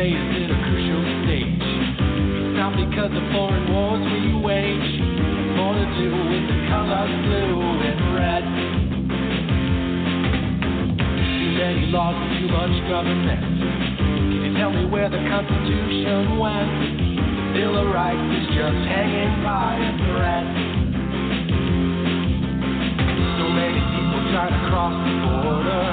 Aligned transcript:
USA 0.00 0.16
is 0.16 0.32
in 0.32 0.48
a 0.48 0.58
crucial 0.64 1.02
stage. 1.28 1.60
It's 1.60 2.56
not 2.56 2.72
because 2.72 3.12
of 3.12 3.24
foreign 3.36 3.68
wars 3.68 4.00
we 4.00 4.32
wage. 4.40 4.96
It's 4.96 5.52
more 5.60 5.76
to 5.76 5.86
do 6.00 6.08
with 6.08 6.44
the 6.48 6.58
colors 6.72 7.12
blue 7.28 7.60
and 7.84 8.00
red. 8.16 8.44
Too 11.04 11.52
many 11.52 11.92
laws 11.92 12.16
and 12.16 12.32
too 12.40 12.48
much 12.48 12.74
government. 12.88 13.44
Can 14.00 14.40
you 14.40 14.52
tell 14.56 14.72
me 14.72 14.88
where 14.88 15.10
the 15.12 15.20
Constitution 15.20 16.40
went? 16.40 17.52
Bill 17.52 17.76
of 17.76 17.92
Rights 17.92 18.24
is 18.40 18.46
just 18.56 18.80
hanging 18.88 19.44
by 19.44 19.76
a 19.84 19.92
thread. 20.00 20.46
So 23.36 23.44
many 23.52 23.80
people 23.84 24.20
try 24.32 24.48
to 24.48 24.60
cross 24.72 24.96
the 24.96 25.12
border. 25.28 25.84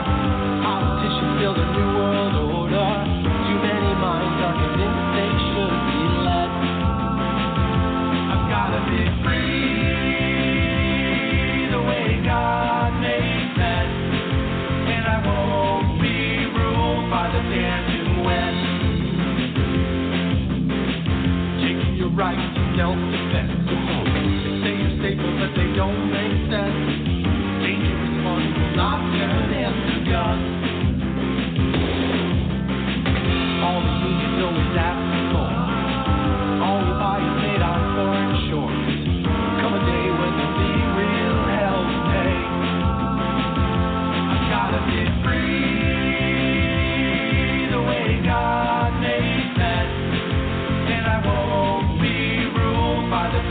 Politicians 0.63 1.43
build 1.43 1.57
a 1.59 1.67
new 1.75 1.89
world 1.99 2.35
order. 2.55 3.26
Don't 25.77 26.09
make 26.09 26.49
sense. 26.49 26.73
Dangerous 27.61 28.25
ones 28.25 28.57
will 28.57 28.75
not 28.75 28.99
turn 29.13 29.53
into 29.53 30.11
guns. 30.11 30.76
All 33.67 33.81
the. 33.81 33.97
All 36.63 36.79
foreign 37.97 38.31
shores. 38.47 38.87
Come 39.59 39.73
a 39.75 39.81
day 39.83 40.07
when 40.19 40.31
there'll 40.39 40.55
be 40.55 40.71
real 40.95 41.39
hell 41.51 41.81
to 41.83 41.99
pay. 42.07 42.37
I've 44.31 44.47
gotta 44.55 44.79
be 44.87 45.01
free 45.19 45.75
the 47.75 47.81
way 47.83 48.07
God 48.23 48.91
made. 49.01 49.51
And 50.95 51.05
I 51.05 51.17
won't 51.27 51.99
be 51.99 52.47
ruled 52.55 53.11
by 53.11 53.27
the 53.35 53.41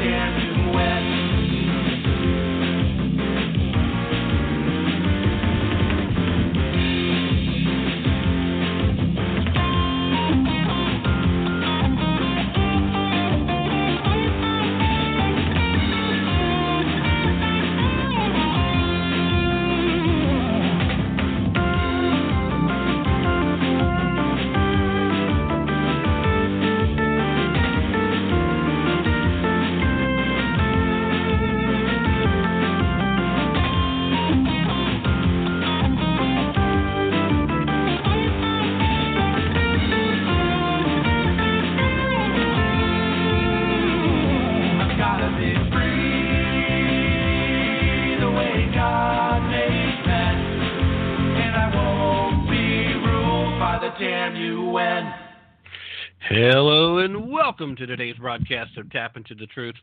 Hello 56.38 56.98
and 56.98 57.32
welcome 57.32 57.74
to 57.76 57.86
today's 57.86 58.18
broadcast 58.18 58.76
of 58.76 58.90
Tap 58.90 59.16
into 59.16 59.34
the 59.34 59.46
Truth. 59.46 59.76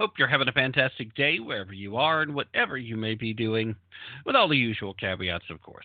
Hope 0.00 0.12
you're 0.16 0.26
having 0.26 0.48
a 0.48 0.52
fantastic 0.52 1.14
day 1.14 1.38
wherever 1.38 1.74
you 1.74 1.98
are 1.98 2.22
and 2.22 2.34
whatever 2.34 2.78
you 2.78 2.96
may 2.96 3.14
be 3.14 3.34
doing, 3.34 3.76
with 4.24 4.34
all 4.34 4.48
the 4.48 4.56
usual 4.56 4.94
caveats, 4.94 5.44
of 5.50 5.60
course. 5.60 5.84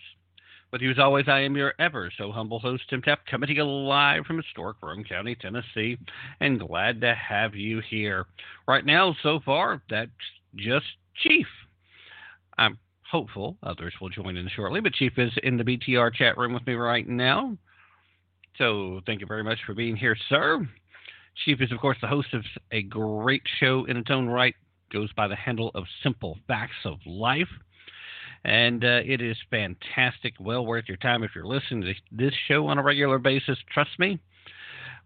With 0.71 0.81
you 0.81 0.91
as 0.91 0.97
always, 0.97 1.25
I 1.27 1.41
am 1.41 1.57
your 1.57 1.73
ever 1.77 2.09
so 2.17 2.31
humble 2.31 2.59
host, 2.59 2.83
Tim 2.89 3.01
Tap, 3.01 3.25
coming 3.29 3.47
to 3.47 3.53
you 3.53 3.65
live 3.65 4.25
from 4.25 4.37
historic 4.37 4.77
Roane 4.81 5.03
County, 5.03 5.35
Tennessee, 5.35 5.97
and 6.39 6.57
glad 6.57 7.01
to 7.01 7.13
have 7.15 7.53
you 7.53 7.81
here. 7.89 8.25
Right 8.65 8.85
now, 8.85 9.13
so 9.23 9.41
far, 9.43 9.81
that's 9.89 10.09
just 10.55 10.85
Chief. 11.21 11.47
I'm 12.57 12.79
hopeful 13.11 13.57
others 13.61 13.93
will 13.99 14.07
join 14.07 14.37
in 14.37 14.47
shortly, 14.55 14.79
but 14.79 14.93
Chief 14.93 15.11
is 15.17 15.33
in 15.43 15.57
the 15.57 15.65
BTR 15.65 16.13
chat 16.13 16.37
room 16.37 16.53
with 16.53 16.65
me 16.65 16.75
right 16.75 17.09
now. 17.09 17.57
So 18.57 19.01
thank 19.05 19.21
you 19.21 19.27
very 19.27 19.43
much 19.43 19.59
for 19.65 19.73
being 19.73 19.95
here, 19.95 20.17
sir. 20.29 20.67
Chief 21.43 21.59
is, 21.61 21.71
of 21.71 21.79
course, 21.79 21.97
the 22.01 22.07
host 22.07 22.33
of 22.33 22.43
a 22.71 22.83
great 22.83 23.41
show 23.59 23.85
in 23.85 23.97
its 23.97 24.11
own 24.11 24.27
right, 24.27 24.53
goes 24.91 25.11
by 25.13 25.27
the 25.27 25.35
handle 25.35 25.71
of 25.73 25.85
Simple 26.03 26.37
Facts 26.47 26.85
of 26.85 26.99
Life. 27.07 27.49
And 28.45 28.83
uh, 28.83 28.99
it 29.05 29.21
is 29.21 29.37
fantastic, 29.49 30.33
well 30.39 30.65
worth 30.65 30.85
your 30.87 30.97
time 30.97 31.23
if 31.23 31.31
you're 31.33 31.47
listening 31.47 31.81
to 31.81 31.93
this 32.11 32.33
show 32.47 32.67
on 32.67 32.77
a 32.77 32.83
regular 32.83 33.17
basis. 33.17 33.57
Trust 33.73 33.97
me, 33.97 34.19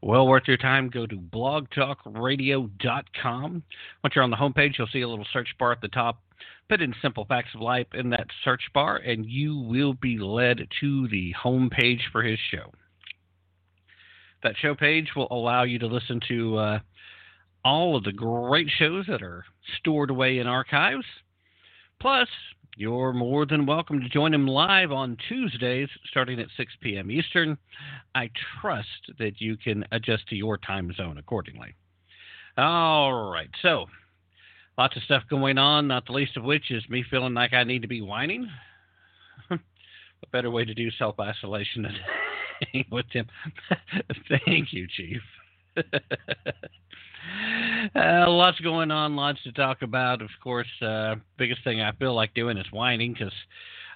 well 0.01 0.27
worth 0.27 0.43
your 0.47 0.57
time. 0.57 0.89
Go 0.89 1.05
to 1.05 1.15
blogtalkradio.com. 1.15 3.63
Once 4.03 4.15
you're 4.15 4.23
on 4.23 4.31
the 4.31 4.35
homepage, 4.35 4.77
you'll 4.77 4.87
see 4.91 5.01
a 5.01 5.07
little 5.07 5.27
search 5.31 5.49
bar 5.57 5.71
at 5.71 5.79
the 5.81 5.87
top. 5.87 6.21
Put 6.67 6.81
in 6.81 6.93
Simple 7.01 7.23
Facts 7.25 7.55
of 7.55 7.61
Life 7.61 7.87
in 7.93 8.09
that 8.09 8.27
search 8.43 8.63
bar, 8.73 8.97
and 8.97 9.25
you 9.25 9.57
will 9.57 9.93
be 9.93 10.17
led 10.17 10.67
to 10.81 11.07
the 11.07 11.33
homepage 11.41 12.01
for 12.11 12.23
his 12.23 12.39
show. 12.51 12.73
That 14.47 14.55
show 14.61 14.75
page 14.75 15.09
will 15.13 15.27
allow 15.29 15.63
you 15.63 15.77
to 15.79 15.87
listen 15.87 16.21
to 16.29 16.57
uh, 16.57 16.79
all 17.65 17.97
of 17.97 18.05
the 18.05 18.13
great 18.13 18.69
shows 18.79 19.05
that 19.09 19.21
are 19.21 19.43
stored 19.77 20.09
away 20.09 20.39
in 20.39 20.47
archives. 20.47 21.03
Plus, 21.99 22.29
you're 22.77 23.11
more 23.11 23.45
than 23.45 23.65
welcome 23.65 23.99
to 23.99 24.07
join 24.07 24.33
him 24.33 24.47
live 24.47 24.93
on 24.93 25.17
Tuesdays 25.27 25.89
starting 26.09 26.39
at 26.39 26.47
6 26.55 26.73
p.m. 26.79 27.11
Eastern. 27.11 27.57
I 28.15 28.29
trust 28.61 29.11
that 29.19 29.41
you 29.41 29.57
can 29.57 29.83
adjust 29.91 30.29
to 30.29 30.37
your 30.37 30.57
time 30.57 30.93
zone 30.93 31.17
accordingly. 31.17 31.75
All 32.57 33.29
right, 33.29 33.49
so 33.61 33.87
lots 34.77 34.95
of 34.95 35.03
stuff 35.03 35.23
going 35.29 35.57
on, 35.57 35.89
not 35.89 36.05
the 36.05 36.13
least 36.13 36.37
of 36.37 36.45
which 36.45 36.71
is 36.71 36.87
me 36.87 37.03
feeling 37.11 37.33
like 37.33 37.51
I 37.51 37.65
need 37.65 37.81
to 37.81 37.89
be 37.89 37.99
whining. 37.99 38.47
a 39.51 39.57
better 40.31 40.51
way 40.51 40.63
to 40.63 40.73
do 40.73 40.89
self 40.91 41.19
isolation 41.19 41.81
than 41.81 41.95
with 42.91 43.05
him. 43.11 43.27
Thank 44.45 44.73
you, 44.73 44.87
Chief. 44.87 45.21
uh, 47.95 48.29
lots 48.29 48.59
going 48.59 48.91
on, 48.91 49.15
lots 49.15 49.41
to 49.43 49.51
talk 49.51 49.81
about. 49.81 50.21
Of 50.21 50.29
course, 50.43 50.67
uh, 50.81 51.15
biggest 51.37 51.63
thing 51.63 51.81
I 51.81 51.91
feel 51.93 52.13
like 52.13 52.33
doing 52.33 52.57
is 52.57 52.71
whining 52.71 53.13
because 53.13 53.33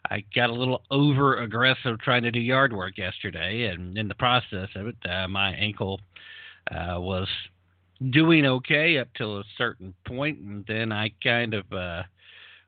I 0.09 0.23
got 0.35 0.49
a 0.49 0.53
little 0.53 0.81
over 0.89 1.41
aggressive 1.41 1.99
trying 1.99 2.23
to 2.23 2.31
do 2.31 2.39
yard 2.39 2.73
work 2.73 2.97
yesterday, 2.97 3.65
and 3.65 3.97
in 3.97 4.07
the 4.07 4.15
process 4.15 4.69
of 4.75 4.87
it, 4.87 4.95
uh, 5.09 5.27
my 5.27 5.53
ankle 5.53 5.99
uh, 6.71 6.99
was 6.99 7.27
doing 8.09 8.45
okay 8.45 8.97
up 8.97 9.07
till 9.15 9.39
a 9.39 9.43
certain 9.57 9.93
point, 10.05 10.39
and 10.39 10.65
then 10.67 10.91
I 10.91 11.11
kind 11.23 11.53
of 11.53 11.71
uh, 11.71 12.03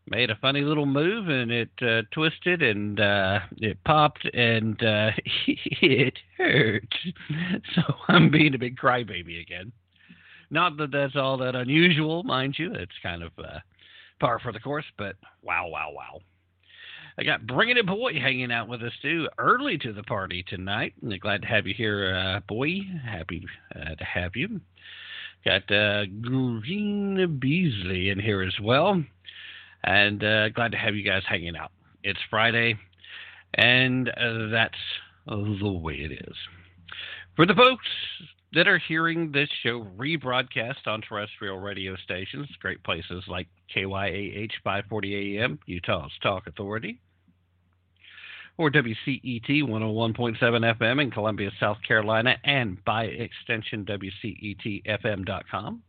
made 0.07 0.29
a 0.29 0.35
funny 0.35 0.61
little 0.61 0.85
move, 0.85 1.29
and 1.29 1.51
it 1.51 1.69
uh, 1.81 2.01
twisted 2.11 2.61
and 2.61 2.99
uh, 2.99 3.39
it 3.57 3.77
popped, 3.85 4.25
and 4.33 4.81
uh, 4.83 5.11
it 5.81 6.17
hurt. 6.37 6.93
So 7.75 7.81
I'm 8.07 8.29
being 8.29 8.53
a 8.53 8.59
big 8.59 8.77
crybaby 8.77 9.41
again. 9.41 9.71
Not 10.49 10.77
that 10.77 10.91
that's 10.91 11.15
all 11.15 11.37
that 11.37 11.55
unusual, 11.55 12.23
mind 12.23 12.55
you. 12.57 12.73
It's 12.73 12.91
kind 13.01 13.23
of 13.23 13.31
uh, 13.39 13.59
par 14.19 14.39
for 14.39 14.51
the 14.51 14.59
course, 14.59 14.85
but 14.97 15.15
wow, 15.41 15.67
wow, 15.67 15.91
wow. 15.93 16.19
I 17.17 17.23
got 17.23 17.45
Bringing 17.45 17.77
It 17.77 17.85
Boy 17.85 18.13
hanging 18.13 18.51
out 18.51 18.67
with 18.67 18.81
us 18.81 18.91
too, 19.01 19.27
early 19.37 19.77
to 19.79 19.93
the 19.93 20.03
party 20.03 20.43
tonight. 20.47 20.93
Glad 21.21 21.43
to 21.43 21.47
have 21.47 21.67
you 21.67 21.73
here, 21.75 22.15
uh, 22.15 22.39
boy. 22.47 22.79
Happy 23.05 23.45
uh, 23.75 23.95
to 23.95 24.03
have 24.03 24.35
you. 24.35 24.59
Got 25.45 25.67
Green 26.21 27.37
Beasley 27.39 28.09
in 28.09 28.19
here 28.19 28.41
as 28.41 28.55
well, 28.61 29.03
and 29.83 30.23
uh, 30.23 30.49
glad 30.49 30.71
to 30.71 30.77
have 30.77 30.95
you 30.95 31.03
guys 31.03 31.23
hanging 31.27 31.55
out. 31.55 31.71
It's 32.03 32.19
Friday, 32.29 32.75
and 33.55 34.09
uh, 34.09 34.49
that's 34.51 34.77
the 35.27 35.71
way 35.71 35.95
it 35.95 36.11
is. 36.11 36.35
For 37.35 37.45
the 37.45 37.55
folks 37.55 37.87
that 38.53 38.67
are 38.67 38.77
hearing 38.77 39.31
this 39.31 39.49
show 39.63 39.87
rebroadcast 39.97 40.85
on 40.85 41.01
terrestrial 41.01 41.59
radio 41.59 41.95
stations, 41.97 42.47
great 42.61 42.83
places 42.83 43.23
like 43.27 43.47
KYAH 43.75 44.51
540 44.63 45.39
AM, 45.39 45.59
Utah's 45.65 46.11
Talk 46.21 46.45
Authority, 46.47 46.99
or 48.57 48.69
WCET 48.69 49.63
101.7 49.63 50.37
FM 50.39 51.01
in 51.01 51.09
Columbia, 51.09 51.49
South 51.59 51.77
Carolina, 51.87 52.35
and 52.43 52.83
by 52.85 53.05
extension, 53.05 53.85
WCETFM.com. 53.85 55.81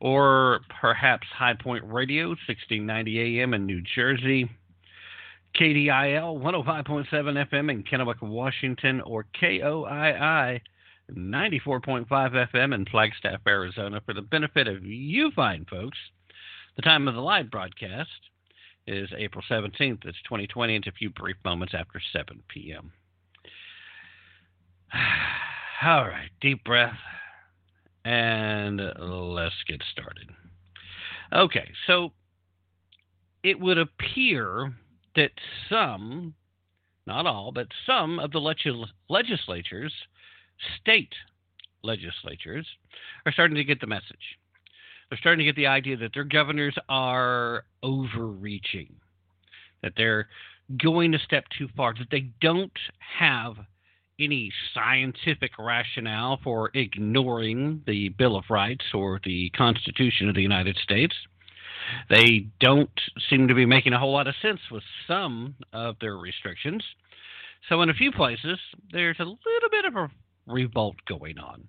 Or 0.00 0.60
perhaps 0.80 1.26
High 1.34 1.54
Point 1.54 1.84
Radio, 1.86 2.28
1690 2.28 3.40
AM 3.40 3.54
in 3.54 3.64
New 3.64 3.82
Jersey, 3.94 4.50
KDIL 5.58 6.40
105.7 6.40 7.06
FM 7.10 7.70
in 7.70 7.84
Kennewick, 7.84 8.20
Washington, 8.20 9.00
or 9.02 9.26
KOII 9.40 10.60
94.5 11.12 12.06
FM 12.08 12.74
in 12.74 12.84
Flagstaff, 12.86 13.40
Arizona, 13.46 14.00
for 14.04 14.14
the 14.14 14.22
benefit 14.22 14.66
of 14.68 14.84
you 14.84 15.30
fine 15.32 15.66
folks. 15.68 15.98
The 16.76 16.82
time 16.82 17.06
of 17.06 17.14
the 17.14 17.20
live 17.20 17.50
broadcast 17.50 18.10
is 18.86 19.08
April 19.16 19.44
17th. 19.48 20.04
It's 20.04 20.18
2020. 20.24 20.76
It's 20.76 20.86
a 20.88 20.92
few 20.92 21.10
brief 21.10 21.36
moments 21.44 21.74
after 21.76 22.00
7 22.12 22.42
p.m. 22.48 22.92
All 25.82 26.04
right, 26.04 26.30
deep 26.40 26.64
breath, 26.64 26.96
and 28.04 28.80
let's 28.98 29.54
get 29.66 29.82
started. 29.92 30.30
Okay, 31.32 31.70
so 31.86 32.12
it 33.42 33.58
would 33.58 33.78
appear 33.78 34.72
that 35.16 35.32
some, 35.68 36.34
not 37.06 37.26
all, 37.26 37.52
but 37.52 37.68
some 37.86 38.18
of 38.18 38.30
the 38.32 38.40
legislatures, 39.08 39.92
state 40.80 41.14
legislatures, 41.82 42.66
are 43.26 43.32
starting 43.32 43.56
to 43.56 43.64
get 43.64 43.80
the 43.80 43.86
message 43.86 44.38
they're 45.08 45.18
starting 45.18 45.38
to 45.38 45.44
get 45.44 45.56
the 45.56 45.66
idea 45.66 45.96
that 45.96 46.12
their 46.14 46.24
governors 46.24 46.74
are 46.88 47.64
overreaching, 47.82 48.92
that 49.82 49.92
they're 49.96 50.28
going 50.82 51.14
a 51.14 51.18
step 51.18 51.44
too 51.56 51.68
far, 51.76 51.94
that 51.94 52.08
they 52.10 52.30
don't 52.40 52.72
have 53.18 53.54
any 54.20 54.52
scientific 54.72 55.52
rationale 55.58 56.38
for 56.42 56.70
ignoring 56.74 57.82
the 57.86 58.10
Bill 58.10 58.36
of 58.36 58.44
Rights 58.50 58.84
or 58.94 59.20
the 59.24 59.50
Constitution 59.50 60.28
of 60.28 60.34
the 60.34 60.42
United 60.42 60.76
States. 60.76 61.14
They 62.08 62.46
don't 62.60 62.90
seem 63.28 63.48
to 63.48 63.54
be 63.54 63.66
making 63.66 63.92
a 63.92 63.98
whole 63.98 64.12
lot 64.12 64.26
of 64.26 64.34
sense 64.40 64.60
with 64.70 64.82
some 65.06 65.54
of 65.72 65.96
their 66.00 66.16
restrictions. 66.16 66.82
So, 67.68 67.82
in 67.82 67.90
a 67.90 67.94
few 67.94 68.12
places, 68.12 68.58
there's 68.92 69.18
a 69.18 69.24
little 69.24 69.70
bit 69.70 69.84
of 69.84 69.96
a 69.96 70.10
revolt 70.46 70.96
going 71.06 71.38
on 71.38 71.68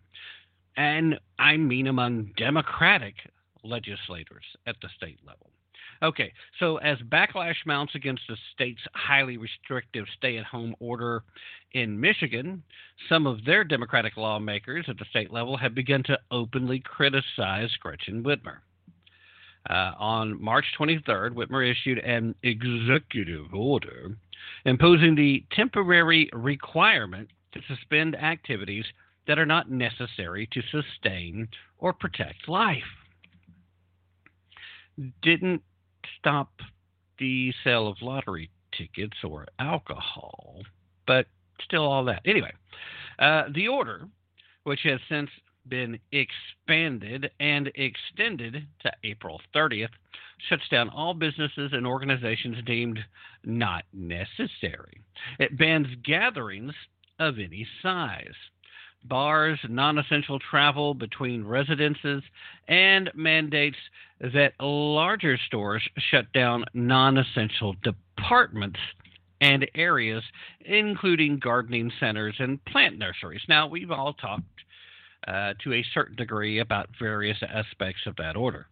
and 0.77 1.19
I 1.39 1.57
mean 1.57 1.87
among 1.87 2.31
Democratic 2.37 3.15
legislators 3.63 4.45
at 4.67 4.75
the 4.81 4.89
state 4.95 5.19
level. 5.25 5.49
Okay, 6.03 6.33
so 6.59 6.77
as 6.77 6.97
backlash 7.09 7.65
mounts 7.65 7.95
against 7.95 8.23
the 8.27 8.37
state's 8.53 8.81
highly 8.93 9.37
restrictive 9.37 10.05
stay 10.17 10.37
at 10.37 10.45
home 10.45 10.75
order 10.79 11.23
in 11.73 11.99
Michigan, 11.99 12.63
some 13.09 13.25
of 13.25 13.43
their 13.45 13.63
Democratic 13.63 14.17
lawmakers 14.17 14.85
at 14.87 14.97
the 14.97 15.05
state 15.09 15.31
level 15.31 15.57
have 15.57 15.73
begun 15.73 16.03
to 16.03 16.19
openly 16.31 16.79
criticize 16.79 17.69
Gretchen 17.79 18.23
Whitmer. 18.23 18.57
Uh, 19.69 19.93
on 19.97 20.41
March 20.41 20.65
23rd, 20.79 21.31
Whitmer 21.31 21.69
issued 21.69 21.97
an 21.99 22.35
executive 22.43 23.53
order 23.53 24.15
imposing 24.65 25.15
the 25.15 25.43
temporary 25.51 26.29
requirement 26.33 27.29
to 27.53 27.61
suspend 27.67 28.15
activities 28.15 28.85
that 29.27 29.39
are 29.39 29.45
not 29.45 29.71
necessary 29.71 30.47
to 30.51 30.61
sustain 30.71 31.47
or 31.79 31.93
protect 31.93 32.47
life. 32.47 32.83
Didn't 35.23 35.61
stop 36.19 36.49
the 37.19 37.53
sale 37.63 37.87
of 37.87 38.01
lottery 38.01 38.49
tickets 38.77 39.17
or 39.23 39.47
alcohol, 39.59 40.61
but 41.07 41.27
still 41.63 41.85
all 41.85 42.03
that. 42.05 42.21
Anyway, 42.25 42.51
uh, 43.19 43.43
the 43.53 43.67
order, 43.67 44.07
which 44.63 44.81
has 44.83 44.99
since 45.09 45.29
been 45.67 45.99
expanded 46.11 47.31
and 47.39 47.71
extended 47.75 48.67
to 48.81 48.91
April 49.03 49.41
30th, 49.55 49.89
shuts 50.49 50.67
down 50.69 50.89
all 50.89 51.13
businesses 51.13 51.71
and 51.73 51.87
organizations 51.87 52.57
deemed 52.65 52.99
not 53.43 53.83
necessary. 53.93 55.01
It 55.39 55.57
bans 55.57 55.87
gatherings 56.03 56.73
of 57.19 57.39
any 57.39 57.67
size 57.81 58.35
bars, 59.07 59.59
non 59.69 59.97
essential 59.97 60.39
travel 60.39 60.93
between 60.93 61.45
residences, 61.45 62.23
and 62.67 63.11
mandates 63.15 63.77
that 64.19 64.53
larger 64.59 65.37
stores 65.47 65.83
shut 66.11 66.31
down 66.33 66.65
non 66.73 67.17
essential 67.17 67.75
departments 67.83 68.79
and 69.41 69.67
areas, 69.75 70.23
including 70.65 71.39
gardening 71.39 71.91
centers 71.99 72.35
and 72.39 72.63
plant 72.65 72.97
nurseries. 72.97 73.41
Now, 73.47 73.67
we've 73.67 73.91
all 73.91 74.13
talked 74.13 74.43
uh, 75.27 75.53
to 75.63 75.73
a 75.73 75.85
certain 75.93 76.15
degree 76.15 76.59
about 76.59 76.89
various 76.99 77.37
aspects 77.47 78.01
of 78.05 78.15
that 78.17 78.35
order. 78.35 78.67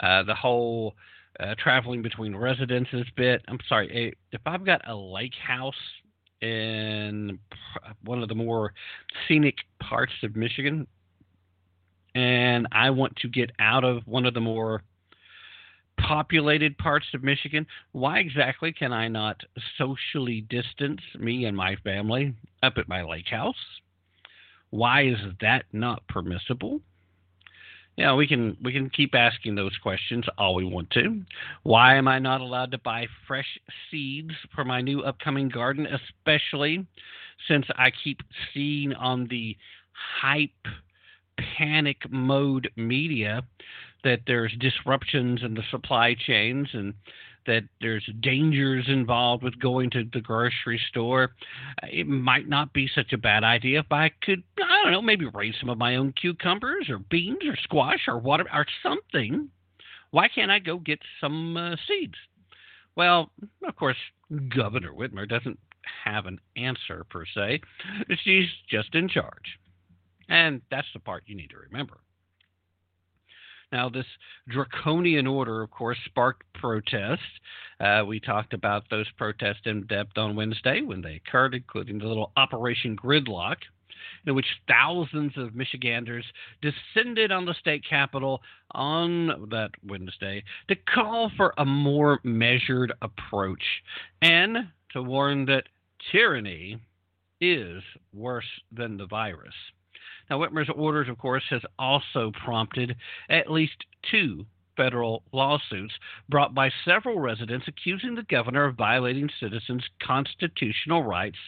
uh, 0.00 0.22
the 0.24 0.34
whole 0.34 0.94
uh, 1.40 1.54
traveling 1.58 2.02
between 2.02 2.34
residences 2.36 3.06
bit. 3.16 3.42
I'm 3.48 3.58
sorry, 3.68 4.14
if 4.32 4.40
I've 4.46 4.64
got 4.64 4.88
a 4.88 4.94
lake 4.94 5.34
house 5.34 5.74
in 6.44 7.38
one 8.04 8.22
of 8.22 8.28
the 8.28 8.34
more 8.34 8.72
scenic 9.26 9.56
parts 9.80 10.12
of 10.22 10.36
Michigan, 10.36 10.86
and 12.14 12.68
I 12.70 12.90
want 12.90 13.16
to 13.16 13.28
get 13.28 13.50
out 13.58 13.82
of 13.82 14.06
one 14.06 14.26
of 14.26 14.34
the 14.34 14.40
more 14.40 14.82
populated 15.98 16.76
parts 16.76 17.06
of 17.14 17.22
Michigan, 17.22 17.66
why 17.92 18.18
exactly 18.18 18.72
can 18.72 18.92
I 18.92 19.08
not 19.08 19.40
socially 19.78 20.42
distance 20.42 21.00
me 21.18 21.46
and 21.46 21.56
my 21.56 21.76
family 21.76 22.34
up 22.62 22.74
at 22.76 22.88
my 22.88 23.02
lake 23.02 23.28
house? 23.28 23.54
Why 24.70 25.06
is 25.06 25.18
that 25.40 25.64
not 25.72 26.06
permissible? 26.08 26.80
Yeah, 27.96 28.14
we 28.14 28.26
can 28.26 28.56
we 28.62 28.72
can 28.72 28.90
keep 28.90 29.14
asking 29.14 29.54
those 29.54 29.76
questions 29.78 30.24
all 30.36 30.56
we 30.56 30.64
want 30.64 30.90
to. 30.90 31.22
Why 31.62 31.96
am 31.96 32.08
I 32.08 32.18
not 32.18 32.40
allowed 32.40 32.72
to 32.72 32.78
buy 32.78 33.06
fresh 33.26 33.58
seeds 33.90 34.32
for 34.54 34.64
my 34.64 34.80
new 34.80 35.02
upcoming 35.02 35.48
garden, 35.48 35.86
especially 35.86 36.86
since 37.46 37.66
I 37.76 37.90
keep 37.90 38.20
seeing 38.52 38.94
on 38.94 39.28
the 39.28 39.56
hype 40.20 40.50
panic 41.56 42.10
mode 42.10 42.70
media 42.76 43.42
that 44.02 44.20
there's 44.26 44.52
disruptions 44.58 45.42
in 45.42 45.54
the 45.54 45.62
supply 45.70 46.14
chains 46.14 46.68
and 46.72 46.94
that 47.46 47.62
there's 47.80 48.08
dangers 48.20 48.86
involved 48.88 49.42
with 49.42 49.58
going 49.58 49.90
to 49.90 50.04
the 50.12 50.20
grocery 50.20 50.80
store. 50.88 51.34
It 51.82 52.06
might 52.06 52.48
not 52.48 52.72
be 52.72 52.88
such 52.94 53.12
a 53.12 53.18
bad 53.18 53.44
idea 53.44 53.80
if 53.80 53.92
I 53.92 54.10
could, 54.22 54.42
I 54.58 54.82
don't 54.82 54.92
know, 54.92 55.02
maybe 55.02 55.26
raise 55.26 55.54
some 55.60 55.68
of 55.68 55.78
my 55.78 55.96
own 55.96 56.12
cucumbers 56.12 56.88
or 56.88 56.98
beans 56.98 57.44
or 57.46 57.56
squash 57.62 58.08
or 58.08 58.18
whatever 58.18 58.50
or 58.52 58.66
something. 58.82 59.50
Why 60.10 60.28
can't 60.28 60.50
I 60.50 60.58
go 60.58 60.78
get 60.78 61.00
some 61.20 61.56
uh, 61.56 61.76
seeds? 61.88 62.14
Well, 62.96 63.30
of 63.66 63.76
course, 63.76 63.96
Governor 64.54 64.92
Whitmer 64.92 65.28
doesn't 65.28 65.58
have 66.04 66.26
an 66.26 66.38
answer 66.56 67.04
per 67.10 67.24
se. 67.26 67.60
She's 68.22 68.48
just 68.70 68.94
in 68.94 69.08
charge. 69.08 69.58
And 70.28 70.62
that's 70.70 70.86
the 70.94 71.00
part 71.00 71.24
you 71.26 71.34
need 71.34 71.50
to 71.50 71.58
remember. 71.58 71.98
Now, 73.72 73.88
this 73.88 74.06
draconian 74.48 75.26
order, 75.26 75.62
of 75.62 75.70
course, 75.70 75.98
sparked 76.04 76.44
protests. 76.54 77.20
Uh, 77.80 78.04
we 78.06 78.20
talked 78.20 78.54
about 78.54 78.84
those 78.90 79.10
protests 79.16 79.62
in 79.66 79.86
depth 79.86 80.16
on 80.16 80.36
Wednesday 80.36 80.80
when 80.82 81.02
they 81.02 81.16
occurred, 81.26 81.54
including 81.54 81.98
the 81.98 82.06
little 82.06 82.32
Operation 82.36 82.96
Gridlock, 82.96 83.56
in 84.26 84.34
which 84.34 84.46
thousands 84.68 85.32
of 85.36 85.54
Michiganders 85.54 86.24
descended 86.62 87.32
on 87.32 87.44
the 87.44 87.54
state 87.54 87.84
capitol 87.88 88.42
on 88.72 89.48
that 89.50 89.70
Wednesday 89.86 90.42
to 90.68 90.76
call 90.76 91.30
for 91.36 91.54
a 91.58 91.64
more 91.64 92.20
measured 92.22 92.92
approach 93.02 93.62
and 94.22 94.68
to 94.92 95.02
warn 95.02 95.46
that 95.46 95.64
tyranny 96.12 96.78
is 97.40 97.82
worse 98.12 98.44
than 98.72 98.96
the 98.96 99.06
virus. 99.06 99.54
Now, 100.30 100.38
Whitmer's 100.38 100.70
orders, 100.74 101.08
of 101.08 101.18
course, 101.18 101.44
has 101.50 101.62
also 101.78 102.32
prompted 102.44 102.96
at 103.28 103.50
least 103.50 103.84
two 104.10 104.46
federal 104.76 105.22
lawsuits 105.32 105.94
brought 106.28 106.54
by 106.54 106.70
several 106.84 107.20
residents 107.20 107.68
accusing 107.68 108.14
the 108.14 108.24
governor 108.24 108.64
of 108.64 108.76
violating 108.76 109.30
citizens' 109.40 109.84
constitutional 110.02 111.02
rights 111.02 111.38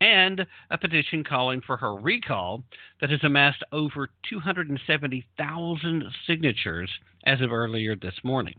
and 0.00 0.46
a 0.70 0.78
petition 0.78 1.24
calling 1.24 1.60
for 1.60 1.76
her 1.76 1.94
recall 1.94 2.62
that 3.00 3.10
has 3.10 3.24
amassed 3.24 3.62
over 3.72 4.08
270,000 4.28 6.04
signatures 6.26 6.90
as 7.24 7.40
of 7.40 7.52
earlier 7.52 7.96
this 7.96 8.14
morning. 8.22 8.54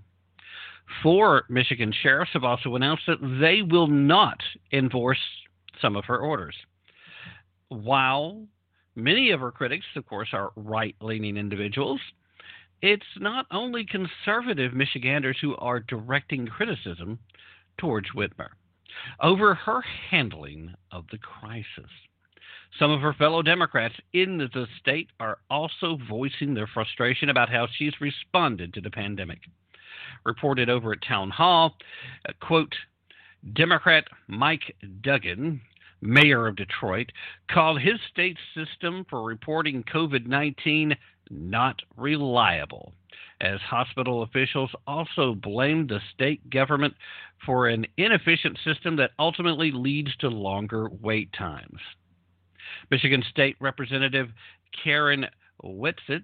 Four 1.04 1.46
Michigan 1.50 1.94
sheriffs 2.02 2.32
have 2.34 2.44
also 2.44 2.76
announced 2.76 3.04
that 3.08 3.40
they 3.40 3.62
will 3.62 3.88
not 3.88 4.40
enforce 4.74 5.20
some 5.82 5.96
of 5.96 6.06
her 6.06 6.18
orders. 6.18 6.56
While 7.70 8.48
Many 9.00 9.32
of 9.32 9.40
her 9.40 9.52
critics, 9.52 9.86
of 9.96 10.06
course, 10.06 10.30
are 10.34 10.52
right 10.56 10.96
leaning 11.02 11.38
individuals. 11.38 12.02
It's 12.82 13.04
not 13.18 13.46
only 13.52 13.86
conservative 13.86 14.74
Michiganders 14.74 15.38
who 15.42 15.56
are 15.58 15.80
directing 15.80 16.48
criticism 16.48 17.20
towards 17.78 18.10
Whitmer 18.12 18.50
over 19.22 19.54
her 19.54 19.82
handling 20.10 20.74
of 20.92 21.06
the 21.12 21.18
crisis. 21.18 21.92
Some 22.78 22.92
of 22.92 23.02
her 23.02 23.14
fellow 23.14 23.42
Democrats 23.42 23.96
in 24.14 24.38
the 24.38 24.68
state 24.80 25.10
are 25.20 25.40
also 25.50 25.98
voicing 26.10 26.54
their 26.54 26.68
frustration 26.68 27.30
about 27.30 27.50
how 27.50 27.68
she's 27.68 28.00
responded 28.02 28.74
to 28.74 28.82
the 28.82 28.92
pandemic. 28.92 29.40
Reported 30.26 30.70
over 30.70 30.92
at 30.94 31.02
Town 31.08 31.30
Hall, 31.30 31.76
uh, 32.28 32.34
quote, 32.42 32.76
Democrat 33.54 34.06
Mike 34.28 34.76
Duggan 35.02 35.62
mayor 36.02 36.48
of 36.48 36.56
Detroit, 36.56 37.12
called 37.52 37.82
his 37.82 38.00
state 38.12 38.38
system 38.56 39.06
for 39.10 39.24
reporting 39.24 39.84
COVID 39.84 40.26
19 40.26 40.96
not 41.30 41.80
reliable, 41.96 42.94
as 43.42 43.60
hospital 43.62 44.24
officials 44.24 44.72
also 44.88 45.36
blamed 45.36 45.90
the 45.90 46.00
state 46.14 46.50
government 46.50 46.94
for 47.46 47.68
an 47.68 47.86
inefficient 47.98 48.58
system 48.66 48.96
that 48.98 49.12
ultimately 49.20 49.72
leads 49.72 50.16
to 50.18 50.28
longer 50.28 50.90
wait 51.02 51.32
times. 51.34 51.80
Michigan 52.92 53.24
State 53.30 53.56
Representative 53.60 54.30
Karen 54.84 55.26
Whitsett 55.64 56.24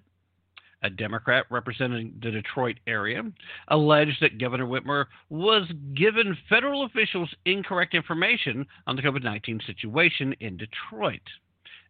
a 0.83 0.89
Democrat 0.89 1.45
representing 1.49 2.13
the 2.21 2.31
Detroit 2.31 2.77
area, 2.87 3.23
alleged 3.69 4.17
that 4.21 4.39
Governor 4.39 4.65
Whitmer 4.65 5.05
was 5.29 5.69
given 5.95 6.37
federal 6.49 6.83
officials 6.85 7.33
incorrect 7.45 7.93
information 7.93 8.65
on 8.87 8.95
the 8.95 9.01
COVID 9.01 9.23
19 9.23 9.61
situation 9.65 10.33
in 10.39 10.57
Detroit 10.57 11.21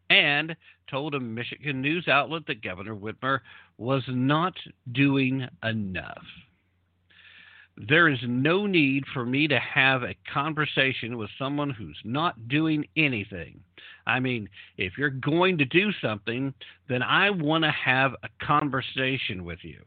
and 0.10 0.56
told 0.89 1.15
a 1.15 1.20
Michigan 1.20 1.82
news 1.82 2.08
outlet 2.08 2.44
that 2.48 2.62
Governor 2.63 2.96
Whitmer 2.96 3.39
was 3.77 4.04
not 4.08 4.54
doing 4.92 5.48
enough 5.63 6.24
there 7.77 8.08
is 8.08 8.20
no 8.24 8.65
need 8.65 9.03
for 9.13 9.25
me 9.25 9.48
to 9.48 9.60
have 9.60 10.03
a 10.03 10.15
conversation 10.34 11.17
with 11.17 11.29
someone 11.38 11.70
who's 11.70 12.00
not 12.03 12.48
doing 12.48 12.86
anything. 12.96 13.60
I 14.08 14.20
mean, 14.20 14.48
if 14.77 14.98
you're 14.98 15.10
going 15.10 15.58
to 15.58 15.65
do 15.65 15.91
something, 16.01 16.53
then 16.88 17.03
I 17.03 17.32
want 17.32 17.63
to 17.63 17.72
have 17.72 18.13
a 18.24 18.46
conversation 18.46 19.44
with 19.44 19.60
you. 19.63 19.82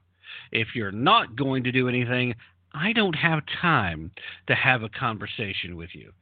If 0.53 0.69
you're 0.75 0.93
not 0.93 1.37
going 1.37 1.65
to 1.65 1.73
do 1.73 1.89
anything, 1.89 2.35
I 2.75 2.93
don't 2.93 3.17
have 3.17 3.41
time 3.61 4.11
to 4.49 4.55
have 4.55 4.83
a 4.83 4.91
conversation 4.91 5.77
with 5.77 5.91
you. 5.95 6.13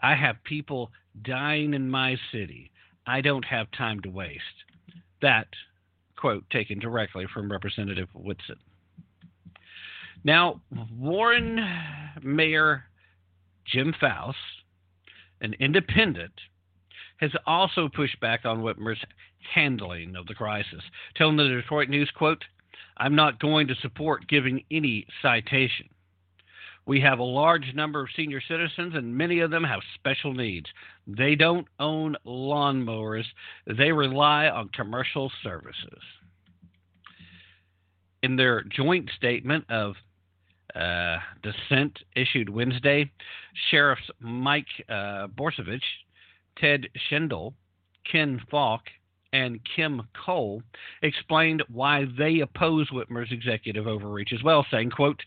I 0.00 0.14
have 0.14 0.42
people 0.44 0.92
dying 1.22 1.74
in 1.74 1.90
my 1.90 2.16
city. 2.30 2.70
I 3.06 3.20
don't 3.20 3.44
have 3.44 3.66
time 3.72 4.00
to 4.02 4.10
waste. 4.10 4.42
That 5.22 5.48
quote 6.16 6.48
taken 6.50 6.78
directly 6.78 7.26
from 7.32 7.50
Representative 7.50 8.08
Whitsett. 8.14 8.58
Now, 10.26 10.60
Warren 10.92 11.60
Mayor 12.20 12.82
Jim 13.64 13.94
Fouts, 14.00 14.36
an 15.40 15.54
independent, 15.60 16.32
has 17.18 17.30
also 17.46 17.88
pushed 17.88 18.18
back 18.18 18.44
on 18.44 18.60
Whitmer's 18.60 18.98
handling 19.54 20.16
of 20.16 20.26
the 20.26 20.34
crisis, 20.34 20.82
telling 21.14 21.36
the 21.36 21.44
Detroit 21.44 21.88
News, 21.88 22.10
quote, 22.16 22.44
I'm 22.96 23.14
not 23.14 23.38
going 23.38 23.68
to 23.68 23.76
support 23.76 24.26
giving 24.26 24.64
any 24.68 25.06
citation. 25.22 25.88
We 26.86 27.00
have 27.02 27.20
a 27.20 27.24
large 27.24 27.72
number 27.76 28.00
of 28.00 28.08
senior 28.16 28.40
citizens, 28.48 28.96
and 28.96 29.16
many 29.16 29.38
of 29.38 29.52
them 29.52 29.62
have 29.62 29.80
special 29.94 30.34
needs. 30.34 30.66
They 31.06 31.36
don't 31.36 31.68
own 31.78 32.16
lawnmowers, 32.26 33.26
they 33.64 33.92
rely 33.92 34.48
on 34.48 34.70
commercial 34.70 35.30
services. 35.44 36.02
In 38.24 38.34
their 38.34 38.64
joint 38.64 39.08
statement 39.16 39.64
of 39.70 39.94
uh, 40.78 41.18
dissent 41.42 41.98
issued 42.14 42.48
Wednesday. 42.48 43.10
Sheriffs 43.70 44.10
Mike 44.20 44.66
uh, 44.88 45.28
Borkovich, 45.28 45.80
Ted 46.58 46.86
Schendel, 47.08 47.54
Ken 48.10 48.40
Falk, 48.50 48.82
and 49.32 49.60
Kim 49.74 50.02
Cole 50.24 50.62
explained 51.02 51.62
why 51.68 52.06
they 52.18 52.40
oppose 52.40 52.88
Whitmer's 52.90 53.32
executive 53.32 53.86
overreach 53.86 54.32
as 54.32 54.42
well, 54.42 54.64
saying, 54.70 54.90
quote, 54.90 55.20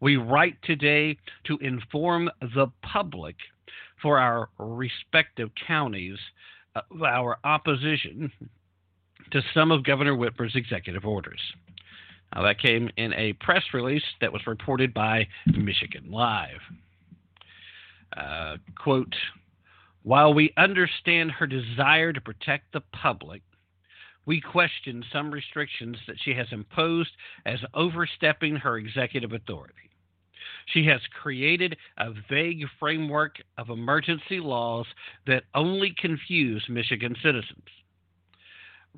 we 0.00 0.16
write 0.16 0.56
today 0.62 1.16
to 1.44 1.56
inform 1.58 2.30
the 2.40 2.66
public 2.82 3.36
for 4.02 4.18
our 4.18 4.50
respective 4.58 5.50
counties 5.66 6.18
of 6.74 7.02
our 7.02 7.38
opposition 7.44 8.30
to 9.30 9.40
some 9.54 9.70
of 9.70 9.84
Governor 9.84 10.14
Whitmer's 10.14 10.54
executive 10.54 11.06
orders. 11.06 11.40
Uh, 12.32 12.42
that 12.42 12.60
came 12.60 12.90
in 12.96 13.12
a 13.14 13.32
press 13.34 13.62
release 13.72 14.02
that 14.20 14.32
was 14.32 14.46
reported 14.46 14.92
by 14.92 15.26
Michigan 15.46 16.10
Live. 16.10 16.60
Uh, 18.16 18.56
quote, 18.76 19.14
while 20.02 20.32
we 20.32 20.52
understand 20.56 21.30
her 21.32 21.46
desire 21.46 22.12
to 22.12 22.20
protect 22.20 22.72
the 22.72 22.82
public, 22.92 23.42
we 24.24 24.40
question 24.40 25.04
some 25.12 25.30
restrictions 25.30 25.96
that 26.06 26.16
she 26.20 26.34
has 26.34 26.46
imposed 26.50 27.10
as 27.44 27.58
overstepping 27.74 28.56
her 28.56 28.76
executive 28.76 29.32
authority. 29.32 29.74
She 30.66 30.84
has 30.86 31.00
created 31.22 31.76
a 31.96 32.12
vague 32.28 32.64
framework 32.78 33.36
of 33.56 33.70
emergency 33.70 34.40
laws 34.40 34.86
that 35.26 35.44
only 35.54 35.94
confuse 35.96 36.64
Michigan 36.68 37.14
citizens. 37.22 37.68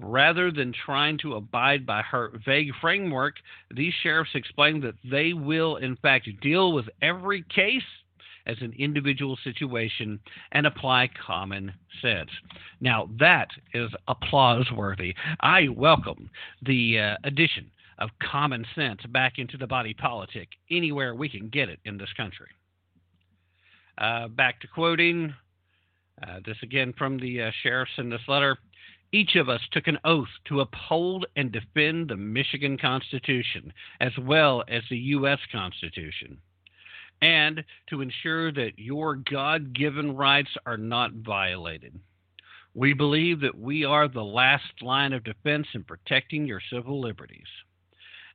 Rather 0.01 0.53
than 0.53 0.73
trying 0.73 1.19
to 1.19 1.35
abide 1.35 1.85
by 1.85 2.03
her 2.03 2.31
vague 2.47 2.71
framework, 2.81 3.35
these 3.75 3.93
sheriffs 4.03 4.31
explain 4.35 4.81
that 4.81 4.95
they 5.11 5.33
will, 5.33 5.77
in 5.77 5.97
fact, 5.97 6.29
deal 6.41 6.73
with 6.73 6.87
every 7.03 7.45
case 7.55 7.83
as 8.47 8.57
an 8.61 8.73
individual 8.79 9.37
situation 9.43 10.19
and 10.53 10.67
apply 10.67 11.11
common 11.27 11.73
sense. 12.01 12.31
Now, 12.81 13.11
that 13.19 13.49
is 13.75 13.91
applause 14.07 14.67
worthy. 14.75 15.15
I 15.41 15.69
welcome 15.69 16.31
the 16.63 16.99
uh, 16.99 17.17
addition 17.25 17.71
of 17.99 18.11
common 18.23 18.65
sense 18.75 19.01
back 19.09 19.35
into 19.39 19.57
the 19.57 19.67
body 19.67 19.95
politic 19.95 20.49
anywhere 20.71 21.15
we 21.15 21.29
can 21.29 21.49
get 21.49 21.69
it 21.69 21.81
in 21.85 21.99
this 21.99 22.13
country. 22.17 22.49
Uh, 23.99 24.29
back 24.29 24.61
to 24.61 24.69
quoting 24.69 25.35
uh, 26.23 26.39
this 26.47 26.57
again 26.63 26.95
from 26.97 27.19
the 27.19 27.43
uh, 27.43 27.51
sheriffs 27.63 27.91
in 27.99 28.09
this 28.09 28.21
letter. 28.29 28.57
Each 29.11 29.37
of 29.37 29.49
us 29.49 29.63
took 29.71 29.87
an 29.87 29.99
oath 30.05 30.29
to 30.47 30.61
uphold 30.61 31.25
and 31.35 31.51
defend 31.51 32.09
the 32.09 32.17
Michigan 32.17 32.77
Constitution 32.77 33.73
as 34.01 34.13
well 34.19 34.65
as 34.69 34.83
the 34.91 34.99
U.S. 34.99 35.39
Constitution, 35.51 36.39
and 37.23 37.65
to 37.89 38.03
ensure 38.03 38.53
that 38.53 38.79
your 38.79 39.17
God 39.17 39.73
given 39.73 40.15
rights 40.15 40.51
are 40.67 40.77
not 40.77 41.13
violated. 41.13 41.99
We 42.75 42.93
believe 42.93 43.41
that 43.41 43.59
we 43.59 43.85
are 43.85 44.09
the 44.09 44.23
last 44.23 44.83
line 44.83 45.15
of 45.15 45.25
defense 45.25 45.67
in 45.75 45.85
protecting 45.85 46.47
your 46.47 46.61
civil 46.71 47.01
liberties. 47.01 47.49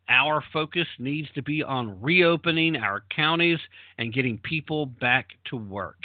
Our 0.09 0.43
focus 0.51 0.87
needs 0.97 1.29
to 1.35 1.43
be 1.43 1.63
on 1.63 2.01
reopening 2.01 2.75
our 2.75 3.03
counties 3.15 3.59
and 3.99 4.11
getting 4.11 4.37
people 4.39 4.87
back 4.87 5.27
to 5.45 5.55
work. 5.55 6.03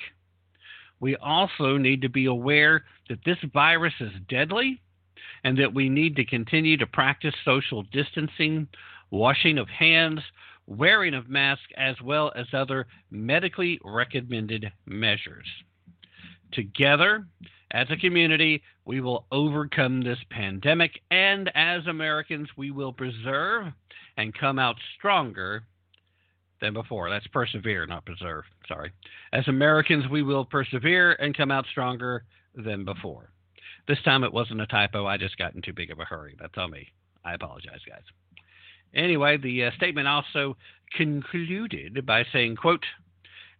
We 1.00 1.16
also 1.16 1.76
need 1.76 2.02
to 2.02 2.08
be 2.08 2.26
aware 2.26 2.84
that 3.08 3.24
this 3.24 3.38
virus 3.52 3.94
is 4.00 4.12
deadly 4.28 4.80
and 5.44 5.58
that 5.58 5.72
we 5.72 5.88
need 5.88 6.16
to 6.16 6.24
continue 6.24 6.76
to 6.76 6.86
practice 6.86 7.34
social 7.44 7.84
distancing, 7.92 8.66
washing 9.10 9.58
of 9.58 9.68
hands, 9.68 10.20
wearing 10.66 11.14
of 11.14 11.28
masks, 11.28 11.64
as 11.76 12.00
well 12.02 12.32
as 12.36 12.46
other 12.52 12.86
medically 13.10 13.80
recommended 13.84 14.70
measures. 14.86 15.46
Together, 16.52 17.26
as 17.70 17.86
a 17.90 17.96
community, 17.96 18.62
we 18.84 19.00
will 19.00 19.26
overcome 19.30 20.02
this 20.02 20.18
pandemic, 20.30 21.00
and 21.10 21.50
as 21.54 21.86
Americans, 21.86 22.48
we 22.56 22.70
will 22.70 22.92
preserve 22.92 23.66
and 24.16 24.36
come 24.36 24.58
out 24.58 24.76
stronger 24.96 25.62
than 26.60 26.74
before. 26.74 27.10
That's 27.10 27.26
persevere, 27.28 27.86
not 27.86 28.04
preserve. 28.04 28.44
Sorry. 28.66 28.92
As 29.32 29.46
Americans, 29.48 30.04
we 30.10 30.22
will 30.22 30.44
persevere 30.44 31.12
and 31.12 31.36
come 31.36 31.50
out 31.50 31.66
stronger 31.70 32.24
than 32.54 32.84
before. 32.84 33.30
This 33.86 34.02
time 34.04 34.24
it 34.24 34.32
wasn't 34.32 34.60
a 34.60 34.66
typo. 34.66 35.06
I 35.06 35.16
just 35.16 35.38
got 35.38 35.54
in 35.54 35.62
too 35.62 35.72
big 35.72 35.90
of 35.90 35.98
a 35.98 36.04
hurry. 36.04 36.36
That's 36.38 36.58
on 36.58 36.70
me. 36.70 36.88
I 37.24 37.34
apologize, 37.34 37.80
guys. 37.88 38.02
Anyway, 38.94 39.36
the 39.36 39.64
uh, 39.64 39.70
statement 39.76 40.08
also 40.08 40.56
concluded 40.96 42.04
by 42.06 42.24
saying, 42.32 42.56
quote, 42.56 42.84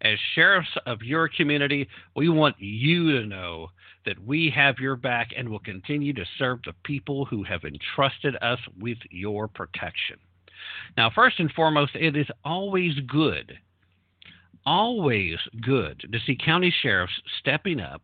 as 0.00 0.18
sheriffs 0.34 0.76
of 0.86 1.02
your 1.02 1.28
community, 1.28 1.88
we 2.14 2.28
want 2.28 2.56
you 2.58 3.20
to 3.20 3.26
know 3.26 3.68
that 4.06 4.24
we 4.24 4.50
have 4.54 4.78
your 4.78 4.96
back 4.96 5.30
and 5.36 5.48
will 5.48 5.58
continue 5.58 6.12
to 6.12 6.24
serve 6.38 6.60
the 6.64 6.72
people 6.84 7.24
who 7.24 7.42
have 7.42 7.64
entrusted 7.64 8.36
us 8.40 8.60
with 8.78 8.98
your 9.10 9.48
protection. 9.48 10.16
Now, 10.96 11.10
first 11.10 11.38
and 11.38 11.50
foremost, 11.52 11.94
it 11.94 12.16
is 12.16 12.26
always 12.44 12.94
good, 13.06 13.58
always 14.66 15.36
good 15.60 16.04
to 16.12 16.18
see 16.26 16.36
county 16.36 16.74
sheriffs 16.82 17.20
stepping 17.40 17.80
up 17.80 18.02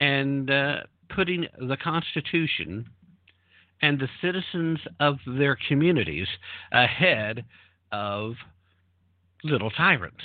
and 0.00 0.50
uh, 0.50 0.80
putting 1.08 1.46
the 1.58 1.76
Constitution 1.76 2.88
and 3.82 3.98
the 3.98 4.08
citizens 4.20 4.78
of 4.98 5.18
their 5.26 5.56
communities 5.68 6.28
ahead 6.72 7.44
of 7.92 8.34
little 9.42 9.70
tyrants. 9.70 10.24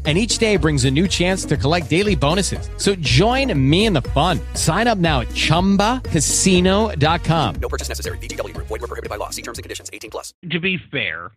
and 0.05 0.17
each 0.17 0.39
day 0.39 0.57
brings 0.57 0.85
a 0.85 0.91
new 0.91 1.07
chance 1.07 1.45
to 1.45 1.55
collect 1.55 1.87
daily 1.91 2.15
bonuses. 2.15 2.67
So 2.77 2.95
join 2.95 3.53
me 3.69 3.85
in 3.85 3.93
the 3.93 4.01
fun. 4.01 4.39
Sign 4.55 4.87
up 4.87 4.97
now 4.97 5.21
at 5.21 5.27
ChumbaCasino.com. 5.27 7.55
No 7.61 7.69
purchase 7.69 7.87
necessary. 7.87 8.17
VGW 8.17 8.55
Group. 8.55 8.65
Void 8.67 8.81
were 8.81 8.87
prohibited 8.87 9.11
by 9.11 9.17
law. 9.17 9.29
See 9.29 9.43
terms 9.43 9.59
and 9.59 9.63
conditions. 9.63 9.91
18 9.93 10.09
plus. 10.09 10.33
to 10.49 10.59
be 10.59 10.79
fair, 10.89 11.29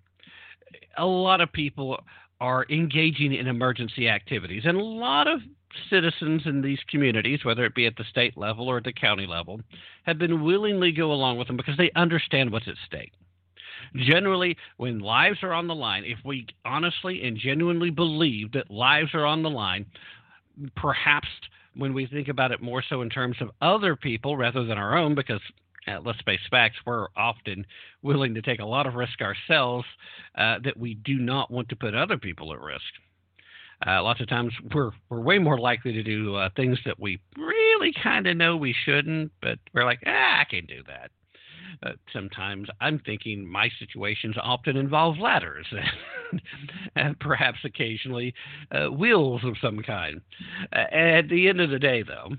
a 0.96 1.04
lot 1.04 1.42
of 1.42 1.52
people 1.52 2.00
are 2.40 2.64
engaging 2.70 3.34
in 3.34 3.46
emergency 3.46 4.08
activities, 4.08 4.62
and 4.64 4.78
a 4.78 4.82
lot 4.82 5.28
of 5.28 5.42
citizens 5.90 6.42
in 6.46 6.62
these 6.62 6.78
communities, 6.88 7.44
whether 7.44 7.64
it 7.64 7.74
be 7.74 7.86
at 7.86 7.96
the 7.96 8.04
state 8.04 8.36
level 8.36 8.68
or 8.68 8.78
at 8.78 8.84
the 8.84 8.92
county 8.92 9.26
level, 9.26 9.60
have 10.04 10.18
been 10.18 10.44
willingly 10.44 10.92
go 10.92 11.12
along 11.12 11.38
with 11.38 11.48
them 11.48 11.56
because 11.56 11.76
they 11.76 11.90
understand 11.96 12.50
what's 12.50 12.68
at 12.68 12.76
stake. 12.86 13.12
Generally, 13.96 14.56
when 14.76 14.98
lives 14.98 15.38
are 15.42 15.52
on 15.52 15.68
the 15.68 15.74
line, 15.74 16.04
if 16.04 16.18
we 16.24 16.46
honestly 16.64 17.22
and 17.26 17.36
genuinely 17.36 17.90
believe 17.90 18.52
that 18.52 18.70
lives 18.70 19.10
are 19.14 19.24
on 19.24 19.42
the 19.42 19.50
line, 19.50 19.86
perhaps 20.76 21.28
when 21.76 21.94
we 21.94 22.06
think 22.06 22.28
about 22.28 22.50
it 22.52 22.60
more 22.60 22.82
so 22.88 23.02
in 23.02 23.10
terms 23.10 23.36
of 23.40 23.50
other 23.60 23.96
people 23.96 24.36
rather 24.36 24.64
than 24.64 24.78
our 24.78 24.96
own, 24.96 25.14
because 25.14 25.40
uh, 25.86 26.00
let's 26.04 26.20
face 26.22 26.40
facts, 26.50 26.76
we're 26.86 27.08
often 27.16 27.64
willing 28.02 28.34
to 28.34 28.42
take 28.42 28.60
a 28.60 28.64
lot 28.64 28.86
of 28.86 28.94
risk 28.94 29.20
ourselves 29.20 29.86
uh, 30.36 30.58
that 30.64 30.76
we 30.76 30.94
do 30.94 31.18
not 31.18 31.50
want 31.50 31.68
to 31.68 31.76
put 31.76 31.94
other 31.94 32.16
people 32.16 32.52
at 32.52 32.60
risk. 32.60 32.82
Uh, 33.86 34.02
lots 34.02 34.20
of 34.20 34.28
times 34.28 34.52
we're 34.74 34.92
we're 35.10 35.20
way 35.20 35.38
more 35.38 35.58
likely 35.58 35.92
to 35.92 36.02
do 36.02 36.36
uh, 36.36 36.48
things 36.56 36.78
that 36.86 36.98
we 36.98 37.20
really 37.36 37.92
kind 38.02 38.26
of 38.26 38.36
know 38.36 38.56
we 38.56 38.74
shouldn't, 38.84 39.30
but 39.42 39.58
we're 39.74 39.84
like, 39.84 40.00
ah, 40.06 40.40
I 40.40 40.44
can 40.48 40.64
do 40.64 40.82
that. 40.86 41.10
Uh, 41.82 41.92
sometimes 42.12 42.68
I'm 42.80 42.98
thinking 42.98 43.46
my 43.46 43.68
situations 43.78 44.36
often 44.40 44.76
involve 44.76 45.18
ladders 45.18 45.66
and 46.96 47.18
perhaps 47.18 47.58
occasionally 47.64 48.34
uh, 48.70 48.90
wheels 48.90 49.42
of 49.44 49.56
some 49.60 49.82
kind. 49.82 50.20
At 50.72 51.28
the 51.28 51.48
end 51.48 51.60
of 51.60 51.70
the 51.70 51.78
day, 51.78 52.02
though, 52.02 52.36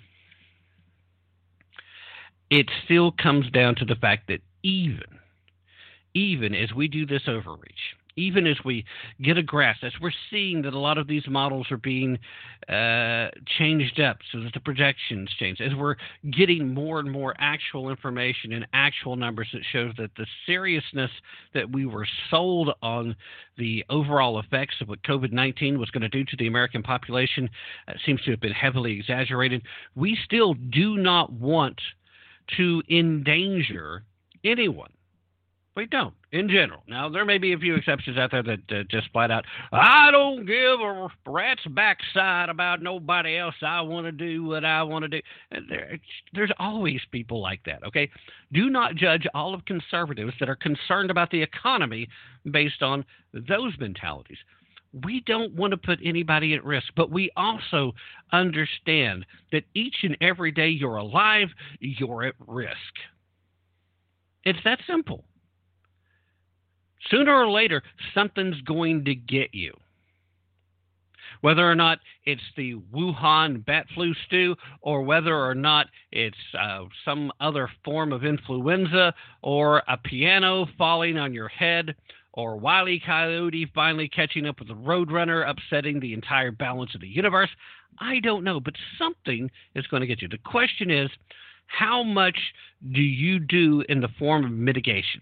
it 2.50 2.69
still 2.84 3.12
comes 3.12 3.50
down 3.52 3.76
to 3.76 3.86
the 3.86 3.95
fact 3.95 4.28
that 4.28 4.41
even, 4.63 5.19
even 6.13 6.54
as 6.56 6.74
we 6.74 6.88
do 6.88 7.06
this 7.06 7.24
overreach, 7.28 7.95
even 8.15 8.47
as 8.47 8.58
we 8.63 8.86
get 9.21 9.38
a 9.38 9.43
grasp, 9.43 9.84
as 9.84 9.93
we're 10.01 10.12
seeing 10.30 10.62
that 10.62 10.73
a 10.73 10.80
lot 10.80 10.97
of 10.97 11.08
these 11.08 11.28
models 11.28 11.67
are 11.71 11.78
being 11.78 12.17
uh, 12.69 13.30
changed 13.58 13.99
up 13.99 14.17
so 14.32 14.39
that 14.41 14.54
the 14.54 14.60
projections 14.60 15.30
change, 15.38 15.60
as 15.62 15.73
we're 15.75 15.95
getting 16.32 16.73
more 16.73 16.99
and 16.99 17.12
more 17.12 17.36
actual 17.39 17.89
information 17.89 18.54
and 18.54 18.65
actual 18.73 19.15
numbers 19.15 19.47
that 19.54 19.62
shows 19.71 19.93
that 19.97 20.12
the 20.17 20.25
seriousness 20.45 21.12
that 21.54 21.69
we 21.71 21.86
were 21.86 22.08
sold 22.30 22.71
on 22.82 23.15
the 23.58 23.84
overall 23.89 24.39
effects 24.39 24.75
of 24.82 24.88
what 24.88 25.01
COVID 25.04 25.32
19 25.32 25.80
was 25.80 25.89
going 25.91 26.01
to 26.01 26.10
do 26.10 26.23
to 26.23 26.36
the 26.38 26.47
American 26.47 26.84
population 26.84 27.49
uh, 27.88 27.93
seems 28.06 28.21
to 28.21 28.32
have 28.32 28.39
been 28.39 28.51
heavily 28.54 28.93
exaggerated, 28.93 29.62
we 29.95 30.17
still 30.23 30.54
do 30.54 30.97
not 30.97 31.32
want 31.32 31.80
to 32.58 32.82
endanger 32.89 34.04
anyone. 34.43 34.91
We 35.76 35.88
don't, 35.88 36.14
in 36.32 36.48
general. 36.48 36.84
Now, 36.88 37.10
there 37.10 37.26
may 37.26 37.38
be 37.38 37.52
a 37.52 37.58
few 37.58 37.76
exceptions 37.76 38.18
out 38.18 38.32
there 38.32 38.44
that 38.44 38.60
uh, 38.72 38.84
just 38.90 39.12
flat 39.12 39.30
out, 39.30 39.44
I 39.74 40.10
don't 40.10 40.46
give 40.46 40.80
a 40.80 41.10
rat's 41.28 41.66
backside 41.66 42.48
about 42.48 42.82
nobody 42.82 43.38
else. 43.38 43.56
I 43.62 43.82
want 43.82 44.06
to 44.06 44.14
do 44.14 44.46
what 44.46 44.64
I 44.64 44.84
want 44.84 45.04
to 45.04 45.10
do. 45.10 45.20
There, 45.68 46.00
there's 46.34 46.52
always 46.60 47.02
people 47.12 47.42
like 47.42 47.60
that, 47.66 47.84
okay? 47.86 48.10
Do 48.54 48.70
not 48.70 48.96
judge 48.96 49.28
all 49.34 49.54
of 49.54 49.66
conservatives 49.66 50.32
that 50.40 50.48
are 50.48 50.56
concerned 50.56 51.12
about 51.12 51.30
the 51.30 51.42
economy 51.42 52.08
based 52.50 52.82
on 52.82 53.04
those 53.34 53.74
mentalities. 53.78 54.38
We 55.04 55.24
don't 55.26 55.56
want 55.56 55.72
to 55.72 55.78
put 55.78 56.00
anybody 56.02 56.54
at 56.54 56.64
risk, 56.64 56.88
but 56.96 57.12
we 57.12 57.32
also 57.36 57.92
understand 58.32 59.26
that 59.52 59.66
each 59.74 59.98
and 60.04 60.16
every 60.22 60.54
day 60.54 60.70
you're 60.70 60.96
alive, 60.96 61.50
you're 61.82 62.24
at 62.24 62.36
risk. 62.48 62.72
It's 64.46 64.60
that 64.64 64.80
simple 64.88 65.26
sooner 67.10 67.34
or 67.34 67.50
later, 67.50 67.82
something's 68.13 68.60
going 68.62 69.06
to 69.06 69.15
get 69.15 69.54
you. 69.54 69.74
Whether 71.41 71.70
or 71.70 71.76
not 71.76 72.00
it's 72.26 72.41
the 72.56 72.76
Wuhan 72.94 73.65
bat 73.65 73.86
flu 73.94 74.13
stew, 74.26 74.56
or 74.82 75.04
whether 75.04 75.36
or 75.36 75.54
not 75.54 75.88
it's 76.12 76.38
uh, 76.58 76.86
some 77.04 77.32
other 77.39 77.70
form 77.84 78.13
of 78.13 78.24
influenza, 78.24 79.13
or 79.41 79.84
a 79.88 79.98
piano 79.98 80.65
falling 80.78 81.18
on 81.18 81.34
your 81.34 81.50
head, 81.50 81.96
or 82.34 82.58
Wile 82.58 82.89
E. 82.89 83.02
Coyote 83.06 83.70
finally 83.76 84.10
catching 84.10 84.46
up 84.46 84.60
with 84.60 84.70
the 84.70 84.76
Roadrunner, 84.76 85.48
upsetting 85.48 86.00
the 86.00 86.13
entire 86.13 86.52
balance 86.52 86.96
of 86.96 87.02
the 87.02 87.08
universe, 87.08 87.50
I 88.00 88.20
don't 88.20 88.44
know, 88.44 88.60
but 88.60 88.76
something 88.98 89.50
is 89.74 89.88
going 89.88 90.02
to 90.02 90.08
get 90.08 90.22
you. 90.22 90.28
The 90.28 90.38
question 90.38 90.91
is, 90.91 91.10
how 91.68 92.04
much 92.04 92.38
do 92.91 93.02
you 93.02 93.39
do 93.39 93.84
in 93.88 94.02
the 94.02 94.10
form 94.20 94.46
of 94.46 94.52
mitigation? 94.52 95.22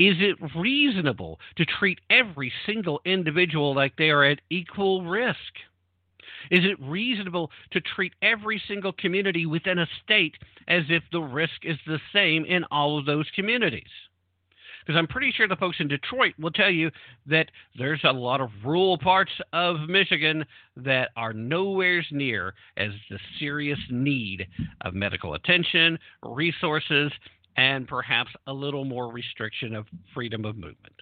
Is 0.00 0.16
it 0.18 0.38
reasonable 0.56 1.38
to 1.56 1.66
treat 1.66 2.00
every 2.08 2.50
single 2.64 3.02
individual 3.04 3.74
like 3.74 3.96
they 3.96 4.08
are 4.08 4.24
at 4.24 4.40
equal 4.48 5.04
risk? 5.04 5.36
Is 6.50 6.60
it 6.64 6.80
reasonable 6.80 7.50
to 7.72 7.82
treat 7.82 8.14
every 8.22 8.62
single 8.66 8.92
community 8.92 9.44
within 9.44 9.78
a 9.78 9.86
state 10.02 10.36
as 10.68 10.84
if 10.88 11.02
the 11.12 11.20
risk 11.20 11.64
is 11.64 11.76
the 11.86 12.00
same 12.14 12.46
in 12.46 12.64
all 12.70 12.98
of 12.98 13.04
those 13.04 13.26
communities? 13.34 13.90
Because 14.80 14.98
I'm 14.98 15.06
pretty 15.06 15.32
sure 15.32 15.46
the 15.46 15.56
folks 15.56 15.76
in 15.80 15.88
Detroit 15.88 16.32
will 16.38 16.50
tell 16.50 16.70
you 16.70 16.90
that 17.26 17.50
there's 17.76 18.00
a 18.04 18.12
lot 18.12 18.40
of 18.40 18.48
rural 18.64 18.96
parts 18.96 19.32
of 19.52 19.80
Michigan 19.86 20.46
that 20.76 21.10
are 21.14 21.34
nowhere 21.34 22.02
near 22.10 22.54
as 22.78 22.90
the 23.10 23.18
serious 23.38 23.78
need 23.90 24.46
of 24.80 24.94
medical 24.94 25.34
attention, 25.34 25.98
resources, 26.22 27.12
and 27.56 27.86
perhaps 27.86 28.30
a 28.46 28.52
little 28.52 28.84
more 28.84 29.12
restriction 29.12 29.74
of 29.74 29.86
freedom 30.14 30.44
of 30.44 30.56
movement. 30.56 30.94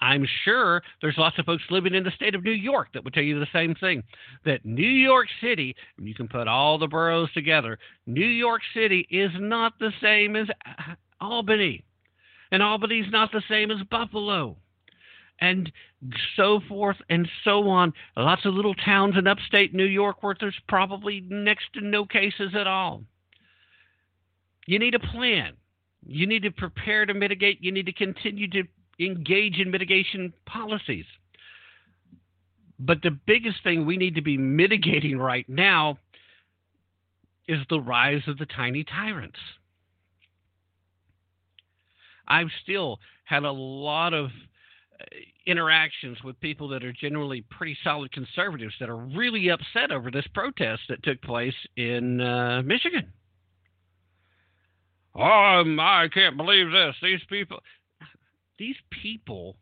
I'm 0.00 0.26
sure 0.44 0.82
there's 1.00 1.16
lots 1.16 1.38
of 1.38 1.46
folks 1.46 1.62
living 1.70 1.94
in 1.94 2.04
the 2.04 2.10
state 2.10 2.34
of 2.34 2.44
New 2.44 2.50
York 2.50 2.88
that 2.92 3.04
would 3.04 3.14
tell 3.14 3.22
you 3.22 3.38
the 3.38 3.46
same 3.52 3.74
thing 3.74 4.02
that 4.44 4.64
New 4.64 4.82
York 4.82 5.28
City, 5.40 5.74
and 5.96 6.08
you 6.08 6.14
can 6.14 6.28
put 6.28 6.48
all 6.48 6.78
the 6.78 6.86
boroughs 6.86 7.32
together, 7.32 7.78
New 8.06 8.26
York 8.26 8.62
City 8.74 9.06
is 9.10 9.30
not 9.38 9.78
the 9.78 9.92
same 10.02 10.36
as 10.36 10.48
uh, 10.66 10.94
Albany. 11.20 11.84
And 12.52 12.62
Albany's 12.62 13.10
not 13.10 13.30
the 13.32 13.42
same 13.48 13.70
as 13.70 13.78
Buffalo. 13.90 14.56
And 15.40 15.70
so 16.36 16.60
forth 16.68 16.96
and 17.08 17.28
so 17.44 17.68
on. 17.68 17.94
Lots 18.16 18.44
of 18.44 18.52
little 18.54 18.74
towns 18.74 19.16
in 19.16 19.26
upstate 19.26 19.72
New 19.72 19.84
York 19.86 20.22
where 20.22 20.36
there's 20.38 20.58
probably 20.68 21.22
next 21.28 21.72
to 21.74 21.80
no 21.80 22.04
cases 22.04 22.52
at 22.54 22.66
all. 22.66 23.02
You 24.70 24.78
need 24.78 24.94
a 24.94 25.00
plan. 25.00 25.54
You 26.06 26.28
need 26.28 26.44
to 26.44 26.52
prepare 26.52 27.04
to 27.04 27.12
mitigate. 27.12 27.58
You 27.60 27.72
need 27.72 27.86
to 27.86 27.92
continue 27.92 28.48
to 28.50 28.62
engage 29.00 29.58
in 29.58 29.68
mitigation 29.68 30.32
policies. 30.46 31.06
But 32.78 33.02
the 33.02 33.10
biggest 33.26 33.64
thing 33.64 33.84
we 33.84 33.96
need 33.96 34.14
to 34.14 34.22
be 34.22 34.38
mitigating 34.38 35.18
right 35.18 35.44
now 35.48 35.98
is 37.48 37.58
the 37.68 37.80
rise 37.80 38.22
of 38.28 38.38
the 38.38 38.46
tiny 38.46 38.84
tyrants. 38.84 39.40
I've 42.28 42.52
still 42.62 43.00
had 43.24 43.42
a 43.42 43.50
lot 43.50 44.14
of 44.14 44.26
uh, 44.26 45.04
interactions 45.48 46.22
with 46.22 46.38
people 46.38 46.68
that 46.68 46.84
are 46.84 46.92
generally 46.92 47.44
pretty 47.50 47.76
solid 47.82 48.12
conservatives 48.12 48.74
that 48.78 48.88
are 48.88 48.98
really 48.98 49.48
upset 49.48 49.90
over 49.90 50.12
this 50.12 50.28
protest 50.32 50.82
that 50.88 51.02
took 51.02 51.20
place 51.22 51.56
in 51.76 52.20
uh, 52.20 52.62
Michigan. 52.64 53.12
Oh, 55.14 55.64
I 55.78 56.08
can't 56.12 56.36
believe 56.36 56.70
this. 56.70 56.94
These 57.02 57.20
people, 57.28 57.58
these 58.58 58.76
people 58.90 59.56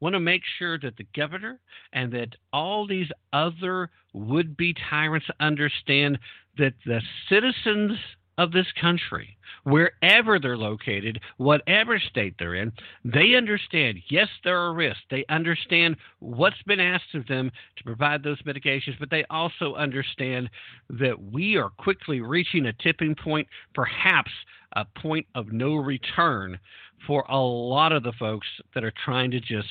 want 0.00 0.14
to 0.14 0.20
make 0.20 0.42
sure 0.58 0.78
that 0.78 0.96
the 0.96 1.06
governor 1.16 1.58
and 1.92 2.12
that 2.12 2.34
all 2.52 2.86
these 2.86 3.10
other 3.32 3.90
would 4.12 4.56
be 4.56 4.74
tyrants 4.90 5.26
understand 5.40 6.18
that 6.58 6.74
the 6.84 7.00
citizens 7.28 7.98
of 8.38 8.52
this 8.52 8.66
country, 8.80 9.36
wherever 9.64 10.38
they're 10.38 10.56
located, 10.56 11.20
whatever 11.38 11.98
state 11.98 12.34
they're 12.38 12.54
in, 12.54 12.72
they 13.04 13.34
understand, 13.34 13.98
yes, 14.08 14.28
there 14.44 14.58
are 14.58 14.74
risks. 14.74 15.02
They 15.10 15.24
understand 15.28 15.96
what's 16.20 16.62
been 16.66 16.80
asked 16.80 17.14
of 17.14 17.26
them 17.26 17.50
to 17.76 17.84
provide 17.84 18.22
those 18.22 18.38
mitigations, 18.44 18.96
but 19.00 19.10
they 19.10 19.24
also 19.30 19.74
understand 19.74 20.50
that 20.90 21.32
we 21.32 21.56
are 21.56 21.70
quickly 21.70 22.20
reaching 22.20 22.66
a 22.66 22.72
tipping 22.74 23.14
point, 23.14 23.48
perhaps 23.74 24.30
a 24.74 24.84
point 25.00 25.26
of 25.34 25.52
no 25.52 25.74
return 25.74 26.58
for 27.06 27.24
a 27.28 27.38
lot 27.38 27.92
of 27.92 28.02
the 28.02 28.12
folks 28.18 28.46
that 28.74 28.84
are 28.84 28.92
trying 29.04 29.30
to 29.30 29.40
just 29.40 29.68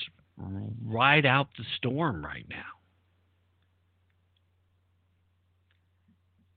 ride 0.84 1.26
out 1.26 1.48
the 1.56 1.64
storm 1.76 2.24
right 2.24 2.46
now. 2.50 2.56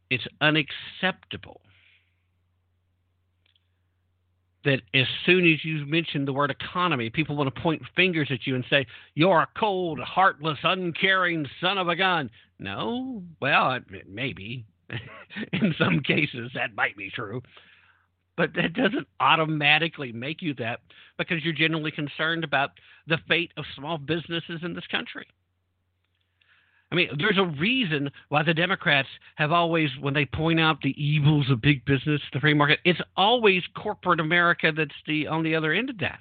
It's 0.09 0.27
unacceptable 0.41 1.61
that 4.65 4.81
as 4.93 5.05
soon 5.25 5.51
as 5.51 5.63
you 5.63 5.85
mention 5.85 6.25
the 6.25 6.33
word 6.33 6.51
economy, 6.51 7.09
people 7.09 7.35
want 7.35 7.53
to 7.53 7.61
point 7.61 7.81
fingers 7.95 8.29
at 8.31 8.45
you 8.45 8.55
and 8.55 8.65
say, 8.69 8.85
You're 9.15 9.41
a 9.41 9.47
cold, 9.57 9.99
heartless, 9.99 10.59
uncaring 10.63 11.47
son 11.61 11.77
of 11.77 11.87
a 11.87 11.95
gun. 11.95 12.29
No, 12.59 13.23
well, 13.39 13.79
maybe. 14.07 14.65
In 15.53 15.73
some 15.77 16.01
cases, 16.01 16.51
that 16.55 16.75
might 16.75 16.97
be 16.97 17.09
true. 17.09 17.41
But 18.35 18.53
that 18.55 18.73
doesn't 18.73 19.07
automatically 19.19 20.11
make 20.11 20.41
you 20.41 20.53
that 20.55 20.79
because 21.17 21.43
you're 21.43 21.53
generally 21.53 21.91
concerned 21.91 22.43
about 22.43 22.71
the 23.07 23.17
fate 23.27 23.51
of 23.57 23.65
small 23.75 23.97
businesses 23.97 24.61
in 24.63 24.73
this 24.73 24.87
country. 24.87 25.27
I 26.91 26.95
mean, 26.95 27.09
there's 27.17 27.37
a 27.37 27.45
reason 27.59 28.09
why 28.29 28.41
the 28.43 28.53
Democrats 28.53 29.07
have 29.35 29.51
always, 29.51 29.89
when 30.01 30.13
they 30.13 30.25
point 30.25 30.59
out 30.59 30.81
the 30.81 30.95
evils 31.01 31.49
of 31.49 31.61
big 31.61 31.85
business, 31.85 32.21
the 32.33 32.39
free 32.39 32.53
market, 32.53 32.79
it's 32.83 32.99
always 33.15 33.61
corporate 33.75 34.19
America 34.19 34.71
that's 34.75 34.91
the 35.05 35.27
on 35.27 35.43
the 35.43 35.55
other 35.55 35.73
end 35.73 35.89
of 35.89 35.99
that. 35.99 36.19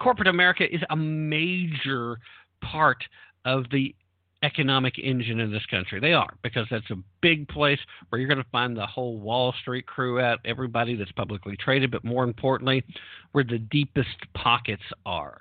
Corporate 0.00 0.28
America 0.28 0.64
is 0.72 0.80
a 0.90 0.96
major 0.96 2.18
part 2.60 3.04
of 3.44 3.64
the 3.70 3.94
economic 4.42 4.98
engine 4.98 5.40
in 5.40 5.50
this 5.50 5.64
country. 5.66 6.00
They 6.00 6.12
are, 6.12 6.34
because 6.42 6.66
that's 6.70 6.90
a 6.90 6.98
big 7.22 7.48
place 7.48 7.78
where 8.08 8.20
you're 8.20 8.28
going 8.28 8.42
to 8.42 8.50
find 8.50 8.76
the 8.76 8.86
whole 8.86 9.18
Wall 9.18 9.54
Street 9.60 9.86
crew 9.86 10.20
at, 10.20 10.40
everybody 10.44 10.94
that's 10.96 11.12
publicly 11.12 11.56
traded, 11.56 11.90
but 11.90 12.04
more 12.04 12.24
importantly, 12.24 12.84
where 13.32 13.44
the 13.44 13.58
deepest 13.58 14.16
pockets 14.34 14.82
are. 15.06 15.40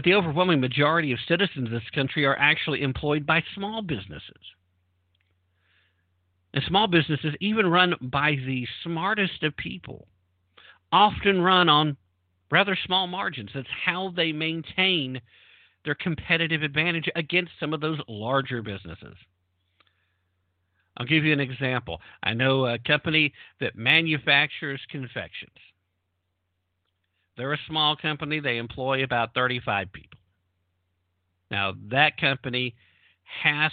But 0.00 0.06
the 0.06 0.14
overwhelming 0.14 0.62
majority 0.62 1.12
of 1.12 1.18
citizens 1.28 1.66
of 1.66 1.72
this 1.72 1.90
country 1.94 2.24
are 2.24 2.38
actually 2.38 2.80
employed 2.80 3.26
by 3.26 3.44
small 3.54 3.82
businesses. 3.82 4.40
And 6.54 6.64
small 6.66 6.86
businesses, 6.86 7.34
even 7.38 7.66
run 7.66 7.92
by 8.00 8.30
the 8.30 8.66
smartest 8.82 9.42
of 9.42 9.54
people, 9.58 10.08
often 10.90 11.42
run 11.42 11.68
on 11.68 11.98
rather 12.50 12.78
small 12.86 13.08
margins. 13.08 13.50
That's 13.52 13.68
how 13.84 14.14
they 14.16 14.32
maintain 14.32 15.20
their 15.84 15.96
competitive 15.96 16.62
advantage 16.62 17.10
against 17.14 17.52
some 17.60 17.74
of 17.74 17.82
those 17.82 18.00
larger 18.08 18.62
businesses. 18.62 19.18
I'll 20.96 21.04
give 21.04 21.24
you 21.24 21.34
an 21.34 21.40
example. 21.40 22.00
I 22.22 22.32
know 22.32 22.64
a 22.64 22.78
company 22.78 23.34
that 23.60 23.76
manufactures 23.76 24.80
confections. 24.88 25.58
They're 27.40 27.54
a 27.54 27.58
small 27.66 27.96
company, 27.96 28.38
they 28.38 28.58
employ 28.58 29.02
about 29.02 29.32
35 29.32 29.90
people. 29.94 30.18
Now, 31.50 31.72
that 31.88 32.20
company 32.20 32.74
has 33.42 33.72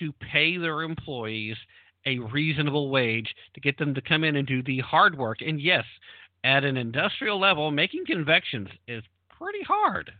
to 0.00 0.12
pay 0.14 0.56
their 0.56 0.82
employees 0.82 1.54
a 2.06 2.18
reasonable 2.18 2.90
wage 2.90 3.32
to 3.54 3.60
get 3.60 3.78
them 3.78 3.94
to 3.94 4.00
come 4.00 4.24
in 4.24 4.34
and 4.34 4.48
do 4.48 4.64
the 4.64 4.80
hard 4.80 5.16
work. 5.16 5.42
And 5.46 5.60
yes, 5.60 5.84
at 6.42 6.64
an 6.64 6.76
industrial 6.76 7.38
level, 7.38 7.70
making 7.70 8.04
confections 8.04 8.68
is 8.88 9.04
pretty 9.38 9.62
hard. 9.62 10.10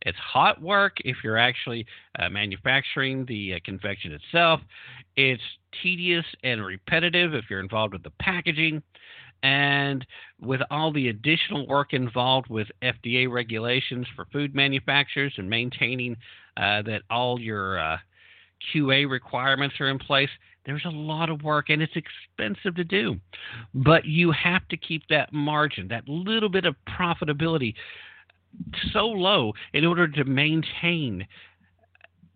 It's 0.00 0.16
hot 0.16 0.62
work 0.62 0.96
if 1.04 1.18
you're 1.22 1.36
actually 1.36 1.84
uh, 2.18 2.30
manufacturing 2.30 3.26
the 3.26 3.52
uh, 3.52 3.58
confection 3.66 4.12
itself. 4.12 4.62
It's 5.16 5.42
tedious 5.82 6.24
and 6.42 6.64
repetitive 6.64 7.34
if 7.34 7.50
you're 7.50 7.60
involved 7.60 7.92
with 7.92 8.02
the 8.02 8.12
packaging. 8.18 8.82
And 9.42 10.04
with 10.40 10.60
all 10.70 10.92
the 10.92 11.08
additional 11.08 11.66
work 11.66 11.92
involved 11.92 12.48
with 12.48 12.68
FDA 12.82 13.30
regulations 13.30 14.06
for 14.16 14.26
food 14.32 14.54
manufacturers 14.54 15.34
and 15.36 15.48
maintaining 15.48 16.16
uh, 16.56 16.82
that 16.82 17.02
all 17.10 17.40
your 17.40 17.78
uh, 17.78 17.98
QA 18.74 19.08
requirements 19.08 19.76
are 19.80 19.88
in 19.88 19.98
place, 19.98 20.30
there's 20.66 20.84
a 20.84 20.90
lot 20.90 21.30
of 21.30 21.42
work 21.42 21.70
and 21.70 21.80
it's 21.80 21.96
expensive 21.96 22.74
to 22.74 22.84
do. 22.84 23.16
But 23.74 24.04
you 24.04 24.32
have 24.32 24.66
to 24.68 24.76
keep 24.76 25.02
that 25.08 25.32
margin, 25.32 25.88
that 25.88 26.08
little 26.08 26.48
bit 26.48 26.66
of 26.66 26.74
profitability 26.88 27.74
so 28.92 29.06
low 29.06 29.52
in 29.72 29.84
order 29.84 30.08
to 30.08 30.24
maintain 30.24 31.26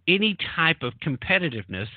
any 0.09 0.37
type 0.57 0.83
of 0.83 0.93
competitiveness 1.05 1.89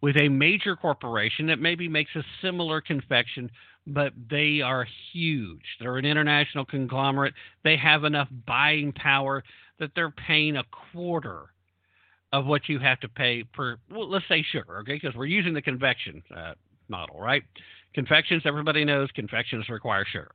with 0.00 0.16
a 0.16 0.28
major 0.28 0.76
corporation 0.76 1.46
that 1.46 1.60
maybe 1.60 1.88
makes 1.88 2.10
a 2.16 2.22
similar 2.42 2.80
confection, 2.80 3.50
but 3.86 4.12
they 4.30 4.60
are 4.60 4.86
huge. 5.12 5.62
They're 5.80 5.96
an 5.96 6.04
international 6.04 6.64
conglomerate. 6.64 7.34
They 7.64 7.76
have 7.76 8.04
enough 8.04 8.28
buying 8.46 8.92
power 8.92 9.44
that 9.78 9.90
they're 9.94 10.10
paying 10.10 10.56
a 10.56 10.64
quarter 10.92 11.46
of 12.32 12.46
what 12.46 12.68
you 12.68 12.78
have 12.78 12.98
to 13.00 13.08
pay 13.08 13.44
per, 13.44 13.76
well, 13.90 14.08
let's 14.08 14.24
say 14.28 14.44
sugar, 14.52 14.78
okay? 14.78 14.94
Because 14.94 15.14
we're 15.14 15.26
using 15.26 15.54
the 15.54 15.62
convection 15.62 16.22
uh, 16.34 16.54
model, 16.88 17.20
right? 17.20 17.42
Confections, 17.94 18.42
everybody 18.44 18.84
knows 18.84 19.10
confections 19.14 19.68
require 19.68 20.04
sugar. 20.10 20.32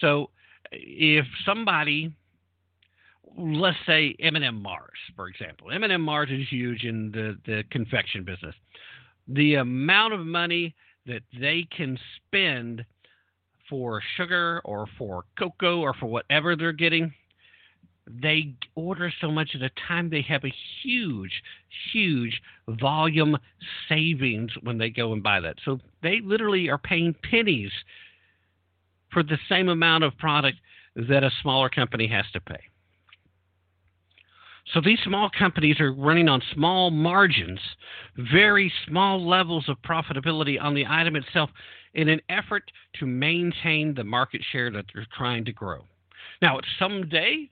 So 0.00 0.30
if 0.72 1.24
somebody 1.44 2.12
let's 3.36 3.76
say 3.86 4.16
M&M 4.20 4.62
Mars, 4.62 4.98
for 5.14 5.28
example. 5.28 5.70
M&M 5.70 6.00
Mars 6.00 6.30
is 6.30 6.48
huge 6.48 6.84
in 6.84 7.10
the, 7.12 7.36
the 7.46 7.64
confection 7.70 8.24
business. 8.24 8.54
The 9.28 9.56
amount 9.56 10.14
of 10.14 10.20
money 10.20 10.74
that 11.06 11.22
they 11.38 11.66
can 11.76 11.98
spend 12.16 12.84
for 13.68 14.00
sugar 14.16 14.60
or 14.64 14.86
for 14.98 15.24
cocoa 15.38 15.80
or 15.80 15.92
for 15.94 16.06
whatever 16.06 16.56
they're 16.56 16.72
getting, 16.72 17.12
they 18.06 18.54
order 18.74 19.12
so 19.20 19.30
much 19.30 19.50
at 19.54 19.62
a 19.62 19.70
time 19.88 20.08
they 20.08 20.22
have 20.22 20.44
a 20.44 20.54
huge, 20.82 21.42
huge 21.92 22.40
volume 22.68 23.36
savings 23.88 24.52
when 24.62 24.78
they 24.78 24.90
go 24.90 25.12
and 25.12 25.22
buy 25.22 25.40
that. 25.40 25.56
So 25.64 25.80
they 26.02 26.20
literally 26.22 26.68
are 26.70 26.78
paying 26.78 27.14
pennies 27.28 27.72
for 29.12 29.22
the 29.22 29.38
same 29.48 29.68
amount 29.68 30.04
of 30.04 30.16
product 30.18 30.58
that 30.94 31.24
a 31.24 31.30
smaller 31.42 31.68
company 31.68 32.06
has 32.06 32.24
to 32.32 32.40
pay. 32.40 32.60
So 34.74 34.80
these 34.80 34.98
small 35.04 35.30
companies 35.30 35.80
are 35.80 35.92
running 35.92 36.28
on 36.28 36.42
small 36.52 36.90
margins, 36.90 37.60
very 38.16 38.72
small 38.88 39.24
levels 39.24 39.68
of 39.68 39.76
profitability 39.82 40.60
on 40.60 40.74
the 40.74 40.86
item 40.86 41.14
itself 41.14 41.50
in 41.94 42.08
an 42.08 42.20
effort 42.28 42.70
to 42.98 43.06
maintain 43.06 43.94
the 43.94 44.04
market 44.04 44.42
share 44.50 44.70
that 44.72 44.86
they're 44.92 45.06
trying 45.16 45.44
to 45.44 45.52
grow. 45.52 45.84
Now, 46.42 46.60
someday, 46.78 47.48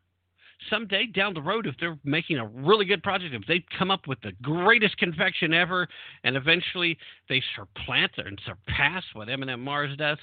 someday 0.69 1.07
down 1.07 1.35
the 1.35 1.41
road, 1.41 1.67
if 1.67 1.77
they're 1.79 1.99
making 2.05 2.39
a 2.39 2.47
really 2.47 2.85
good 2.85 3.03
project, 3.03 3.33
if 3.33 3.47
they 3.47 3.65
come 3.79 3.91
up 3.93 4.07
with 4.09 4.21
the 4.23 4.33
greatest 4.43 4.97
confection 4.99 5.55
ever, 5.55 5.89
and 6.25 6.37
eventually 6.37 6.99
they 7.29 7.43
supplant 7.57 8.13
and 8.19 8.41
surpass 8.45 9.05
what 9.13 9.29
M&M 9.29 9.63
Mars 9.63 9.97
does, 9.97 10.19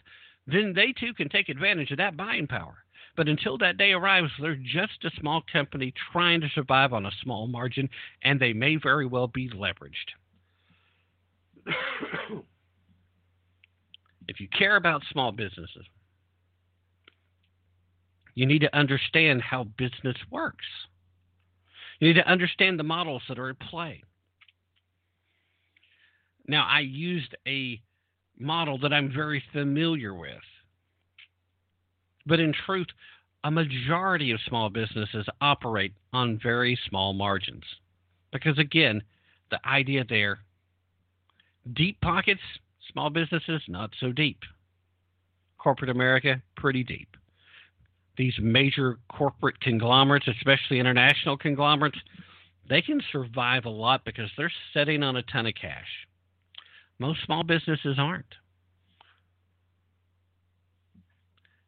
then 0.45 0.73
they 0.75 0.91
too 0.91 1.13
can 1.13 1.29
take 1.29 1.49
advantage 1.49 1.91
of 1.91 1.97
that 1.97 2.17
buying 2.17 2.47
power. 2.47 2.83
But 3.21 3.29
until 3.29 3.55
that 3.59 3.77
day 3.77 3.91
arrives, 3.91 4.31
they're 4.41 4.55
just 4.55 5.05
a 5.05 5.11
small 5.19 5.43
company 5.53 5.93
trying 6.11 6.41
to 6.41 6.49
survive 6.55 6.91
on 6.91 7.05
a 7.05 7.11
small 7.21 7.45
margin, 7.45 7.87
and 8.23 8.39
they 8.39 8.51
may 8.51 8.77
very 8.77 9.05
well 9.05 9.27
be 9.27 9.47
leveraged. 9.47 10.15
if 14.27 14.39
you 14.39 14.47
care 14.57 14.75
about 14.75 15.03
small 15.11 15.31
businesses, 15.31 15.85
you 18.33 18.47
need 18.47 18.61
to 18.61 18.75
understand 18.75 19.43
how 19.43 19.65
business 19.77 20.17
works. 20.31 20.65
You 21.99 22.07
need 22.07 22.19
to 22.19 22.27
understand 22.27 22.79
the 22.79 22.83
models 22.83 23.21
that 23.29 23.37
are 23.37 23.49
at 23.49 23.59
play. 23.59 24.01
Now, 26.47 26.65
I 26.67 26.79
used 26.79 27.35
a 27.47 27.79
model 28.39 28.79
that 28.79 28.91
I'm 28.91 29.13
very 29.13 29.43
familiar 29.53 30.15
with. 30.15 30.41
But 32.25 32.39
in 32.39 32.53
truth, 32.53 32.87
a 33.43 33.51
majority 33.51 34.31
of 34.31 34.39
small 34.47 34.69
businesses 34.69 35.25
operate 35.39 35.93
on 36.13 36.39
very 36.41 36.77
small 36.87 37.13
margins. 37.13 37.63
Because 38.31 38.57
again, 38.57 39.01
the 39.49 39.59
idea 39.67 40.05
there 40.07 40.39
deep 41.73 41.99
pockets, 42.01 42.41
small 42.91 43.09
businesses, 43.09 43.61
not 43.67 43.91
so 43.99 44.11
deep. 44.11 44.39
Corporate 45.57 45.89
America, 45.91 46.41
pretty 46.55 46.83
deep. 46.83 47.15
These 48.17 48.33
major 48.41 48.97
corporate 49.09 49.59
conglomerates, 49.61 50.27
especially 50.27 50.79
international 50.79 51.37
conglomerates, 51.37 51.97
they 52.69 52.81
can 52.81 53.01
survive 53.11 53.65
a 53.65 53.69
lot 53.69 54.05
because 54.05 54.29
they're 54.37 54.51
sitting 54.73 55.03
on 55.03 55.17
a 55.17 55.23
ton 55.23 55.45
of 55.45 55.53
cash. 55.55 56.07
Most 56.99 57.23
small 57.25 57.43
businesses 57.43 57.97
aren't. 57.97 58.25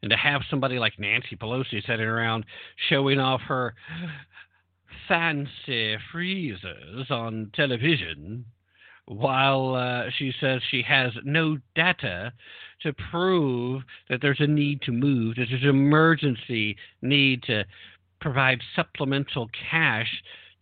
And 0.03 0.09
to 0.09 0.17
have 0.17 0.41
somebody 0.49 0.79
like 0.79 0.99
Nancy 0.99 1.37
Pelosi 1.37 1.81
sitting 1.87 2.05
around 2.05 2.43
showing 2.89 3.19
off 3.19 3.39
her 3.47 3.73
fancy 5.07 5.95
freezers 6.11 7.09
on 7.09 7.49
television 7.55 8.43
while 9.05 9.75
uh, 9.75 10.09
she 10.17 10.33
says 10.41 10.61
she 10.69 10.81
has 10.81 11.13
no 11.23 11.57
data 11.73 12.33
to 12.81 12.91
prove 13.11 13.83
that 14.09 14.19
there's 14.21 14.41
a 14.41 14.47
need 14.47 14.81
to 14.81 14.91
move, 14.91 15.37
that 15.37 15.45
there's 15.49 15.63
an 15.63 15.69
emergency 15.69 16.75
need 17.01 17.41
to 17.43 17.63
provide 18.19 18.59
supplemental 18.75 19.49
cash 19.71 20.09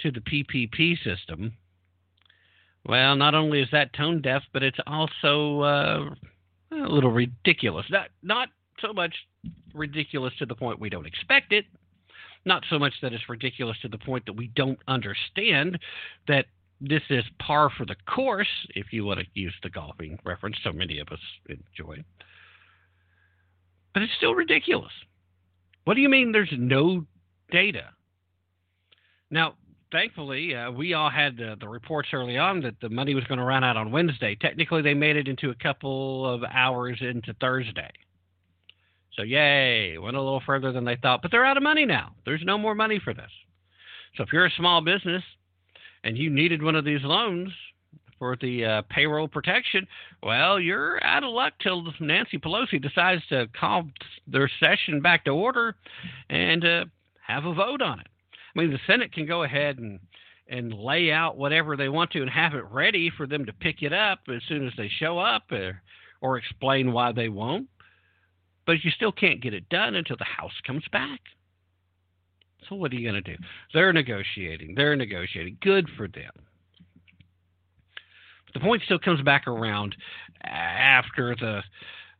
to 0.01 0.11
the 0.11 0.19
PPP 0.19 1.03
system. 1.03 1.53
Well, 2.85 3.15
not 3.15 3.33
only 3.33 3.61
is 3.61 3.69
that 3.71 3.93
tone 3.93 4.21
deaf, 4.21 4.43
but 4.53 4.61
it's 4.61 4.79
also 4.85 5.61
uh, 5.61 6.09
a 6.71 6.87
little 6.87 7.11
ridiculous. 7.11 7.87
Not 7.89 8.09
not 8.21 8.49
so 8.81 8.93
much 8.93 9.15
ridiculous 9.73 10.33
to 10.39 10.45
the 10.45 10.55
point 10.55 10.79
we 10.79 10.89
don't 10.89 11.05
expect 11.05 11.53
it, 11.53 11.65
not 12.45 12.63
so 12.69 12.79
much 12.79 12.93
that 13.01 13.13
it's 13.13 13.29
ridiculous 13.29 13.77
to 13.81 13.87
the 13.87 13.97
point 13.97 14.25
that 14.25 14.33
we 14.33 14.47
don't 14.55 14.79
understand 14.87 15.79
that 16.27 16.45
this 16.81 17.03
is 17.09 17.23
par 17.39 17.69
for 17.77 17.85
the 17.85 17.95
course, 18.09 18.47
if 18.69 18.87
you 18.91 19.05
want 19.05 19.19
to 19.19 19.25
use 19.33 19.53
the 19.61 19.69
golfing 19.69 20.17
reference 20.25 20.57
so 20.63 20.71
many 20.71 20.99
of 20.99 21.07
us 21.09 21.19
enjoy. 21.47 22.03
But 23.93 24.03
it's 24.03 24.13
still 24.17 24.33
ridiculous. 24.33 24.91
What 25.83 25.93
do 25.93 26.01
you 26.01 26.09
mean 26.09 26.31
there's 26.31 26.53
no 26.57 27.05
data? 27.51 27.89
Now, 29.29 29.55
thankfully, 29.91 30.55
uh, 30.55 30.71
we 30.71 30.93
all 30.93 31.09
had 31.09 31.39
uh, 31.41 31.55
the 31.59 31.67
reports 31.67 32.09
early 32.13 32.37
on 32.37 32.61
that 32.61 32.75
the 32.81 32.89
money 32.89 33.13
was 33.13 33.23
going 33.25 33.39
to 33.39 33.45
run 33.45 33.63
out 33.63 33.77
on 33.77 33.91
Wednesday. 33.91 34.35
Technically, 34.39 34.81
they 34.81 34.93
made 34.93 35.17
it 35.17 35.27
into 35.27 35.49
a 35.49 35.55
couple 35.55 36.27
of 36.27 36.43
hours 36.43 36.97
into 37.01 37.33
Thursday. 37.39 37.91
So, 39.15 39.23
yay, 39.23 39.97
went 39.97 40.15
a 40.15 40.21
little 40.21 40.41
further 40.45 40.71
than 40.71 40.85
they 40.85 40.95
thought. 40.95 41.21
But 41.21 41.31
they're 41.31 41.45
out 41.45 41.57
of 41.57 41.63
money 41.63 41.85
now. 41.85 42.13
There's 42.25 42.43
no 42.45 42.57
more 42.57 42.75
money 42.75 42.99
for 43.03 43.13
this. 43.13 43.31
So, 44.15 44.23
if 44.23 44.29
you're 44.31 44.45
a 44.45 44.51
small 44.57 44.81
business 44.81 45.23
and 46.03 46.17
you 46.17 46.29
needed 46.29 46.63
one 46.63 46.75
of 46.75 46.85
these 46.85 47.03
loans 47.03 47.51
for 48.17 48.37
the 48.39 48.65
uh, 48.65 48.81
payroll 48.89 49.27
protection, 49.27 49.85
well, 50.23 50.59
you're 50.59 51.03
out 51.03 51.23
of 51.23 51.31
luck 51.31 51.53
till 51.61 51.91
Nancy 51.99 52.37
Pelosi 52.37 52.81
decides 52.81 53.25
to 53.27 53.47
call 53.59 53.83
their 54.27 54.49
session 54.59 55.01
back 55.01 55.25
to 55.25 55.31
order 55.31 55.75
and 56.29 56.63
uh, 56.63 56.85
have 57.25 57.45
a 57.45 57.53
vote 57.53 57.81
on 57.81 57.99
it. 57.99 58.07
I 58.55 58.59
mean, 58.59 58.71
the 58.71 58.79
Senate 58.87 59.13
can 59.13 59.25
go 59.25 59.43
ahead 59.43 59.79
and 59.79 59.99
and 60.49 60.73
lay 60.73 61.11
out 61.11 61.37
whatever 61.37 61.77
they 61.77 61.87
want 61.87 62.11
to 62.11 62.21
and 62.21 62.29
have 62.29 62.53
it 62.53 62.65
ready 62.69 63.09
for 63.15 63.25
them 63.25 63.45
to 63.45 63.53
pick 63.53 63.81
it 63.81 63.93
up 63.93 64.19
as 64.27 64.41
soon 64.49 64.67
as 64.67 64.73
they 64.77 64.89
show 64.99 65.17
up 65.17 65.49
or, 65.49 65.81
or 66.19 66.37
explain 66.37 66.91
why 66.91 67.13
they 67.13 67.29
won't 67.29 67.69
but 68.71 68.85
you 68.85 68.91
still 68.91 69.11
can't 69.11 69.41
get 69.41 69.53
it 69.53 69.67
done 69.67 69.95
until 69.95 70.15
the 70.15 70.23
House 70.23 70.53
comes 70.65 70.85
back. 70.93 71.19
So 72.69 72.75
what 72.77 72.93
are 72.93 72.95
you 72.95 73.03
going 73.03 73.21
to 73.21 73.35
do? 73.35 73.35
They're 73.73 73.91
negotiating. 73.91 74.75
They're 74.75 74.95
negotiating. 74.95 75.57
Good 75.59 75.89
for 75.97 76.07
them. 76.07 76.31
But 78.45 78.53
the 78.53 78.59
point 78.61 78.81
still 78.85 78.97
comes 78.97 79.21
back 79.23 79.45
around 79.45 79.93
after 80.45 81.35
the 81.35 81.59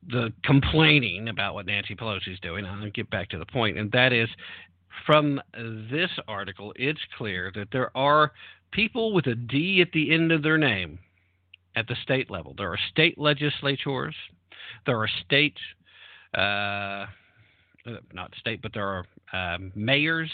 the 0.10 0.34
complaining 0.44 1.30
about 1.30 1.54
what 1.54 1.68
Nancy 1.68 1.96
Pelosi 1.96 2.34
is 2.34 2.40
doing. 2.42 2.66
I'll 2.66 2.90
get 2.90 3.10
back 3.10 3.30
to 3.30 3.38
the 3.38 3.46
point, 3.46 3.78
and 3.78 3.90
that 3.94 4.12
is 4.12 4.28
from 5.06 5.40
this 5.90 6.10
article, 6.28 6.74
it's 6.76 7.00
clear 7.18 7.54
that 7.56 7.70
there 7.72 7.96
are 7.96 8.34
people 8.72 9.14
with 9.14 9.28
a 9.28 9.36
D 9.36 9.80
at 9.82 9.94
the 9.94 10.14
end 10.14 10.34
of 10.34 10.44
their 10.44 10.58
name 10.58 11.00
at 11.78 11.88
the 11.88 11.96
state 12.04 12.30
level. 12.30 12.56
There 12.58 12.74
are 12.74 12.80
state 12.90 13.18
legislatures, 13.18 14.16
there 14.86 14.98
are 14.98 15.10
state 15.24 15.56
uh, 16.34 17.06
not 18.14 18.34
state, 18.40 18.62
but 18.62 18.74
there 18.74 18.88
are 18.88 19.06
uh, 19.34 19.58
mayors, 19.76 20.32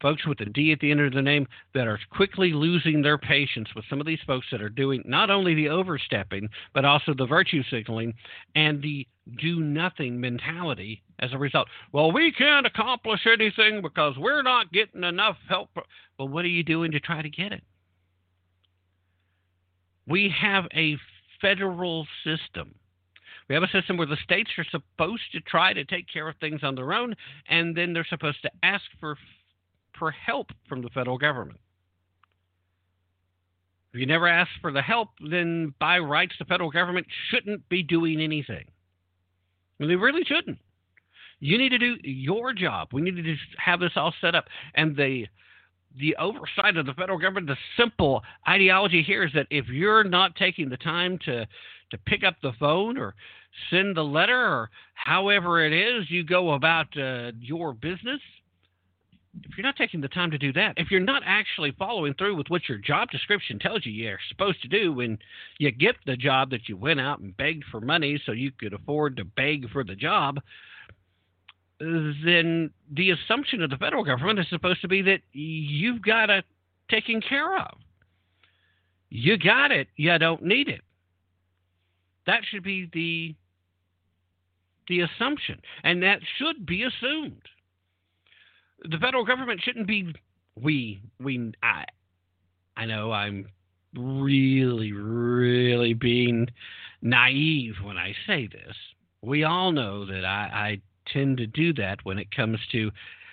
folks 0.00 0.26
with 0.26 0.40
a 0.40 0.44
D 0.44 0.72
at 0.72 0.80
the 0.80 0.90
end 0.90 1.00
of 1.00 1.12
the 1.12 1.22
name 1.22 1.46
that 1.72 1.86
are 1.86 1.98
quickly 2.10 2.52
losing 2.52 3.00
their 3.00 3.16
patience 3.16 3.68
with 3.74 3.84
some 3.88 4.00
of 4.00 4.06
these 4.06 4.18
folks 4.26 4.46
that 4.52 4.60
are 4.60 4.68
doing 4.68 5.02
not 5.06 5.30
only 5.30 5.54
the 5.54 5.68
overstepping, 5.68 6.48
but 6.74 6.84
also 6.84 7.14
the 7.14 7.26
virtue 7.26 7.62
signaling 7.70 8.12
and 8.54 8.82
the 8.82 9.06
do 9.40 9.60
nothing 9.60 10.20
mentality 10.20 11.02
as 11.20 11.32
a 11.32 11.38
result. 11.38 11.68
Well, 11.92 12.12
we 12.12 12.32
can't 12.32 12.66
accomplish 12.66 13.20
anything 13.26 13.80
because 13.80 14.14
we're 14.18 14.42
not 14.42 14.72
getting 14.72 15.04
enough 15.04 15.36
help. 15.48 15.70
Well, 16.18 16.28
what 16.28 16.44
are 16.44 16.48
you 16.48 16.62
doing 16.62 16.92
to 16.92 17.00
try 17.00 17.22
to 17.22 17.30
get 17.30 17.52
it? 17.52 17.62
We 20.06 20.34
have 20.38 20.64
a 20.74 20.98
federal 21.40 22.06
system 22.24 22.74
we 23.48 23.54
have 23.54 23.62
a 23.62 23.68
system 23.68 23.96
where 23.96 24.06
the 24.06 24.16
states 24.24 24.50
are 24.56 24.66
supposed 24.70 25.22
to 25.32 25.40
try 25.40 25.72
to 25.72 25.84
take 25.84 26.06
care 26.10 26.28
of 26.28 26.36
things 26.36 26.60
on 26.62 26.74
their 26.74 26.92
own, 26.92 27.14
and 27.48 27.76
then 27.76 27.92
they're 27.92 28.06
supposed 28.08 28.42
to 28.42 28.50
ask 28.62 28.84
for 29.00 29.16
for 29.98 30.10
help 30.10 30.48
from 30.68 30.82
the 30.82 30.88
federal 30.88 31.18
government. 31.18 31.60
If 33.92 34.00
you 34.00 34.06
never 34.06 34.26
ask 34.26 34.50
for 34.60 34.72
the 34.72 34.82
help, 34.82 35.10
then 35.30 35.72
by 35.78 36.00
rights 36.00 36.34
the 36.38 36.44
federal 36.46 36.70
government 36.70 37.06
shouldn't 37.30 37.68
be 37.68 37.80
doing 37.84 38.20
anything. 38.20 38.64
And 39.78 39.88
they 39.88 39.94
really 39.94 40.24
shouldn't. 40.24 40.58
You 41.38 41.58
need 41.58 41.68
to 41.68 41.78
do 41.78 41.96
your 42.02 42.52
job. 42.54 42.88
We 42.92 43.02
need 43.02 43.16
to 43.16 43.22
just 43.22 43.42
have 43.58 43.78
this 43.78 43.92
all 43.94 44.12
set 44.20 44.34
up. 44.34 44.46
And 44.74 44.96
the 44.96 45.26
the 45.96 46.16
oversight 46.16 46.76
of 46.76 46.86
the 46.86 46.94
federal 46.94 47.18
government, 47.18 47.46
the 47.46 47.56
simple 47.76 48.22
ideology 48.48 49.00
here 49.00 49.22
is 49.22 49.32
that 49.34 49.46
if 49.50 49.68
you're 49.68 50.02
not 50.02 50.34
taking 50.34 50.68
the 50.68 50.76
time 50.76 51.18
to 51.24 51.46
to 51.90 51.98
pick 51.98 52.24
up 52.24 52.36
the 52.42 52.52
phone 52.58 52.98
or 52.98 53.14
send 53.70 53.96
the 53.96 54.02
letter 54.02 54.38
or 54.38 54.70
however 54.94 55.64
it 55.64 55.72
is 55.72 56.10
you 56.10 56.24
go 56.24 56.54
about 56.54 56.86
uh, 56.96 57.32
your 57.40 57.72
business, 57.72 58.20
if 59.42 59.56
you're 59.56 59.66
not 59.66 59.76
taking 59.76 60.00
the 60.00 60.08
time 60.08 60.30
to 60.30 60.38
do 60.38 60.52
that, 60.52 60.74
if 60.76 60.90
you're 60.90 61.00
not 61.00 61.22
actually 61.26 61.72
following 61.78 62.14
through 62.14 62.36
with 62.36 62.48
what 62.48 62.68
your 62.68 62.78
job 62.78 63.10
description 63.10 63.58
tells 63.58 63.84
you 63.84 63.92
you're 63.92 64.18
supposed 64.28 64.62
to 64.62 64.68
do 64.68 64.92
when 64.92 65.18
you 65.58 65.70
get 65.70 65.96
the 66.06 66.16
job 66.16 66.50
that 66.50 66.68
you 66.68 66.76
went 66.76 67.00
out 67.00 67.18
and 67.18 67.36
begged 67.36 67.64
for 67.70 67.80
money 67.80 68.20
so 68.24 68.32
you 68.32 68.52
could 68.52 68.72
afford 68.72 69.16
to 69.16 69.24
beg 69.24 69.68
for 69.70 69.82
the 69.82 69.96
job, 69.96 70.38
then 71.80 72.70
the 72.92 73.10
assumption 73.10 73.62
of 73.62 73.70
the 73.70 73.76
federal 73.76 74.04
government 74.04 74.38
is 74.38 74.46
supposed 74.48 74.80
to 74.80 74.88
be 74.88 75.02
that 75.02 75.20
you've 75.32 76.02
got 76.02 76.30
it 76.30 76.44
taken 76.90 77.20
care 77.20 77.58
of. 77.58 77.78
You 79.10 79.36
got 79.36 79.70
it, 79.70 79.88
you 79.96 80.16
don't 80.18 80.42
need 80.42 80.68
it. 80.68 80.82
That 82.26 82.40
should 82.48 82.62
be 82.62 82.88
the 82.92 83.34
the 84.86 85.00
assumption, 85.00 85.60
and 85.82 86.02
that 86.02 86.20
should 86.36 86.66
be 86.66 86.82
assumed. 86.82 87.42
The 88.82 88.98
federal 88.98 89.24
government 89.24 89.62
shouldn't 89.62 89.86
be 89.86 90.14
we 90.60 91.00
we 91.20 91.52
I 91.62 91.84
I 92.76 92.84
know 92.86 93.12
I'm 93.12 93.48
really 93.96 94.92
really 94.92 95.94
being 95.94 96.48
naive 97.02 97.74
when 97.82 97.96
I 97.96 98.14
say 98.26 98.46
this. 98.46 98.76
We 99.22 99.44
all 99.44 99.72
know 99.72 100.04
that 100.06 100.24
I, 100.24 100.50
I 100.52 100.80
tend 101.12 101.38
to 101.38 101.46
do 101.46 101.72
that 101.74 101.98
when 102.04 102.18
it 102.18 102.34
comes 102.34 102.58
to 102.72 102.90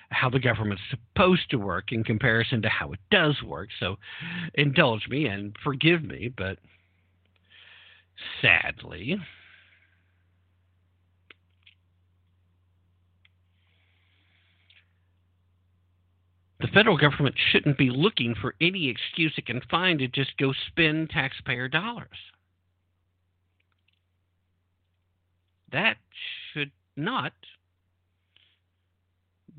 how 0.10 0.30
the 0.30 0.39
government's 0.39 0.84
supposed 0.89 1.49
to 1.49 1.58
work 1.58 1.91
in 1.91 2.04
comparison 2.04 2.62
to 2.62 2.69
how 2.69 2.91
it 2.91 2.99
does 3.12 3.41
work. 3.43 3.69
So 3.80 3.97
indulge 4.56 5.08
me 5.10 5.25
and 5.25 5.56
forgive 5.63 6.04
me, 6.04 6.34
but 6.36 6.60
sadly. 8.42 9.18
The 16.60 16.68
federal 16.68 16.98
government 16.98 17.36
shouldn't 17.52 17.78
be 17.78 17.90
looking 17.90 18.36
for 18.40 18.54
any 18.62 18.88
excuse 18.88 19.34
it 19.36 19.48
can 19.48 19.62
find 19.62 19.98
to 20.00 20.08
just 20.08 20.38
go 20.38 20.54
spend 20.68 21.10
taxpayer 21.10 21.68
dollars. 21.68 22.08
That 25.72 25.98
should 26.54 26.72
not 26.96 27.34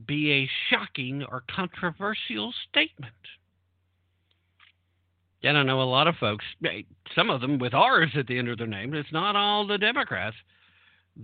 be 0.06 0.30
a 0.30 0.50
shocking 0.70 1.24
or 1.24 1.42
controversial 1.50 2.52
statement. 2.68 3.14
I 5.44 5.62
know 5.62 5.82
a 5.82 5.84
lot 5.84 6.06
of 6.06 6.16
folks, 6.16 6.44
some 7.14 7.30
of 7.30 7.40
them 7.40 7.58
with 7.58 7.74
R's 7.74 8.10
at 8.16 8.26
the 8.26 8.38
end 8.38 8.48
of 8.48 8.58
their 8.58 8.66
name, 8.66 8.94
it's 8.94 9.12
not 9.12 9.36
all 9.36 9.66
the 9.66 9.78
Democrats 9.78 10.36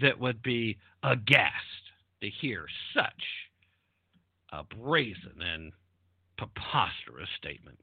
that 0.01 0.19
would 0.19 0.43
be 0.43 0.77
aghast 1.03 1.55
to 2.21 2.29
hear 2.29 2.67
such 2.95 3.23
a 4.53 4.65
brazen 4.65 5.41
and 5.41 5.73
preposterous 6.37 7.29
statement. 7.39 7.79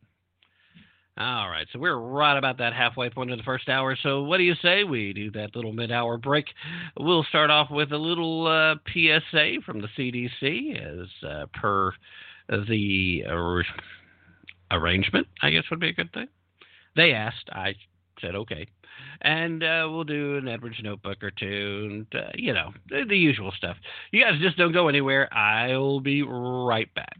All 1.18 1.50
right, 1.50 1.66
so 1.72 1.80
we're 1.80 1.96
right 1.98 2.38
about 2.38 2.58
that 2.58 2.74
halfway 2.74 3.10
point 3.10 3.32
of 3.32 3.38
the 3.38 3.44
first 3.44 3.70
hour. 3.70 3.98
So, 4.04 4.24
what 4.24 4.36
do 4.36 4.44
you 4.44 4.56
say 4.62 4.84
we 4.84 5.14
do 5.14 5.32
that 5.32 5.56
little 5.56 5.72
mid 5.72 5.90
hour 5.90 6.18
break? 6.18 6.48
We'll 7.00 7.24
start 7.24 7.50
off 7.50 7.72
with 7.72 7.94
a 7.94 7.98
little 7.98 8.46
uh, 8.48 8.76
PSA 8.92 9.62
from 9.66 9.80
the 9.80 9.88
CDC 9.98 10.76
as 10.78 11.08
uh, 11.26 11.46
per 11.54 11.94
the 12.50 13.24
uh, 13.30 13.64
arrangement, 14.72 15.28
I 15.42 15.50
guess 15.52 15.64
would 15.70 15.80
be 15.80 15.90
a 15.90 15.94
good 15.94 16.14
thing. 16.14 16.28
They 16.96 17.14
asked, 17.14 17.50
I 17.52 17.76
said 18.22 18.36
okay. 18.36 18.68
And 19.22 19.64
uh, 19.64 19.88
we'll 19.90 20.04
do 20.04 20.38
an 20.38 20.48
Edwards 20.48 20.78
notebook 20.82 21.24
or 21.24 21.32
two, 21.32 21.90
and 21.92 22.22
uh, 22.22 22.32
you 22.36 22.54
know 22.54 22.72
the, 22.90 23.04
the 23.08 23.18
usual 23.18 23.52
stuff. 23.52 23.78
You 24.12 24.24
guys 24.24 24.40
just 24.42 24.58
don't 24.58 24.72
go 24.72 24.88
anywhere. 24.88 25.34
I'll 25.34 26.00
be 26.00 26.22
right 26.22 26.94
back. 26.94 27.18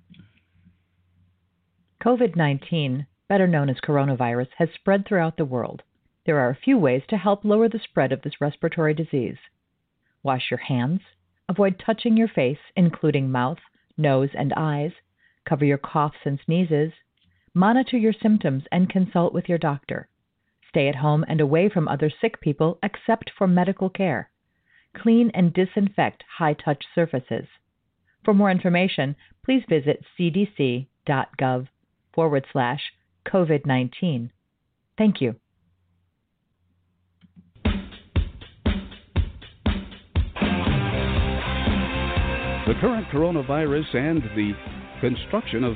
COVID 2.04 2.36
19, 2.36 3.08
better 3.28 3.48
known 3.48 3.70
as 3.70 3.78
coronavirus, 3.86 4.48
has 4.58 4.70
spread 4.76 5.06
throughout 5.06 5.38
the 5.38 5.46
world. 5.46 5.84
There 6.26 6.40
are 6.40 6.50
a 6.50 6.58
few 6.64 6.78
ways 6.78 7.04
to 7.10 7.18
help 7.18 7.44
lower 7.44 7.70
the 7.70 7.80
spread 7.80 8.12
of 8.12 8.22
this 8.22 8.42
respiratory 8.42 8.94
disease. 8.94 9.38
Wash 10.24 10.50
your 10.50 10.60
hands, 10.60 11.02
avoid 11.50 11.80
touching 11.84 12.18
your 12.18 12.28
face, 12.28 12.60
including 12.76 13.32
mouth, 13.32 13.60
nose, 13.98 14.30
and 14.34 14.54
eyes, 14.56 14.92
cover 15.48 15.66
your 15.66 15.78
coughs 15.78 16.18
and 16.26 16.40
sneezes, 16.46 16.94
monitor 17.56 17.98
your 17.98 18.14
symptoms, 18.14 18.64
and 18.72 18.90
consult 18.90 19.34
with 19.34 19.50
your 19.50 19.58
doctor. 19.58 20.08
Stay 20.70 20.90
at 20.90 20.96
home 20.98 21.24
and 21.28 21.40
away 21.40 21.70
from 21.70 21.88
other 21.88 22.12
sick 22.22 22.42
people 22.42 22.78
except 22.84 23.32
for 23.36 23.48
medical 23.48 23.90
care. 23.90 24.30
Clean 24.94 25.32
and 25.34 25.54
disinfect 25.54 26.24
high 26.38 26.54
touch 26.54 26.84
surfaces. 26.94 27.48
For 28.26 28.34
more 28.34 28.52
information, 28.52 29.16
please 29.44 29.64
visit 29.70 30.04
cdc.gov 30.20 31.68
forward 32.14 32.46
slash 32.52 32.82
COVID 33.26 33.66
19. 33.66 34.32
Thank 34.98 35.22
you. 35.22 35.36
The 42.68 42.74
current 42.82 43.08
coronavirus 43.10 43.96
and 43.96 44.24
the 44.36 44.54
construction 45.00 45.64
of 45.64 45.76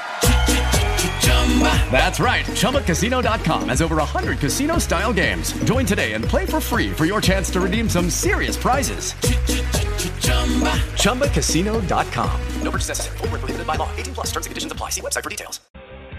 That's 1.91 2.19
right. 2.19 2.45
ChumbaCasino.com 2.45 3.69
has 3.69 3.81
over 3.81 3.97
100 3.97 4.39
casino 4.39 4.77
style 4.77 5.11
games. 5.11 5.51
Join 5.65 5.85
today 5.85 6.13
and 6.13 6.23
play 6.23 6.45
for 6.45 6.61
free 6.61 6.91
for 6.91 7.05
your 7.05 7.19
chance 7.19 7.49
to 7.51 7.61
redeem 7.61 7.89
some 7.89 8.09
serious 8.09 8.55
prizes. 8.55 9.13
ChumbaCasino.com. 11.03 12.41
No 12.61 12.71
purchase 12.71 12.87
necessary. 12.87 13.17
Full 13.17 13.27
prohibited 13.27 13.67
by 13.67 13.75
law. 13.75 13.89
18 13.97 14.13
plus 14.13 14.27
terms 14.27 14.45
and 14.45 14.51
conditions 14.51 14.71
apply. 14.71 14.89
See 14.89 15.01
website 15.01 15.23
for 15.23 15.29
details. 15.29 15.59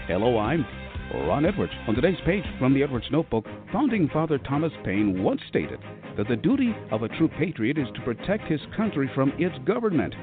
Hello, 0.07 0.37
I'm 0.37 0.65
Ron 1.13 1.45
Edwards. 1.45 1.73
On 1.87 1.95
today's 1.95 2.19
page 2.25 2.43
from 2.59 2.73
the 2.73 2.83
Edwards 2.83 3.05
Notebook, 3.11 3.45
founding 3.71 4.09
father 4.09 4.37
Thomas 4.39 4.71
Paine 4.83 5.23
once 5.23 5.41
stated 5.47 5.79
that 6.17 6.27
the 6.27 6.35
duty 6.35 6.75
of 6.91 7.03
a 7.03 7.07
true 7.09 7.27
patriot 7.27 7.77
is 7.77 7.87
to 7.95 8.01
protect 8.01 8.45
his 8.45 8.59
country 8.75 9.09
from 9.13 9.31
its 9.37 9.55
government. 9.65 10.13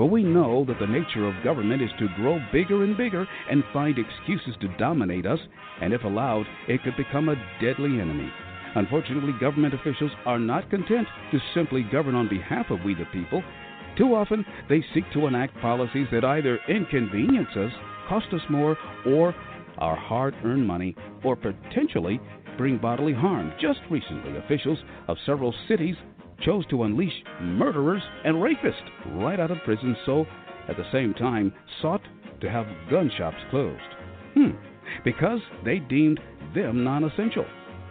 For 0.00 0.08
we 0.08 0.22
know 0.22 0.64
that 0.64 0.78
the 0.78 0.86
nature 0.86 1.26
of 1.26 1.44
government 1.44 1.82
is 1.82 1.90
to 1.98 2.08
grow 2.16 2.40
bigger 2.54 2.84
and 2.84 2.96
bigger 2.96 3.28
and 3.50 3.62
find 3.70 3.98
excuses 3.98 4.54
to 4.62 4.76
dominate 4.78 5.26
us, 5.26 5.38
and 5.82 5.92
if 5.92 6.04
allowed, 6.04 6.46
it 6.68 6.82
could 6.82 6.96
become 6.96 7.28
a 7.28 7.36
deadly 7.60 8.00
enemy. 8.00 8.32
Unfortunately, 8.76 9.34
government 9.38 9.74
officials 9.74 10.12
are 10.24 10.38
not 10.38 10.70
content 10.70 11.06
to 11.32 11.38
simply 11.52 11.82
govern 11.82 12.14
on 12.14 12.30
behalf 12.30 12.70
of 12.70 12.82
we 12.82 12.94
the 12.94 13.04
people. 13.12 13.42
Too 13.98 14.14
often, 14.14 14.42
they 14.70 14.82
seek 14.94 15.04
to 15.12 15.26
enact 15.26 15.60
policies 15.60 16.06
that 16.12 16.24
either 16.24 16.58
inconvenience 16.66 17.54
us, 17.54 17.72
cost 18.08 18.28
us 18.32 18.40
more, 18.48 18.78
or 19.04 19.34
our 19.76 19.96
hard 19.96 20.34
earned 20.44 20.66
money, 20.66 20.96
or 21.24 21.36
potentially 21.36 22.18
bring 22.56 22.78
bodily 22.78 23.12
harm. 23.12 23.52
Just 23.60 23.80
recently, 23.90 24.38
officials 24.38 24.78
of 25.08 25.18
several 25.26 25.54
cities 25.68 25.96
chose 26.42 26.66
to 26.66 26.84
unleash 26.84 27.12
murderers 27.40 28.02
and 28.24 28.36
rapists 28.36 29.20
right 29.22 29.40
out 29.40 29.50
of 29.50 29.58
prison, 29.64 29.96
so 30.06 30.26
at 30.68 30.76
the 30.76 30.90
same 30.92 31.14
time 31.14 31.52
sought 31.82 32.02
to 32.40 32.50
have 32.50 32.66
gun 32.90 33.10
shops 33.16 33.36
closed. 33.50 33.80
Hmm, 34.34 34.50
because 35.04 35.40
they 35.64 35.78
deemed 35.78 36.20
them 36.54 36.84
non 36.84 37.04
essential. 37.04 37.44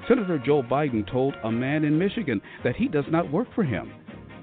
Senator 0.07 0.41
Joe 0.43 0.63
Biden 0.63 1.09
told 1.09 1.35
a 1.43 1.51
man 1.51 1.83
in 1.83 1.99
Michigan 1.99 2.41
that 2.63 2.75
he 2.75 2.87
does 2.87 3.05
not 3.09 3.31
work 3.31 3.47
for 3.53 3.63
him. 3.63 3.91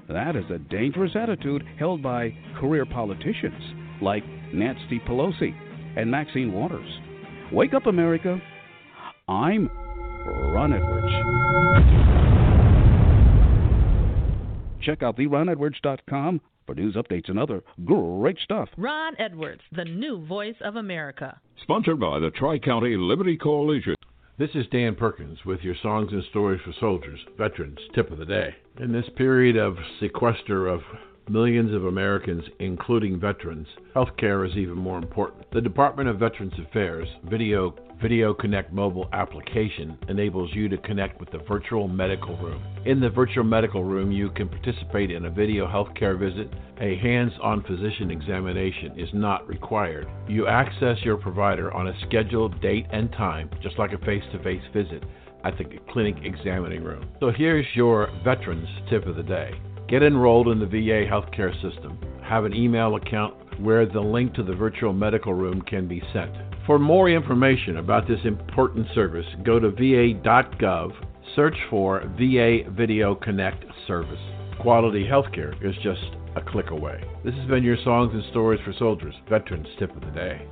That 0.07 0.35
is 0.35 0.45
a 0.49 0.59
dangerous 0.59 1.11
attitude 1.15 1.63
held 1.77 2.01
by 2.01 2.33
career 2.59 2.85
politicians 2.85 3.61
like 4.01 4.23
Nancy 4.53 4.99
Pelosi 5.05 5.53
and 5.97 6.09
Maxine 6.09 6.53
Waters. 6.53 6.89
Wake 7.51 7.73
up, 7.73 7.87
America. 7.87 8.41
I'm 9.27 9.69
Ron 10.25 10.73
Edwards. 10.73 12.26
Check 14.81 15.03
out 15.03 15.17
theronedwards.com 15.17 16.41
for 16.65 16.75
news 16.75 16.95
updates 16.95 17.29
and 17.29 17.39
other 17.39 17.63
great 17.85 18.37
stuff. 18.43 18.69
Ron 18.77 19.15
Edwards, 19.17 19.61
the 19.71 19.85
new 19.85 20.25
voice 20.25 20.55
of 20.61 20.75
America. 20.75 21.39
Sponsored 21.63 21.99
by 21.99 22.19
the 22.19 22.29
Tri 22.29 22.59
County 22.59 22.95
Liberty 22.97 23.37
Coalition. 23.37 23.95
This 24.37 24.51
is 24.53 24.67
Dan 24.71 24.93
Perkins 24.93 25.39
with 25.45 25.61
your 25.61 25.75
Songs 25.81 26.11
and 26.11 26.23
Stories 26.25 26.61
for 26.63 26.73
Soldiers, 26.79 27.19
Veterans 27.37 27.79
Tip 27.95 28.11
of 28.11 28.19
the 28.19 28.25
Day. 28.25 28.55
In 28.79 28.91
this 28.91 29.09
period 29.15 29.57
of 29.57 29.77
sequester 29.99 30.67
of 30.67 30.81
millions 31.27 31.73
of 31.73 31.85
Americans, 31.85 32.43
including 32.59 33.19
veterans, 33.19 33.67
healthcare 33.95 34.47
is 34.47 34.55
even 34.55 34.77
more 34.77 34.99
important. 34.99 35.49
The 35.51 35.61
Department 35.61 36.07
of 36.07 36.19
Veterans 36.19 36.53
Affairs 36.59 37.07
Video 37.29 37.73
Video 38.01 38.31
Connect 38.31 38.71
mobile 38.71 39.09
application 39.11 39.97
enables 40.07 40.53
you 40.53 40.69
to 40.69 40.77
connect 40.77 41.19
with 41.19 41.31
the 41.31 41.39
virtual 41.49 41.87
medical 41.87 42.37
room. 42.37 42.61
In 42.85 42.99
the 42.99 43.09
virtual 43.09 43.43
medical 43.43 43.83
room, 43.83 44.11
you 44.11 44.29
can 44.29 44.47
participate 44.47 45.09
in 45.09 45.25
a 45.25 45.31
video 45.31 45.65
healthcare 45.65 46.17
visit. 46.17 46.47
A 46.79 46.97
hands 46.97 47.31
on 47.41 47.63
physician 47.63 48.11
examination 48.11 48.99
is 48.99 49.09
not 49.13 49.47
required. 49.47 50.07
You 50.27 50.45
access 50.45 50.97
your 51.03 51.17
provider 51.17 51.73
on 51.73 51.87
a 51.87 51.99
scheduled 52.05 52.61
date 52.61 52.85
and 52.91 53.11
time, 53.13 53.49
just 53.63 53.79
like 53.79 53.93
a 53.93 54.05
face 54.05 54.23
to 54.31 54.43
face 54.43 54.61
visit 54.73 55.03
at 55.43 55.57
the 55.57 55.65
clinic 55.89 56.17
examining 56.21 56.83
room. 56.83 57.09
So 57.19 57.31
here's 57.31 57.65
your 57.73 58.11
veterans 58.23 58.69
tip 58.91 59.07
of 59.07 59.15
the 59.15 59.23
day. 59.23 59.59
Get 59.89 60.03
enrolled 60.03 60.49
in 60.49 60.59
the 60.59 60.67
VA 60.67 61.09
healthcare 61.09 61.53
system. 61.63 61.97
Have 62.21 62.45
an 62.45 62.53
email 62.53 62.95
account 62.95 63.46
where 63.59 63.85
the 63.85 63.99
link 63.99 64.33
to 64.35 64.43
the 64.43 64.55
virtual 64.55 64.93
medical 64.93 65.33
room 65.33 65.61
can 65.61 65.87
be 65.87 66.01
sent. 66.13 66.31
For 66.65 66.77
more 66.77 67.09
information 67.09 67.77
about 67.77 68.07
this 68.07 68.19
important 68.25 68.87
service, 68.93 69.25
go 69.43 69.59
to 69.59 69.69
va.gov, 69.71 70.91
search 71.35 71.55
for 71.69 72.01
VA 72.17 72.69
Video 72.71 73.15
Connect 73.15 73.63
service. 73.87 74.19
quality 74.59 75.05
healthcare 75.05 75.53
is 75.63 75.75
just 75.83 76.01
a 76.35 76.41
click 76.41 76.71
away. 76.71 77.03
This 77.23 77.35
has 77.35 77.47
been 77.47 77.63
your 77.63 77.77
Songs 77.83 78.11
and 78.13 78.23
Stories 78.31 78.59
for 78.65 78.73
Soldiers, 78.73 79.15
Veterans 79.29 79.67
Tip 79.79 79.95
of 79.95 80.01
the 80.01 80.11
Day. 80.11 80.47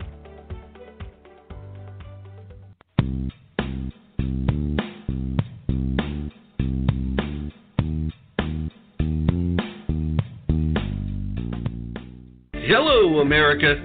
Hello, 12.67 13.19
America. 13.19 13.75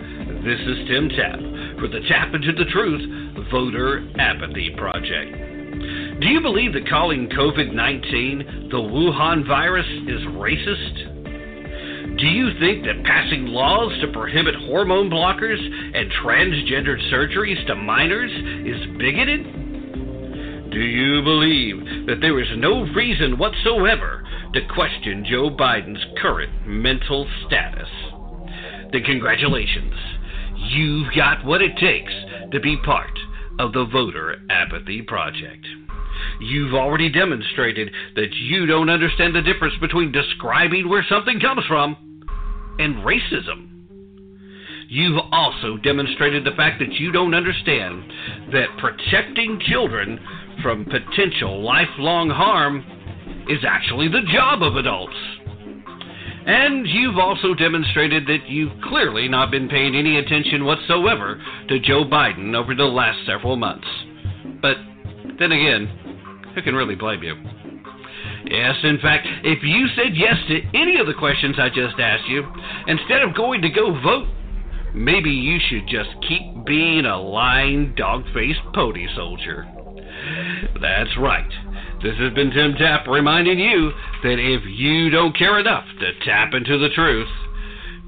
This 0.42 0.58
is 0.58 0.88
Tim 0.88 1.10
Tapp 1.10 1.38
for 1.78 1.86
the 1.86 2.00
Tap 2.08 2.32
into 2.32 2.52
the 2.52 2.64
Truth 2.72 3.44
Voter 3.52 4.08
Apathy 4.18 4.70
Project. 4.74 5.36
Do 6.22 6.26
you 6.26 6.40
believe 6.40 6.72
that 6.72 6.88
calling 6.88 7.28
COVID 7.28 7.74
19 7.74 8.70
the 8.70 8.78
Wuhan 8.78 9.46
virus 9.46 9.84
is 9.84 10.22
racist? 10.32 10.96
Do 12.16 12.24
you 12.24 12.58
think 12.58 12.86
that 12.86 13.04
passing 13.04 13.48
laws 13.48 13.92
to 14.00 14.12
prohibit 14.14 14.54
hormone 14.64 15.10
blockers 15.10 15.60
and 15.60 16.10
transgendered 16.24 17.04
surgeries 17.12 17.60
to 17.66 17.74
minors 17.74 18.32
is 18.64 18.96
bigoted? 18.96 19.44
Do 20.72 20.80
you 20.80 21.20
believe 21.20 22.06
that 22.06 22.22
there 22.22 22.40
is 22.40 22.48
no 22.56 22.84
reason 22.96 23.36
whatsoever 23.36 24.24
to 24.54 24.60
question 24.72 25.26
Joe 25.28 25.50
Biden's 25.50 26.02
current 26.22 26.66
mental 26.66 27.28
status? 27.46 28.09
Then 28.92 29.02
congratulations. 29.04 29.94
You've 30.70 31.14
got 31.14 31.44
what 31.44 31.62
it 31.62 31.76
takes 31.78 32.12
to 32.52 32.60
be 32.60 32.76
part 32.84 33.18
of 33.58 33.72
the 33.72 33.84
Voter 33.84 34.36
Apathy 34.50 35.02
Project. 35.02 35.66
You've 36.40 36.74
already 36.74 37.10
demonstrated 37.10 37.90
that 38.16 38.34
you 38.34 38.66
don't 38.66 38.90
understand 38.90 39.34
the 39.34 39.42
difference 39.42 39.74
between 39.80 40.12
describing 40.12 40.88
where 40.88 41.04
something 41.08 41.40
comes 41.40 41.64
from 41.66 42.26
and 42.78 42.96
racism. 42.96 43.68
You've 44.88 45.20
also 45.30 45.76
demonstrated 45.76 46.44
the 46.44 46.56
fact 46.56 46.80
that 46.80 46.92
you 46.94 47.12
don't 47.12 47.34
understand 47.34 48.02
that 48.52 48.76
protecting 48.78 49.60
children 49.66 50.18
from 50.62 50.84
potential 50.84 51.62
lifelong 51.62 52.28
harm 52.28 52.84
is 53.48 53.60
actually 53.66 54.08
the 54.08 54.22
job 54.32 54.62
of 54.62 54.76
adults. 54.76 55.14
And 56.46 56.86
you've 56.86 57.18
also 57.18 57.54
demonstrated 57.54 58.26
that 58.26 58.48
you've 58.48 58.72
clearly 58.88 59.28
not 59.28 59.50
been 59.50 59.68
paying 59.68 59.94
any 59.94 60.18
attention 60.18 60.64
whatsoever 60.64 61.40
to 61.68 61.80
Joe 61.80 62.04
Biden 62.04 62.54
over 62.54 62.74
the 62.74 62.84
last 62.84 63.18
several 63.26 63.56
months. 63.56 63.86
But 64.62 64.76
then 65.38 65.52
again, 65.52 65.86
who 66.54 66.62
can 66.62 66.74
really 66.74 66.94
blame 66.94 67.22
you? 67.22 67.34
Yes, 68.46 68.74
in 68.82 68.98
fact, 69.00 69.26
if 69.44 69.62
you 69.62 69.86
said 69.94 70.16
yes 70.16 70.34
to 70.48 70.60
any 70.74 70.98
of 70.98 71.06
the 71.06 71.14
questions 71.14 71.56
I 71.58 71.68
just 71.68 71.98
asked 71.98 72.28
you, 72.28 72.42
instead 72.86 73.22
of 73.22 73.34
going 73.34 73.60
to 73.62 73.68
go 73.68 73.92
vote, 74.00 74.26
maybe 74.94 75.30
you 75.30 75.58
should 75.68 75.86
just 75.88 76.10
keep 76.26 76.64
being 76.66 77.04
a 77.04 77.20
lying, 77.20 77.94
dog 77.96 78.24
faced 78.34 78.60
pony 78.74 79.06
soldier. 79.14 79.66
That's 80.80 81.10
right. 81.18 81.50
This 82.02 82.16
has 82.16 82.32
been 82.32 82.50
Tim 82.50 82.74
Tapp 82.80 83.06
reminding 83.06 83.58
you 83.58 83.92
that 84.22 84.38
if 84.40 84.62
you 84.66 85.10
don't 85.10 85.36
care 85.36 85.60
enough 85.60 85.84
to 86.00 86.24
tap 86.24 86.54
into 86.54 86.78
the 86.78 86.88
truth, 86.94 87.28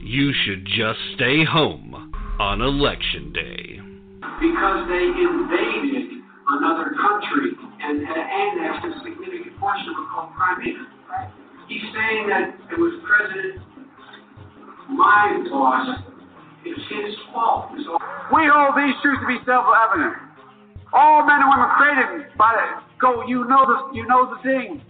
you 0.01 0.33
should 0.45 0.65
just 0.65 0.99
stay 1.15 1.45
home 1.45 2.13
on 2.41 2.61
election 2.63 3.33
day. 3.33 3.79
because 4.41 4.89
they 4.89 5.07
invaded 5.13 6.25
another 6.49 6.97
country 6.97 7.53
and 7.85 8.07
had 8.07 8.17
annexed 8.17 8.87
a 8.89 8.93
significant 9.05 9.61
portion 9.61 9.89
of 9.93 9.97
it 10.01 10.09
called 10.11 10.33
Crimea. 10.35 10.89
He's 11.69 11.85
saying 11.93 12.27
that 12.33 12.57
it 12.73 12.79
was 12.81 12.97
President 13.07 13.63
my 14.89 15.45
boss. 15.51 16.01
It's 16.65 16.81
his 16.89 17.15
fault. 17.33 17.71
So 17.85 17.99
We 18.35 18.49
hold 18.49 18.77
these 18.77 18.95
truths 19.03 19.21
to 19.21 19.29
be 19.29 19.39
self-evident. 19.47 20.15
All 20.93 21.25
men 21.27 21.41
and 21.41 21.49
women 21.49 21.69
created 21.77 22.37
by 22.37 22.53
the 22.53 22.67
go. 23.03 23.27
You 23.27 23.47
know 23.47 23.67
the 23.67 23.95
you 23.95 24.07
know 24.07 24.35
the 24.35 24.43
thing. 24.43 24.81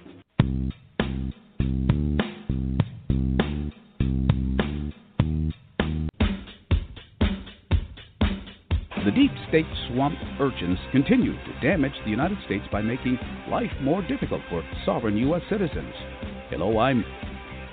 The 9.04 9.10
deep 9.10 9.32
state 9.48 9.66
swamp 9.88 10.14
urchins 10.38 10.78
continue 10.92 11.32
to 11.32 11.60
damage 11.60 11.92
the 12.04 12.10
United 12.10 12.38
States 12.44 12.64
by 12.70 12.82
making 12.82 13.18
life 13.50 13.72
more 13.80 14.00
difficult 14.02 14.42
for 14.48 14.62
sovereign 14.86 15.16
U.S. 15.16 15.42
citizens. 15.50 15.92
Hello, 16.50 16.78
I'm 16.78 17.04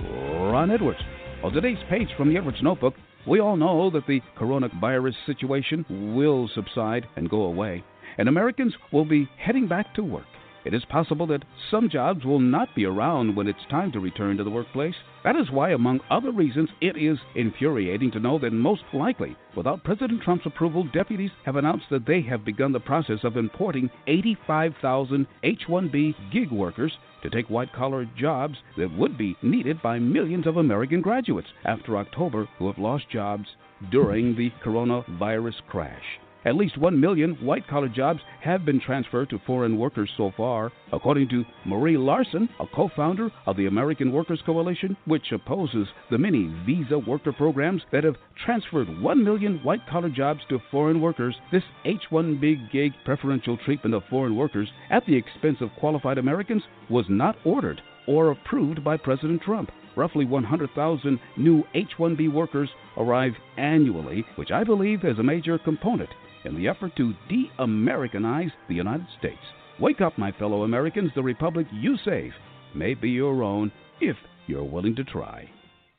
Ron 0.01 0.71
Edwards. 0.71 0.99
On 1.43 1.53
today's 1.53 1.77
page 1.87 2.07
from 2.17 2.29
the 2.29 2.37
Edwards 2.37 2.57
Notebook, 2.63 2.95
we 3.27 3.39
all 3.39 3.55
know 3.55 3.91
that 3.91 4.07
the 4.07 4.21
coronavirus 4.39 5.13
situation 5.27 5.85
will 6.15 6.49
subside 6.55 7.05
and 7.15 7.29
go 7.29 7.43
away, 7.43 7.83
and 8.19 8.27
Americans 8.27 8.75
will 8.91 9.05
be 9.05 9.29
heading 9.37 9.65
back 9.65 9.95
to 9.95 10.03
work. 10.03 10.25
It 10.65 10.73
is 10.73 10.83
possible 10.85 11.25
that 11.27 11.45
some 11.71 11.89
jobs 11.89 12.25
will 12.25 12.39
not 12.39 12.75
be 12.75 12.85
around 12.85 13.33
when 13.33 13.47
it's 13.47 13.65
time 13.71 13.93
to 13.93 14.01
return 14.01 14.35
to 14.37 14.43
the 14.43 14.49
workplace. 14.49 14.95
That 15.23 15.37
is 15.37 15.49
why, 15.49 15.71
among 15.71 16.01
other 16.11 16.31
reasons, 16.31 16.69
it 16.81 16.97
is 16.97 17.17
infuriating 17.33 18.11
to 18.11 18.19
know 18.19 18.37
that 18.39 18.51
most 18.51 18.83
likely, 18.93 19.37
without 19.55 19.85
President 19.85 20.21
Trump's 20.21 20.45
approval, 20.45 20.83
deputies 20.93 21.31
have 21.45 21.55
announced 21.55 21.85
that 21.91 22.05
they 22.05 22.21
have 22.23 22.43
begun 22.43 22.73
the 22.73 22.79
process 22.81 23.19
of 23.23 23.37
importing 23.37 23.89
85,000 24.07 25.25
H 25.43 25.61
1B 25.69 26.13
gig 26.29 26.51
workers 26.51 26.91
to 27.23 27.29
take 27.29 27.49
white 27.49 27.71
collar 27.71 28.05
jobs 28.17 28.57
that 28.77 28.91
would 28.97 29.17
be 29.17 29.37
needed 29.41 29.81
by 29.81 29.97
millions 29.97 30.45
of 30.45 30.57
American 30.57 31.01
graduates 31.01 31.47
after 31.63 31.95
October 31.95 32.49
who 32.57 32.67
have 32.67 32.77
lost 32.77 33.09
jobs 33.09 33.47
during 33.89 34.35
the 34.35 34.51
coronavirus 34.61 35.61
crash. 35.69 36.19
At 36.45 36.55
least 36.55 36.77
1 36.77 36.97
million 36.97 37.35
white 37.45 37.67
collar 37.67 37.89
jobs 37.89 38.21
have 38.39 38.63
been 38.63 38.79
transferred 38.79 39.29
to 39.29 39.39
foreign 39.39 39.77
workers 39.77 40.09
so 40.15 40.31
far, 40.37 40.71
according 40.93 41.27
to 41.29 41.43
Marie 41.65 41.97
Larson, 41.97 42.47
a 42.61 42.65
co 42.65 42.87
founder 42.95 43.29
of 43.45 43.57
the 43.57 43.65
American 43.65 44.13
Workers 44.13 44.41
Coalition, 44.45 44.95
which 45.03 45.33
opposes 45.33 45.89
the 46.09 46.17
many 46.17 46.45
visa 46.65 46.97
worker 46.97 47.33
programs 47.33 47.81
that 47.91 48.05
have 48.05 48.15
transferred 48.45 49.01
1 49.01 49.21
million 49.21 49.57
white 49.63 49.85
collar 49.87 50.07
jobs 50.07 50.39
to 50.47 50.61
foreign 50.71 51.01
workers. 51.01 51.35
This 51.51 51.63
H 51.83 52.03
1B 52.09 52.71
gig 52.71 52.93
preferential 53.03 53.57
treatment 53.57 53.93
of 53.93 54.05
foreign 54.09 54.37
workers 54.37 54.69
at 54.89 55.05
the 55.05 55.17
expense 55.17 55.57
of 55.59 55.75
qualified 55.77 56.17
Americans 56.17 56.63
was 56.89 57.05
not 57.09 57.35
ordered 57.43 57.81
or 58.07 58.31
approved 58.31 58.81
by 58.81 58.95
President 58.95 59.41
Trump 59.41 59.71
roughly 59.97 60.23
100,000 60.23 61.19
new 61.35 61.63
H 61.73 61.89
1B 61.97 62.31
workers 62.31 62.69
arrive 62.95 63.33
annually, 63.57 64.23
which 64.37 64.51
I 64.51 64.63
believe 64.63 65.03
is 65.03 65.19
a 65.19 65.23
major 65.23 65.57
component 65.57 66.09
in 66.45 66.55
the 66.55 66.67
effort 66.67 66.95
to 66.97 67.13
de 67.27 67.51
Americanize 67.59 68.51
the 68.67 68.75
United 68.75 69.07
States. 69.17 69.37
Wake 69.79 70.01
up, 70.01 70.17
my 70.17 70.31
fellow 70.33 70.63
Americans. 70.63 71.11
The 71.15 71.23
republic 71.23 71.67
you 71.71 71.97
save 72.03 72.33
may 72.75 72.93
be 72.93 73.09
your 73.09 73.43
own 73.43 73.71
if 74.01 74.17
you're 74.47 74.63
willing 74.63 74.95
to 74.95 75.03
try. 75.03 75.49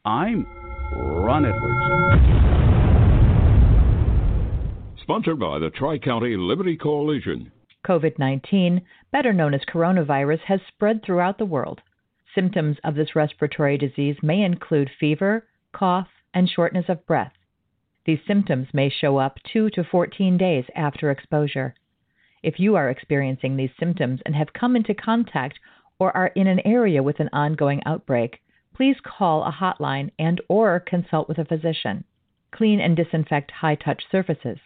I'm 0.04 0.46
Ron 0.92 1.44
Edwards. 1.44 2.50
Sponsored 5.02 5.40
by 5.40 5.58
the 5.58 5.70
Tri 5.70 5.98
County 5.98 6.36
Liberty 6.36 6.76
Coalition. 6.76 7.50
COVID 7.86 8.18
19, 8.18 8.82
better 9.10 9.32
known 9.32 9.54
as 9.54 9.62
coronavirus, 9.72 10.40
has 10.46 10.60
spread 10.68 11.02
throughout 11.02 11.38
the 11.38 11.44
world. 11.44 11.80
Symptoms 12.34 12.76
of 12.84 12.94
this 12.94 13.16
respiratory 13.16 13.76
disease 13.76 14.16
may 14.22 14.42
include 14.42 14.90
fever, 15.00 15.46
cough, 15.72 16.08
and 16.34 16.48
shortness 16.48 16.84
of 16.88 17.06
breath. 17.06 17.32
These 18.10 18.26
symptoms 18.26 18.66
may 18.74 18.88
show 18.88 19.18
up 19.18 19.38
2 19.52 19.70
to 19.70 19.84
14 19.84 20.36
days 20.36 20.64
after 20.74 21.12
exposure. 21.12 21.76
If 22.42 22.58
you 22.58 22.74
are 22.74 22.90
experiencing 22.90 23.54
these 23.54 23.70
symptoms 23.78 24.20
and 24.26 24.34
have 24.34 24.52
come 24.52 24.74
into 24.74 24.94
contact 24.94 25.60
or 26.00 26.16
are 26.16 26.32
in 26.34 26.48
an 26.48 26.58
area 26.66 27.04
with 27.04 27.20
an 27.20 27.30
ongoing 27.32 27.80
outbreak, 27.86 28.42
please 28.74 28.96
call 29.04 29.44
a 29.44 29.52
hotline 29.52 30.10
and 30.18 30.40
or 30.48 30.80
consult 30.80 31.28
with 31.28 31.38
a 31.38 31.44
physician. 31.44 32.02
Clean 32.50 32.80
and 32.80 32.96
disinfect 32.96 33.52
high-touch 33.52 34.02
surfaces. 34.10 34.58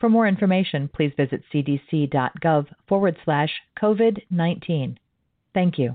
For 0.00 0.08
more 0.08 0.26
information, 0.26 0.88
please 0.88 1.12
visit 1.16 1.44
cdc.gov 1.54 2.66
forward 2.88 3.16
slash 3.24 3.52
COVID-19. 3.80 4.96
Thank 5.54 5.78
you. 5.78 5.94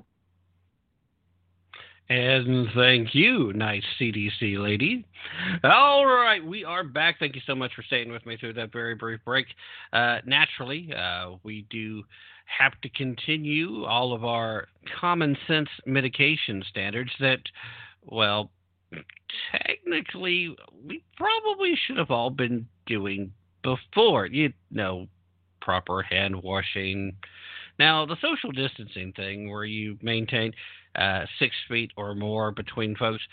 And 2.07 2.67
thank 2.75 3.15
you, 3.15 3.51
nice 3.53 3.83
CDC 3.99 4.59
lady. 4.59 5.05
All 5.63 6.05
right, 6.05 6.43
we 6.43 6.63
are 6.63 6.83
back. 6.83 7.17
Thank 7.17 7.35
you 7.35 7.41
so 7.47 7.55
much 7.55 7.71
for 7.75 7.81
staying 7.81 8.11
with 8.11 8.23
me 8.27 8.37
through 8.37 8.53
that 8.53 8.71
very 8.71 8.93
brief 8.93 9.21
break. 9.25 9.47
Uh, 9.91 10.19
naturally, 10.23 10.93
uh, 10.93 11.31
we 11.41 11.65
do 11.71 12.03
have 12.45 12.79
to 12.81 12.89
continue 12.89 13.85
all 13.85 14.13
of 14.13 14.23
our 14.23 14.67
common 15.01 15.35
sense 15.47 15.69
mitigation 15.87 16.63
standards 16.69 17.09
that, 17.19 17.39
well, 18.03 18.51
technically, 19.51 20.55
we 20.85 21.01
probably 21.17 21.73
should 21.87 21.97
have 21.97 22.11
all 22.11 22.29
been 22.29 22.67
doing 22.85 23.31
before. 23.63 24.27
You 24.27 24.53
know, 24.69 25.07
proper 25.59 26.03
hand 26.03 26.35
washing. 26.43 27.15
Now, 27.79 28.05
the 28.05 28.15
social 28.21 28.51
distancing 28.51 29.11
thing 29.13 29.49
where 29.49 29.65
you 29.65 29.97
maintain 30.03 30.53
uh, 30.95 31.25
six 31.39 31.55
feet 31.67 31.91
or 31.97 32.15
more 32.15 32.51
between 32.51 32.95
folks. 32.95 33.23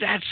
That's 0.00 0.24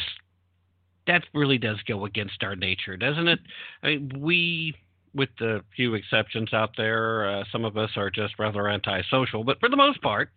that 1.07 1.25
really 1.35 1.59
does 1.59 1.79
go 1.89 2.05
against 2.05 2.43
our 2.43 2.55
nature, 2.55 2.97
doesn't 2.97 3.27
it? 3.27 3.41
I 3.83 3.87
mean, 3.89 4.13
we, 4.19 4.75
with 5.15 5.31
the 5.39 5.63
few 5.75 5.95
exceptions 5.95 6.53
out 6.53 6.71
there, 6.77 7.29
uh, 7.29 7.45
some 7.51 7.65
of 7.65 7.77
us 7.77 7.91
are 7.97 8.11
just 8.11 8.39
rather 8.39 8.69
antisocial, 8.69 9.43
but 9.43 9.59
for 9.59 9.69
the 9.69 9.77
most 9.77 10.01
part, 10.01 10.31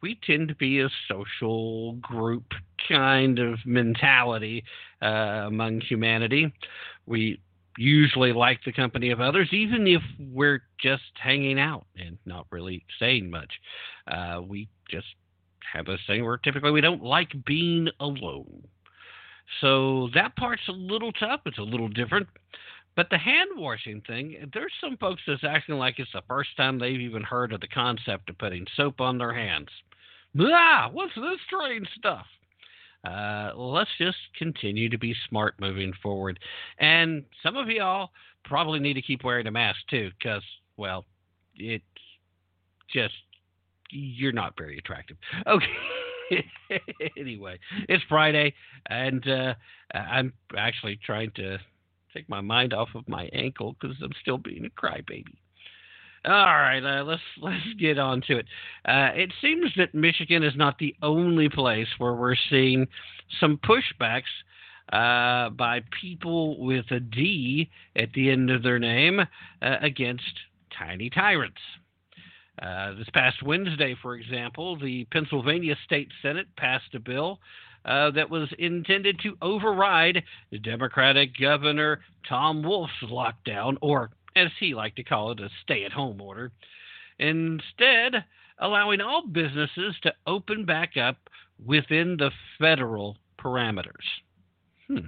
we 0.00 0.18
tend 0.24 0.48
to 0.48 0.54
be 0.54 0.80
a 0.80 0.88
social 1.08 1.92
group 1.94 2.44
kind 2.88 3.38
of 3.38 3.58
mentality 3.64 4.64
uh, 5.00 5.46
among 5.46 5.80
humanity. 5.80 6.52
We 7.06 7.40
usually 7.78 8.32
like 8.32 8.60
the 8.64 8.72
company 8.72 9.10
of 9.10 9.20
others, 9.20 9.48
even 9.52 9.86
if 9.86 10.02
we're 10.18 10.62
just 10.80 11.02
hanging 11.20 11.58
out 11.58 11.86
and 11.96 12.18
not 12.26 12.46
really 12.50 12.84
saying 12.98 13.30
much. 13.30 13.52
Uh, 14.06 14.40
we 14.46 14.68
just 14.90 15.06
have 15.72 15.86
this 15.86 16.00
thing 16.06 16.24
where 16.24 16.36
typically 16.36 16.70
we 16.70 16.80
don't 16.80 17.02
like 17.02 17.32
being 17.46 17.88
alone. 18.00 18.62
So 19.60 20.08
that 20.14 20.36
part's 20.36 20.68
a 20.68 20.72
little 20.72 21.12
tough. 21.12 21.40
It's 21.46 21.58
a 21.58 21.62
little 21.62 21.88
different. 21.88 22.28
But 22.94 23.08
the 23.10 23.18
hand 23.18 23.50
washing 23.56 24.02
thing, 24.02 24.50
there's 24.52 24.72
some 24.80 24.98
folks 24.98 25.22
that's 25.26 25.44
acting 25.44 25.76
like 25.76 25.98
it's 25.98 26.12
the 26.12 26.22
first 26.28 26.50
time 26.56 26.78
they've 26.78 27.00
even 27.00 27.22
heard 27.22 27.52
of 27.52 27.60
the 27.60 27.68
concept 27.68 28.28
of 28.28 28.38
putting 28.38 28.66
soap 28.76 29.00
on 29.00 29.16
their 29.16 29.32
hands. 29.32 29.68
Ah, 30.38 30.90
what's 30.92 31.14
this 31.14 31.40
strange 31.46 31.88
stuff? 31.96 32.26
Uh, 33.04 33.50
let's 33.56 33.90
just 33.98 34.18
continue 34.38 34.88
to 34.88 34.98
be 34.98 35.14
smart 35.28 35.54
moving 35.60 35.92
forward. 36.02 36.38
And 36.78 37.24
some 37.42 37.56
of 37.56 37.68
y'all 37.68 38.10
probably 38.44 38.78
need 38.78 38.94
to 38.94 39.02
keep 39.02 39.24
wearing 39.24 39.46
a 39.46 39.50
mask 39.50 39.78
too, 39.90 40.10
because, 40.18 40.42
well, 40.76 41.04
it's 41.56 41.84
just, 42.92 43.14
you're 43.90 44.32
not 44.32 44.54
very 44.56 44.78
attractive. 44.78 45.16
Okay. 45.46 45.66
anyway, 47.18 47.58
it's 47.90 48.02
Friday, 48.08 48.54
and 48.88 49.28
uh, 49.28 49.54
I'm 49.94 50.32
actually 50.56 50.98
trying 51.04 51.30
to 51.36 51.58
take 52.14 52.26
my 52.28 52.40
mind 52.40 52.72
off 52.72 52.88
of 52.94 53.06
my 53.08 53.28
ankle 53.34 53.76
because 53.78 53.96
I'm 54.02 54.12
still 54.22 54.38
being 54.38 54.64
a 54.64 54.80
crybaby. 54.80 55.24
All 56.24 56.32
right, 56.32 56.80
uh, 56.84 57.04
let's 57.04 57.22
let's 57.40 57.74
get 57.78 57.98
on 57.98 58.22
to 58.28 58.38
it. 58.38 58.46
Uh, 58.84 59.10
it 59.14 59.32
seems 59.40 59.70
that 59.76 59.94
Michigan 59.94 60.42
is 60.42 60.54
not 60.56 60.78
the 60.78 60.94
only 61.02 61.48
place 61.48 61.88
where 61.98 62.14
we're 62.14 62.36
seeing 62.48 62.86
some 63.40 63.58
pushbacks 63.58 64.22
uh, 64.92 65.50
by 65.50 65.80
people 66.00 66.64
with 66.64 66.84
a 66.90 67.00
D 67.00 67.70
at 67.96 68.12
the 68.12 68.30
end 68.30 68.50
of 68.50 68.62
their 68.62 68.78
name 68.78 69.20
uh, 69.20 69.76
against 69.80 70.32
tiny 70.78 71.10
tyrants. 71.10 71.60
Uh, 72.60 72.94
this 72.94 73.08
past 73.14 73.42
Wednesday, 73.42 73.96
for 74.00 74.14
example, 74.14 74.78
the 74.78 75.04
Pennsylvania 75.06 75.74
State 75.84 76.08
Senate 76.20 76.46
passed 76.56 76.94
a 76.94 77.00
bill 77.00 77.40
uh, 77.84 78.10
that 78.12 78.30
was 78.30 78.48
intended 78.58 79.18
to 79.20 79.36
override 79.42 80.22
Democratic 80.62 81.30
Governor 81.40 82.00
Tom 82.28 82.62
Wolf's 82.62 82.92
lockdown, 83.02 83.76
or 83.80 84.10
as 84.36 84.50
he 84.58 84.74
liked 84.74 84.96
to 84.96 85.04
call 85.04 85.32
it, 85.32 85.40
a 85.40 85.48
stay 85.62 85.84
at 85.84 85.92
home 85.92 86.20
order, 86.20 86.52
instead, 87.18 88.24
allowing 88.58 89.00
all 89.00 89.26
businesses 89.26 89.94
to 90.02 90.12
open 90.26 90.64
back 90.64 90.96
up 90.96 91.16
within 91.64 92.16
the 92.16 92.30
federal 92.58 93.16
parameters. 93.38 94.06
Hmm. 94.88 95.06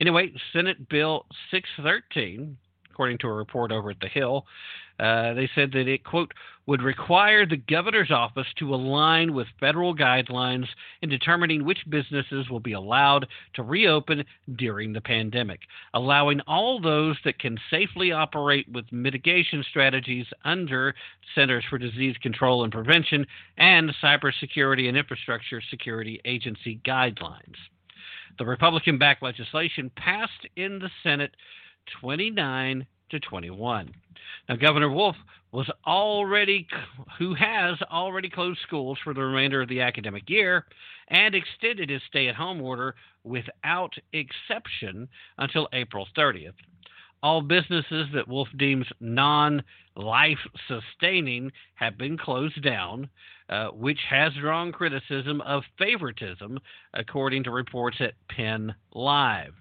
Anyway, 0.00 0.32
Senate 0.52 0.88
Bill 0.88 1.26
613, 1.50 2.56
according 2.92 3.18
to 3.18 3.26
a 3.26 3.32
report 3.32 3.72
over 3.72 3.90
at 3.90 4.00
The 4.00 4.08
Hill, 4.08 4.44
uh, 5.00 5.32
they 5.34 5.50
said 5.54 5.72
that 5.72 5.88
it, 5.88 6.04
quote, 6.04 6.32
would 6.66 6.82
require 6.82 7.44
the 7.44 7.56
governor's 7.56 8.10
office 8.10 8.46
to 8.58 8.74
align 8.74 9.34
with 9.34 9.48
federal 9.58 9.96
guidelines 9.96 10.66
in 11.00 11.08
determining 11.08 11.64
which 11.64 11.78
businesses 11.88 12.48
will 12.48 12.60
be 12.60 12.74
allowed 12.74 13.26
to 13.54 13.62
reopen 13.62 14.24
during 14.56 14.92
the 14.92 15.00
pandemic, 15.00 15.60
allowing 15.94 16.40
all 16.42 16.80
those 16.80 17.16
that 17.24 17.38
can 17.38 17.58
safely 17.70 18.12
operate 18.12 18.66
with 18.70 18.84
mitigation 18.92 19.64
strategies 19.68 20.26
under 20.44 20.94
Centers 21.34 21.64
for 21.68 21.78
Disease 21.78 22.16
Control 22.22 22.62
and 22.62 22.72
Prevention 22.72 23.26
and 23.56 23.92
Cybersecurity 24.02 24.88
and 24.88 24.96
Infrastructure 24.96 25.60
Security 25.70 26.20
Agency 26.24 26.80
guidelines. 26.86 27.56
The 28.38 28.46
Republican 28.46 28.98
backed 28.98 29.22
legislation 29.22 29.90
passed 29.96 30.46
in 30.56 30.78
the 30.78 30.90
Senate 31.02 31.34
29 32.00 32.86
to 33.10 33.20
21. 33.20 33.92
Now, 34.48 34.56
Governor 34.56 34.90
Wolf 34.90 35.16
was 35.52 35.70
already, 35.86 36.66
who 37.18 37.34
has 37.34 37.80
already 37.90 38.30
closed 38.30 38.60
schools 38.66 38.98
for 39.04 39.14
the 39.14 39.20
remainder 39.20 39.62
of 39.62 39.68
the 39.68 39.82
academic 39.82 40.28
year 40.28 40.64
and 41.08 41.34
extended 41.34 41.90
his 41.90 42.02
stay 42.08 42.28
at 42.28 42.34
home 42.34 42.60
order 42.60 42.94
without 43.22 43.92
exception 44.12 45.08
until 45.38 45.68
April 45.72 46.08
30th. 46.16 46.54
All 47.22 47.40
businesses 47.40 48.08
that 48.14 48.26
Wolf 48.26 48.48
deems 48.56 48.86
non 48.98 49.62
life 49.94 50.38
sustaining 50.66 51.52
have 51.74 51.96
been 51.96 52.18
closed 52.18 52.62
down, 52.64 53.08
uh, 53.48 53.68
which 53.68 54.00
has 54.08 54.32
drawn 54.40 54.72
criticism 54.72 55.40
of 55.42 55.62
favoritism, 55.78 56.58
according 56.94 57.44
to 57.44 57.52
reports 57.52 57.98
at 58.00 58.14
Penn 58.28 58.74
Live. 58.92 59.54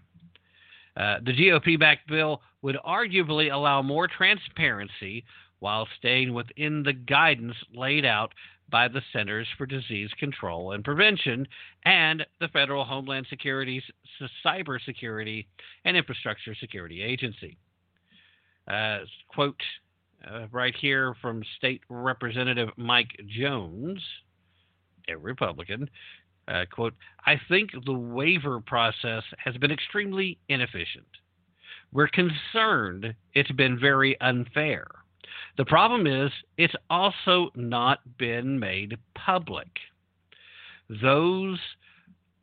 Uh, 0.98 1.18
the 1.26 1.32
GOP 1.32 1.80
backed 1.80 2.08
bill 2.08 2.42
would 2.62 2.78
arguably 2.86 3.52
allow 3.52 3.82
more 3.82 4.08
transparency 4.08 5.24
while 5.60 5.88
staying 5.98 6.34
within 6.34 6.84
the 6.84 6.94
guidance 6.94 7.56
laid 7.74 8.06
out 8.06 8.34
by 8.70 8.88
the 8.88 9.02
Centers 9.14 9.48
for 9.58 9.66
Disease 9.66 10.10
Control 10.18 10.72
and 10.72 10.84
Prevention 10.84 11.48
and 11.86 12.26
the 12.40 12.48
Federal 12.48 12.86
Homeland 12.86 13.28
Security's 13.30 13.84
Cybersecurity 14.46 15.46
and 15.86 15.98
Infrastructure 15.98 16.56
Security 16.56 17.04
Agency. 17.04 17.58
Uh, 18.68 19.00
quote 19.28 19.62
uh, 20.30 20.48
right 20.52 20.76
here 20.80 21.16
from 21.22 21.44
State 21.58 21.82
Representative 21.90 22.70
Mike 22.78 23.20
Jones, 23.28 24.02
a 25.10 25.18
Republican. 25.18 25.90
Uh, 26.52 26.66
quote, 26.70 26.94
I 27.26 27.40
think 27.48 27.70
the 27.86 27.94
waiver 27.94 28.60
process 28.60 29.24
has 29.44 29.56
been 29.58 29.72
extremely 29.72 30.38
inefficient. 30.50 31.06
We're 31.94 32.10
concerned 32.10 33.14
it's 33.34 33.52
been 33.52 33.80
very 33.80 34.20
unfair. 34.20 34.88
The 35.58 35.66
problem 35.66 36.08
is, 36.08 36.32
it's 36.58 36.74
also 36.90 37.52
not 37.56 38.00
been 38.18 38.60
made 38.60 38.98
public. 39.16 39.68
Those 41.02 41.60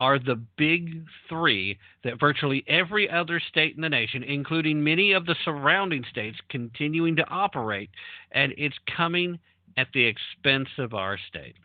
are 0.01 0.19
the 0.19 0.41
big 0.57 1.05
three 1.29 1.77
that 2.05 2.21
virtually 2.21 2.65
every 2.69 3.11
other 3.11 3.41
state 3.41 3.75
in 3.75 3.83
the 3.83 3.89
nation, 3.89 4.23
including 4.23 4.83
many 4.83 5.13
of 5.13 5.27
the 5.27 5.37
surrounding 5.45 6.05
states, 6.11 6.39
continuing 6.49 7.17
to 7.17 7.29
operate, 7.29 7.91
and 8.33 8.55
it's 8.57 8.79
coming 8.97 9.39
at 9.77 9.89
the 9.93 10.05
expense 10.05 10.69
of 10.79 10.95
our 10.95 11.19
state. 11.29 11.57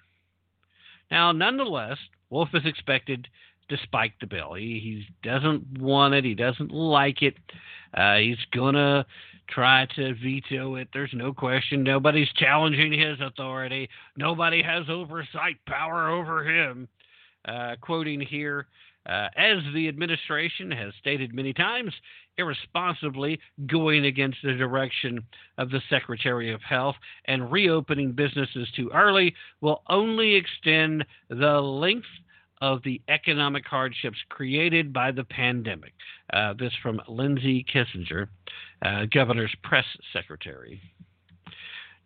Now, 1.12 1.32
nonetheless, 1.32 1.98
Wolf 2.34 2.50
is 2.56 2.66
expected 2.66 3.28
to 3.70 3.78
spike 3.84 4.14
the 4.20 4.26
bill. 4.26 4.56
He, 4.56 4.80
he 4.84 5.08
doesn't 5.22 5.80
want 5.80 6.16
it. 6.16 6.26
He 6.26 6.34
doesn't 6.34 6.72
like 6.72 7.22
it. 7.22 7.36
Uh, 7.94 8.16
he's 8.16 8.44
gonna 8.52 9.06
try 9.48 9.86
to 9.96 10.16
veto 10.16 10.76
it. 10.76 10.88
There's 10.92 11.14
no 11.14 11.32
question. 11.32 11.84
Nobody's 11.84 12.32
challenging 12.36 12.92
his 12.92 13.20
authority. 13.22 13.88
Nobody 14.18 14.64
has 14.64 14.90
oversight 14.90 15.58
power 15.68 16.10
over 16.10 16.44
him. 16.44 16.88
Uh, 17.48 17.76
quoting 17.82 18.20
here, 18.20 18.66
uh, 19.06 19.28
as 19.38 19.60
the 19.76 19.88
administration 19.88 20.72
has 20.72 20.92
stated 21.00 21.36
many 21.36 21.54
times, 21.54 21.94
irresponsibly 22.38 23.40
going 23.68 24.06
against 24.06 24.38
the 24.44 24.54
direction 24.54 25.22
of 25.58 25.70
the 25.70 25.82
Secretary 25.90 26.52
of 26.52 26.62
Health 26.62 26.96
and 27.26 27.52
reopening 27.52 28.14
businesses 28.14 28.68
too 28.76 28.90
early 28.92 29.36
will 29.62 29.84
only 29.88 30.36
extend 30.36 31.06
the 31.30 31.62
length 31.62 32.08
of 32.64 32.82
the 32.84 33.02
economic 33.10 33.66
hardships 33.66 34.16
created 34.30 34.94
by 34.94 35.12
the 35.12 35.26
pandemic. 35.26 35.92
Uh, 36.32 36.54
this 36.58 36.72
from 36.82 37.02
Lyndsay 37.10 37.66
Kensinger, 37.68 38.30
uh, 38.86 39.04
governor's 39.14 39.54
press 39.64 39.84
secretary. 40.14 40.80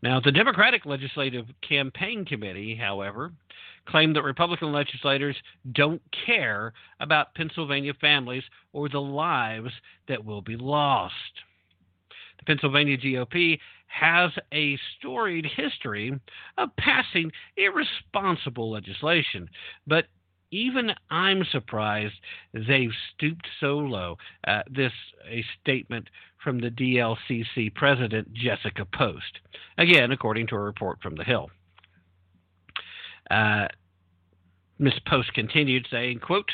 Now, 0.01 0.20
the 0.20 0.32
Democratic 0.32 0.88
Legislative 0.88 1.45
Campaign 1.62 2.26
Committee, 2.26 2.76
however, 2.76 3.34
claimed 3.88 4.16
that 4.16 4.24
Republican 4.24 4.72
legislators 4.72 5.36
don't 5.74 6.01
care 6.26 6.74
about 7.01 7.36
Pennsylvania 7.36 7.93
families 8.01 8.43
or 8.74 8.89
the 8.89 8.99
lives 8.99 9.72
that 10.08 10.26
will 10.26 10.41
be 10.41 10.55
lost. 10.55 11.14
The 12.39 12.45
Pennsylvania 12.45 12.97
GOP 12.97 13.60
has 13.86 14.32
a 14.51 14.76
storied 14.97 15.45
history 15.55 16.20
of 16.58 16.70
passing 16.78 17.32
irresponsible 17.58 18.72
legislation, 18.72 19.47
but 19.86 20.05
even 20.52 20.91
I'm 21.10 21.43
surprised 21.52 22.16
they've 22.54 22.93
stooped 23.14 23.48
so 23.60 23.78
low. 23.78 24.18
Uh, 24.48 24.64
this 24.70 24.93
a 25.30 25.43
statement 25.62 26.10
from 26.43 26.60
the 26.60 26.70
DLCC 26.70 27.74
president 27.74 28.34
Jessica 28.34 28.86
Post, 28.86 29.39
again 29.78 30.12
according 30.12 30.48
to 30.48 30.56
a 30.56 30.60
report 30.60 31.00
from 31.02 31.16
the 31.16 31.24
Hill. 31.24 31.50
Uh, 33.30 33.68
Ms. 34.80 34.93
Post 35.08 35.34
continued 35.34 35.88
saying, 35.91 36.20
quote, 36.20 36.52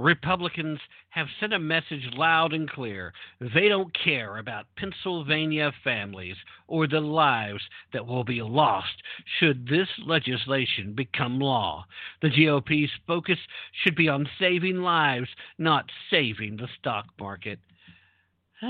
Republicans 0.00 0.80
have 1.10 1.26
sent 1.38 1.52
a 1.52 1.58
message 1.58 2.08
loud 2.14 2.52
and 2.52 2.70
clear. 2.70 3.12
They 3.40 3.68
don't 3.68 3.96
care 4.04 4.38
about 4.38 4.66
Pennsylvania 4.76 5.72
families 5.84 6.36
or 6.66 6.86
the 6.86 7.00
lives 7.00 7.62
that 7.92 8.06
will 8.06 8.24
be 8.24 8.40
lost 8.42 9.02
should 9.38 9.68
this 9.68 9.88
legislation 10.04 10.94
become 10.94 11.38
law. 11.38 11.84
The 12.22 12.30
GOP's 12.30 12.90
focus 13.06 13.38
should 13.82 13.94
be 13.96 14.08
on 14.08 14.28
saving 14.38 14.78
lives, 14.78 15.28
not 15.58 15.90
saving 16.10 16.56
the 16.56 16.68
stock 16.78 17.06
market. 17.18 17.58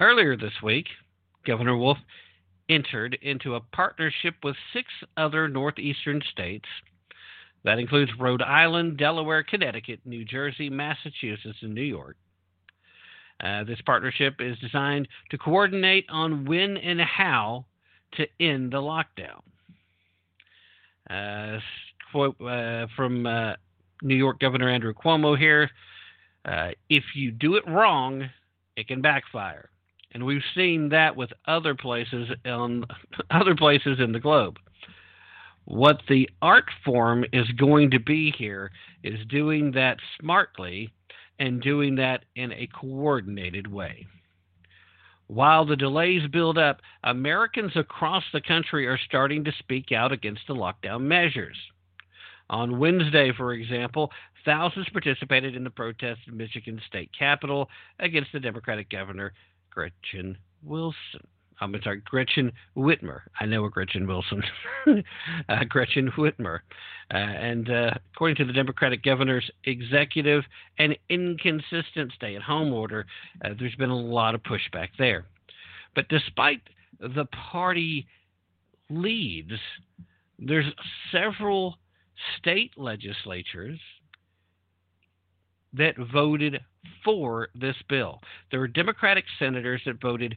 Earlier 0.00 0.36
this 0.36 0.60
week, 0.62 0.88
Governor 1.46 1.76
Wolf 1.76 1.98
entered 2.68 3.16
into 3.22 3.54
a 3.54 3.60
partnership 3.60 4.34
with 4.42 4.56
six 4.72 4.88
other 5.16 5.48
northeastern 5.48 6.22
states. 6.32 6.66
That 7.64 7.78
includes 7.78 8.12
Rhode 8.18 8.42
Island, 8.42 8.98
Delaware, 8.98 9.42
Connecticut, 9.42 10.00
New 10.04 10.24
Jersey, 10.24 10.68
Massachusetts, 10.68 11.58
and 11.62 11.74
New 11.74 11.82
York. 11.82 12.16
Uh, 13.42 13.64
this 13.64 13.80
partnership 13.84 14.34
is 14.38 14.58
designed 14.58 15.08
to 15.30 15.38
coordinate 15.38 16.06
on 16.08 16.44
when 16.44 16.76
and 16.76 17.00
how 17.00 17.64
to 18.12 18.26
end 18.38 18.72
the 18.72 18.76
lockdown. 18.76 19.42
Uh, 21.10 21.58
quote 22.12 22.40
uh, 22.40 22.86
from 22.96 23.26
uh, 23.26 23.54
New 24.02 24.14
York 24.14 24.38
Governor 24.40 24.68
Andrew 24.68 24.94
Cuomo 24.94 25.36
here 25.36 25.68
uh, 26.44 26.70
if 26.88 27.04
you 27.14 27.30
do 27.30 27.56
it 27.56 27.64
wrong, 27.66 28.28
it 28.76 28.86
can 28.86 29.00
backfire 29.00 29.70
and 30.14 30.24
we've 30.24 30.42
seen 30.54 30.88
that 30.90 31.14
with 31.14 31.30
other 31.46 31.74
places 31.74 32.28
on 32.46 32.84
other 33.30 33.54
places 33.54 33.98
in 33.98 34.12
the 34.12 34.20
globe. 34.20 34.58
What 35.66 36.02
the 36.08 36.28
art 36.42 36.66
form 36.84 37.24
is 37.32 37.48
going 37.52 37.90
to 37.92 37.98
be 37.98 38.30
here 38.36 38.70
is 39.02 39.24
doing 39.26 39.72
that 39.72 39.98
smartly 40.20 40.92
and 41.38 41.62
doing 41.62 41.96
that 41.96 42.24
in 42.36 42.52
a 42.52 42.68
coordinated 42.68 43.66
way. 43.66 44.06
While 45.26 45.64
the 45.64 45.76
delays 45.76 46.28
build 46.28 46.58
up, 46.58 46.82
Americans 47.02 47.72
across 47.76 48.24
the 48.32 48.42
country 48.42 48.86
are 48.86 48.98
starting 48.98 49.42
to 49.44 49.52
speak 49.58 49.90
out 49.90 50.12
against 50.12 50.42
the 50.46 50.54
lockdown 50.54 51.02
measures. 51.02 51.56
On 52.50 52.78
Wednesday, 52.78 53.32
for 53.34 53.54
example, 53.54 54.12
thousands 54.44 54.88
participated 54.90 55.56
in 55.56 55.64
the 55.64 55.70
protest 55.70 56.20
in 56.26 56.36
Michigan 56.36 56.78
state 56.86 57.10
capitol 57.18 57.70
against 57.98 58.32
the 58.32 58.40
Democratic 58.40 58.90
governor 58.90 59.32
Gretchen 59.70 60.36
Wilson. 60.62 61.26
I'm 61.60 61.74
sorry, 61.82 62.02
Gretchen 62.04 62.52
Whitmer. 62.76 63.20
I 63.40 63.46
know 63.46 63.64
a 63.64 63.70
Gretchen 63.70 64.06
Wilson. 64.06 64.42
uh, 65.48 65.64
Gretchen 65.68 66.10
Whitmer. 66.16 66.60
Uh, 67.12 67.16
and 67.16 67.70
uh, 67.70 67.90
according 68.14 68.36
to 68.36 68.44
the 68.44 68.52
Democratic 68.52 69.02
governor's 69.02 69.48
executive 69.64 70.42
and 70.78 70.96
inconsistent 71.08 72.12
stay 72.14 72.34
at 72.34 72.42
home 72.42 72.72
order, 72.72 73.06
uh, 73.44 73.50
there's 73.58 73.74
been 73.76 73.90
a 73.90 73.96
lot 73.96 74.34
of 74.34 74.42
pushback 74.42 74.88
there. 74.98 75.26
But 75.94 76.08
despite 76.08 76.60
the 77.00 77.26
party 77.50 78.06
leads, 78.90 79.52
there's 80.38 80.66
several 81.12 81.78
state 82.38 82.72
legislatures 82.76 83.78
that 85.72 85.94
voted 86.12 86.60
for 87.04 87.48
this 87.54 87.76
bill. 87.88 88.20
There 88.50 88.60
were 88.60 88.68
Democratic 88.68 89.24
senators 89.38 89.82
that 89.86 90.00
voted 90.00 90.36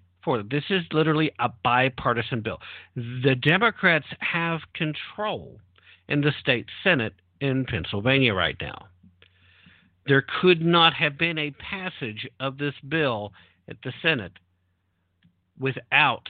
This 0.50 0.66
is 0.70 0.84
literally 0.92 1.32
a 1.40 1.50
bipartisan 1.64 2.42
bill. 2.42 2.60
The 2.96 3.36
Democrats 3.36 4.08
have 4.20 4.60
control 4.74 5.60
in 6.10 6.22
the 6.22 6.34
state 6.42 6.66
Senate 6.84 7.14
in 7.40 7.66
Pennsylvania 7.66 8.34
right 8.34 8.58
now. 8.60 8.88
There 10.06 10.26
could 10.42 10.62
not 10.62 10.94
have 10.94 11.18
been 11.18 11.38
a 11.38 11.52
passage 11.52 12.28
of 12.40 12.58
this 12.58 12.74
bill 12.88 13.32
at 13.70 13.78
the 13.84 13.94
Senate 14.02 14.34
without 15.60 16.28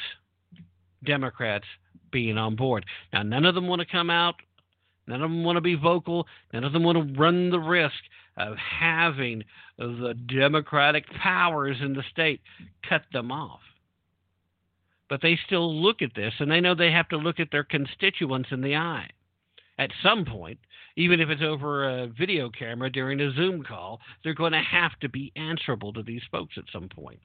Democrats 1.04 1.66
being 2.12 2.38
on 2.38 2.56
board. 2.56 2.86
Now, 3.14 3.24
none 3.24 3.46
of 3.46 3.56
them 3.56 3.68
want 3.68 3.82
to 3.82 3.88
come 3.88 4.10
out. 4.10 4.36
None 5.08 5.22
of 5.24 5.30
them 5.30 5.44
want 5.44 5.58
to 5.58 5.62
be 5.62 5.76
vocal. 5.76 6.28
None 6.54 6.64
of 6.64 6.74
them 6.74 6.84
want 6.84 6.98
to 6.98 7.20
run 7.20 7.50
the 7.50 7.60
risk 7.60 7.96
of 8.38 8.58
having 8.58 9.44
the 9.78 10.14
Democratic 10.28 11.06
powers 11.22 11.78
in 11.82 11.94
the 11.94 12.04
state 12.12 12.42
cut 12.88 13.04
them 13.12 13.32
off. 13.32 13.62
But 15.10 15.22
they 15.22 15.40
still 15.46 15.74
look 15.74 16.02
at 16.02 16.16
this 16.16 16.34
and 16.40 16.52
they 16.52 16.60
know 16.60 16.76
they 16.76 16.92
have 16.92 17.10
to 17.10 17.18
look 17.18 17.40
at 17.40 17.52
their 17.52 17.64
constituents 17.64 18.50
in 18.52 18.62
the 18.62 18.76
eye. 18.76 19.10
At 19.80 19.92
some 20.02 20.26
point, 20.26 20.60
even 20.96 21.20
if 21.22 21.30
it's 21.30 21.44
over 21.44 21.88
a 21.88 22.08
video 22.08 22.50
camera 22.50 22.90
during 22.90 23.22
a 23.22 23.32
Zoom 23.34 23.64
call, 23.64 24.02
they're 24.24 24.34
going 24.34 24.54
to 24.54 24.62
have 24.62 25.00
to 25.02 25.10
be 25.10 25.32
answerable 25.36 25.94
to 25.94 26.04
these 26.04 26.24
folks 26.32 26.56
at 26.58 26.64
some 26.74 26.90
point. 26.90 27.20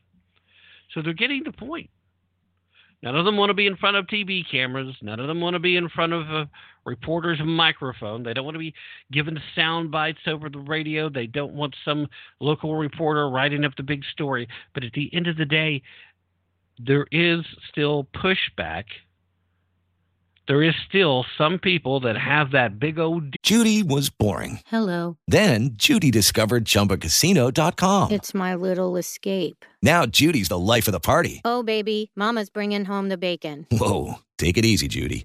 So 0.93 1.01
they're 1.01 1.15
getting 1.15 1.43
the 1.45 1.53
point. 1.53 1.89
None 3.03 3.17
of 3.17 3.25
them 3.25 3.37
want 3.37 3.51
to 3.51 3.55
be 3.55 3.67
in 3.67 3.77
front 3.77 3.97
of 3.97 4.07
TV 4.07 4.43
cameras. 4.49 4.95
None 5.03 5.19
of 5.19 5.27
them 5.27 5.41
want 5.41 5.55
to 5.55 5.61
be 5.61 5.77
in 5.77 5.89
front 5.89 6.13
of 6.13 6.31
a 6.31 6.49
reporter's 6.85 7.41
microphone. 7.45 8.23
They 8.23 8.33
don't 8.33 8.45
want 8.45 8.55
to 8.55 8.61
be 8.61 8.75
given 9.11 9.41
sound 9.57 9.91
bites 9.91 10.21
over 10.29 10.49
the 10.49 10.61
radio. 10.61 11.09
They 11.09 11.27
don't 11.27 11.55
want 11.55 11.75
some 11.85 12.07
local 12.39 12.77
reporter 12.77 13.29
writing 13.29 13.65
up 13.65 13.75
the 13.77 13.83
big 13.83 14.05
story. 14.13 14.47
But 14.73 14.85
at 14.85 14.93
the 14.93 15.11
end 15.13 15.27
of 15.27 15.37
the 15.37 15.45
day, 15.45 15.83
there 16.85 17.07
is 17.11 17.45
still 17.69 18.07
pushback. 18.15 18.85
There 20.49 20.63
is 20.63 20.75
still 20.89 21.25
some 21.39 21.59
people 21.61 22.01
that 22.01 22.17
have 22.19 22.51
that 22.51 22.81
big 22.81 22.99
old. 22.99 23.37
Judy 23.43 23.83
was 23.83 24.11
boring. 24.11 24.59
Hello. 24.67 25.17
Then 25.29 25.71
Judy 25.75 26.11
discovered 26.11 26.65
ChumbaCasino.com. 26.65 28.11
It's 28.11 28.35
my 28.35 28.55
little 28.55 28.97
escape. 28.97 29.65
Now 29.83 30.05
Judy's 30.05 30.49
the 30.49 30.59
life 30.59 30.89
of 30.89 30.93
the 30.93 31.01
party. 31.01 31.41
Oh, 31.45 31.63
baby, 31.63 32.11
Mama's 32.17 32.51
bringing 32.51 32.87
home 32.87 33.09
the 33.09 33.17
bacon. 33.19 33.67
Whoa, 33.71 34.15
take 34.37 34.59
it 34.59 34.65
easy, 34.65 34.89
Judy. 34.89 35.25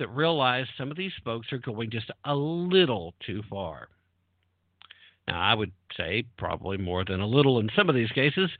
that 0.00 0.08
realize 0.08 0.66
some 0.76 0.90
of 0.90 0.96
these 0.96 1.12
folks 1.24 1.52
are 1.52 1.58
going 1.58 1.90
just 1.90 2.10
a 2.24 2.34
little 2.34 3.14
too 3.24 3.42
far. 3.48 3.88
Now, 5.28 5.40
I 5.40 5.54
would 5.54 5.70
say 5.96 6.24
probably 6.36 6.76
more 6.76 7.04
than 7.04 7.20
a 7.20 7.26
little 7.26 7.60
in 7.60 7.70
some 7.76 7.88
of 7.88 7.94
these 7.94 8.10
cases, 8.10 8.50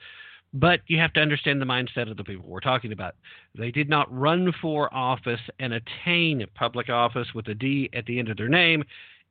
but 0.52 0.80
you 0.86 0.98
have 0.98 1.12
to 1.14 1.20
understand 1.20 1.60
the 1.60 1.66
mindset 1.66 2.10
of 2.10 2.16
the 2.16 2.24
people 2.24 2.48
we're 2.48 2.60
talking 2.60 2.92
about. 2.92 3.16
They 3.56 3.70
did 3.70 3.88
not 3.88 4.12
run 4.16 4.52
for 4.62 4.92
office 4.94 5.40
and 5.58 5.72
attain 5.72 6.46
public 6.54 6.88
office 6.88 7.28
with 7.34 7.48
a 7.48 7.54
D 7.54 7.90
at 7.92 8.06
the 8.06 8.18
end 8.18 8.28
of 8.28 8.36
their 8.36 8.48
name 8.48 8.84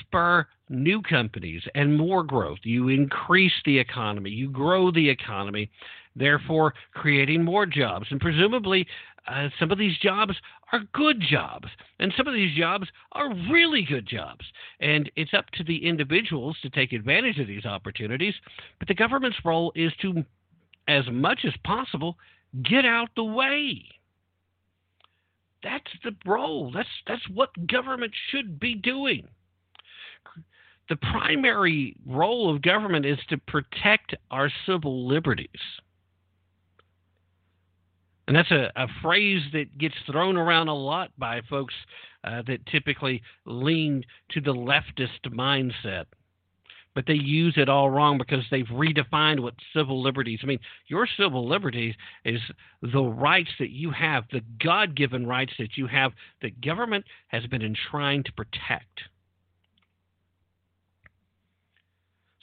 spur 0.00 0.46
new 0.68 1.02
companies 1.02 1.62
and 1.74 1.96
more 1.96 2.22
growth. 2.22 2.58
You 2.62 2.88
increase 2.88 3.52
the 3.64 3.78
economy, 3.78 4.30
you 4.30 4.50
grow 4.50 4.90
the 4.90 5.08
economy, 5.08 5.70
therefore 6.16 6.74
creating 6.94 7.44
more 7.44 7.66
jobs. 7.66 8.06
And 8.10 8.20
presumably, 8.20 8.86
uh, 9.26 9.48
some 9.58 9.70
of 9.70 9.78
these 9.78 9.96
jobs 9.98 10.34
are 10.72 10.80
good 10.92 11.20
jobs, 11.20 11.68
and 11.98 12.12
some 12.16 12.26
of 12.26 12.34
these 12.34 12.56
jobs 12.56 12.88
are 13.12 13.34
really 13.50 13.82
good 13.82 14.06
jobs. 14.06 14.44
And 14.80 15.10
it's 15.16 15.34
up 15.34 15.50
to 15.52 15.64
the 15.64 15.86
individuals 15.86 16.56
to 16.62 16.70
take 16.70 16.92
advantage 16.92 17.38
of 17.38 17.46
these 17.46 17.64
opportunities. 17.64 18.34
But 18.78 18.88
the 18.88 18.94
government's 18.94 19.38
role 19.44 19.72
is 19.74 19.92
to, 20.02 20.24
as 20.86 21.04
much 21.10 21.40
as 21.46 21.54
possible, 21.64 22.16
get 22.62 22.84
out 22.84 23.08
the 23.16 23.24
way. 23.24 23.84
That's 25.62 25.90
the 26.04 26.14
role. 26.24 26.70
That's 26.72 26.88
that's 27.06 27.28
what 27.30 27.50
government 27.66 28.12
should 28.30 28.60
be 28.60 28.74
doing. 28.74 29.26
The 30.88 30.96
primary 30.96 31.96
role 32.06 32.54
of 32.54 32.62
government 32.62 33.04
is 33.04 33.18
to 33.28 33.38
protect 33.38 34.14
our 34.30 34.50
civil 34.66 35.06
liberties. 35.06 35.48
And 38.26 38.36
that's 38.36 38.50
a, 38.50 38.70
a 38.76 38.86
phrase 39.02 39.42
that 39.52 39.76
gets 39.78 39.94
thrown 40.10 40.36
around 40.36 40.68
a 40.68 40.74
lot 40.74 41.10
by 41.18 41.40
folks 41.48 41.74
uh, 42.24 42.42
that 42.46 42.64
typically 42.66 43.22
lean 43.46 44.04
to 44.30 44.40
the 44.40 44.52
leftist 44.52 45.26
mindset 45.26 46.04
but 46.94 47.06
they 47.06 47.14
use 47.14 47.54
it 47.56 47.68
all 47.68 47.90
wrong 47.90 48.18
because 48.18 48.44
they've 48.50 48.66
redefined 48.66 49.40
what 49.40 49.54
civil 49.74 50.02
liberties. 50.02 50.40
I 50.42 50.46
mean, 50.46 50.60
your 50.88 51.08
civil 51.16 51.48
liberties 51.48 51.94
is 52.24 52.40
the 52.82 53.02
rights 53.02 53.50
that 53.58 53.70
you 53.70 53.90
have, 53.90 54.24
the 54.32 54.42
God 54.62 54.96
given 54.96 55.26
rights 55.26 55.52
that 55.58 55.76
you 55.76 55.86
have 55.86 56.12
that 56.42 56.60
government 56.60 57.04
has 57.28 57.46
been 57.46 57.62
enshrined 57.62 58.26
to 58.26 58.32
protect. 58.32 59.00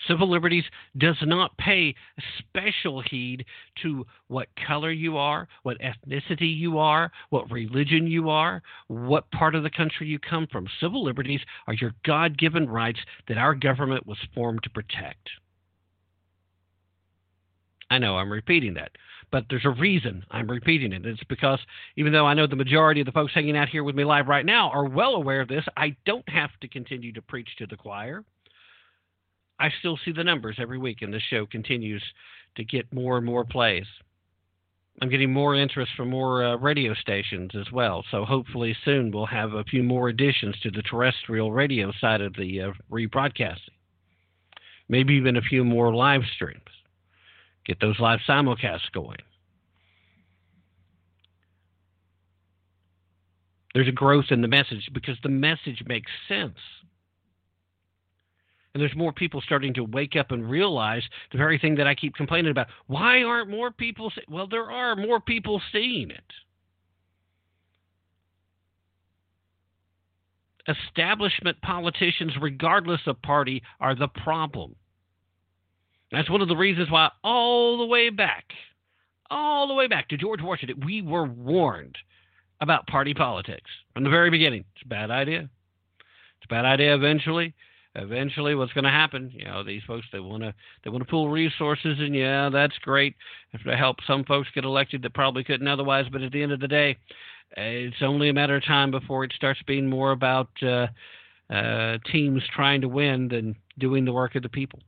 Civil 0.08 0.30
liberties 0.30 0.64
does 0.98 1.18
not 1.22 1.58
pay 1.58 1.96
special 2.40 3.02
heed 3.02 3.46
to 3.82 4.06
what 4.28 4.48
color 4.68 4.92
you 4.92 5.18
are, 5.18 5.48
what 5.64 5.78
ethnicity 5.80 6.58
you 6.58 6.78
are, 6.78 7.12
what 7.30 7.50
religion 7.52 8.08
you 8.08 8.30
are, 8.30 8.62
what 8.88 9.30
part 9.32 9.56
of 9.56 9.64
the 9.64 9.70
country 9.70 10.08
you 10.08 10.20
come 10.20 10.48
from. 10.52 10.68
Civil 10.80 11.04
liberties 11.04 11.42
are 11.68 11.74
your 11.74 11.94
God 12.06 12.38
given 12.38 12.70
rights 12.70 13.00
that 13.28 13.38
our 13.38 13.56
government 13.56 14.06
was 14.06 14.18
formed 14.34 14.64
to 14.64 14.70
protect. 14.70 15.30
I 17.90 18.00
know 18.00 18.18
I'm 18.18 18.32
repeating 18.32 18.74
that, 18.76 18.92
but 19.32 19.46
there's 19.50 19.66
a 19.66 19.70
reason 19.70 20.26
I'm 20.32 20.50
repeating 20.50 20.92
it. 20.92 21.06
It's 21.06 21.24
because 21.26 21.60
even 21.98 22.12
though 22.12 22.26
I 22.26 22.34
know 22.34 22.48
the 22.48 22.56
majority 22.56 23.02
of 23.02 23.06
the 23.06 23.12
folks 23.12 23.34
hanging 23.34 23.56
out 23.56 23.70
here 23.70 23.84
with 23.84 23.96
me 23.96 24.04
live 24.04 24.28
right 24.28 24.46
now 24.46 24.70
are 24.72 24.86
well 24.86 25.16
aware 25.16 25.42
of 25.42 25.48
this, 25.48 25.64
I 25.78 25.96
don't 26.06 26.28
have 26.28 26.50
to 26.62 26.68
continue 26.68 27.14
to 27.14 27.22
preach 27.22 27.50
to 27.58 27.68
the 27.68 27.78
choir. 27.78 28.24
I 29.60 29.70
still 29.80 29.98
see 30.04 30.12
the 30.12 30.24
numbers 30.24 30.58
every 30.60 30.78
week, 30.78 31.02
and 31.02 31.14
this 31.14 31.24
show 31.30 31.46
continues 31.46 32.04
to 32.58 32.64
get 32.64 32.94
more 32.94 33.18
and 33.18 33.26
more 33.26 33.46
plays. 33.46 33.86
I'm 35.02 35.10
getting 35.10 35.34
more 35.34 35.56
interest 35.56 35.92
from 35.98 36.10
more 36.10 36.44
uh, 36.44 36.56
radio 36.56 36.94
stations 36.94 37.52
as 37.54 37.70
well. 37.72 38.04
So 38.12 38.24
hopefully 38.24 38.76
soon 38.86 39.12
we'll 39.12 39.26
have 39.26 39.54
a 39.54 39.64
few 39.66 39.84
more 39.84 40.08
additions 40.08 40.58
to 40.62 40.72
the 40.72 40.82
terrestrial 40.82 41.52
radio 41.52 41.92
side 42.00 42.22
of 42.22 42.34
the 42.34 42.62
uh, 42.62 42.72
rebroadcasting. 42.90 43.76
Maybe 44.88 45.16
even 45.16 45.36
a 45.36 45.42
few 45.42 45.66
more 45.66 45.94
live 45.94 46.22
streams. 46.36 46.62
Get 47.66 47.80
those 47.82 48.00
live 48.00 48.20
simulcasts 48.28 48.92
going. 48.94 49.18
There's 53.74 53.88
a 53.90 53.92
growth 53.92 54.26
in 54.30 54.42
the 54.42 54.48
message 54.48 54.90
because 54.94 55.18
the 55.22 55.30
message 55.30 55.84
makes 55.86 56.12
sense 56.30 56.58
and 58.76 58.82
there's 58.82 58.96
more 58.96 59.14
people 59.14 59.40
starting 59.40 59.74
to 59.74 59.86
wake 59.86 60.18
up 60.18 60.32
and 60.32 60.50
realize 60.50 61.02
the 61.32 61.38
very 61.38 61.58
thing 61.58 61.76
that 61.76 61.88
I 61.88 61.96
keep 61.96 62.14
complaining 62.14 62.52
about. 62.52 62.68
Why 62.88 63.24
aren't 63.24 63.50
more 63.50 63.72
people? 63.72 64.12
See- 64.14 64.26
well, 64.28 64.48
there 64.48 64.70
are 64.70 64.98
more 64.98 65.22
people 65.22 65.62
seeing 65.72 66.12
it. 66.12 66.26
Establishment 70.68 71.62
politicians, 71.62 72.34
regardless 72.42 73.00
of 73.08 73.22
party, 73.22 73.64
are 73.80 73.96
the 73.96 74.10
problem. 74.10 74.76
That's 76.12 76.30
one 76.30 76.42
of 76.42 76.50
the 76.50 76.58
reasons 76.58 76.92
why, 76.92 77.12
all 77.24 77.78
the 77.78 77.86
way 77.86 78.10
back, 78.10 78.44
all 79.30 79.70
the 79.70 79.74
way 79.74 79.88
back 79.88 80.10
to 80.10 80.18
George 80.18 80.42
Washington, 80.42 80.84
we 80.86 81.02
were 81.02 81.24
warned 81.24 81.98
about 82.60 82.88
party 82.88 83.14
politics 83.14 83.72
from 83.94 84.04
the 84.04 84.10
very 84.10 84.30
beginning. 84.30 84.66
It's 84.76 84.84
a 84.84 84.90
bad 84.90 85.12
idea. 85.12 85.44
It's 85.44 86.46
a 86.46 86.50
bad 86.50 86.66
idea 86.66 86.94
eventually 86.94 87.54
eventually 87.96 88.56
what's 88.56 88.74
going 88.74 88.84
to 88.84 88.90
happen 88.90 89.32
you 89.34 89.46
know 89.46 89.64
these 89.64 89.82
folks 89.88 90.06
they 90.12 90.20
want 90.20 90.44
to 90.44 90.54
they 90.84 90.90
want 90.90 91.04
to 91.04 91.10
pool 91.10 91.30
resources 91.30 91.98
and 92.00 92.16
yeah 92.16 92.50
that's 92.50 92.78
great. 92.80 93.16
If 93.54 93.64
to 93.64 93.76
help 93.76 93.98
some 94.06 94.24
folks 94.26 94.50
get 94.54 94.66
elected 94.66 95.02
that 95.04 95.14
probably 95.14 95.44
couldn't 95.44 95.68
otherwise 95.68 96.06
but 96.12 96.22
at 96.22 96.32
the 96.32 96.44
end 96.44 96.52
of 96.52 96.60
the 96.60 96.68
day 96.68 96.98
it's 97.56 98.02
only 98.02 98.30
a 98.30 98.34
matter 98.34 98.56
of 98.56 98.66
time 98.66 98.92
before 98.92 99.24
it 99.24 99.34
starts 99.36 99.62
being 99.66 99.88
more 99.88 100.12
about 100.12 100.50
uh, 100.62 100.88
uh, 101.50 101.98
teams 102.12 102.42
trying 102.54 102.82
to 102.82 102.90
win 102.90 103.28
than 103.28 103.56
doing 103.78 104.06
the 104.06 104.12
work 104.12 104.36
of 104.36 104.44
the 104.44 104.50
people. 104.50 104.80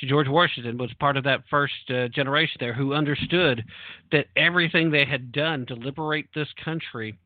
So 0.00 0.06
George 0.06 0.28
Washington 0.28 0.78
was 0.78 0.92
part 1.00 1.16
of 1.16 1.24
that 1.24 1.42
first 1.50 1.90
uh, 1.90 2.08
generation 2.08 2.58
there 2.60 2.72
who 2.72 2.94
understood 2.94 3.64
that 4.12 4.26
everything 4.36 4.90
they 4.90 5.04
had 5.04 5.32
done 5.32 5.66
to 5.66 5.74
liberate 5.74 6.28
this 6.34 6.48
country 6.64 7.18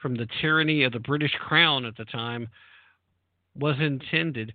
from 0.00 0.14
the 0.14 0.28
tyranny 0.40 0.84
of 0.84 0.92
the 0.92 1.00
British 1.00 1.32
crown 1.32 1.84
at 1.84 1.96
the 1.96 2.04
time 2.04 2.48
was 3.54 3.76
intended 3.80 4.52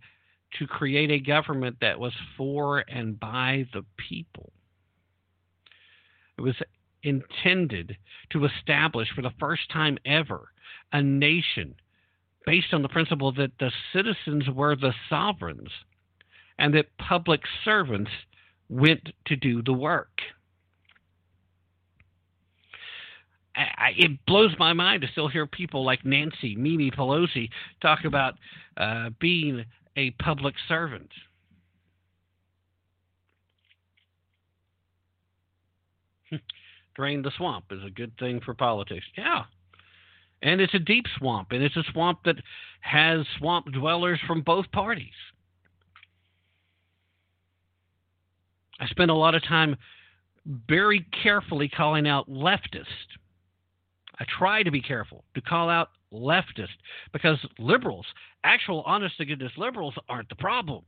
to 0.59 0.67
create 0.67 1.11
a 1.11 1.19
government 1.19 1.77
that 1.81 1.99
was 1.99 2.13
for 2.37 2.79
and 2.87 3.19
by 3.19 3.65
the 3.73 3.83
people. 3.97 4.51
It 6.37 6.41
was 6.41 6.55
intended 7.03 7.97
to 8.31 8.45
establish 8.45 9.09
for 9.15 9.21
the 9.21 9.33
first 9.39 9.69
time 9.71 9.97
ever 10.05 10.49
a 10.91 11.01
nation 11.01 11.75
based 12.45 12.73
on 12.73 12.81
the 12.81 12.89
principle 12.89 13.31
that 13.33 13.51
the 13.59 13.71
citizens 13.93 14.49
were 14.49 14.75
the 14.75 14.93
sovereigns 15.09 15.69
and 16.57 16.73
that 16.73 16.97
public 16.97 17.41
servants 17.63 18.11
went 18.69 19.09
to 19.25 19.35
do 19.35 19.61
the 19.61 19.73
work. 19.73 20.21
I, 23.55 23.91
it 23.97 24.11
blows 24.27 24.51
my 24.59 24.73
mind 24.73 25.01
to 25.01 25.07
still 25.07 25.27
hear 25.27 25.45
people 25.47 25.85
like 25.85 26.05
Nancy, 26.05 26.55
Mimi 26.55 26.91
Pelosi 26.91 27.49
talk 27.81 28.05
about 28.05 28.35
uh, 28.77 29.09
being 29.19 29.63
a 29.95 30.11
public 30.11 30.55
servant. 30.67 31.09
Drain 36.95 37.21
the 37.21 37.31
swamp 37.37 37.65
is 37.71 37.83
a 37.85 37.89
good 37.89 38.11
thing 38.17 38.41
for 38.43 38.53
politics. 38.53 39.05
Yeah. 39.17 39.43
And 40.41 40.59
it's 40.61 40.73
a 40.73 40.79
deep 40.79 41.05
swamp, 41.17 41.51
and 41.51 41.63
it's 41.63 41.77
a 41.77 41.83
swamp 41.91 42.19
that 42.25 42.35
has 42.81 43.25
swamp 43.37 43.71
dwellers 43.71 44.19
from 44.27 44.41
both 44.41 44.69
parties. 44.71 45.07
I 48.79 48.87
spend 48.87 49.09
a 49.09 49.15
lot 49.15 49.35
of 49.35 49.43
time 49.43 49.77
very 50.67 51.05
carefully 51.23 51.69
calling 51.69 52.07
out 52.07 52.29
leftist. 52.29 52.83
I 54.19 54.25
try 54.37 54.63
to 54.63 54.71
be 54.71 54.81
careful 54.81 55.23
to 55.33 55.41
call 55.41 55.69
out 55.69 55.89
leftist 56.13 56.69
because 57.11 57.37
liberals, 57.59 58.05
actual 58.43 58.83
honest 58.85 59.17
to 59.17 59.25
goodness 59.25 59.51
liberals, 59.57 59.95
aren't 60.07 60.29
the 60.29 60.35
problem. 60.35 60.83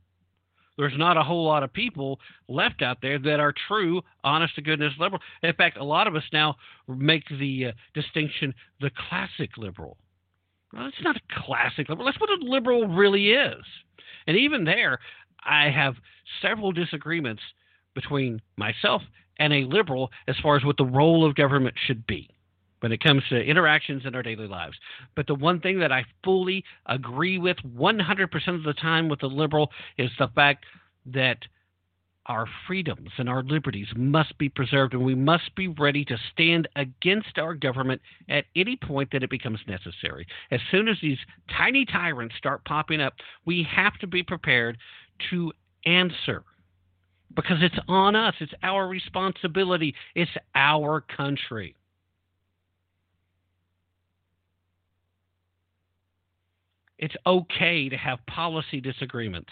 There's 0.78 0.96
not 0.96 1.16
a 1.16 1.24
whole 1.24 1.44
lot 1.44 1.64
of 1.64 1.72
people 1.72 2.20
left 2.48 2.82
out 2.82 2.98
there 3.02 3.18
that 3.18 3.40
are 3.40 3.52
true, 3.66 4.00
honest 4.22 4.54
to 4.54 4.62
goodness 4.62 4.92
liberal. 4.98 5.20
In 5.42 5.52
fact, 5.54 5.76
a 5.76 5.84
lot 5.84 6.06
of 6.06 6.14
us 6.14 6.22
now 6.32 6.54
make 6.86 7.24
the 7.28 7.66
uh, 7.66 7.72
distinction 7.94 8.54
the 8.80 8.90
classic 9.08 9.56
liberal. 9.58 9.96
Well, 10.72 10.86
it's 10.86 11.02
not 11.02 11.16
a 11.16 11.44
classic 11.44 11.88
liberal. 11.88 12.06
That's 12.06 12.20
what 12.20 12.30
a 12.30 12.44
liberal 12.44 12.86
really 12.86 13.30
is. 13.30 13.64
And 14.28 14.36
even 14.36 14.64
there, 14.64 15.00
I 15.44 15.68
have 15.68 15.96
several 16.40 16.70
disagreements 16.70 17.42
between 17.94 18.40
myself 18.56 19.02
and 19.40 19.52
a 19.52 19.64
liberal 19.64 20.10
as 20.28 20.36
far 20.42 20.56
as 20.56 20.64
what 20.64 20.76
the 20.76 20.84
role 20.84 21.26
of 21.26 21.34
government 21.34 21.74
should 21.86 22.06
be 22.06 22.30
when 22.80 22.92
it 22.92 23.02
comes 23.02 23.22
to 23.28 23.36
interactions 23.36 24.02
in 24.04 24.14
our 24.14 24.22
daily 24.22 24.46
lives. 24.46 24.76
But 25.14 25.26
the 25.26 25.34
one 25.34 25.60
thing 25.60 25.80
that 25.80 25.92
I 25.92 26.04
fully 26.24 26.64
agree 26.86 27.38
with 27.38 27.56
100% 27.76 28.54
of 28.54 28.62
the 28.62 28.74
time 28.74 29.08
with 29.08 29.20
the 29.20 29.26
liberal 29.26 29.70
is 29.96 30.10
the 30.18 30.28
fact 30.34 30.64
that 31.06 31.38
our 32.26 32.46
freedoms 32.66 33.08
and 33.16 33.28
our 33.28 33.42
liberties 33.42 33.88
must 33.96 34.36
be 34.36 34.50
preserved, 34.50 34.92
and 34.92 35.02
we 35.02 35.14
must 35.14 35.54
be 35.56 35.66
ready 35.66 36.04
to 36.04 36.16
stand 36.32 36.68
against 36.76 37.38
our 37.38 37.54
government 37.54 38.02
at 38.28 38.44
any 38.54 38.76
point 38.76 39.10
that 39.12 39.22
it 39.22 39.30
becomes 39.30 39.60
necessary. 39.66 40.26
As 40.50 40.60
soon 40.70 40.88
as 40.88 40.98
these 41.00 41.16
tiny 41.56 41.86
tyrants 41.86 42.34
start 42.36 42.64
popping 42.66 43.00
up, 43.00 43.14
we 43.46 43.66
have 43.74 43.94
to 44.00 44.06
be 44.06 44.22
prepared 44.22 44.76
to 45.30 45.52
answer 45.86 46.44
because 47.34 47.58
it's 47.60 47.78
on 47.88 48.14
us, 48.14 48.34
it's 48.40 48.52
our 48.62 48.88
responsibility, 48.88 49.94
it's 50.14 50.30
our 50.54 51.02
country. 51.16 51.74
It's 56.98 57.14
okay 57.26 57.88
to 57.88 57.96
have 57.96 58.24
policy 58.26 58.80
disagreements. 58.80 59.50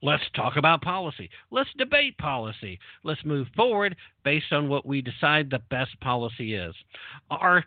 Let's 0.00 0.22
talk 0.34 0.56
about 0.56 0.82
policy. 0.82 1.28
Let's 1.50 1.70
debate 1.76 2.16
policy. 2.18 2.78
Let's 3.02 3.24
move 3.24 3.48
forward 3.56 3.96
based 4.24 4.52
on 4.52 4.68
what 4.68 4.86
we 4.86 5.02
decide 5.02 5.50
the 5.50 5.62
best 5.70 5.98
policy 6.00 6.54
is. 6.54 6.74
Our 7.30 7.64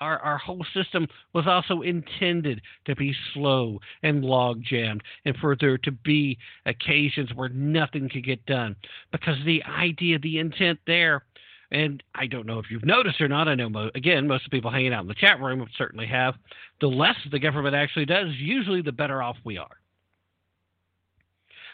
our, 0.00 0.18
our 0.18 0.38
whole 0.38 0.64
system 0.74 1.06
was 1.32 1.46
also 1.46 1.82
intended 1.82 2.60
to 2.84 2.94
be 2.96 3.14
slow 3.32 3.80
and 4.02 4.24
log 4.24 4.62
jammed 4.62 5.02
and 5.24 5.36
for 5.36 5.56
there 5.56 5.78
to 5.78 5.92
be 5.92 6.38
occasions 6.66 7.30
where 7.34 7.48
nothing 7.48 8.08
could 8.08 8.24
get 8.24 8.44
done. 8.46 8.76
Because 9.12 9.36
the 9.44 9.62
idea, 9.64 10.18
the 10.18 10.38
intent 10.38 10.78
there, 10.86 11.24
and 11.70 12.02
I 12.14 12.26
don't 12.26 12.46
know 12.46 12.58
if 12.58 12.70
you've 12.70 12.84
noticed 12.84 13.20
or 13.20 13.28
not. 13.28 13.48
I 13.48 13.54
know, 13.54 13.68
mo- 13.68 13.90
again, 13.94 14.26
most 14.26 14.44
of 14.44 14.50
the 14.50 14.56
people 14.56 14.70
hanging 14.70 14.92
out 14.92 15.02
in 15.02 15.08
the 15.08 15.14
chat 15.14 15.40
room 15.40 15.66
certainly 15.76 16.06
have. 16.06 16.34
The 16.80 16.88
less 16.88 17.16
the 17.30 17.38
government 17.38 17.74
actually 17.74 18.06
does, 18.06 18.28
usually 18.38 18.82
the 18.82 18.92
better 18.92 19.22
off 19.22 19.36
we 19.44 19.58
are. 19.58 19.76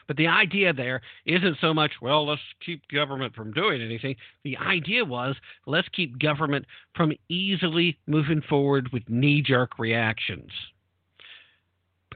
But 0.07 0.16
the 0.16 0.28
idea 0.28 0.72
there 0.72 1.01
isn't 1.24 1.59
so 1.61 1.74
much, 1.74 1.92
well, 2.01 2.26
let's 2.26 2.40
keep 2.64 2.86
government 2.88 3.34
from 3.34 3.53
doing 3.53 3.82
anything. 3.82 4.14
The 4.44 4.57
idea 4.57 5.05
was, 5.05 5.34
let's 5.66 5.88
keep 5.88 6.18
government 6.18 6.64
from 6.94 7.12
easily 7.28 7.99
moving 8.07 8.42
forward 8.49 8.90
with 8.92 9.03
knee 9.09 9.42
jerk 9.42 9.78
reactions. 9.78 10.51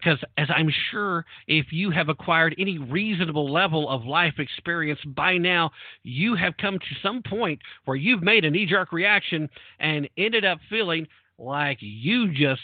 Because, 0.01 0.19
as 0.39 0.49
I'm 0.55 0.73
sure, 0.91 1.27
if 1.47 1.67
you 1.73 1.91
have 1.91 2.09
acquired 2.09 2.55
any 2.59 2.79
reasonable 2.79 3.53
level 3.53 3.89
of 3.89 4.05
life 4.05 4.39
experience 4.39 5.01
by 5.05 5.37
now, 5.37 5.71
you 6.03 6.35
have 6.37 6.57
come 6.57 6.79
to 6.79 6.95
some 7.03 7.23
point 7.23 7.61
where 7.85 7.97
you've 7.97 8.23
made 8.23 8.45
a 8.45 8.51
knee 8.51 8.65
jerk 8.65 8.93
reaction 8.93 9.49
and 9.79 10.09
ended 10.17 10.45
up 10.45 10.59
feeling 10.71 11.07
like 11.39 11.79
you 11.81 12.33
just 12.33 12.63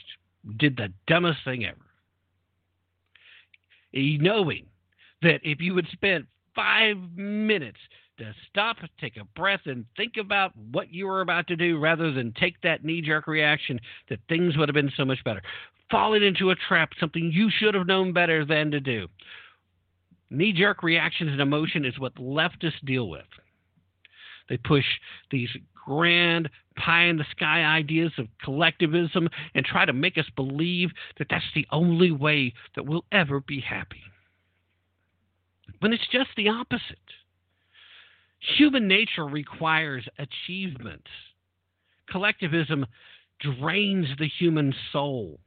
did 0.59 0.77
the 0.77 0.93
dumbest 1.07 1.41
thing 1.45 1.67
ever. 1.67 1.77
Knowing 3.93 4.67
that 5.23 5.41
if 5.43 5.61
you 5.61 5.75
would 5.75 5.89
spend 5.93 6.27
five 6.55 6.97
minutes 7.15 7.79
to 8.19 8.35
stop, 8.49 8.77
take 9.01 9.17
a 9.17 9.25
breath, 9.39 9.61
and 9.67 9.85
think 9.97 10.15
about 10.19 10.53
what 10.73 10.93
you 10.93 11.07
were 11.07 11.21
about 11.21 11.47
to 11.49 11.57
do 11.57 11.79
rather 11.79 12.13
than 12.13 12.33
take 12.33 12.61
that 12.63 12.85
knee 12.85 13.01
jerk 13.01 13.27
reaction, 13.27 13.79
that 14.09 14.19
things 14.29 14.57
would 14.57 14.69
have 14.69 14.75
been 14.75 14.93
so 14.97 15.05
much 15.05 15.23
better. 15.25 15.43
Falling 15.91 16.23
into 16.23 16.51
a 16.51 16.57
trap, 16.69 16.91
something 16.99 17.31
you 17.33 17.51
should 17.51 17.75
have 17.75 17.87
known 17.87 18.13
better 18.13 18.45
than 18.45 18.71
to 18.71 18.81
do. 18.81 19.07
Knee 20.31 20.53
jerk 20.53 20.83
reactions 20.83 21.31
and 21.31 21.41
emotion 21.41 21.85
is 21.85 21.99
what 21.99 22.15
leftists 22.17 22.85
deal 22.85 23.09
with. 23.09 23.27
They 24.49 24.57
push 24.57 24.85
these 25.31 25.51
grand 25.75 26.49
pie 26.77 27.05
in 27.05 27.17
the 27.17 27.27
sky 27.31 27.63
ideas 27.65 28.13
of 28.19 28.27
collectivism 28.43 29.29
and 29.55 29.65
try 29.65 29.85
to 29.85 29.93
make 29.93 30.19
us 30.19 30.27
believe 30.35 30.91
that 31.19 31.29
that's 31.31 31.45
the 31.55 31.67
only 31.71 32.11
way 32.11 32.53
that 32.75 32.87
we'll 32.87 33.05
ever 33.13 33.41
be 33.41 33.61
happy 33.61 34.03
when 35.81 35.93
it's 35.93 36.07
just 36.11 36.31
the 36.37 36.49
opposite. 36.49 36.99
Human 38.59 38.87
nature 38.87 39.27
requires 39.27 40.07
achievement. 40.19 41.07
Collectivism 42.09 42.87
drains 43.41 44.07
the 44.19 44.29
human 44.39 44.75
soul. 44.93 45.41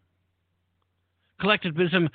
Collectivism 1.39 2.09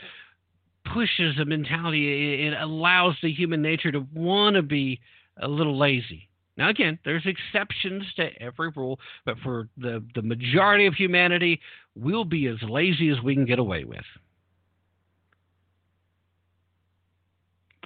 pushes 0.93 1.39
a 1.41 1.45
mentality, 1.45 2.47
it 2.47 2.53
allows 2.61 3.17
the 3.23 3.33
human 3.33 3.63
nature 3.63 3.91
to 3.91 4.07
want 4.13 4.55
to 4.57 4.63
be 4.63 5.01
a 5.41 5.49
little 5.49 5.79
lazy. 5.79 6.29
Now, 6.57 6.69
again, 6.69 6.99
there's 7.05 7.27
exceptions 7.27 8.05
to 8.17 8.31
every 8.41 8.71
rule, 8.77 9.01
but 9.25 9.39
for 9.43 9.69
the, 9.77 10.05
the 10.15 10.23
majority 10.23 10.87
of 10.87 10.95
humanity, 10.95 11.61
we'll 11.97 12.25
be 12.25 12.47
as 12.47 12.63
lazy 12.63 13.09
as 13.09 13.21
we 13.23 13.35
can 13.35 13.45
get 13.45 13.59
away 13.59 13.85
with. 13.85 14.05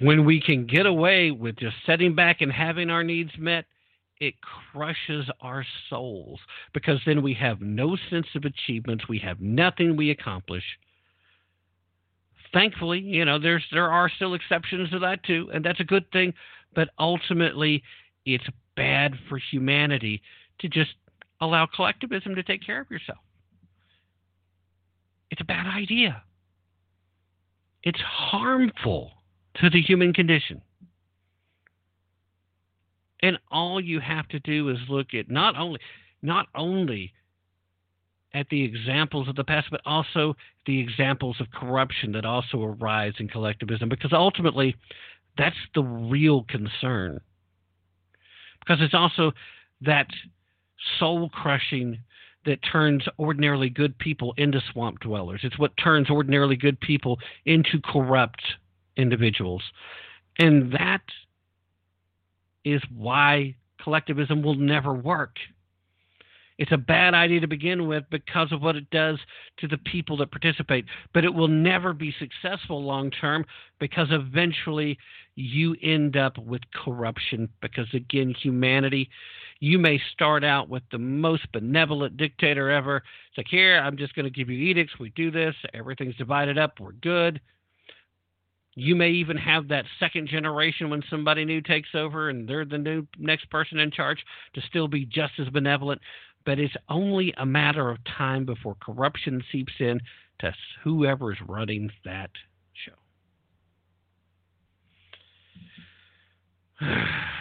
When 0.01 0.25
we 0.25 0.41
can 0.41 0.65
get 0.65 0.85
away 0.85 1.31
with 1.31 1.57
just 1.57 1.75
sitting 1.85 2.15
back 2.15 2.41
and 2.41 2.51
having 2.51 2.89
our 2.89 3.03
needs 3.03 3.31
met, 3.37 3.65
it 4.19 4.35
crushes 4.41 5.25
our 5.41 5.65
souls 5.89 6.39
because 6.73 6.99
then 7.05 7.21
we 7.21 7.33
have 7.35 7.61
no 7.61 7.97
sense 8.09 8.27
of 8.35 8.43
achievements. 8.45 9.07
We 9.07 9.19
have 9.19 9.39
nothing 9.39 9.95
we 9.95 10.11
accomplish. 10.11 10.63
Thankfully, 12.53 12.99
you 12.99 13.25
know, 13.25 13.39
there's 13.39 13.63
there 13.71 13.89
are 13.89 14.09
still 14.09 14.33
exceptions 14.33 14.89
to 14.89 14.99
that 14.99 15.23
too, 15.23 15.49
and 15.53 15.63
that's 15.63 15.79
a 15.79 15.85
good 15.85 16.09
thing. 16.11 16.33
But 16.73 16.89
ultimately, 16.97 17.83
it's 18.25 18.47
bad 18.75 19.13
for 19.27 19.37
humanity 19.37 20.21
to 20.59 20.67
just 20.67 20.91
allow 21.41 21.67
collectivism 21.73 22.35
to 22.35 22.43
take 22.43 22.65
care 22.65 22.81
of 22.81 22.89
yourself. 22.89 23.19
It's 25.31 25.41
a 25.41 25.45
bad 25.45 25.67
idea. 25.67 26.23
It's 27.83 27.99
harmful 28.01 29.11
to 29.55 29.69
the 29.69 29.81
human 29.81 30.13
condition. 30.13 30.61
And 33.21 33.37
all 33.51 33.81
you 33.81 33.99
have 33.99 34.27
to 34.29 34.39
do 34.39 34.69
is 34.69 34.77
look 34.87 35.13
at 35.13 35.29
not 35.29 35.57
only 35.57 35.79
not 36.21 36.47
only 36.55 37.13
at 38.33 38.47
the 38.49 38.63
examples 38.63 39.27
of 39.27 39.35
the 39.35 39.43
past, 39.43 39.67
but 39.71 39.81
also 39.85 40.35
the 40.65 40.79
examples 40.79 41.37
of 41.39 41.49
corruption 41.51 42.11
that 42.11 42.25
also 42.25 42.63
arise 42.63 43.13
in 43.19 43.27
collectivism, 43.27 43.89
because 43.89 44.13
ultimately 44.13 44.75
that's 45.37 45.55
the 45.73 45.81
real 45.81 46.43
concern. 46.43 47.19
Because 48.59 48.81
it's 48.81 48.93
also 48.93 49.31
that 49.81 50.07
soul 50.99 51.29
crushing 51.29 51.97
that 52.45 52.59
turns 52.71 53.03
ordinarily 53.17 53.69
good 53.69 53.97
people 53.97 54.33
into 54.37 54.61
swamp 54.71 54.99
dwellers. 54.99 55.41
It's 55.43 55.57
what 55.57 55.75
turns 55.77 56.09
ordinarily 56.09 56.55
good 56.55 56.79
people 56.79 57.19
into 57.45 57.81
corrupt 57.83 58.41
individuals. 58.99 59.63
And 60.37 60.71
that 60.73 61.01
is 62.65 62.81
why 62.95 63.55
collectivism 63.81 64.41
will 64.41 64.55
never 64.55 64.93
work. 64.93 65.37
It's 66.57 66.73
a 66.73 66.77
bad 66.77 67.13
idea 67.13 67.39
to 67.39 67.47
begin 67.47 67.87
with 67.87 68.03
because 68.11 68.51
of 68.51 68.61
what 68.61 68.75
it 68.75 68.89
does 68.89 69.17
to 69.59 69.67
the 69.67 69.77
people 69.77 70.17
that 70.17 70.29
participate, 70.29 70.83
but 71.13 71.23
it 71.23 71.33
will 71.33 71.47
never 71.47 71.93
be 71.93 72.13
successful 72.19 72.83
long 72.83 73.11
term 73.11 73.45
because 73.79 74.07
eventually 74.11 74.97
you 75.35 75.77
end 75.81 76.17
up 76.17 76.37
with 76.37 76.61
corruption. 76.73 77.47
Because 77.61 77.87
again, 77.93 78.35
humanity, 78.37 79.09
you 79.61 79.79
may 79.79 80.01
start 80.11 80.43
out 80.43 80.67
with 80.67 80.83
the 80.91 80.97
most 80.97 81.49
benevolent 81.53 82.17
dictator 82.17 82.69
ever. 82.69 82.97
It's 82.97 83.37
like, 83.37 83.47
here, 83.49 83.79
I'm 83.79 83.95
just 83.95 84.13
going 84.13 84.25
to 84.25 84.29
give 84.29 84.49
you 84.49 84.59
edicts. 84.59 84.99
We 84.99 85.11
do 85.11 85.31
this, 85.31 85.55
everything's 85.73 86.17
divided 86.17 86.57
up, 86.57 86.81
we're 86.81 86.91
good. 86.91 87.39
You 88.75 88.95
may 88.95 89.09
even 89.11 89.37
have 89.37 89.67
that 89.69 89.85
second 89.99 90.27
generation 90.29 90.89
when 90.89 91.03
somebody 91.09 91.43
new 91.45 91.61
takes 91.61 91.89
over 91.95 92.29
and 92.29 92.47
they're 92.47 92.65
the 92.65 92.77
new 92.77 93.05
next 93.17 93.49
person 93.49 93.79
in 93.79 93.91
charge 93.91 94.23
to 94.53 94.61
still 94.61 94.87
be 94.87 95.05
just 95.05 95.33
as 95.39 95.49
benevolent. 95.49 96.01
But 96.45 96.59
it's 96.59 96.75
only 96.87 97.33
a 97.37 97.45
matter 97.45 97.89
of 97.89 97.97
time 98.05 98.45
before 98.45 98.75
corruption 98.81 99.43
seeps 99.51 99.73
in 99.79 99.99
to 100.39 100.53
whoever's 100.83 101.37
running 101.47 101.91
that 102.05 102.31
show. 102.73 102.93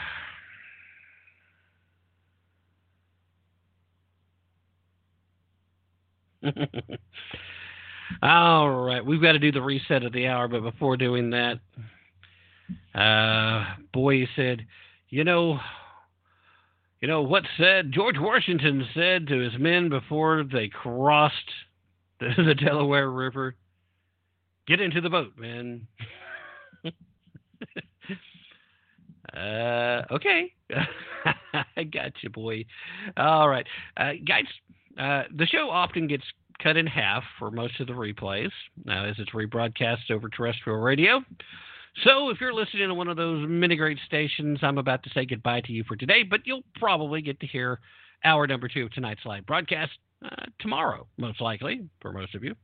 All 8.21 8.69
right, 8.71 9.05
we've 9.05 9.23
got 9.23 9.33
to 9.33 9.39
do 9.39 9.53
the 9.53 9.63
reset 9.63 10.03
of 10.03 10.13
the 10.13 10.27
hour, 10.27 10.49
but 10.49 10.63
before 10.63 10.97
doing 10.97 11.31
that, 11.31 11.61
uh, 12.99 13.77
boy 13.93 14.27
said, 14.35 14.67
you 15.09 15.23
know, 15.23 15.61
you 17.01 17.07
know 17.07 17.23
what 17.23 17.45
said 17.57 17.93
George 17.93 18.17
Washington 18.19 18.85
said 18.93 19.29
to 19.29 19.39
his 19.39 19.53
men 19.59 19.89
before 19.89 20.43
they 20.43 20.69
crossed 20.69 21.37
the, 22.19 22.31
the 22.45 22.55
Delaware 22.55 23.11
River, 23.11 23.55
"Get 24.67 24.81
into 24.81 25.01
the 25.01 25.11
boat, 25.11 25.33
man." 25.39 25.87
uh, 29.33 30.03
okay, 30.11 30.53
I 31.77 31.85
got 31.85 32.13
you, 32.23 32.31
boy. 32.31 32.65
All 33.17 33.49
right, 33.49 33.67
uh, 33.97 34.13
guys. 34.27 34.47
Uh, 34.99 35.23
the 35.37 35.47
show 35.47 35.71
often 35.71 36.09
gets 36.09 36.25
cut 36.63 36.77
in 36.77 36.87
half 36.87 37.23
for 37.39 37.51
most 37.51 37.81
of 37.81 37.87
the 37.87 37.93
replays 37.93 38.51
uh, 38.89 39.05
as 39.05 39.17
it's 39.19 39.31
rebroadcast 39.31 40.11
over 40.11 40.29
terrestrial 40.29 40.79
radio. 40.79 41.23
So 42.05 42.31
if 42.31 42.41
you're 42.41 42.53
listening 42.53 42.89
to 42.89 42.95
one 42.95 43.09
of 43.09 43.17
those 43.17 43.47
mini 43.49 43.77
great 43.77 43.99
stations, 44.07 44.59
I'm 44.63 44.79
about 44.79 45.03
to 45.05 45.11
say 45.11 45.25
goodbye 45.25 45.63
to 45.63 45.73
you 45.73 45.85
for 45.85 45.97
today, 45.97 46.23
but 46.23 46.41
you'll 46.45 46.65
probably 46.77 47.23
get 47.23 47.41
to 47.41 47.47
hear 47.47 47.81
hour 48.25 48.47
number 48.47 48.69
two 48.69 48.85
of 48.85 48.93
tonight's 48.93 49.25
live 49.25 49.47
broadcast 49.47 49.93
uh, 50.25 50.45
tomorrow, 50.61 51.07
most 51.17 51.41
likely, 51.41 51.89
for 52.01 52.13
most 52.13 52.35
of 52.35 52.45
you. 52.45 52.55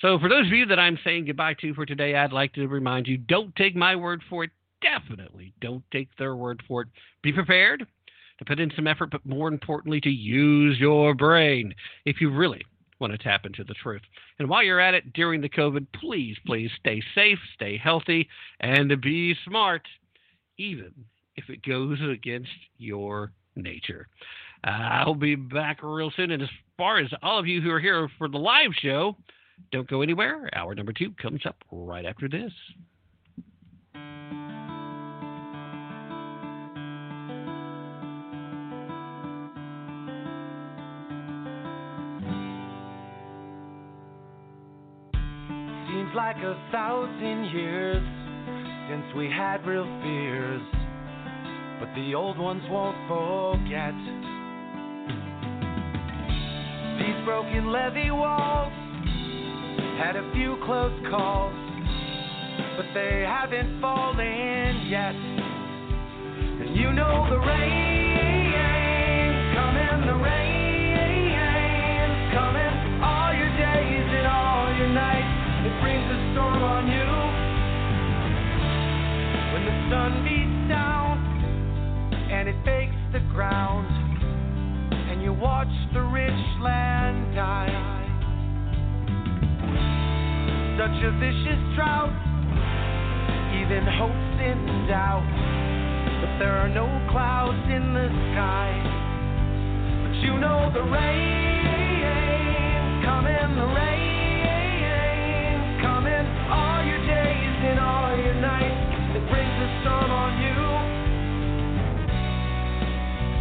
So 0.00 0.18
for 0.18 0.28
those 0.28 0.46
of 0.46 0.52
you 0.52 0.66
that 0.66 0.78
I'm 0.78 0.98
saying 1.04 1.26
goodbye 1.26 1.54
to 1.60 1.74
for 1.74 1.86
today, 1.86 2.14
I'd 2.14 2.32
like 2.32 2.52
to 2.54 2.66
remind 2.66 3.06
you 3.06 3.18
don't 3.18 3.54
take 3.56 3.76
my 3.76 3.94
word 3.94 4.22
for 4.28 4.44
it. 4.44 4.50
Definitely 4.80 5.52
don't 5.60 5.84
take 5.92 6.08
their 6.18 6.34
word 6.34 6.62
for 6.66 6.82
it. 6.82 6.88
Be 7.22 7.32
prepared 7.32 7.86
to 8.38 8.44
put 8.44 8.58
in 8.58 8.72
some 8.74 8.86
effort, 8.86 9.10
but 9.10 9.24
more 9.24 9.48
importantly, 9.48 10.00
to 10.00 10.10
use 10.10 10.78
your 10.78 11.14
brain 11.14 11.74
if 12.04 12.20
you 12.20 12.34
really 12.34 12.62
want 13.02 13.12
to 13.12 13.18
tap 13.18 13.44
into 13.44 13.64
the 13.64 13.74
truth. 13.74 14.00
And 14.38 14.48
while 14.48 14.62
you're 14.62 14.80
at 14.80 14.94
it 14.94 15.12
during 15.12 15.42
the 15.42 15.48
COVID, 15.48 15.86
please, 16.00 16.36
please 16.46 16.70
stay 16.80 17.02
safe, 17.14 17.38
stay 17.54 17.76
healthy, 17.76 18.28
and 18.60 18.98
be 19.02 19.36
smart, 19.46 19.82
even 20.56 20.92
if 21.36 21.50
it 21.50 21.62
goes 21.62 21.98
against 22.00 22.50
your 22.78 23.32
nature. 23.56 24.08
Uh, 24.66 24.70
I'll 24.70 25.14
be 25.14 25.34
back 25.34 25.80
real 25.82 26.12
soon. 26.16 26.30
And 26.30 26.42
as 26.42 26.48
far 26.78 26.98
as 26.98 27.10
all 27.22 27.38
of 27.38 27.46
you 27.46 27.60
who 27.60 27.70
are 27.70 27.80
here 27.80 28.08
for 28.16 28.28
the 28.28 28.38
live 28.38 28.70
show, 28.80 29.16
don't 29.70 29.88
go 29.88 30.02
anywhere. 30.02 30.48
Hour 30.54 30.74
number 30.74 30.92
two 30.92 31.12
comes 31.20 31.44
up 31.44 31.56
right 31.70 32.06
after 32.06 32.28
this. 32.28 32.52
Like 46.14 46.36
a 46.36 46.60
thousand 46.70 47.44
years 47.54 48.02
since 48.90 49.16
we 49.16 49.30
had 49.30 49.66
real 49.66 49.86
fears, 50.02 50.60
but 51.80 51.88
the 51.94 52.14
old 52.14 52.38
ones 52.38 52.62
won't 52.68 52.98
forget. 53.08 53.94
These 56.98 57.24
broken 57.24 57.72
levee 57.72 58.10
walls 58.10 58.72
had 59.96 60.16
a 60.16 60.30
few 60.34 60.58
close 60.66 60.92
calls, 61.08 61.54
but 62.76 62.86
they 62.92 63.24
haven't 63.26 63.80
fallen 63.80 64.86
yet. 64.90 65.14
And 66.60 66.76
you 66.76 66.92
know 66.92 67.26
the 67.30 67.38
rain's 67.38 68.01
sun 79.92 80.24
beats 80.24 80.72
down 80.72 81.20
and 82.32 82.48
it 82.48 82.56
bakes 82.64 82.96
the 83.12 83.20
ground, 83.28 83.84
and 84.88 85.20
you 85.20 85.34
watch 85.34 85.68
the 85.92 86.00
rich 86.00 86.42
land 86.64 87.36
die. 87.36 87.68
Such 90.80 90.96
a 91.04 91.12
vicious 91.20 91.60
drought, 91.76 92.16
even 93.60 93.84
hope's 94.00 94.40
in 94.40 94.88
doubt. 94.88 95.28
But 96.24 96.38
there 96.38 96.56
are 96.56 96.70
no 96.72 96.88
clouds 97.12 97.60
in 97.68 97.92
the 97.92 98.08
sky. 98.32 98.72
But 100.08 100.14
you 100.24 100.40
know 100.40 100.72
the 100.72 100.84
rain's 100.88 101.71
on 109.86 110.40
you. 110.42 110.58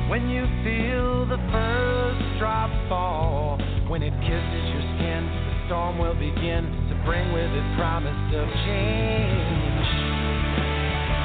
When 0.10 0.30
you 0.30 0.44
feel 0.64 1.26
the 1.26 1.40
first 1.52 2.40
drop 2.40 2.70
fall, 2.90 3.58
when 3.88 4.04
it 4.04 4.14
kisses 4.22 4.66
your 4.74 4.84
skin, 4.96 5.24
the 5.26 5.66
storm 5.68 5.98
will 6.00 6.16
begin 6.16 6.64
to 6.90 6.96
bring 7.06 7.32
with 7.34 7.52
it 7.52 7.76
promise 7.78 8.36
of 8.36 8.48
change. 8.66 9.88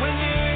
When 0.03 0.15
you 0.19 0.56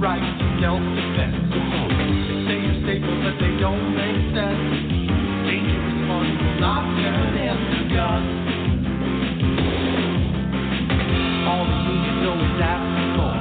Right 0.00 0.24
self-defense. 0.60 1.52
They 1.52 2.40
say 2.48 2.56
you're 2.56 2.80
stable, 2.88 3.20
but 3.20 3.36
they 3.36 3.52
don't 3.60 3.94
make 3.94 4.32
sense. 4.32 4.64
Dangerous 5.44 6.08
ones 6.08 6.40
will 6.40 6.60
not 6.60 6.84
turn 6.96 7.36
into 7.36 7.94
guns. 7.94 8.32
All 11.44 11.64
the 11.68 11.78
unions 11.84 12.22
always 12.32 12.60
ask 12.64 12.80
for 13.16 13.39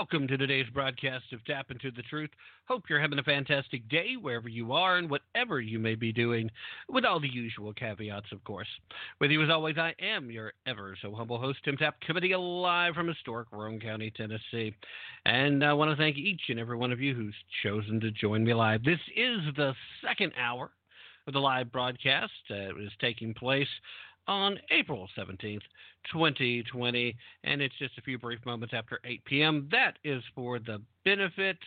welcome 0.00 0.26
to 0.26 0.38
today's 0.38 0.64
broadcast 0.72 1.26
of 1.30 1.44
Tap 1.44 1.70
Into 1.70 1.90
the 1.90 2.00
Truth. 2.04 2.30
Hope 2.64 2.84
you're 2.88 3.02
having 3.02 3.18
a 3.18 3.22
fantastic 3.22 3.86
day 3.90 4.14
wherever 4.18 4.48
you 4.48 4.72
are 4.72 4.96
and 4.96 5.10
whatever 5.10 5.60
you 5.60 5.78
may 5.78 5.94
be 5.94 6.10
doing, 6.10 6.50
with 6.88 7.04
all 7.04 7.20
the 7.20 7.28
usual 7.28 7.74
caveats, 7.74 8.32
of 8.32 8.42
course. 8.44 8.66
With 9.20 9.30
you 9.30 9.42
as 9.42 9.50
always, 9.50 9.76
I 9.76 9.94
am 10.00 10.30
your 10.30 10.54
ever 10.66 10.96
so 11.02 11.14
humble 11.14 11.38
host, 11.38 11.58
Tim 11.66 11.76
Tapp, 11.76 11.96
coming 12.06 12.22
to 12.22 12.28
you 12.28 12.38
live 12.38 12.94
from 12.94 13.08
historic 13.08 13.48
Roane 13.52 13.78
County, 13.78 14.10
Tennessee. 14.16 14.74
And 15.26 15.62
I 15.62 15.74
want 15.74 15.90
to 15.90 16.02
thank 16.02 16.16
each 16.16 16.44
and 16.48 16.58
every 16.58 16.78
one 16.78 16.92
of 16.92 17.00
you 17.02 17.14
who's 17.14 17.34
chosen 17.62 18.00
to 18.00 18.10
join 18.10 18.42
me 18.42 18.54
live. 18.54 18.82
This 18.82 19.00
is 19.14 19.40
the 19.58 19.74
second 20.02 20.32
hour 20.40 20.70
of 21.26 21.34
the 21.34 21.40
live 21.40 21.70
broadcast. 21.70 22.32
Uh, 22.50 22.54
it 22.54 22.80
is 22.80 22.92
taking 23.02 23.34
place 23.34 23.68
on 24.30 24.60
April 24.70 25.08
17th, 25.18 25.60
2020, 26.12 27.16
and 27.42 27.60
it's 27.60 27.76
just 27.78 27.98
a 27.98 28.02
few 28.02 28.16
brief 28.16 28.38
moments 28.46 28.72
after 28.72 29.00
8 29.04 29.24
p.m. 29.24 29.68
That 29.72 29.98
is 30.04 30.22
for 30.36 30.60
the 30.60 30.80
benefit 31.04 31.58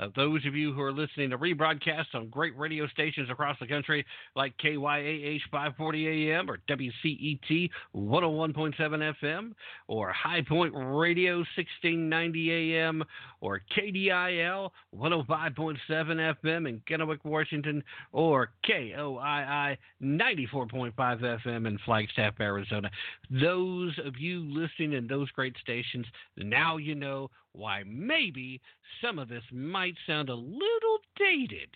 of 0.00 0.12
those 0.14 0.44
of 0.46 0.54
you 0.54 0.72
who 0.72 0.80
are 0.80 0.92
listening 0.92 1.30
to 1.30 1.38
rebroadcasts 1.38 2.14
on 2.14 2.28
great 2.28 2.56
radio 2.58 2.86
stations 2.88 3.30
across 3.30 3.56
the 3.60 3.66
country 3.66 4.04
like 4.34 4.56
KYAH 4.58 5.40
540 5.50 6.30
AM 6.30 6.50
or 6.50 6.58
WCET 6.68 7.70
101.7 7.94 9.14
FM 9.22 9.52
or 9.86 10.12
High 10.12 10.42
Point 10.42 10.72
Radio 10.74 11.36
1690 11.36 12.74
AM 12.74 13.04
or 13.40 13.60
KDIL 13.76 14.70
105.7 14.94 15.76
FM 15.90 16.68
in 16.68 16.80
Kennewick, 16.88 17.24
Washington 17.24 17.82
or 18.12 18.50
KOII 18.68 19.76
94.5 20.02 20.92
FM 20.94 21.66
in 21.68 21.78
Flagstaff, 21.84 22.34
Arizona. 22.40 22.90
Those 23.30 23.98
of 24.04 24.18
you 24.18 24.40
listening 24.40 24.94
in 24.94 25.06
those 25.06 25.30
great 25.30 25.54
stations, 25.62 26.06
now 26.36 26.76
you 26.78 26.94
know 26.94 27.30
why 27.54 27.82
maybe 27.86 28.60
some 29.02 29.18
of 29.18 29.28
this 29.28 29.44
might 29.52 29.94
sound 30.06 30.28
a 30.28 30.34
little 30.34 30.98
dated. 31.16 31.70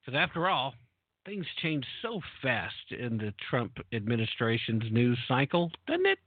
Because 0.00 0.18
after 0.18 0.48
all, 0.48 0.74
things 1.24 1.46
change 1.62 1.84
so 2.02 2.20
fast 2.42 2.92
in 2.98 3.18
the 3.18 3.32
Trump 3.50 3.78
administration's 3.92 4.84
news 4.90 5.18
cycle, 5.26 5.70
doesn't 5.86 6.06
it? 6.06 6.18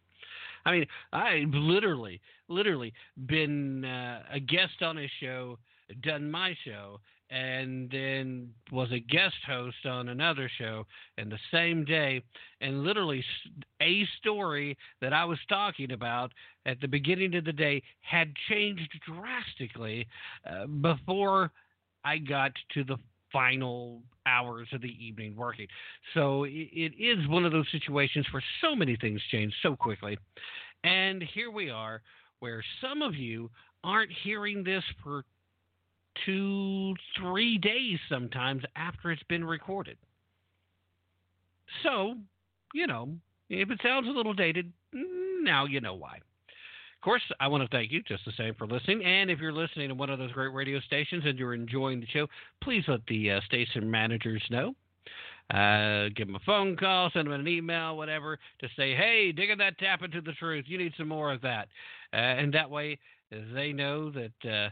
I 0.65 0.71
mean, 0.71 0.85
I've 1.13 1.53
literally, 1.53 2.19
literally 2.49 2.93
been 3.25 3.85
uh, 3.85 4.23
a 4.31 4.39
guest 4.39 4.81
on 4.81 4.97
his 4.97 5.11
show, 5.21 5.59
done 6.01 6.29
my 6.29 6.55
show, 6.65 6.99
and 7.29 7.89
then 7.91 8.49
was 8.71 8.89
a 8.91 8.99
guest 8.99 9.35
host 9.45 9.85
on 9.85 10.09
another 10.09 10.49
show 10.57 10.85
in 11.17 11.29
the 11.29 11.39
same 11.51 11.83
day 11.83 12.21
and 12.61 12.83
literally 12.83 13.23
a 13.81 14.05
story 14.19 14.77
that 15.01 15.13
I 15.13 15.25
was 15.25 15.39
talking 15.49 15.91
about 15.91 16.31
at 16.65 16.79
the 16.79 16.87
beginning 16.87 17.35
of 17.35 17.43
the 17.45 17.53
day 17.53 17.83
had 18.01 18.33
changed 18.49 18.89
drastically 19.05 20.07
uh, 20.49 20.67
before 20.67 21.51
I 22.05 22.17
got 22.17 22.53
to 22.75 22.83
the 22.83 22.97
final 23.31 24.01
hours 24.25 24.69
of 24.71 24.81
the 24.81 24.95
evening 25.05 25.35
working. 25.35 25.67
So 26.13 26.45
it 26.45 26.93
is 26.97 27.27
one 27.27 27.45
of 27.45 27.51
those 27.51 27.67
situations 27.71 28.25
where 28.31 28.43
so 28.61 28.75
many 28.75 28.95
things 28.95 29.21
change 29.31 29.53
so 29.61 29.75
quickly. 29.75 30.17
And 30.83 31.23
here 31.33 31.51
we 31.51 31.69
are 31.69 32.01
where 32.39 32.63
some 32.81 33.01
of 33.01 33.15
you 33.15 33.49
aren't 33.83 34.11
hearing 34.23 34.63
this 34.63 34.83
for 35.03 35.23
two, 36.25 36.95
three 37.19 37.57
days 37.57 37.99
sometimes 38.09 38.63
after 38.75 39.11
it's 39.11 39.23
been 39.23 39.43
recorded. 39.43 39.97
So, 41.83 42.15
you 42.73 42.87
know, 42.87 43.09
if 43.49 43.69
it 43.69 43.79
sounds 43.83 44.07
a 44.07 44.11
little 44.11 44.33
dated, 44.33 44.71
now 44.93 45.65
you 45.65 45.81
know 45.81 45.95
why. 45.95 46.15
Of 46.17 47.01
course, 47.03 47.21
I 47.39 47.47
want 47.47 47.63
to 47.63 47.69
thank 47.69 47.91
you 47.91 48.01
just 48.03 48.25
the 48.25 48.31
same 48.37 48.55
for 48.55 48.67
listening. 48.67 49.05
And 49.05 49.29
if 49.29 49.39
you're 49.39 49.53
listening 49.53 49.89
to 49.89 49.95
one 49.95 50.09
of 50.09 50.19
those 50.19 50.31
great 50.31 50.53
radio 50.53 50.79
stations 50.79 51.23
and 51.25 51.37
you're 51.37 51.53
enjoying 51.53 51.99
the 51.99 52.07
show, 52.07 52.27
please 52.63 52.83
let 52.87 53.05
the 53.07 53.31
uh, 53.31 53.41
station 53.45 53.89
managers 53.89 54.43
know. 54.49 54.73
Uh, 55.53 56.09
give 56.15 56.27
them 56.27 56.35
a 56.35 56.45
phone 56.45 56.75
call, 56.75 57.09
send 57.13 57.27
them 57.27 57.39
an 57.39 57.47
email, 57.47 57.95
whatever, 57.95 58.37
to 58.59 58.67
say, 58.75 58.93
hey, 58.93 59.31
digging 59.31 59.57
that 59.57 59.77
tap 59.77 60.01
into 60.01 60.19
the 60.19 60.33
truth. 60.33 60.65
You 60.67 60.77
need 60.77 60.93
some 60.97 61.07
more 61.07 61.31
of 61.31 61.39
that. 61.41 61.69
Uh, 62.11 62.17
and 62.17 62.53
that 62.53 62.69
way 62.69 62.97
they 63.53 63.71
know 63.71 64.11
that 64.11 64.49
uh, 64.49 64.69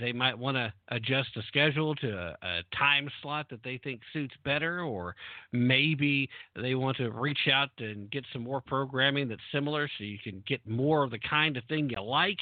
they 0.00 0.12
might 0.12 0.38
want 0.38 0.56
to 0.56 0.72
adjust 0.88 1.30
the 1.34 1.42
schedule 1.48 1.94
to 1.96 2.10
a, 2.10 2.36
a 2.42 2.62
time 2.76 3.08
slot 3.20 3.46
that 3.50 3.62
they 3.62 3.78
think 3.82 4.00
suits 4.12 4.34
better, 4.44 4.80
or 4.80 5.14
maybe 5.52 6.28
they 6.54 6.74
want 6.74 6.96
to 6.98 7.10
reach 7.10 7.48
out 7.52 7.70
and 7.78 8.10
get 8.10 8.24
some 8.32 8.42
more 8.42 8.60
programming 8.60 9.28
that's 9.28 9.40
similar 9.52 9.88
so 9.98 10.04
you 10.04 10.18
can 10.22 10.42
get 10.46 10.60
more 10.66 11.02
of 11.02 11.10
the 11.10 11.18
kind 11.18 11.56
of 11.56 11.64
thing 11.64 11.90
you 11.90 12.02
like. 12.02 12.38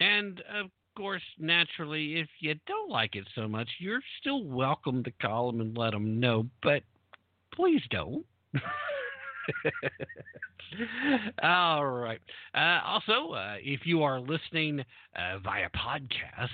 And 0.00 0.40
of 0.54 0.70
course, 0.96 1.22
naturally, 1.38 2.20
if 2.20 2.28
you 2.40 2.54
don't 2.66 2.90
like 2.90 3.16
it 3.16 3.26
so 3.34 3.48
much, 3.48 3.68
you're 3.78 4.02
still 4.20 4.44
welcome 4.44 5.02
to 5.04 5.10
call 5.20 5.50
them 5.50 5.60
and 5.60 5.76
let 5.76 5.92
them 5.92 6.20
know, 6.20 6.46
but 6.62 6.82
please 7.54 7.82
don't. 7.90 8.24
All 11.42 11.86
right. 11.86 12.20
Uh, 12.54 12.80
also, 12.84 13.32
uh, 13.34 13.56
if 13.62 13.80
you 13.84 14.02
are 14.02 14.20
listening 14.20 14.80
uh, 15.16 15.38
via 15.44 15.68
podcast, 15.70 16.48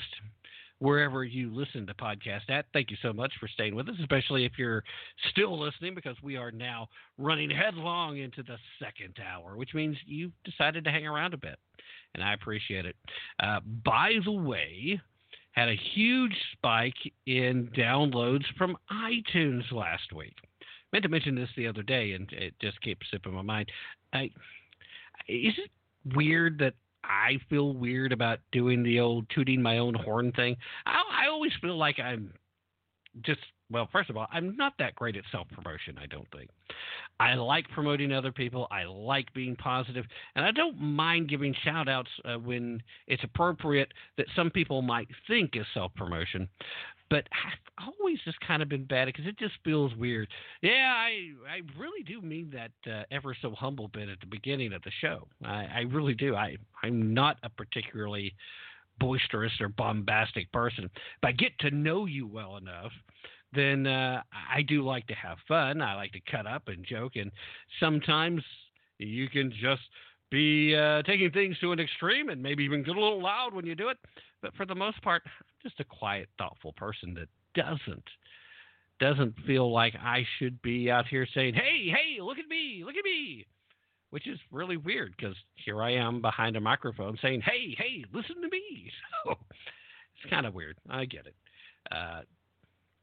wherever 0.81 1.25
you 1.25 1.55
listen 1.55 1.87
to 1.87 1.95
podcast 1.95 2.49
at, 2.49 2.67
thank 2.73 2.91
you 2.91 2.97
so 3.03 3.13
much 3.13 3.33
for 3.41 3.49
staying 3.49 3.75
with 3.75 3.89
us, 3.89 3.97
especially 4.01 4.45
if 4.45 4.53
you're 4.59 4.83
still 5.31 5.59
listening, 5.59 5.95
because 5.95 6.17
we 6.23 6.37
are 6.37 6.51
now 6.51 6.89
running 7.17 7.51
headlong 7.51 8.19
into 8.19 8.43
the 8.43 8.57
second 8.79 9.17
hour, 9.25 9.57
which 9.57 9.75
means 9.75 9.97
you've 10.07 10.33
decided 10.45 10.85
to 10.85 10.91
hang 10.91 11.07
around 11.07 11.35
a 11.35 11.39
bit, 11.39 11.59
and 12.15 12.23
I 12.23 12.35
appreciate 12.35 12.87
it. 12.87 12.97
Uh, 13.43 13.61
by 13.85 14.15
the 14.25 14.33
way, 14.33 15.01
had 15.53 15.69
a 15.69 15.79
huge 15.95 16.37
spike 16.53 16.95
in 17.27 17.69
downloads 17.77 18.45
from 18.57 18.77
iTunes 18.93 19.71
last 19.73 20.13
week 20.15 20.35
meant 20.93 21.03
to 21.03 21.09
mention 21.09 21.35
this 21.35 21.49
the 21.57 21.67
other 21.67 21.83
day, 21.83 22.13
and 22.13 22.31
it 22.33 22.55
just 22.61 22.81
keeps 22.81 23.07
slipping 23.11 23.35
my 23.35 23.43
mind. 23.43 23.71
I, 24.13 24.25
is 25.29 25.55
it 25.59 25.71
weird 26.15 26.59
that 26.59 26.75
I 27.05 27.39
feel 27.51 27.75
weird 27.75 28.13
about 28.13 28.39
doing 28.53 28.83
the 28.83 29.01
old 29.01 29.27
tooting 29.35 29.63
my 29.63 29.79
own 29.79 29.95
horn 29.95 30.33
thing? 30.33 30.57
I, 30.87 31.03
I 31.25 31.29
always 31.29 31.53
feel 31.61 31.77
like 31.77 31.99
I'm 31.99 32.33
just 33.23 33.41
well, 33.71 33.89
first 33.93 34.09
of 34.09 34.17
all, 34.17 34.27
I'm 34.33 34.57
not 34.57 34.73
that 34.79 34.95
great 34.95 35.17
at 35.17 35.25
self 35.31 35.47
promotion, 35.51 35.99
I 36.01 36.07
don't 36.07 36.27
think. 36.35 36.49
I 37.21 37.35
like 37.35 37.69
promoting 37.71 38.13
other 38.13 38.33
people, 38.33 38.67
I 38.71 38.85
like 38.85 39.33
being 39.35 39.57
positive, 39.57 40.07
and 40.37 40.45
I 40.45 40.53
don't 40.53 40.81
mind 40.81 41.29
giving 41.29 41.55
shout 41.65 41.89
outs 41.89 42.11
uh, 42.25 42.37
when 42.37 42.83
it's 43.07 43.25
appropriate 43.25 43.93
that 44.17 44.27
some 44.35 44.51
people 44.51 44.81
might 44.81 45.09
think 45.27 45.51
is 45.55 45.67
self 45.75 45.93
promotion. 45.95 46.49
But 47.11 47.27
I've 47.33 47.87
always 47.99 48.19
just 48.25 48.39
kind 48.41 48.63
of 48.63 48.69
been 48.69 48.85
bad 48.85 49.07
because 49.07 49.27
it 49.27 49.39
just 49.39 49.55
feels 49.65 49.95
weird. 49.97 50.29
Yeah, 50.63 50.93
I 50.95 51.31
I 51.49 51.61
really 51.79 52.03
do 52.03 52.21
mean 52.21 52.53
that 52.53 52.91
uh, 52.91 53.05
ever 53.11 53.35
so 53.41 53.53
humble 53.53 53.89
bit 53.89 54.09
at 54.09 54.21
the 54.21 54.27
beginning 54.27 54.73
of 54.73 54.83
the 54.83 54.91
show. 55.01 55.27
I, 55.45 55.67
I 55.75 55.81
really 55.89 56.15
do. 56.15 56.37
I 56.37 56.57
I'm 56.83 57.15
not 57.15 57.37
a 57.43 57.49
particularly 57.49 58.35
boisterous 58.99 59.53
or 59.61 59.69
bombastic 59.69 60.51
person. 60.53 60.85
If 60.85 61.25
I 61.25 61.33
get 61.33 61.59
to 61.61 61.71
know 61.71 62.07
you 62.07 62.27
well 62.27 62.57
enough, 62.57 62.93
then 63.55 63.87
uh, 63.87 64.23
I 64.53 64.63
do 64.63 64.83
like 64.83 65.07
to 65.07 65.15
have 65.15 65.39
fun. 65.47 65.81
I 65.81 65.95
like 65.95 66.13
to 66.13 66.21
cut 66.31 66.47
up 66.47 66.69
and 66.69 66.85
joke, 66.85 67.13
and 67.17 67.31
sometimes 67.81 68.43
you 68.99 69.29
can 69.29 69.51
just 69.51 69.83
be 70.31 70.77
uh, 70.77 71.03
taking 71.03 71.31
things 71.31 71.59
to 71.61 71.73
an 71.73 71.81
extreme 71.81 72.29
and 72.29 72.43
maybe 72.43 72.65
even 72.65 72.83
get 72.83 72.97
a 72.97 73.01
little 73.01 73.23
loud 73.23 73.55
when 73.55 73.67
you 73.67 73.75
do 73.75 73.89
it. 73.89 73.99
But 74.43 74.55
for 74.55 74.67
the 74.67 74.75
most 74.75 75.01
part, 75.03 75.23
I'm 75.27 75.33
just 75.63 75.81
a 75.81 75.85
quiet, 75.85 76.29
thoughtful 76.39 76.73
person 76.75 77.15
that 77.15 77.29
doesn't 77.55 78.05
doesn't 79.01 79.35
feel 79.47 79.73
like 79.73 79.95
I 79.95 80.27
should 80.39 80.61
be 80.61 80.91
out 80.91 81.07
here 81.07 81.27
saying, 81.33 81.55
"Hey, 81.55 81.89
hey, 81.89 82.21
look 82.21 82.39
at 82.39 82.49
me, 82.49 82.83
look 82.85 82.97
at 82.97 83.05
me," 83.05 83.47
which 84.11 84.27
is 84.27 84.39
really 84.51 84.77
weird 84.77 85.15
because 85.17 85.37
here 85.55 85.83
I 85.83 85.93
am 85.93 86.21
behind 86.21 86.57
a 86.57 86.61
microphone 86.61 87.17
saying, 87.23 87.43
"Hey, 87.43 87.75
hey, 87.79 88.05
listen 88.13 88.41
to 88.43 88.49
me." 88.49 88.91
So 89.25 89.37
it's 90.23 90.31
kind 90.31 90.47
of 90.47 90.55
weird. 90.55 90.77
I 90.91 91.05
get 91.05 91.27
it. 91.27 91.35
Uh, 91.93 92.23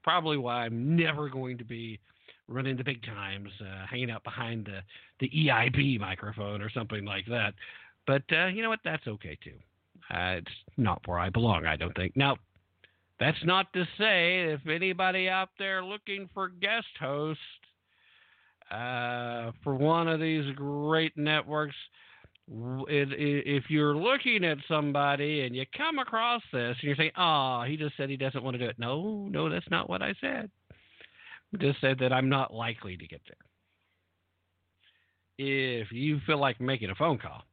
probably 0.04 0.38
why 0.38 0.66
I'm 0.66 0.96
never 0.98 1.30
going 1.30 1.58
to 1.58 1.64
be 1.64 2.00
running 2.48 2.78
the 2.78 2.84
big 2.84 3.04
times, 3.04 3.50
uh, 3.62 3.86
hanging 3.90 4.12
out 4.12 4.24
behind 4.24 4.66
the 4.66 4.82
the 5.20 5.30
EIB 5.30 6.00
microphone 6.00 6.62
or 6.62 6.70
something 6.70 7.06
like 7.06 7.26
that. 7.28 7.54
But 8.08 8.24
uh, 8.32 8.48
you 8.48 8.62
know 8.62 8.70
what? 8.70 8.80
That's 8.84 9.08
okay 9.08 9.38
too. 9.44 9.58
Uh, 10.14 10.38
it's 10.38 10.52
not 10.78 11.02
where 11.06 11.20
I 11.20 11.30
belong, 11.30 11.66
I 11.66 11.76
don't 11.76 11.96
think. 11.96 12.16
Now, 12.16 12.38
that's 13.20 13.44
not 13.44 13.72
to 13.74 13.86
say 13.98 14.44
if 14.52 14.68
anybody 14.68 15.30
out 15.30 15.50
there 15.58 15.84
looking 15.84 16.30
for 16.34 16.50
guest 16.50 16.88
hosts 17.00 17.42
uh, 18.70 19.52
for 19.64 19.74
one 19.76 20.08
of 20.08 20.20
these 20.20 20.54
great 20.56 21.18
networks, 21.18 21.76
if 22.48 23.64
you're 23.70 23.96
looking 23.96 24.44
at 24.44 24.58
somebody 24.68 25.42
and 25.42 25.56
you 25.56 25.66
come 25.76 25.98
across 25.98 26.42
this 26.52 26.76
and 26.80 26.84
you're 26.84 26.96
saying, 26.96 27.12
"Oh, 27.18 27.64
he 27.68 27.78
just 27.78 27.98
said 27.98 28.10
he 28.10 28.18
doesn't 28.18 28.44
want 28.44 28.56
to 28.56 28.60
do 28.60 28.70
it," 28.70 28.78
no, 28.78 29.28
no, 29.32 29.50
that's 29.50 29.70
not 29.72 29.90
what 29.90 30.04
I 30.04 30.14
said. 30.22 30.52
Just 31.60 31.82
said 31.82 32.00
that 32.00 32.14
I'm 32.14 32.30
not 32.30 32.54
likely 32.54 32.98
to 32.98 33.08
get 33.08 33.22
there. 33.28 33.38
If 35.38 35.92
you 35.92 36.20
feel 36.26 36.40
like 36.40 36.62
making 36.62 36.90
a 36.90 36.96
phone 36.96 37.18
call, 37.18 37.44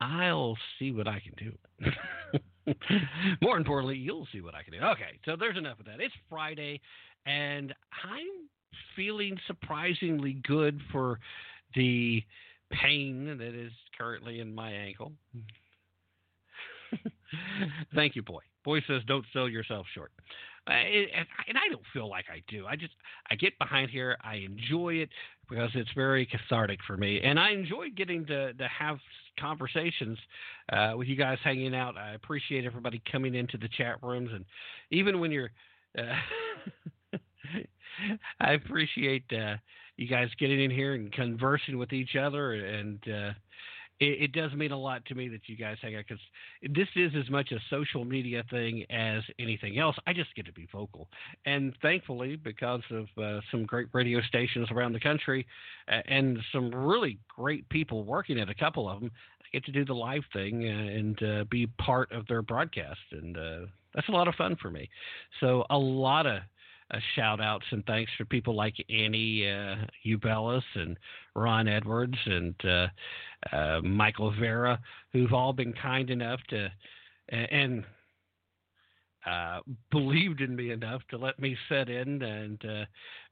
I'll 0.00 0.56
see 0.78 0.92
what 0.92 1.08
I 1.08 1.20
can 1.20 1.34
do. 1.38 2.74
More 3.42 3.56
importantly, 3.56 3.96
you'll 3.96 4.28
see 4.32 4.40
what 4.40 4.54
I 4.54 4.62
can 4.62 4.72
do. 4.72 4.80
Okay, 4.80 5.18
so 5.24 5.36
there's 5.36 5.56
enough 5.56 5.80
of 5.80 5.86
that. 5.86 6.00
It's 6.00 6.14
Friday, 6.28 6.80
and 7.24 7.74
I'm 8.04 8.48
feeling 8.94 9.38
surprisingly 9.46 10.34
good 10.46 10.80
for 10.92 11.18
the 11.74 12.22
pain 12.70 13.38
that 13.38 13.54
is 13.54 13.72
currently 13.96 14.40
in 14.40 14.54
my 14.54 14.70
ankle. 14.70 15.12
Thank 17.94 18.16
you, 18.16 18.22
boy. 18.22 18.40
Boy 18.66 18.80
says, 18.88 19.00
"Don't 19.06 19.24
sell 19.32 19.48
yourself 19.48 19.86
short," 19.94 20.10
uh, 20.68 20.72
and, 20.72 21.26
and 21.48 21.56
I 21.56 21.68
don't 21.70 21.84
feel 21.92 22.08
like 22.08 22.26
I 22.28 22.42
do. 22.48 22.66
I 22.66 22.74
just 22.74 22.94
I 23.30 23.36
get 23.36 23.56
behind 23.60 23.90
here. 23.90 24.16
I 24.22 24.34
enjoy 24.36 24.94
it 24.94 25.08
because 25.48 25.70
it's 25.74 25.92
very 25.94 26.26
cathartic 26.26 26.80
for 26.84 26.96
me, 26.96 27.20
and 27.22 27.38
I 27.38 27.52
enjoy 27.52 27.90
getting 27.96 28.26
to 28.26 28.52
to 28.52 28.68
have 28.68 28.98
conversations 29.38 30.18
uh, 30.72 30.94
with 30.96 31.06
you 31.06 31.14
guys 31.14 31.38
hanging 31.44 31.76
out. 31.76 31.96
I 31.96 32.14
appreciate 32.14 32.64
everybody 32.64 33.00
coming 33.10 33.36
into 33.36 33.56
the 33.56 33.68
chat 33.68 34.02
rooms, 34.02 34.30
and 34.34 34.44
even 34.90 35.20
when 35.20 35.30
you're. 35.30 35.50
Uh, 35.96 36.16
I 38.40 38.52
appreciate 38.52 39.24
uh, 39.32 39.56
you 39.96 40.06
guys 40.08 40.28
getting 40.38 40.60
in 40.60 40.70
here 40.70 40.94
and 40.94 41.10
conversing 41.12 41.78
with 41.78 41.92
each 41.92 42.16
other, 42.16 42.54
and 42.54 42.98
uh, 43.08 43.30
it, 44.00 44.22
it, 44.22 44.32
does 44.32 44.52
mean 44.52 44.72
a 44.72 44.78
lot 44.78 45.04
to 45.06 45.14
me 45.14 45.28
that 45.28 45.42
you 45.46 45.56
guys 45.56 45.76
hang 45.80 45.96
out 45.96 46.04
because 46.08 46.22
this 46.62 46.88
is 46.96 47.12
as 47.18 47.30
much 47.30 47.52
a 47.52 47.58
social 47.70 48.04
media 48.04 48.44
thing 48.50 48.84
as 48.90 49.22
anything 49.38 49.78
else. 49.78 49.96
I 50.06 50.12
just 50.12 50.34
get 50.34 50.46
to 50.46 50.52
be 50.52 50.68
vocal, 50.72 51.08
and 51.44 51.74
thankfully, 51.82 52.36
because 52.36 52.82
of 52.90 53.06
uh, 53.22 53.40
some 53.50 53.64
great 53.64 53.88
radio 53.92 54.20
stations 54.22 54.68
around 54.70 54.92
the 54.92 55.00
country 55.00 55.46
uh, 55.90 56.00
and 56.06 56.38
some 56.52 56.74
really 56.74 57.18
great 57.28 57.68
people 57.68 58.04
working 58.04 58.38
at 58.38 58.50
a 58.50 58.54
couple 58.54 58.88
of 58.88 59.00
them, 59.00 59.10
I 59.40 59.44
get 59.52 59.64
to 59.66 59.72
do 59.72 59.84
the 59.84 59.94
live 59.94 60.24
thing 60.32 60.64
and 60.64 61.22
uh, 61.22 61.44
be 61.50 61.66
part 61.66 62.12
of 62.12 62.26
their 62.26 62.42
broadcast, 62.42 63.00
and 63.12 63.36
uh, 63.36 63.60
that's 63.94 64.08
a 64.08 64.12
lot 64.12 64.28
of 64.28 64.34
fun 64.34 64.56
for 64.60 64.70
me. 64.70 64.88
So 65.40 65.64
a 65.70 65.78
lot 65.78 66.26
of 66.26 66.40
uh, 66.90 66.98
shout 67.14 67.40
outs 67.40 67.66
and 67.70 67.84
thanks 67.86 68.10
for 68.16 68.24
people 68.24 68.54
like 68.54 68.74
Annie 68.90 69.48
uh, 69.50 69.76
and 70.74 70.96
Ron 71.34 71.68
Edwards 71.68 72.18
and 72.26 72.54
uh, 72.64 72.86
uh, 73.52 73.80
Michael 73.82 74.32
Vera, 74.38 74.78
who've 75.12 75.32
all 75.32 75.52
been 75.52 75.72
kind 75.72 76.10
enough 76.10 76.40
to 76.50 76.70
and 77.28 77.84
uh, 79.26 79.60
believed 79.90 80.40
in 80.40 80.54
me 80.54 80.70
enough 80.70 81.02
to 81.10 81.18
let 81.18 81.38
me 81.40 81.56
sit 81.68 81.88
in 81.88 82.22
and 82.22 82.64
uh, 82.64 82.84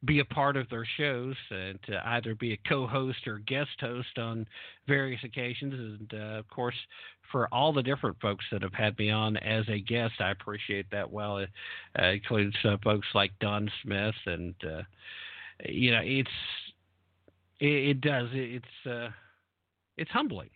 be 0.05 0.19
a 0.19 0.25
part 0.25 0.57
of 0.57 0.69
their 0.69 0.87
shows 0.97 1.37
and 1.51 1.79
to 1.87 2.03
either 2.09 2.35
be 2.35 2.53
a 2.53 2.69
co-host 2.69 3.29
or 3.29 3.39
guest 3.47 3.71
host 3.79 4.19
on 4.19 4.45
various 4.89 5.21
occasions. 5.23 5.73
And 5.73 6.21
uh, 6.21 6.39
of 6.39 6.49
course, 6.49 6.75
for 7.31 7.53
all 7.53 7.73
the 7.73 7.83
different 7.83 8.21
folks 8.21 8.45
that 8.53 8.63
have 8.63 8.75
had 8.75 8.99
me 8.99 9.11
on 9.11 9.37
as 9.39 9.65
a 9.69 9.81
guest, 9.81 10.15
I 10.21 10.31
appreciate 10.31 10.87
that. 10.91 11.11
Well, 11.11 11.39
it 11.39 11.51
uh, 12.01 12.07
includes 12.07 12.57
uh, 12.65 12.77
folks 12.83 13.07
like 13.15 13.33
Don 13.41 13.71
Smith, 13.83 14.15
and 14.27 14.55
uh, 14.65 14.83
you 15.67 15.93
know, 15.93 16.01
it's 16.03 16.31
it, 17.61 17.67
it 17.67 18.01
does 18.01 18.29
it's 18.33 19.13
it's 19.97 20.11
humbling 20.11 20.51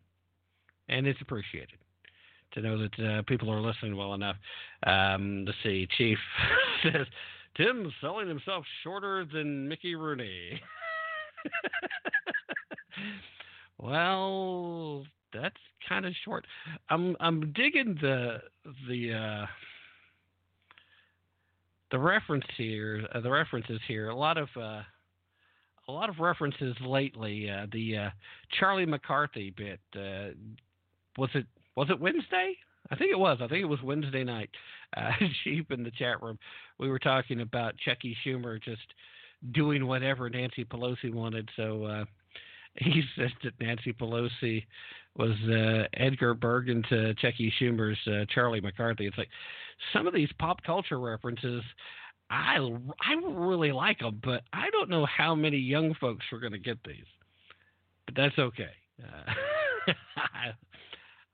and 0.89 1.07
it's 1.07 1.21
appreciated 1.21 1.79
to 2.53 2.63
know 2.63 2.79
that 2.79 3.05
uh, 3.05 3.23
people 3.23 3.53
are 3.53 3.61
listening 3.61 3.97
well 3.97 4.15
enough. 4.15 4.37
Um, 4.87 5.45
let's 5.45 5.59
see. 5.63 5.87
Chief 5.97 6.19
says 6.83 7.07
Tim's 7.57 7.93
selling 8.01 8.29
himself 8.29 8.65
shorter 8.83 9.27
than 9.31 9.69
Mickey 9.69 9.95
Rooney. 9.95 10.61
well, 13.79 15.05
that's 15.33 15.57
kind 15.89 16.07
of 16.07 16.13
short. 16.25 16.47
I'm 16.91 17.17
I'm 17.21 17.53
digging 17.53 17.97
the 18.01 18.39
the 18.89 19.13
uh, 19.13 19.47
the 21.91 21.99
reference 21.99 22.45
here. 22.57 23.07
Uh, 23.15 23.21
the 23.21 23.31
references 23.31 23.81
here. 23.87 24.09
A 24.09 24.17
lot 24.17 24.39
of 24.39 24.49
uh, 24.57 24.83
a 25.89 25.93
lot 25.93 26.09
of 26.09 26.19
references 26.19 26.77
lately. 26.85 27.51
Uh, 27.51 27.67
the 27.73 27.97
uh, 27.97 28.11
Charlie 28.59 28.87
McCarthy 28.87 29.51
bit. 29.57 29.81
Uh, 29.95 30.35
was 31.17 31.31
it 31.35 31.47
was 31.77 31.89
it 31.91 32.01
Wednesday? 32.01 32.55
I 32.91 32.97
think 32.97 33.11
it 33.11 33.19
was. 33.19 33.39
I 33.41 33.49
think 33.49 33.63
it 33.63 33.69
was 33.69 33.83
Wednesday 33.83 34.25
night. 34.25 34.51
Uh, 34.97 35.11
Sheep 35.45 35.71
in 35.71 35.83
the 35.83 35.91
chat 35.91 36.23
room, 36.23 36.39
we 36.79 36.89
were 36.89 36.99
talking 36.99 37.43
about 37.43 37.77
Chucky 37.77 38.17
Schumer 38.25 38.59
just 38.59 38.81
doing 39.53 39.87
whatever 39.87 40.31
Nancy 40.31 40.65
Pelosi 40.65 41.13
wanted. 41.13 41.47
So 41.57 41.85
uh, 41.85 42.05
he 42.77 43.03
said 43.17 43.33
that 43.43 43.61
Nancy 43.61 43.93
Pelosi 43.93 44.65
was 45.17 45.33
uh, 45.51 45.89
Edgar 45.95 46.35
Bergen 46.35 46.83
to 46.89 47.15
Chucky 47.15 47.53
Schumer's 47.61 47.99
uh, 48.07 48.25
Charlie 48.33 48.61
McCarthy. 48.61 49.07
It's 49.07 49.19
like 49.19 49.29
some 49.93 50.07
of 50.07 50.15
these 50.15 50.31
pop 50.39 50.63
culture 50.63 51.01
references. 51.01 51.63
I 52.31 52.57
I 53.01 53.15
really 53.27 53.73
like 53.73 54.01
them, 54.01 54.21
but 54.23 54.43
I 54.53 54.71
don't 54.71 54.91
know 54.91 55.07
how 55.07 55.35
many 55.35 55.57
young 55.57 55.95
folks 55.95 56.25
are 56.33 56.39
going 56.39 56.53
to 56.53 56.59
get 56.59 56.79
these. 56.85 57.07
But 58.07 58.15
that's 58.17 58.39
okay. 58.39 58.71
Uh, 59.03 59.93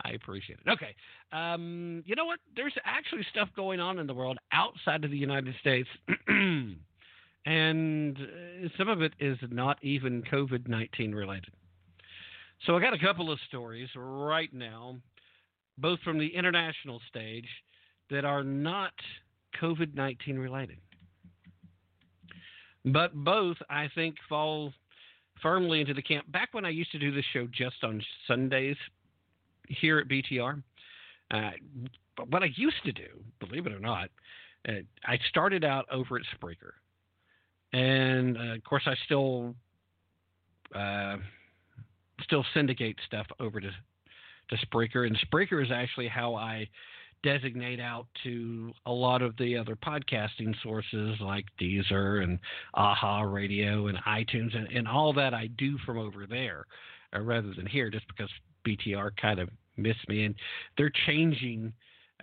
I 0.04 0.10
appreciate 0.10 0.58
it. 0.64 0.70
Okay. 0.70 0.94
Um, 1.32 2.02
you 2.06 2.14
know 2.14 2.26
what? 2.26 2.38
There's 2.54 2.74
actually 2.84 3.26
stuff 3.30 3.48
going 3.56 3.80
on 3.80 3.98
in 3.98 4.06
the 4.06 4.14
world 4.14 4.38
outside 4.52 5.04
of 5.04 5.10
the 5.10 5.16
United 5.16 5.54
States. 5.60 5.88
and 7.46 8.16
uh, 8.16 8.68
some 8.78 8.88
of 8.88 9.02
it 9.02 9.12
is 9.20 9.38
not 9.50 9.78
even 9.82 10.22
COVID 10.22 10.68
19 10.68 11.14
related. 11.14 11.52
So 12.66 12.76
I 12.76 12.80
got 12.80 12.94
a 12.94 12.98
couple 12.98 13.30
of 13.30 13.38
stories 13.48 13.88
right 13.96 14.52
now, 14.52 14.96
both 15.78 16.00
from 16.00 16.18
the 16.18 16.28
international 16.28 17.00
stage, 17.08 17.48
that 18.10 18.24
are 18.24 18.44
not 18.44 18.92
COVID 19.60 19.94
19 19.94 20.38
related. 20.38 20.78
But 22.86 23.14
both, 23.14 23.56
I 23.70 23.88
think, 23.94 24.16
fall 24.28 24.72
firmly 25.42 25.80
into 25.80 25.94
the 25.94 26.02
camp. 26.02 26.30
Back 26.30 26.50
when 26.52 26.64
I 26.64 26.70
used 26.70 26.92
to 26.92 26.98
do 26.98 27.12
this 27.12 27.24
show 27.32 27.46
just 27.52 27.82
on 27.82 28.02
Sundays, 28.26 28.76
here 29.68 29.98
at 29.98 30.08
BTR. 30.08 30.62
Uh, 31.30 31.50
what 32.28 32.42
I 32.42 32.50
used 32.56 32.82
to 32.84 32.92
do, 32.92 33.06
believe 33.40 33.66
it 33.66 33.72
or 33.72 33.80
not, 33.80 34.10
uh, 34.68 34.72
I 35.04 35.18
started 35.28 35.64
out 35.64 35.86
over 35.90 36.16
at 36.16 36.22
Spreaker. 36.38 36.72
And 37.74 38.36
uh, 38.38 38.54
of 38.54 38.64
course, 38.64 38.84
I 38.86 38.94
still 39.04 39.54
uh, 40.74 41.16
still 42.22 42.44
syndicate 42.54 42.96
stuff 43.06 43.26
over 43.40 43.60
to 43.60 43.70
to 44.50 44.56
Spreaker, 44.66 45.06
and 45.06 45.18
Spreaker 45.18 45.62
is 45.62 45.70
actually 45.72 46.08
how 46.08 46.34
I 46.34 46.68
designate 47.24 47.80
out 47.80 48.06
to 48.22 48.70
a 48.84 48.92
lot 48.92 49.22
of 49.22 49.34
the 49.38 49.56
other 49.56 49.74
podcasting 49.74 50.54
sources 50.62 51.16
like 51.20 51.46
Deezer 51.58 52.22
and 52.22 52.38
Aha 52.74 53.22
Radio 53.22 53.86
and 53.86 53.96
iTunes 54.06 54.54
and, 54.54 54.68
and 54.70 54.86
all 54.86 55.14
that 55.14 55.32
I 55.32 55.46
do 55.56 55.78
from 55.86 55.98
over 55.98 56.26
there 56.26 56.66
uh, 57.16 57.20
rather 57.20 57.54
than 57.54 57.66
here, 57.66 57.88
just 57.88 58.06
because 58.06 58.28
BTR 58.66 59.16
kind 59.16 59.40
of 59.40 59.48
missed 59.78 60.06
me. 60.06 60.24
And 60.24 60.34
they're 60.76 60.92
changing 61.06 61.72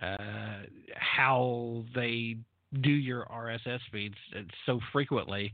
uh, 0.00 0.62
how 0.94 1.84
they 1.94 2.36
do 2.80 2.90
your 2.90 3.26
RSS 3.26 3.80
feeds 3.90 4.14
so 4.66 4.80
frequently 4.92 5.52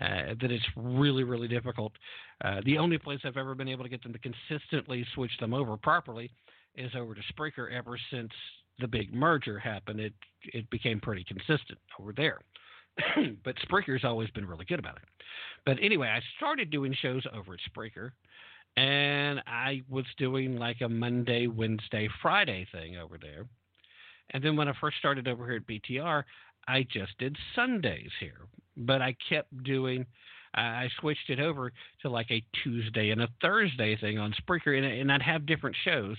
uh, 0.00 0.34
that 0.40 0.50
it's 0.50 0.64
really, 0.76 1.24
really 1.24 1.48
difficult. 1.48 1.92
Uh, 2.44 2.60
the 2.64 2.78
only 2.78 2.98
place 2.98 3.20
I've 3.24 3.36
ever 3.36 3.54
been 3.54 3.68
able 3.68 3.84
to 3.84 3.90
get 3.90 4.02
them 4.02 4.12
to 4.12 4.18
consistently 4.18 5.06
switch 5.14 5.32
them 5.40 5.54
over 5.54 5.76
properly 5.76 6.30
is 6.76 6.92
over 6.96 7.14
to 7.14 7.20
Spreaker. 7.32 7.72
Ever 7.72 7.98
since 8.10 8.30
the 8.78 8.86
big 8.86 9.12
merger 9.12 9.58
happened, 9.58 10.00
it 10.00 10.12
it 10.44 10.68
became 10.70 11.00
pretty 11.00 11.24
consistent 11.24 11.78
over 11.98 12.12
there. 12.12 12.38
but 13.44 13.56
Spreaker's 13.68 14.04
always 14.04 14.30
been 14.30 14.46
really 14.46 14.64
good 14.64 14.78
about 14.78 14.96
it. 14.96 15.08
But 15.66 15.78
anyway, 15.82 16.08
I 16.08 16.20
started 16.36 16.70
doing 16.70 16.94
shows 17.00 17.22
over 17.32 17.54
at 17.54 17.60
Spreaker, 17.72 18.10
and 18.76 19.40
I 19.46 19.82
was 19.88 20.04
doing 20.16 20.56
like 20.56 20.80
a 20.80 20.88
Monday, 20.88 21.46
Wednesday, 21.46 22.08
Friday 22.22 22.66
thing 22.72 22.96
over 22.96 23.18
there. 23.20 23.46
And 24.30 24.44
then 24.44 24.56
when 24.56 24.68
I 24.68 24.72
first 24.80 24.98
started 24.98 25.26
over 25.26 25.46
here 25.46 25.56
at 25.56 25.66
BTR, 25.66 26.22
I 26.68 26.86
just 26.92 27.16
did 27.18 27.36
Sundays 27.54 28.10
here, 28.20 28.46
but 28.76 29.00
I 29.00 29.16
kept 29.28 29.64
doing. 29.64 30.04
I 30.54 30.88
switched 31.00 31.30
it 31.30 31.40
over 31.40 31.72
to 32.02 32.10
like 32.10 32.30
a 32.30 32.44
Tuesday 32.62 33.10
and 33.10 33.22
a 33.22 33.28
Thursday 33.40 33.96
thing 33.96 34.18
on 34.18 34.34
Spreaker, 34.34 34.76
and, 34.76 34.86
and 34.86 35.10
I'd 35.10 35.22
have 35.22 35.46
different 35.46 35.76
shows. 35.84 36.16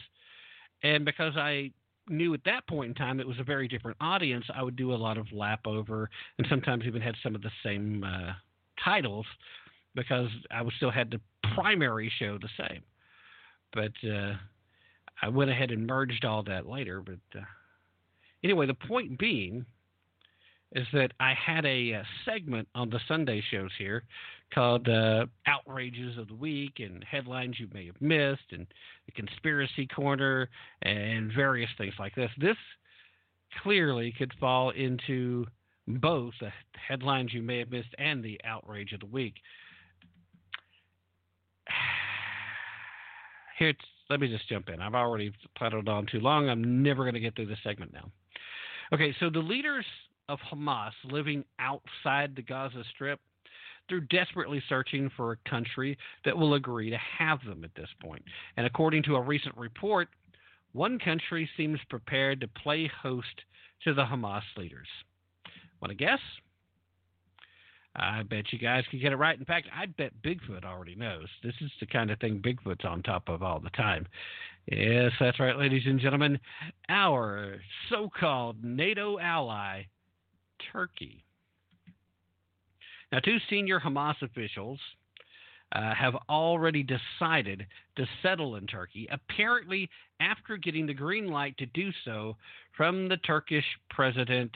And 0.84 1.06
because 1.06 1.36
I 1.36 1.72
knew 2.08 2.34
at 2.34 2.44
that 2.46 2.68
point 2.68 2.90
in 2.90 2.96
time 2.96 3.20
it 3.20 3.28
was 3.28 3.40
a 3.40 3.44
very 3.44 3.68
different 3.68 3.98
audience, 4.02 4.46
I 4.54 4.64
would 4.64 4.76
do 4.76 4.94
a 4.94 4.96
lot 4.96 5.18
of 5.18 5.32
lap 5.32 5.62
over, 5.66 6.10
and 6.38 6.48
sometimes 6.50 6.86
even 6.86 7.02
had 7.02 7.16
some 7.22 7.36
of 7.36 7.42
the 7.42 7.52
same 7.64 8.04
uh, 8.04 8.34
titles 8.84 9.26
because 9.96 10.30
I 10.52 10.62
would 10.62 10.74
still 10.78 10.92
had 10.92 11.12
the 11.12 11.22
primary 11.56 12.12
show 12.20 12.38
the 12.38 12.50
same. 12.58 12.82
But 13.74 14.10
uh, 14.10 14.36
I 15.22 15.30
went 15.30 15.52
ahead 15.52 15.72
and 15.72 15.86
merged 15.86 16.26
all 16.26 16.44
that 16.44 16.68
later. 16.68 17.02
But 17.02 17.40
uh, 17.40 17.44
anyway, 18.44 18.66
the 18.66 18.74
point 18.74 19.20
being 19.20 19.66
is 20.74 20.86
that 20.94 21.12
I 21.20 21.34
had 21.34 21.66
a, 21.66 21.92
a, 21.92 22.00
uh, 22.00 22.04
segment 22.26 22.68
on 22.76 22.90
the 22.90 23.00
Sunday 23.08 23.42
shows 23.50 23.72
here 23.78 24.04
called 24.54 24.88
uh, 24.88 25.26
Outrages 25.48 26.18
of 26.18 26.28
the 26.28 26.36
Week 26.36 26.74
and 26.80 27.04
Headlines 27.04 27.60
You 27.60 27.68
May 27.74 27.88
Have 27.88 28.02
Missed 28.02 28.52
and 28.52 28.68
the 29.06 29.12
Conspiracy 29.14 29.88
Corner 29.88 30.50
and 30.84 31.32
various 31.36 31.70
things 31.78 31.94
like 32.00 32.14
this. 32.16 32.30
This 32.40 32.58
clearly 33.64 34.14
could 34.18 34.32
fall 34.40 34.70
into 34.72 35.46
both 35.88 36.34
the 36.40 36.52
headlines 36.88 37.34
you 37.34 37.42
may 37.42 37.60
have 37.60 37.72
missed 37.72 37.96
and 37.98 38.24
the 38.24 38.40
outrage 38.44 38.94
of 38.94 39.00
the 39.00 39.08
week. 39.08 39.36
Here, 43.58 43.74
let 44.10 44.20
me 44.20 44.28
just 44.28 44.48
jump 44.48 44.70
in. 44.70 44.82
I've 44.82 44.96
already 44.96 45.32
prattled 45.56 45.90
on 45.90 46.06
too 46.06 46.20
long. 46.20 46.48
I'm 46.48 46.84
never 46.84 47.04
going 47.04 47.16
to 47.16 47.20
get 47.20 47.36
through 47.36 47.48
this 47.48 47.60
segment 47.64 47.92
now. 47.92 48.12
Okay, 48.94 49.16
so 49.20 49.30
the 49.30 49.40
leaders 49.40 49.86
of 50.30 50.40
Hamas 50.40 50.92
living 51.04 51.44
outside 51.60 52.36
the 52.36 52.42
Gaza 52.42 52.84
Strip, 52.94 53.20
they're 53.90 54.00
desperately 54.00 54.62
searching 54.70 55.10
for 55.18 55.32
a 55.32 55.50
country 55.50 55.98
that 56.24 56.38
will 56.38 56.54
agree 56.54 56.92
to 56.92 56.98
have 57.18 57.40
them 57.46 57.64
at 57.64 57.74
this 57.76 57.90
point. 58.02 58.24
And 58.56 58.66
according 58.66 59.04
to 59.04 59.16
a 59.16 59.22
recent 59.22 59.58
report, 59.58 60.08
one 60.72 61.00
country 61.00 61.50
seems 61.58 61.80
prepared 61.90 62.40
to 62.42 62.48
play 62.48 62.90
host 63.02 63.28
to 63.84 63.94
the 63.94 64.04
Hamas 64.04 64.44
leaders. 64.56 64.88
Want 65.82 65.90
to 65.90 65.96
guess? 65.96 66.20
I 67.96 68.22
bet 68.22 68.54
you 68.54 68.60
guys 68.60 68.84
could 68.92 69.02
get 69.02 69.12
it 69.12 69.18
right. 69.18 69.38
In 69.38 69.46
fact, 69.46 69.68
I 69.76 69.88
bet 69.88 70.12
Bigfoot 70.24 70.64
already 70.64 70.96
knows. 70.96 71.26
This 71.44 71.56
is 71.60 71.72
the 71.80 71.88
kind 71.88 72.12
of 72.12 72.20
thing 72.20 72.40
Bigfoot's 72.40 72.86
on 72.86 73.02
top 73.02 73.28
of 73.28 73.42
all 73.42 73.60
the 73.60 73.72
time. 73.72 74.06
Yes, 74.72 75.12
that's 75.20 75.40
right, 75.40 75.58
ladies 75.58 75.84
and 75.86 76.00
gentlemen. 76.00 76.40
Our 76.88 77.56
so 77.90 78.10
called 78.18 78.64
NATO 78.64 79.18
ally 79.18 79.86
Turkey. 80.72 81.24
Now, 83.12 83.20
two 83.20 83.38
senior 83.50 83.80
Hamas 83.80 84.22
officials 84.22 84.80
uh, 85.72 85.94
have 85.94 86.16
already 86.30 86.84
decided 86.84 87.66
to 87.96 88.06
settle 88.22 88.56
in 88.56 88.68
Turkey, 88.68 89.08
apparently 89.12 89.90
after 90.20 90.58
getting 90.58 90.86
the 90.86 90.94
green 90.94 91.28
light 91.28 91.58
to 91.58 91.66
do 91.68 91.92
so 92.06 92.36
from 92.76 93.08
the 93.08 93.18
Turkish 93.18 93.66
President 93.90 94.52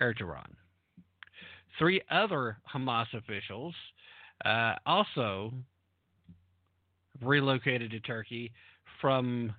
Erdogan. 0.00 0.50
Three 1.78 2.00
other 2.10 2.56
Hamas 2.72 3.12
officials 3.14 3.74
uh, 4.44 4.74
also 4.84 5.52
relocated 7.22 7.90
to 7.90 8.00
Turkey 8.00 8.52
from 9.00 9.52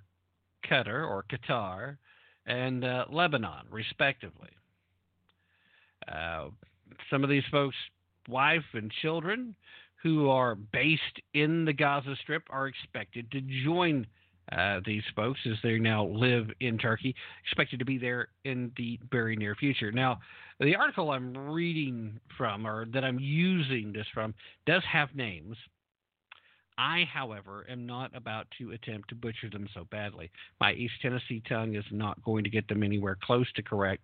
Qatar 0.70 1.08
or 1.08 1.26
Qatar 1.32 1.98
and 2.46 2.84
uh, 2.84 3.06
Lebanon, 3.10 3.66
respectively. 3.70 4.50
Uh, 6.12 6.50
some 7.10 7.24
of 7.24 7.30
these 7.30 7.44
folks, 7.52 7.76
wife 8.28 8.64
and 8.74 8.92
children 9.02 9.56
who 10.04 10.30
are 10.30 10.56
based 10.56 11.02
in 11.34 11.66
the 11.66 11.74
Gaza 11.74 12.16
Strip, 12.22 12.44
are 12.50 12.68
expected 12.68 13.32
to 13.32 13.42
join 13.66 14.06
uh, 14.52 14.80
these 14.86 15.04
folks 15.16 15.40
as 15.46 15.58
they 15.64 15.78
now 15.78 16.06
live 16.06 16.48
in 16.62 16.78
Turkey, 16.78 17.14
expected 17.44 17.80
to 17.80 17.86
be 17.86 17.98
there 17.98 18.30
in 18.46 18.72
the 18.78 19.00
very 19.12 19.36
near 19.36 19.56
future. 19.56 19.92
Now, 19.92 20.20
the 20.60 20.76
article 20.76 21.12
I'm 21.12 21.36
reading 21.36 22.20
from, 22.38 22.66
or 22.66 22.86
that 22.94 23.04
I'm 23.04 23.20
using 23.20 23.92
this 23.92 24.08
from, 24.14 24.34
does 24.66 24.84
have 24.92 25.14
names. 25.16 25.58
I, 26.78 27.06
however, 27.12 27.66
am 27.70 27.86
not 27.86 28.16
about 28.16 28.48
to 28.60 28.72
attempt 28.72 29.10
to 29.10 29.16
butcher 29.16 29.50
them 29.50 29.68
so 29.74 29.86
badly. 29.90 30.30
My 30.60 30.74
East 30.74 30.94
Tennessee 31.02 31.42
tongue 31.48 31.76
is 31.76 31.86
not 31.92 32.22
going 32.24 32.44
to 32.44 32.50
get 32.50 32.68
them 32.68 32.84
anywhere 32.84 33.18
close 33.22 33.52
to 33.54 33.64
correct, 33.64 34.04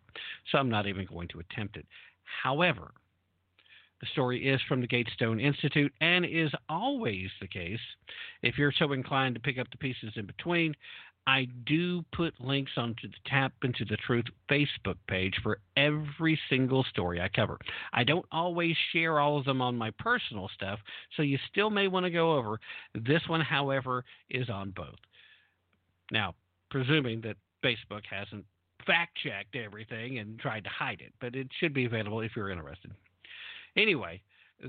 so 0.51 0.57
I'm 0.57 0.69
not 0.69 0.87
even 0.87 1.05
going 1.05 1.27
to 1.29 1.39
attempt 1.39 1.77
it. 1.77 1.85
However, 2.41 2.91
the 4.03 4.09
story 4.11 4.49
is 4.49 4.59
from 4.67 4.81
the 4.81 4.88
Gatestone 4.88 5.39
Institute 5.39 5.93
and 6.01 6.25
is 6.25 6.51
always 6.67 7.30
the 7.39 7.47
case. 7.47 7.80
If 8.41 8.57
you're 8.57 8.73
so 8.77 8.91
inclined 8.91 9.35
to 9.35 9.41
pick 9.41 9.57
up 9.57 9.71
the 9.71 9.77
pieces 9.77 10.11
in 10.17 10.25
between, 10.25 10.75
I 11.25 11.47
do 11.65 12.03
put 12.13 12.34
links 12.41 12.73
onto 12.75 13.07
the 13.07 13.15
Tap 13.25 13.53
into 13.63 13.85
the 13.85 13.95
Truth 14.05 14.25
Facebook 14.51 14.97
page 15.07 15.35
for 15.41 15.59
every 15.77 16.38
single 16.49 16.84
story 16.89 17.21
I 17.21 17.30
cover. 17.30 17.57
I 17.93 18.03
don't 18.03 18.25
always 18.30 18.75
share 18.91 19.21
all 19.21 19.38
of 19.38 19.45
them 19.45 19.61
on 19.61 19.77
my 19.77 19.91
personal 19.99 20.49
stuff, 20.53 20.80
so 21.15 21.23
you 21.23 21.38
still 21.49 21.69
may 21.69 21.88
want 21.88 22.05
to 22.05 22.09
go 22.09 22.35
over. 22.35 22.59
This 22.93 23.21
one, 23.27 23.39
however, 23.39 24.03
is 24.30 24.49
on 24.49 24.71
both. 24.71 24.99
Now, 26.11 26.35
presuming 26.69 27.21
that 27.21 27.38
Facebook 27.63 28.01
hasn't 28.09 28.43
fact 28.85 29.17
checked 29.23 29.55
everything 29.55 30.19
and 30.19 30.38
tried 30.39 30.65
to 30.65 30.69
hide 30.69 30.99
it, 30.99 31.13
but 31.21 31.35
it 31.35 31.47
should 31.61 31.73
be 31.73 31.85
available 31.85 32.19
if 32.19 32.31
you're 32.35 32.49
interested. 32.49 32.91
Anyway, 33.75 34.21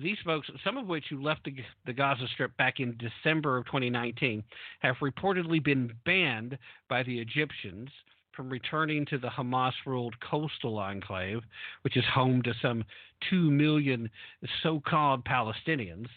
these 0.03 0.17
folks, 0.25 0.49
some 0.65 0.77
of 0.77 0.87
which 0.87 1.05
who 1.11 1.23
left 1.23 1.45
the, 1.45 1.55
the, 1.87 1.93
Gaza 1.93 2.27
Strip 2.33 2.57
back 2.57 2.81
in 2.81 2.99
December 2.99 3.57
of 3.57 3.67
2019, 3.67 4.43
have 4.81 4.97
reportedly 4.97 5.63
been 5.63 5.93
banned 6.05 6.59
by 6.89 7.03
the 7.03 7.19
Egyptians 7.19 7.91
from 8.33 8.51
returning 8.51 9.07
to 9.07 9.19
the 9.19 9.29
Hamas 9.29 9.73
ruled 9.87 10.15
coastal 10.21 10.79
enclave, 10.79 11.41
which 11.83 11.97
is 11.97 12.05
home 12.13 12.43
to 12.43 12.53
some 12.61 12.85
2 13.31 13.51
million 13.51 14.11
so 14.63 14.83
called 14.87 15.25
Palestinians. 15.25 16.09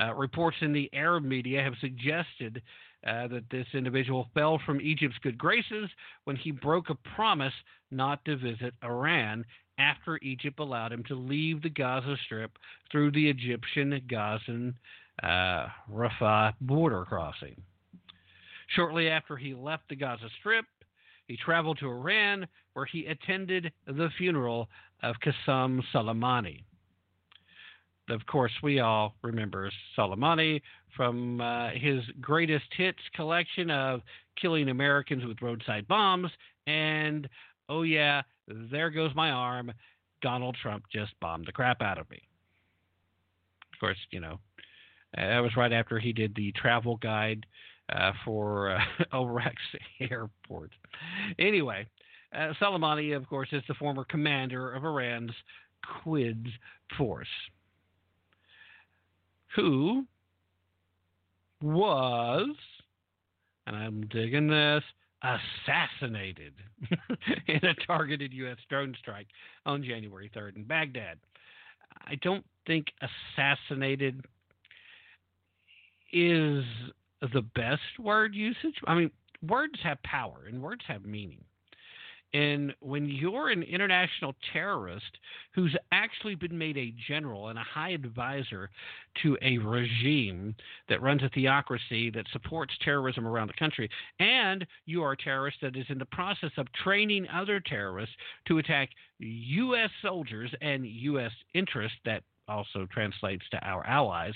Uh, 0.00 0.14
reports 0.14 0.56
in 0.60 0.72
the 0.72 0.90
Arab 0.92 1.24
media 1.24 1.62
have 1.62 1.74
suggested 1.80 2.62
uh, 3.06 3.28
that 3.28 3.44
this 3.50 3.66
individual 3.74 4.28
fell 4.34 4.60
from 4.64 4.80
Egypt's 4.80 5.18
good 5.22 5.38
graces 5.38 5.88
when 6.24 6.36
he 6.36 6.50
broke 6.50 6.90
a 6.90 6.94
promise 7.16 7.52
not 7.90 8.24
to 8.24 8.36
visit 8.36 8.74
Iran 8.82 9.44
after 9.78 10.18
Egypt 10.22 10.58
allowed 10.58 10.92
him 10.92 11.04
to 11.04 11.14
leave 11.14 11.62
the 11.62 11.70
Gaza 11.70 12.16
Strip 12.24 12.58
through 12.90 13.12
the 13.12 13.28
Egyptian 13.28 14.00
Gazan 14.08 14.74
uh, 15.22 15.68
Rafah 15.92 16.54
border 16.60 17.04
crossing. 17.04 17.60
Shortly 18.74 19.08
after 19.08 19.36
he 19.36 19.54
left 19.54 19.88
the 19.88 19.96
Gaza 19.96 20.28
Strip, 20.40 20.66
he 21.26 21.36
traveled 21.36 21.78
to 21.78 21.88
Iran 21.88 22.46
where 22.72 22.86
he 22.86 23.06
attended 23.06 23.72
the 23.86 24.08
funeral 24.18 24.68
of 25.02 25.16
Qasem 25.24 25.80
Soleimani. 25.94 26.62
Of 28.10 28.24
course, 28.26 28.52
we 28.62 28.80
all 28.80 29.14
remember 29.22 29.70
Soleimani 29.96 30.62
from 30.96 31.40
uh, 31.40 31.70
his 31.70 32.02
greatest 32.20 32.64
hits 32.76 32.98
collection 33.14 33.70
of 33.70 34.00
killing 34.40 34.70
Americans 34.70 35.24
with 35.24 35.42
roadside 35.42 35.86
bombs 35.88 36.30
and, 36.66 37.28
oh 37.68 37.82
yeah, 37.82 38.22
there 38.70 38.90
goes 38.90 39.14
my 39.14 39.30
arm. 39.30 39.72
Donald 40.22 40.56
Trump 40.60 40.84
just 40.92 41.12
bombed 41.20 41.46
the 41.46 41.52
crap 41.52 41.80
out 41.82 41.98
of 41.98 42.10
me. 42.10 42.20
Of 43.72 43.80
course, 43.80 43.98
you 44.10 44.20
know, 44.20 44.40
that 45.14 45.38
was 45.40 45.56
right 45.56 45.72
after 45.72 45.98
he 45.98 46.12
did 46.12 46.34
the 46.34 46.52
travel 46.52 46.96
guide 46.96 47.46
uh, 47.92 48.12
for 48.24 48.70
uh, 48.70 48.80
Iraq's 49.14 49.56
airport. 50.00 50.70
Anyway, 51.38 51.86
uh, 52.34 52.52
Soleimani, 52.60 53.16
of 53.16 53.28
course, 53.28 53.48
is 53.52 53.62
the 53.68 53.74
former 53.74 54.04
commander 54.04 54.72
of 54.72 54.84
Iran's 54.84 55.32
Quds 56.02 56.48
force, 56.96 57.28
who 59.54 60.04
was, 61.62 62.50
and 63.66 63.76
I'm 63.76 64.06
digging 64.08 64.48
this, 64.48 64.82
assassinated 65.22 66.54
in 67.46 67.64
a 67.64 67.74
targeted 67.86 68.32
U.S. 68.32 68.58
drone 68.68 68.94
strike 69.00 69.28
on 69.66 69.82
January 69.82 70.30
3rd 70.34 70.56
in 70.56 70.64
Baghdad. 70.64 71.18
I 72.06 72.14
don't 72.16 72.44
think 72.66 72.86
assassinated 73.36 74.24
is 76.12 76.64
the 77.20 77.42
best 77.54 77.98
word 77.98 78.34
usage. 78.34 78.74
I 78.86 78.94
mean, 78.94 79.10
words 79.46 79.78
have 79.82 80.02
power 80.02 80.44
and 80.48 80.62
words 80.62 80.84
have 80.86 81.04
meaning. 81.04 81.44
And 82.34 82.74
when 82.80 83.06
you're 83.08 83.48
an 83.48 83.62
international 83.62 84.34
terrorist 84.52 85.18
who's 85.54 85.74
actually 85.92 86.34
been 86.34 86.56
made 86.56 86.76
a 86.76 86.94
general 87.08 87.48
and 87.48 87.58
a 87.58 87.62
high 87.62 87.90
advisor 87.90 88.70
to 89.22 89.38
a 89.40 89.58
regime 89.58 90.54
that 90.88 91.00
runs 91.00 91.22
a 91.22 91.30
theocracy 91.30 92.10
that 92.10 92.26
supports 92.32 92.74
terrorism 92.84 93.26
around 93.26 93.48
the 93.48 93.54
country, 93.54 93.88
and 94.20 94.66
you 94.84 95.02
are 95.02 95.12
a 95.12 95.16
terrorist 95.16 95.58
that 95.62 95.76
is 95.76 95.86
in 95.88 95.98
the 95.98 96.04
process 96.06 96.52
of 96.58 96.66
training 96.84 97.26
other 97.28 97.60
terrorists 97.60 98.14
to 98.46 98.58
attack 98.58 98.90
U.S. 99.20 99.90
soldiers 100.02 100.50
and 100.60 100.86
U.S. 100.86 101.32
interests, 101.54 101.98
that 102.04 102.22
also 102.48 102.86
translates 102.92 103.44
to 103.50 103.58
our 103.66 103.86
allies 103.86 104.34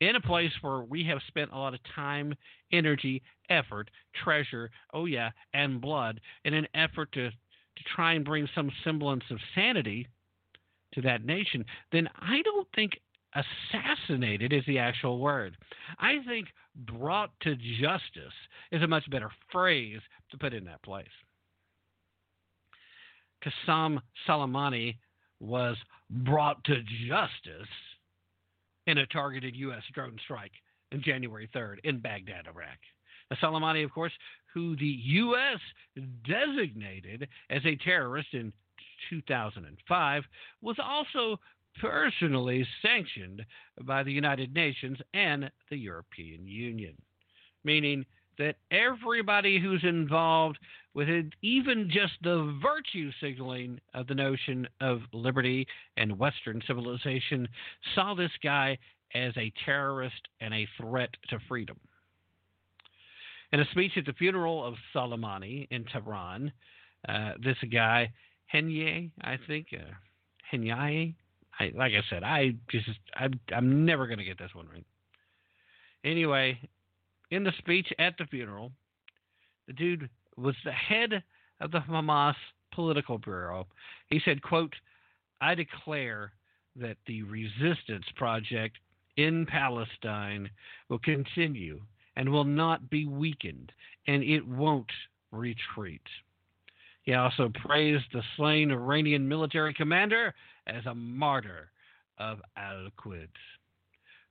in 0.00 0.16
a 0.16 0.20
place 0.20 0.52
where 0.60 0.80
we 0.80 1.04
have 1.04 1.18
spent 1.26 1.52
a 1.52 1.58
lot 1.58 1.74
of 1.74 1.80
time, 1.94 2.34
energy, 2.72 3.22
effort, 3.50 3.90
treasure, 4.22 4.70
oh 4.94 5.06
yeah, 5.06 5.30
and 5.54 5.80
blood 5.80 6.20
in 6.44 6.54
an 6.54 6.66
effort 6.74 7.10
to, 7.12 7.30
to 7.30 7.84
try 7.94 8.14
and 8.14 8.24
bring 8.24 8.48
some 8.54 8.70
semblance 8.84 9.24
of 9.30 9.38
sanity 9.54 10.06
to 10.94 11.02
that 11.02 11.24
nation, 11.24 11.64
then 11.92 12.08
I 12.20 12.42
don't 12.42 12.68
think 12.74 12.92
assassinated 13.34 14.52
is 14.52 14.62
the 14.66 14.78
actual 14.78 15.18
word. 15.18 15.56
I 15.98 16.18
think 16.26 16.48
brought 16.74 17.30
to 17.42 17.56
justice 17.80 18.34
is 18.72 18.82
a 18.82 18.86
much 18.86 19.08
better 19.10 19.30
phrase 19.52 20.00
to 20.30 20.38
put 20.38 20.54
in 20.54 20.64
that 20.64 20.82
place. 20.82 21.06
Qasem 23.44 23.98
Soleimani 24.26 24.96
was 25.40 25.76
brought 26.10 26.62
to 26.64 26.82
justice 27.06 27.68
in 28.88 28.98
a 28.98 29.06
targeted 29.06 29.54
U.S. 29.54 29.82
drone 29.94 30.16
strike 30.24 30.52
on 30.92 31.02
January 31.02 31.48
3rd 31.54 31.76
in 31.84 32.00
Baghdad, 32.00 32.46
Iraq. 32.46 32.78
Soleimani, 33.42 33.84
of 33.84 33.92
course, 33.92 34.12
who 34.54 34.74
the 34.76 34.98
U.S. 35.04 35.60
designated 36.26 37.28
as 37.50 37.60
a 37.66 37.76
terrorist 37.76 38.28
in 38.32 38.52
2005, 39.10 40.22
was 40.62 40.76
also 40.82 41.38
personally 41.80 42.66
sanctioned 42.82 43.44
by 43.82 44.02
the 44.02 44.10
United 44.10 44.54
Nations 44.54 44.98
and 45.14 45.50
the 45.70 45.76
European 45.76 46.46
Union, 46.46 46.94
meaning 47.64 48.04
that 48.38 48.56
everybody 48.70 49.60
who's 49.60 49.84
involved 49.84 50.58
with 50.98 51.08
it, 51.08 51.26
even 51.42 51.88
just 51.88 52.14
the 52.24 52.58
virtue 52.60 53.12
signaling 53.22 53.80
of 53.94 54.08
the 54.08 54.14
notion 54.16 54.66
of 54.80 54.98
liberty 55.12 55.64
and 55.96 56.18
Western 56.18 56.60
civilization, 56.66 57.46
saw 57.94 58.14
this 58.14 58.32
guy 58.42 58.76
as 59.14 59.32
a 59.36 59.52
terrorist 59.64 60.20
and 60.40 60.52
a 60.52 60.66
threat 60.76 61.10
to 61.28 61.38
freedom. 61.46 61.78
In 63.52 63.60
a 63.60 63.64
speech 63.70 63.92
at 63.96 64.06
the 64.06 64.12
funeral 64.14 64.64
of 64.64 64.74
Soleimani 64.92 65.68
in 65.70 65.84
Tehran, 65.84 66.50
uh, 67.08 67.34
this 67.44 67.56
guy, 67.70 68.10
Henye, 68.52 69.12
I 69.20 69.38
think, 69.46 69.68
uh, 69.72 69.94
I, 70.52 71.14
like 71.76 71.92
I 71.92 72.02
said, 72.10 72.24
I 72.24 72.56
just, 72.72 72.88
I'm, 73.14 73.38
I'm 73.54 73.86
never 73.86 74.08
going 74.08 74.18
to 74.18 74.24
get 74.24 74.36
this 74.36 74.50
one 74.52 74.66
right. 74.66 74.84
Anyway, 76.04 76.58
in 77.30 77.44
the 77.44 77.52
speech 77.58 77.86
at 78.00 78.18
the 78.18 78.24
funeral, 78.26 78.72
the 79.68 79.74
dude 79.74 80.10
was 80.38 80.56
the 80.64 80.72
head 80.72 81.22
of 81.60 81.70
the 81.70 81.80
Hamas 81.80 82.34
political 82.72 83.18
bureau. 83.18 83.66
He 84.08 84.20
said, 84.24 84.42
quote, 84.42 84.74
I 85.40 85.54
declare 85.54 86.32
that 86.76 86.96
the 87.06 87.22
resistance 87.24 88.04
project 88.16 88.78
in 89.16 89.46
Palestine 89.46 90.48
will 90.88 91.00
continue 91.00 91.80
and 92.16 92.28
will 92.28 92.44
not 92.44 92.90
be 92.90 93.06
weakened, 93.06 93.72
and 94.06 94.22
it 94.22 94.46
won't 94.46 94.90
retreat. 95.32 96.02
He 97.02 97.14
also 97.14 97.50
praised 97.64 98.04
the 98.12 98.22
slain 98.36 98.70
Iranian 98.70 99.26
military 99.26 99.72
commander 99.74 100.34
as 100.66 100.84
a 100.86 100.94
martyr 100.94 101.70
of 102.18 102.40
Al 102.56 102.88
Quds, 102.96 103.28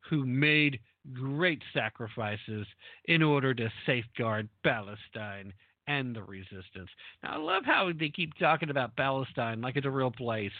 who 0.09 0.25
made 0.25 0.79
great 1.13 1.61
sacrifices 1.73 2.67
in 3.05 3.23
order 3.23 3.53
to 3.53 3.71
safeguard 3.85 4.47
Palestine 4.63 5.53
and 5.87 6.15
the 6.15 6.23
resistance. 6.23 6.89
Now, 7.23 7.33
I 7.33 7.37
love 7.37 7.63
how 7.65 7.91
they 7.97 8.09
keep 8.09 8.37
talking 8.37 8.69
about 8.69 8.95
Palestine 8.95 9.61
like 9.61 9.75
it's 9.75 9.85
a 9.85 9.91
real 9.91 10.11
place. 10.11 10.51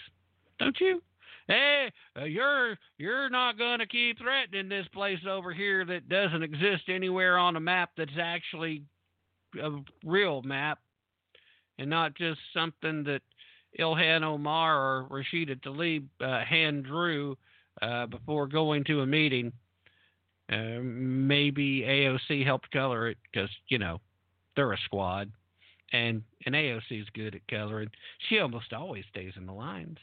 Don't 0.59 0.79
you? 0.79 1.01
Hey, 1.47 1.91
uh, 2.19 2.25
you're 2.25 2.77
you're 2.97 3.29
not 3.29 3.57
going 3.57 3.79
to 3.79 3.87
keep 3.87 4.19
threatening 4.19 4.67
this 4.67 4.87
place 4.93 5.19
over 5.29 5.53
here 5.53 5.85
that 5.85 6.09
doesn't 6.09 6.43
exist 6.43 6.83
anywhere 6.89 7.37
on 7.37 7.55
a 7.55 7.59
map 7.59 7.91
that's 7.95 8.11
actually 8.19 8.83
a 9.61 9.71
real 10.03 10.41
map 10.41 10.79
and 11.79 11.89
not 11.89 12.15
just 12.15 12.39
something 12.53 13.03
that 13.03 13.21
Ilhan 13.79 14.23
Omar 14.23 14.75
or 14.75 15.07
Rashida 15.09 15.61
Tlaib 15.61 16.05
uh, 16.19 16.43
hand 16.43 16.85
drew 16.85 17.37
uh, 17.81 18.07
before 18.07 18.47
going 18.47 18.83
to 18.85 19.01
a 19.01 19.05
meeting. 19.05 19.53
Uh, 20.51 20.79
maybe 20.81 21.81
AOC 21.81 22.45
helped 22.45 22.71
color 22.71 23.09
it 23.09 23.17
because 23.31 23.49
you 23.67 23.77
know 23.77 23.99
they're 24.57 24.73
a 24.73 24.77
squad, 24.84 25.31
and 25.93 26.21
and 26.45 26.53
AOC 26.53 27.01
is 27.01 27.07
good 27.13 27.35
at 27.35 27.47
coloring. 27.47 27.89
She 28.27 28.39
almost 28.39 28.73
always 28.73 29.05
stays 29.09 29.31
in 29.38 29.45
the 29.45 29.53
lines. 29.53 29.99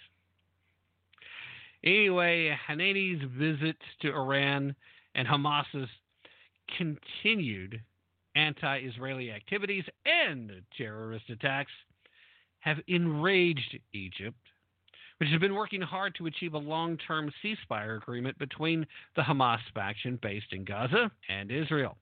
Anyway, 1.85 2.57
Hanani's 2.67 3.21
visit 3.37 3.77
to 4.01 4.09
Iran 4.15 4.75
and 5.15 5.29
Hamas's 5.29 5.91
continued 6.79 7.83
anti 8.35 8.79
Israeli 8.79 9.31
activities 9.31 9.85
and 10.07 10.51
terrorist 10.79 11.29
attacks 11.29 11.73
have 12.61 12.79
enraged 12.89 13.79
Egypt, 13.93 14.39
which 15.19 15.29
has 15.29 15.41
been 15.41 15.55
working 15.55 15.83
hard 15.83 16.15
to 16.15 16.27
achieve 16.27 16.55
a 16.55 16.59
long 16.59 16.97
term 16.97 17.31
ceasefire 17.45 17.99
agreement 17.99 18.39
between 18.39 18.87
the 19.17 19.23
Hamas 19.23 19.59
faction 19.75 20.19
based 20.23 20.53
in 20.53 20.65
Gaza 20.65 21.11
and 21.29 21.51
Israel. 21.51 21.99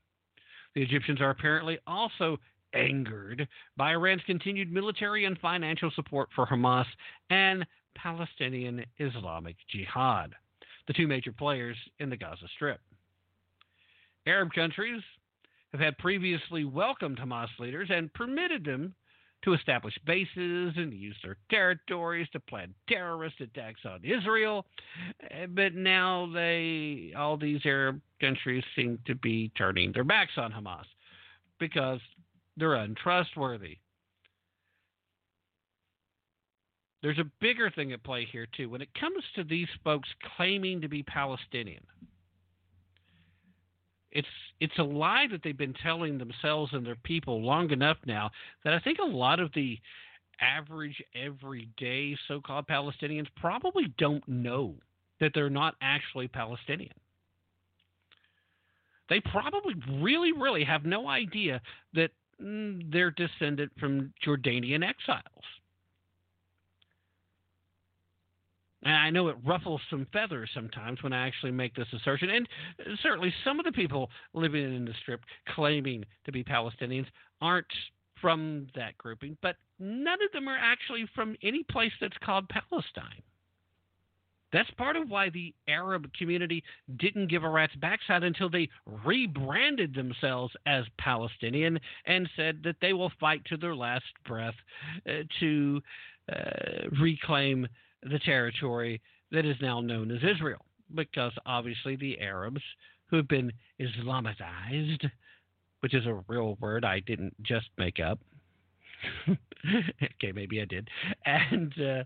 The 0.74 0.82
Egyptians 0.82 1.20
are 1.20 1.30
apparently 1.30 1.78
also 1.86 2.38
angered 2.74 3.46
by 3.76 3.92
Iran's 3.92 4.22
continued 4.24 4.72
military 4.72 5.24
and 5.24 5.38
financial 5.38 5.90
support 5.90 6.30
for 6.34 6.46
Hamas 6.46 6.86
and 7.30 7.66
Palestinian 7.94 8.84
Islamic 8.98 9.56
Jihad, 9.68 10.34
the 10.86 10.94
two 10.94 11.06
major 11.06 11.32
players 11.32 11.76
in 11.98 12.08
the 12.08 12.16
Gaza 12.16 12.48
Strip. 12.54 12.80
Arab 14.26 14.52
countries 14.54 15.02
have 15.72 15.80
had 15.80 15.98
previously 15.98 16.64
welcomed 16.64 17.18
Hamas 17.18 17.48
leaders 17.58 17.88
and 17.90 18.12
permitted 18.14 18.64
them 18.64 18.94
to 19.42 19.54
establish 19.54 19.94
bases 20.06 20.72
and 20.76 20.92
use 20.92 21.16
their 21.22 21.36
territories 21.50 22.28
to 22.32 22.40
plan 22.40 22.72
terrorist 22.88 23.40
attacks 23.40 23.80
on 23.84 24.00
Israel. 24.04 24.66
Eh, 25.30 25.46
but 25.46 25.74
now 25.74 26.30
they 26.32 27.12
all 27.16 27.36
these 27.36 27.60
Arab 27.64 28.00
countries 28.20 28.64
seem 28.76 28.98
to 29.06 29.14
be 29.16 29.50
turning 29.56 29.92
their 29.92 30.04
backs 30.04 30.32
on 30.36 30.52
Hamas 30.52 30.84
because 31.58 32.00
they're 32.56 32.74
untrustworthy. 32.74 33.78
There's 37.02 37.18
a 37.18 37.30
bigger 37.40 37.68
thing 37.68 37.92
at 37.92 38.04
play 38.04 38.28
here 38.30 38.46
too. 38.56 38.70
When 38.70 38.80
it 38.80 38.94
comes 38.98 39.24
to 39.34 39.42
these 39.42 39.68
folks 39.82 40.08
claiming 40.36 40.80
to 40.82 40.88
be 40.88 41.02
Palestinian, 41.02 41.82
it's 44.12 44.28
it's 44.60 44.78
a 44.78 44.82
lie 44.82 45.26
that 45.30 45.40
they've 45.42 45.56
been 45.56 45.74
telling 45.82 46.18
themselves 46.18 46.72
and 46.72 46.86
their 46.86 46.96
people 46.96 47.42
long 47.42 47.70
enough 47.70 47.96
now 48.06 48.30
that 48.64 48.74
I 48.74 48.78
think 48.78 48.98
a 48.98 49.06
lot 49.06 49.40
of 49.40 49.50
the 49.54 49.78
average 50.40 51.02
everyday 51.14 52.16
so-called 52.28 52.66
Palestinians 52.66 53.26
probably 53.36 53.92
don't 53.98 54.26
know 54.28 54.74
that 55.20 55.32
they're 55.34 55.50
not 55.50 55.74
actually 55.80 56.28
Palestinian. 56.28 56.94
They 59.08 59.20
probably 59.20 59.74
really 60.00 60.32
really 60.32 60.64
have 60.64 60.84
no 60.84 61.08
idea 61.08 61.60
that 61.94 62.10
mm, 62.40 62.90
they're 62.92 63.10
descended 63.10 63.70
from 63.80 64.12
Jordanian 64.24 64.86
exiles. 64.88 65.44
And 68.84 68.94
I 68.94 69.10
know 69.10 69.28
it 69.28 69.36
ruffles 69.44 69.80
some 69.90 70.06
feathers 70.12 70.50
sometimes 70.54 71.02
when 71.02 71.12
I 71.12 71.26
actually 71.26 71.52
make 71.52 71.74
this 71.74 71.86
assertion. 71.92 72.30
And 72.30 72.48
certainly 73.02 73.32
some 73.44 73.60
of 73.60 73.64
the 73.64 73.72
people 73.72 74.10
living 74.34 74.74
in 74.74 74.84
the 74.84 74.94
strip 75.00 75.20
claiming 75.54 76.04
to 76.24 76.32
be 76.32 76.42
Palestinians 76.42 77.06
aren't 77.40 77.66
from 78.20 78.68
that 78.74 78.96
grouping, 78.98 79.36
but 79.42 79.56
none 79.78 80.18
of 80.24 80.32
them 80.32 80.48
are 80.48 80.58
actually 80.58 81.06
from 81.14 81.36
any 81.42 81.64
place 81.64 81.92
that's 82.00 82.16
called 82.24 82.48
Palestine. 82.48 83.22
That's 84.52 84.70
part 84.72 84.96
of 84.96 85.08
why 85.08 85.30
the 85.30 85.54
Arab 85.66 86.12
community 86.12 86.62
didn't 86.96 87.28
give 87.28 87.42
a 87.42 87.48
rat's 87.48 87.74
backside 87.76 88.22
until 88.22 88.50
they 88.50 88.68
rebranded 89.04 89.94
themselves 89.94 90.52
as 90.66 90.84
Palestinian 90.98 91.80
and 92.06 92.28
said 92.36 92.60
that 92.64 92.76
they 92.80 92.92
will 92.92 93.10
fight 93.18 93.42
to 93.46 93.56
their 93.56 93.74
last 93.74 94.04
breath 94.26 94.54
uh, 95.08 95.22
to 95.40 95.80
uh, 96.30 96.88
reclaim 97.00 97.66
the 98.02 98.18
territory 98.18 99.00
that 99.30 99.44
is 99.44 99.56
now 99.60 99.80
known 99.80 100.10
as 100.10 100.22
Israel. 100.22 100.64
Because 100.94 101.32
obviously 101.46 101.96
the 101.96 102.20
Arabs, 102.20 102.60
who 103.06 103.16
have 103.16 103.28
been 103.28 103.52
Islamized, 103.80 105.10
which 105.80 105.94
is 105.94 106.06
a 106.06 106.22
real 106.28 106.56
word 106.60 106.84
I 106.84 107.00
didn't 107.00 107.34
just 107.42 107.68
make 107.78 107.98
up, 107.98 108.18
okay, 109.28 110.32
maybe 110.32 110.60
I 110.60 110.64
did. 110.64 110.88
And 111.24 111.72
uh, 111.80 112.04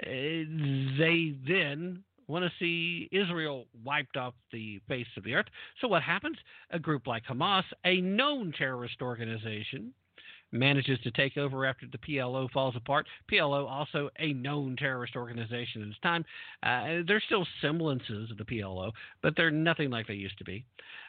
they 0.00 1.34
then 1.46 2.04
want 2.26 2.44
to 2.44 2.50
see 2.58 3.08
Israel 3.10 3.66
wiped 3.84 4.16
off 4.16 4.34
the 4.52 4.80
face 4.88 5.06
of 5.16 5.24
the 5.24 5.34
earth. 5.34 5.46
So 5.80 5.88
what 5.88 6.02
happens? 6.02 6.36
A 6.70 6.78
group 6.78 7.06
like 7.06 7.24
Hamas, 7.24 7.64
a 7.84 8.00
known 8.00 8.52
terrorist 8.56 9.00
organization, 9.00 9.92
manages 10.52 10.98
to 11.00 11.10
take 11.10 11.36
over 11.36 11.66
after 11.66 11.86
the 11.90 11.98
PLO 11.98 12.50
falls 12.50 12.76
apart. 12.76 13.06
PLO 13.30 13.68
also 13.68 14.10
a 14.18 14.32
known 14.32 14.76
terrorist 14.76 15.16
organization 15.16 15.82
in 15.82 15.88
its 15.88 16.00
time. 16.00 16.24
Uh, 16.62 17.02
there's 17.06 17.24
still 17.26 17.46
semblances 17.60 18.30
of 18.30 18.38
the 18.38 18.44
PLO, 18.44 18.92
but 19.22 19.34
they're 19.36 19.50
nothing 19.50 19.90
like 19.90 20.06
they 20.06 20.14
used 20.14 20.38
to 20.38 20.44
be. 20.44 20.64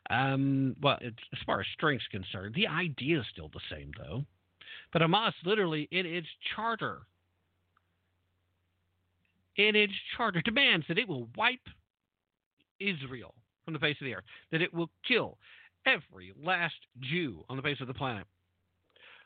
Um, 0.10 0.76
well, 0.82 0.98
as 1.02 1.14
far 1.46 1.62
as 1.62 1.68
strength's 1.74 2.08
concerned, 2.08 2.56
the 2.56 2.68
idea 2.68 3.20
is 3.20 3.26
still 3.32 3.50
the 3.54 3.62
same 3.72 3.92
though. 3.98 4.26
But 4.92 5.02
Hamas, 5.02 5.34
literally 5.46 5.88
in 5.92 6.06
its 6.06 6.28
charter, 6.56 7.02
in 9.56 9.76
its 9.76 9.94
charter, 10.18 10.42
demands 10.42 10.86
that 10.88 10.98
it 10.98 11.08
will 11.08 11.30
wipe 11.38 11.60
Israel 12.80 13.36
from 13.66 13.74
the 13.74 13.80
face 13.80 13.98
of 14.02 14.06
the 14.06 14.16
earth, 14.16 14.24
that 14.52 14.62
it 14.62 14.74
will 14.74 14.90
kill 15.08 15.38
every 15.86 16.34
last 16.42 16.76
Jew 17.00 17.44
on 17.50 17.58
the 17.58 17.64
face 17.64 17.80
of 17.82 17.88
the 17.88 17.94
planet. 17.94 18.26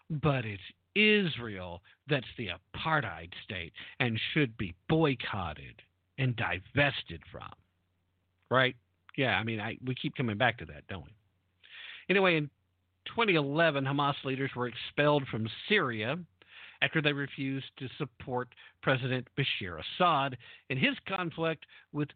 But 0.09 0.45
it's 0.45 0.61
Israel 0.95 1.81
that's 2.07 2.27
the 2.38 2.49
apartheid 2.49 3.30
state 3.43 3.73
and 3.99 4.19
should 4.34 4.55
be 4.57 4.75
boycotted 4.89 5.81
and 6.17 6.35
divested 6.35 7.21
from. 7.31 7.51
Right? 8.49 8.75
Yeah, 9.17 9.38
I 9.38 9.43
mean, 9.43 9.59
I, 9.59 9.77
we 9.85 9.95
keep 9.95 10.15
coming 10.15 10.38
back 10.38 10.57
to 10.59 10.65
that, 10.65 10.88
don't 10.88 11.05
we? 11.05 11.11
Anyway, 12.09 12.38
in 12.38 12.49
2011, 13.07 13.85
Hamas 13.85 14.15
leaders 14.23 14.51
were 14.55 14.67
expelled 14.67 15.27
from 15.27 15.47
Syria 15.69 16.17
after 16.81 17.01
they 17.01 17.13
refused 17.13 17.65
to 17.77 17.88
support 17.97 18.49
President 18.81 19.27
Bashir 19.38 19.80
Assad 19.80 20.38
in 20.69 20.77
his 20.77 20.95
conflict 21.07 21.65
with 21.93 22.09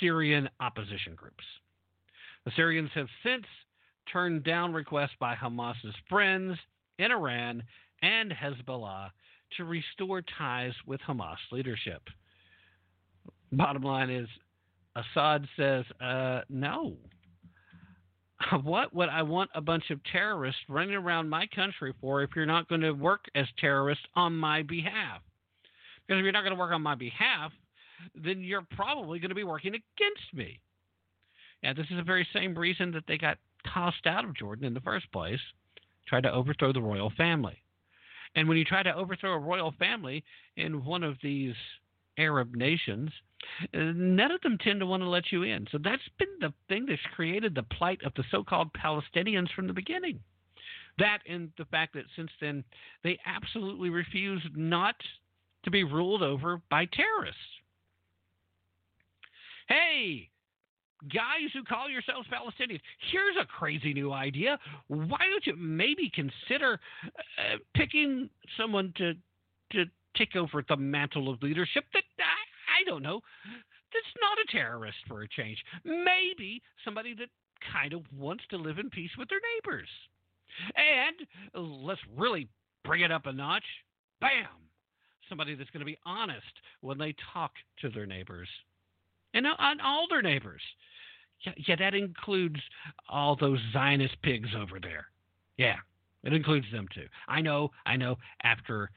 Syrian 0.00 0.48
opposition 0.60 1.14
groups. 1.14 1.44
The 2.44 2.52
Syrians 2.56 2.90
have 2.94 3.08
since 3.22 3.44
turned 4.10 4.44
down 4.44 4.72
requests 4.72 5.16
by 5.18 5.34
Hamas's 5.34 5.94
friends 6.08 6.58
in 6.98 7.10
Iran 7.10 7.62
and 8.02 8.32
Hezbollah 8.32 9.10
to 9.56 9.64
restore 9.64 10.22
ties 10.38 10.72
with 10.86 11.00
Hamas 11.08 11.36
leadership. 11.52 12.02
Bottom 13.52 13.82
line 13.82 14.10
is, 14.10 14.28
Assad 14.96 15.46
says, 15.56 15.84
uh, 16.00 16.40
no, 16.48 16.96
what 18.62 18.94
would 18.94 19.08
I 19.08 19.22
want 19.22 19.50
a 19.54 19.60
bunch 19.60 19.90
of 19.90 20.00
terrorists 20.10 20.60
running 20.68 20.94
around 20.94 21.28
my 21.28 21.46
country 21.54 21.94
for 22.00 22.22
if 22.22 22.30
you're 22.34 22.46
not 22.46 22.68
going 22.68 22.80
to 22.80 22.92
work 22.92 23.24
as 23.34 23.46
terrorists 23.58 24.04
on 24.14 24.36
my 24.36 24.62
behalf? 24.62 25.20
Because 26.06 26.20
if 26.20 26.24
you're 26.24 26.32
not 26.32 26.42
going 26.42 26.52
to 26.54 26.58
work 26.58 26.72
on 26.72 26.82
my 26.82 26.94
behalf, 26.94 27.52
then 28.14 28.40
you're 28.40 28.66
probably 28.72 29.18
going 29.18 29.30
to 29.30 29.34
be 29.34 29.44
working 29.44 29.72
against 29.72 30.34
me. 30.34 30.60
Yeah, 31.62 31.72
this 31.72 31.86
is 31.90 31.96
the 31.96 32.02
very 32.02 32.26
same 32.34 32.56
reason 32.56 32.92
that 32.92 33.04
they 33.08 33.16
got 33.16 33.38
tossed 33.72 34.06
out 34.06 34.24
of 34.24 34.36
Jordan 34.36 34.66
in 34.66 34.74
the 34.74 34.80
first 34.80 35.10
place, 35.12 35.40
tried 36.06 36.22
to 36.22 36.32
overthrow 36.32 36.72
the 36.72 36.82
royal 36.82 37.10
family. 37.16 37.62
And 38.34 38.48
when 38.48 38.56
you 38.58 38.64
try 38.64 38.82
to 38.82 38.94
overthrow 38.94 39.34
a 39.34 39.38
royal 39.38 39.72
family 39.78 40.24
in 40.56 40.84
one 40.84 41.02
of 41.02 41.16
these 41.22 41.54
Arab 42.18 42.54
nations, 42.54 43.10
uh, 43.74 43.92
none 43.94 44.30
of 44.30 44.40
them 44.40 44.58
tend 44.58 44.80
to 44.80 44.86
want 44.86 45.02
to 45.02 45.08
let 45.08 45.30
you 45.30 45.42
in. 45.42 45.66
So 45.70 45.78
that's 45.82 46.02
been 46.18 46.28
the 46.40 46.52
thing 46.68 46.86
that's 46.86 47.00
created 47.14 47.54
the 47.54 47.62
plight 47.62 48.00
of 48.04 48.12
the 48.14 48.24
so 48.30 48.42
called 48.42 48.72
Palestinians 48.72 49.52
from 49.54 49.66
the 49.66 49.72
beginning. 49.72 50.20
That 50.98 51.18
and 51.28 51.50
the 51.58 51.64
fact 51.66 51.94
that 51.94 52.04
since 52.16 52.30
then 52.40 52.64
they 53.02 53.18
absolutely 53.26 53.90
refuse 53.90 54.42
not 54.54 54.94
to 55.64 55.70
be 55.70 55.84
ruled 55.84 56.22
over 56.22 56.60
by 56.70 56.86
terrorists. 56.86 57.40
Hey, 59.68 60.28
guys 61.12 61.50
who 61.52 61.62
call 61.64 61.88
yourselves 61.88 62.28
Palestinians, 62.28 62.80
here's 63.10 63.36
a 63.40 63.46
crazy 63.46 63.92
new 63.92 64.12
idea. 64.12 64.58
Why 64.88 65.18
don't 65.30 65.46
you 65.46 65.56
maybe 65.56 66.10
consider 66.14 66.80
uh, 67.04 67.56
picking 67.74 68.28
someone 68.56 68.92
to 68.96 69.14
to 69.72 69.84
take 70.16 70.36
over 70.36 70.64
the 70.68 70.76
mantle 70.76 71.28
of 71.28 71.42
leadership 71.42 71.84
that 71.92 72.04
I 72.74 72.88
don't 72.88 73.02
know, 73.02 73.20
that's 73.92 74.14
not 74.20 74.38
a 74.38 74.52
terrorist 74.52 74.98
for 75.06 75.22
a 75.22 75.28
change. 75.28 75.58
Maybe 75.84 76.62
somebody 76.84 77.14
that 77.14 77.28
kind 77.72 77.92
of 77.92 78.02
wants 78.16 78.44
to 78.50 78.56
live 78.56 78.78
in 78.78 78.90
peace 78.90 79.10
with 79.16 79.28
their 79.28 79.40
neighbors. 79.56 79.88
And 80.76 81.84
let's 81.84 82.00
really 82.16 82.48
bring 82.84 83.02
it 83.02 83.12
up 83.12 83.26
a 83.26 83.32
notch. 83.32 83.64
Bam! 84.20 84.46
Somebody 85.28 85.54
that's 85.54 85.70
going 85.70 85.80
to 85.80 85.86
be 85.86 85.98
honest 86.04 86.42
when 86.80 86.98
they 86.98 87.14
talk 87.32 87.52
to 87.80 87.88
their 87.88 88.06
neighbors. 88.06 88.48
And 89.32 89.46
on 89.46 89.80
all 89.80 90.06
their 90.08 90.22
neighbors. 90.22 90.60
Yeah, 91.44 91.52
yeah, 91.66 91.76
that 91.76 91.94
includes 91.94 92.60
all 93.08 93.36
those 93.36 93.60
Zionist 93.72 94.20
pigs 94.22 94.48
over 94.56 94.80
there. 94.80 95.06
Yeah, 95.56 95.76
it 96.22 96.32
includes 96.32 96.66
them 96.72 96.88
too. 96.94 97.06
I 97.28 97.40
know, 97.40 97.70
I 97.86 97.96
know. 97.96 98.16
After 98.42 98.90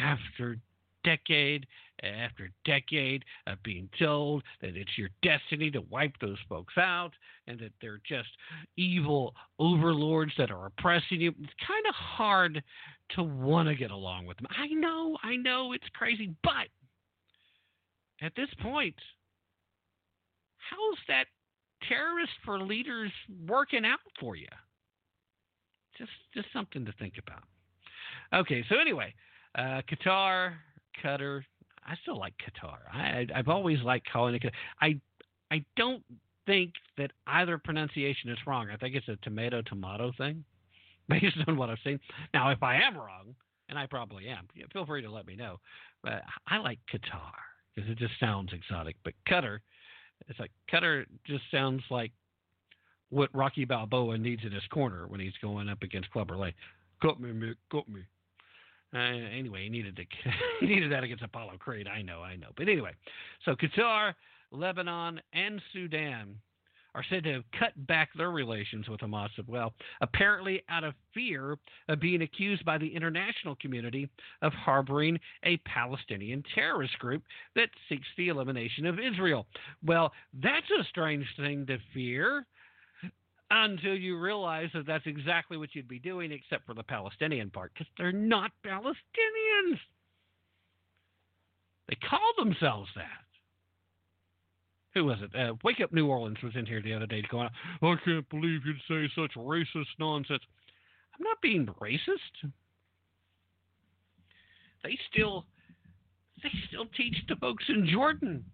after 0.00 0.56
decade 1.04 1.66
after 2.02 2.50
decade 2.64 3.24
of 3.46 3.62
being 3.62 3.88
told 3.98 4.42
that 4.60 4.76
it's 4.76 4.98
your 4.98 5.08
destiny 5.22 5.70
to 5.70 5.80
wipe 5.90 6.12
those 6.20 6.38
folks 6.48 6.74
out 6.76 7.12
and 7.46 7.58
that 7.58 7.72
they're 7.80 8.00
just 8.06 8.28
evil 8.76 9.34
overlords 9.58 10.32
that 10.36 10.50
are 10.50 10.66
oppressing 10.66 11.20
you. 11.20 11.30
It's 11.40 11.52
kind 11.66 11.86
of 11.88 11.94
hard 11.94 12.62
to 13.10 13.22
want 13.22 13.68
to 13.68 13.74
get 13.74 13.90
along 13.90 14.26
with 14.26 14.36
them. 14.38 14.46
I 14.50 14.66
know, 14.68 15.16
I 15.22 15.36
know 15.36 15.72
it's 15.72 15.88
crazy, 15.94 16.34
but 16.42 16.68
at 18.20 18.34
this 18.34 18.48
point, 18.60 18.96
how's 20.58 20.98
that 21.08 21.26
terrorist 21.88 22.32
for 22.44 22.60
leaders 22.60 23.10
working 23.46 23.84
out 23.84 24.00
for 24.20 24.36
you? 24.36 24.48
Just 25.98 26.10
just 26.34 26.48
something 26.52 26.84
to 26.84 26.92
think 26.98 27.14
about. 27.18 27.42
Okay, 28.32 28.64
so 28.68 28.78
anyway, 28.78 29.14
uh, 29.56 29.80
Qatar, 29.88 30.54
Qatar, 31.02 31.42
I 31.86 31.94
still 32.02 32.18
like 32.18 32.34
Qatar. 32.38 32.78
I, 32.92 33.26
I've 33.34 33.48
always 33.48 33.80
liked 33.82 34.10
calling 34.10 34.34
it. 34.34 34.42
I 34.80 34.98
I 35.50 35.64
don't 35.76 36.02
think 36.46 36.72
that 36.98 37.12
either 37.26 37.58
pronunciation 37.58 38.30
is 38.30 38.38
wrong. 38.46 38.68
I 38.72 38.76
think 38.76 38.94
it's 38.94 39.08
a 39.08 39.16
tomato 39.22 39.62
tomato 39.62 40.12
thing, 40.18 40.44
based 41.08 41.36
on 41.46 41.56
what 41.56 41.70
I've 41.70 41.78
seen. 41.84 42.00
Now, 42.32 42.50
if 42.50 42.62
I 42.62 42.80
am 42.80 42.96
wrong, 42.96 43.34
and 43.68 43.78
I 43.78 43.86
probably 43.86 44.28
am, 44.28 44.48
feel 44.72 44.86
free 44.86 45.02
to 45.02 45.10
let 45.10 45.26
me 45.26 45.36
know. 45.36 45.58
But 46.02 46.22
I 46.48 46.58
like 46.58 46.78
Qatar 46.92 47.32
because 47.74 47.90
it 47.90 47.98
just 47.98 48.18
sounds 48.20 48.52
exotic. 48.52 48.96
But 49.04 49.14
Qatar, 49.28 49.58
it's 50.28 50.38
like 50.38 50.50
Cutter 50.70 51.06
just 51.26 51.44
sounds 51.50 51.82
like 51.90 52.12
what 53.10 53.30
Rocky 53.34 53.64
Balboa 53.64 54.18
needs 54.18 54.42
in 54.44 54.52
his 54.52 54.64
corner 54.72 55.06
when 55.06 55.20
he's 55.20 55.34
going 55.40 55.68
up 55.68 55.82
against 55.82 56.10
Clubber 56.10 56.36
Lang. 56.36 56.52
Cut 57.02 57.20
me, 57.20 57.30
Mick, 57.30 57.54
cut 57.70 57.88
me. 57.88 58.00
Uh, 58.94 58.98
anyway, 58.98 59.64
he 59.64 59.68
needed 59.68 59.96
to 59.96 60.04
he 60.60 60.66
needed 60.66 60.92
that 60.92 61.04
against 61.04 61.24
Apollo 61.24 61.54
Creed. 61.58 61.88
I 61.88 62.02
know, 62.02 62.22
I 62.22 62.36
know. 62.36 62.48
But 62.56 62.68
anyway, 62.68 62.92
so 63.44 63.54
Qatar, 63.54 64.14
Lebanon, 64.50 65.20
and 65.32 65.60
Sudan 65.72 66.36
are 66.94 67.04
said 67.10 67.24
to 67.24 67.32
have 67.32 67.44
cut 67.58 67.72
back 67.86 68.10
their 68.16 68.30
relations 68.30 68.88
with 68.88 69.00
Hamas 69.00 69.30
as 69.38 69.46
well, 69.48 69.72
apparently 70.00 70.62
out 70.68 70.84
of 70.84 70.94
fear 71.12 71.58
of 71.88 72.00
being 72.00 72.22
accused 72.22 72.64
by 72.64 72.78
the 72.78 72.94
international 72.94 73.56
community 73.56 74.08
of 74.42 74.52
harboring 74.52 75.18
a 75.44 75.56
Palestinian 75.58 76.42
terrorist 76.54 76.98
group 76.98 77.22
that 77.56 77.68
seeks 77.88 78.06
the 78.16 78.28
elimination 78.28 78.86
of 78.86 78.98
Israel. 78.98 79.46
Well, 79.84 80.12
that's 80.42 80.70
a 80.78 80.84
strange 80.84 81.26
thing 81.36 81.66
to 81.66 81.78
fear 81.92 82.46
until 83.50 83.94
you 83.94 84.18
realize 84.18 84.68
that 84.74 84.86
that's 84.86 85.06
exactly 85.06 85.56
what 85.56 85.74
you'd 85.74 85.88
be 85.88 85.98
doing, 85.98 86.32
except 86.32 86.66
for 86.66 86.74
the 86.74 86.82
Palestinian 86.82 87.50
part, 87.50 87.72
because 87.74 87.86
they're 87.98 88.12
not 88.12 88.50
Palestinians. 88.66 89.78
They 91.88 91.96
call 92.08 92.32
themselves 92.38 92.88
that. 92.96 93.23
Who 94.94 95.04
was 95.04 95.18
it? 95.20 95.34
Uh, 95.38 95.54
Wake 95.64 95.80
Up 95.82 95.92
New 95.92 96.06
Orleans 96.06 96.38
was 96.42 96.54
in 96.56 96.66
here 96.66 96.80
the 96.80 96.94
other 96.94 97.06
day 97.06 97.22
going, 97.30 97.48
I 97.82 97.94
can't 98.04 98.28
believe 98.30 98.60
you'd 98.64 98.76
say 98.88 99.10
such 99.14 99.34
racist 99.34 99.86
nonsense. 99.98 100.42
I'm 101.14 101.24
not 101.24 101.40
being 101.42 101.66
racist. 101.80 102.50
They 104.82 104.98
still 105.10 105.46
they 106.42 106.50
still 106.68 106.86
teach 106.96 107.16
the 107.28 107.36
folks 107.36 107.64
in 107.68 107.88
Jordan 107.90 108.44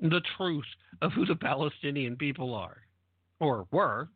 the 0.00 0.20
truth 0.36 0.64
of 1.02 1.12
who 1.12 1.26
the 1.26 1.34
Palestinian 1.34 2.16
people 2.16 2.54
are 2.54 2.78
or 3.40 3.66
were. 3.72 4.08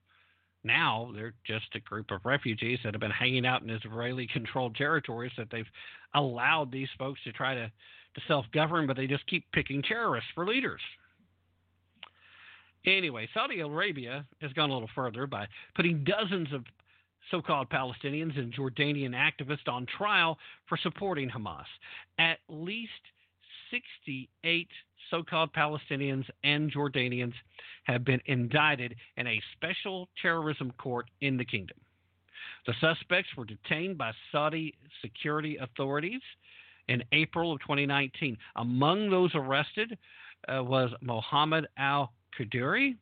Now 0.63 1.11
they're 1.15 1.35
just 1.47 1.67
a 1.75 1.81
group 1.81 2.11
of 2.11 2.25
refugees 2.25 2.79
that 2.85 2.95
have 2.95 3.01
been 3.01 3.11
hanging 3.11 3.45
out 3.45 3.63
in 3.63 3.71
Israeli 3.71 4.27
controlled 4.33 4.77
territories 4.77 5.33
that 5.37 5.49
they've 5.51 5.67
allowed 6.15 6.71
these 6.71 6.89
folks 6.99 7.21
to 7.25 7.33
try 7.33 7.55
to, 7.55 7.67
to 7.67 8.21
self 8.29 8.47
govern, 8.55 8.87
but 8.87 8.97
they 8.97 9.07
just 9.07 9.27
keep 9.27 9.45
picking 9.53 9.83
terrorists 9.83 10.31
for 10.35 10.47
leaders. 10.47 10.81
Anyway, 12.87 13.29
Saudi 13.33 13.61
Arabia 13.61 14.27
has 14.41 14.53
gone 14.53 14.71
a 14.71 14.73
little 14.73 14.91
further 14.95 15.27
by 15.27 15.47
putting 15.75 16.05
dozens 16.05 16.53
of 16.53 16.65
so 17.31 17.41
called 17.41 17.71
Palestinians 17.71 18.39
and 18.39 18.53
Jordanian 18.53 19.15
activists 19.15 19.67
on 19.67 19.87
trial 19.87 20.39
for 20.69 20.77
supporting 20.77 21.31
Hamas. 21.31 21.65
At 22.19 22.39
least 22.49 22.91
68 23.71 24.69
so 25.11 25.23
called 25.23 25.53
Palestinians 25.53 26.25
and 26.43 26.73
Jordanians 26.73 27.35
have 27.85 28.05
been 28.05 28.21
indicted 28.27 28.95
in 29.17 29.27
a 29.27 29.43
special 29.57 30.09
terrorism 30.21 30.73
court 30.79 31.11
in 31.21 31.37
the 31.37 31.45
kingdom. 31.45 31.77
The 32.67 32.75
suspects 32.81 33.31
were 33.37 33.45
detained 33.45 33.99
by 33.99 34.13
Saudi 34.33 34.75
security 35.03 35.57
authorities 35.59 36.21
in 36.89 37.03
April 37.13 37.53
of 37.53 37.61
2019. 37.61 38.37
Among 38.57 39.11
those 39.11 39.31
arrested 39.35 39.99
uh, 40.49 40.63
was 40.63 40.91
Mohammed 41.01 41.67
al 41.79 42.13
Qadiri, 42.39 42.97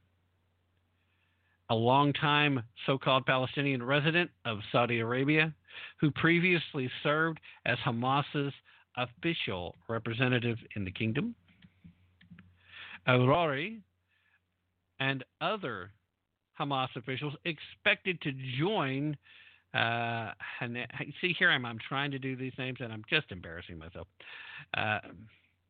a 1.70 1.74
longtime 1.74 2.62
so 2.86 2.98
called 2.98 3.24
Palestinian 3.26 3.82
resident 3.82 4.30
of 4.44 4.58
Saudi 4.70 5.00
Arabia, 5.00 5.54
who 6.00 6.10
previously 6.10 6.90
served 7.02 7.40
as 7.64 7.78
Hamas's 7.78 8.52
official 8.96 9.76
representative 9.88 10.58
in 10.76 10.84
the 10.84 10.90
kingdom. 10.90 11.34
Arouri 13.08 13.80
and 15.00 15.24
other 15.40 15.90
Hamas 16.58 16.88
officials 16.96 17.34
expected 17.44 18.20
to 18.20 18.32
join. 18.58 19.16
Uh, 19.74 20.32
see, 21.20 21.34
here 21.38 21.50
I'm, 21.50 21.64
I'm 21.64 21.78
trying 21.88 22.10
to 22.10 22.18
do 22.18 22.36
these 22.36 22.52
names 22.58 22.78
and 22.80 22.92
I'm 22.92 23.02
just 23.08 23.32
embarrassing 23.32 23.78
myself. 23.78 24.06
Uh, 24.76 24.98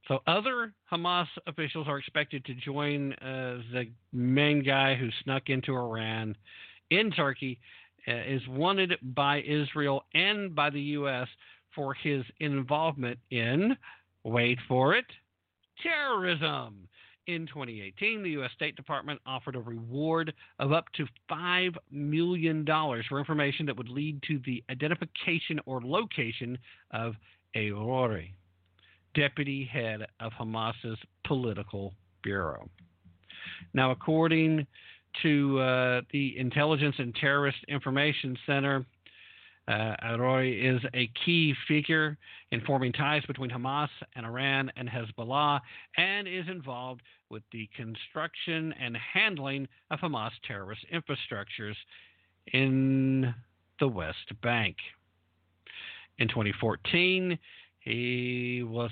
so, 0.08 0.18
other 0.26 0.72
Hamas 0.90 1.26
officials 1.46 1.86
are 1.86 1.98
expected 1.98 2.44
to 2.46 2.54
join 2.54 3.12
uh, 3.14 3.62
the 3.72 3.84
main 4.12 4.64
guy 4.64 4.96
who 4.96 5.08
snuck 5.22 5.48
into 5.48 5.74
Iran 5.74 6.36
in 6.90 7.10
Turkey, 7.12 7.60
uh, 8.08 8.12
is 8.26 8.42
wanted 8.48 8.94
by 9.14 9.42
Israel 9.42 10.04
and 10.12 10.54
by 10.54 10.70
the 10.70 10.80
U.S. 10.80 11.28
for 11.74 11.94
his 11.94 12.24
involvement 12.40 13.18
in, 13.30 13.76
wait 14.24 14.58
for 14.66 14.94
it, 14.94 15.06
terrorism. 15.82 16.88
In 17.28 17.46
2018, 17.46 18.24
the 18.24 18.30
U.S. 18.30 18.50
State 18.56 18.74
Department 18.74 19.20
offered 19.24 19.54
a 19.54 19.60
reward 19.60 20.34
of 20.58 20.72
up 20.72 20.86
to 20.96 21.06
$5 21.30 21.76
million 21.92 22.66
for 22.66 23.20
information 23.20 23.64
that 23.66 23.76
would 23.76 23.88
lead 23.88 24.20
to 24.26 24.40
the 24.44 24.64
identification 24.68 25.60
or 25.64 25.80
location 25.80 26.58
of 26.90 27.14
Arouri 27.54 28.32
deputy 29.14 29.64
head 29.64 30.06
of 30.20 30.32
Hamas's 30.32 30.98
political 31.26 31.94
bureau. 32.22 32.68
Now, 33.74 33.90
according 33.90 34.66
to 35.22 35.58
uh, 35.60 36.00
the 36.12 36.38
Intelligence 36.38 36.96
and 36.98 37.14
Terrorist 37.14 37.58
Information 37.68 38.36
Center, 38.46 38.86
uh, 39.68 39.94
Arouri 40.04 40.76
is 40.76 40.82
a 40.92 41.08
key 41.24 41.54
figure 41.68 42.18
in 42.50 42.60
forming 42.62 42.92
ties 42.92 43.22
between 43.26 43.50
Hamas 43.50 43.88
and 44.16 44.26
Iran 44.26 44.72
and 44.76 44.88
Hezbollah 44.88 45.60
and 45.96 46.26
is 46.26 46.46
involved 46.48 47.02
with 47.30 47.42
the 47.52 47.68
construction 47.76 48.74
and 48.80 48.96
handling 48.96 49.68
of 49.90 50.00
Hamas 50.00 50.32
terrorist 50.46 50.84
infrastructures 50.92 51.76
in 52.52 53.32
the 53.78 53.86
West 53.86 54.32
Bank. 54.42 54.76
In 56.18 56.28
2014, 56.28 57.38
he 57.84 58.62
was 58.64 58.90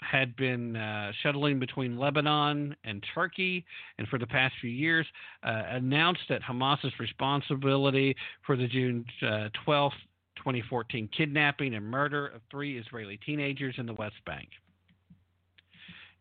had 0.00 0.36
been 0.36 0.76
uh, 0.76 1.10
shuttling 1.22 1.58
between 1.58 1.98
Lebanon 1.98 2.76
and 2.84 3.04
Turkey, 3.14 3.64
and 3.98 4.06
for 4.08 4.18
the 4.18 4.26
past 4.26 4.54
few 4.60 4.70
years, 4.70 5.06
uh, 5.42 5.62
announced 5.70 6.20
that 6.28 6.42
Hamas's 6.42 6.92
responsibility 7.00 8.14
for 8.44 8.56
the 8.56 8.68
June 8.68 9.04
uh, 9.22 9.48
12th, 9.66 9.90
2014 10.36 11.08
kidnapping 11.16 11.74
and 11.74 11.84
murder 11.84 12.28
of 12.28 12.42
three 12.50 12.78
Israeli 12.78 13.18
teenagers 13.24 13.74
in 13.78 13.86
the 13.86 13.94
West 13.94 14.16
Bank. 14.26 14.48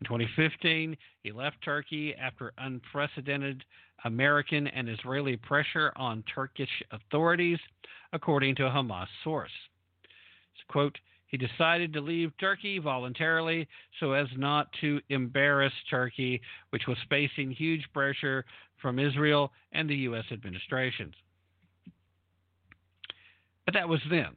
In 0.02 0.06
2015, 0.06 0.98
he 1.22 1.32
left 1.32 1.57
Turkey 1.64 2.16
after 2.16 2.53
unprecedented 2.57 3.64
American 4.03 4.68
and 4.68 4.90
Israeli 4.90 5.38
pressure 5.38 5.91
on 5.95 6.24
Turkish 6.34 6.70
authorities, 6.91 7.60
according 8.14 8.56
to 8.56 8.66
a 8.66 8.70
Hamas 8.70 9.07
source. 9.24 9.52
Quote, 10.68 10.98
he 11.27 11.38
decided 11.38 11.93
to 11.93 12.02
leave 12.02 12.31
Turkey 12.39 12.80
voluntarily 12.80 13.68
so 13.99 14.14
as 14.14 14.27
not 14.38 14.68
to 14.81 15.02
embarrass 15.10 15.73
Turkey, 15.89 16.41
which 16.69 16.88
was 16.88 16.97
facing 17.10 17.52
huge 17.52 17.84
pressure 17.93 18.45
from 18.81 18.99
Israel 18.99 19.52
and 19.72 19.89
the 19.89 19.95
U.S. 19.95 20.26
administrations. 20.31 21.14
But 23.65 23.73
that 23.73 23.89
was 23.89 24.02
then. 24.10 24.35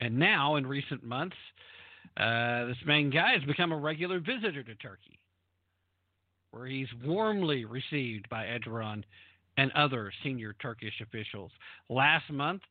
And 0.00 0.18
now, 0.18 0.56
in 0.56 0.66
recent 0.66 1.02
months, 1.02 1.36
uh, 2.16 2.66
this 2.66 2.76
main 2.86 3.10
guy 3.10 3.32
has 3.32 3.42
become 3.44 3.72
a 3.72 3.78
regular 3.78 4.18
visitor 4.18 4.62
to 4.62 4.74
Turkey, 4.76 5.18
where 6.50 6.66
he's 6.66 6.88
warmly 7.04 7.64
received 7.64 8.28
by 8.28 8.44
Erdogan 8.44 9.04
and 9.56 9.70
other 9.72 10.12
senior 10.22 10.54
Turkish 10.60 11.00
officials. 11.02 11.50
Last 11.88 12.30
month, 12.30 12.62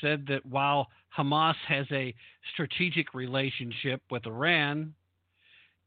said 0.00 0.26
that 0.28 0.44
while 0.46 0.88
Hamas 1.16 1.56
has 1.66 1.86
a 1.90 2.14
strategic 2.52 3.14
relationship 3.14 4.00
with 4.10 4.26
Iran, 4.26 4.94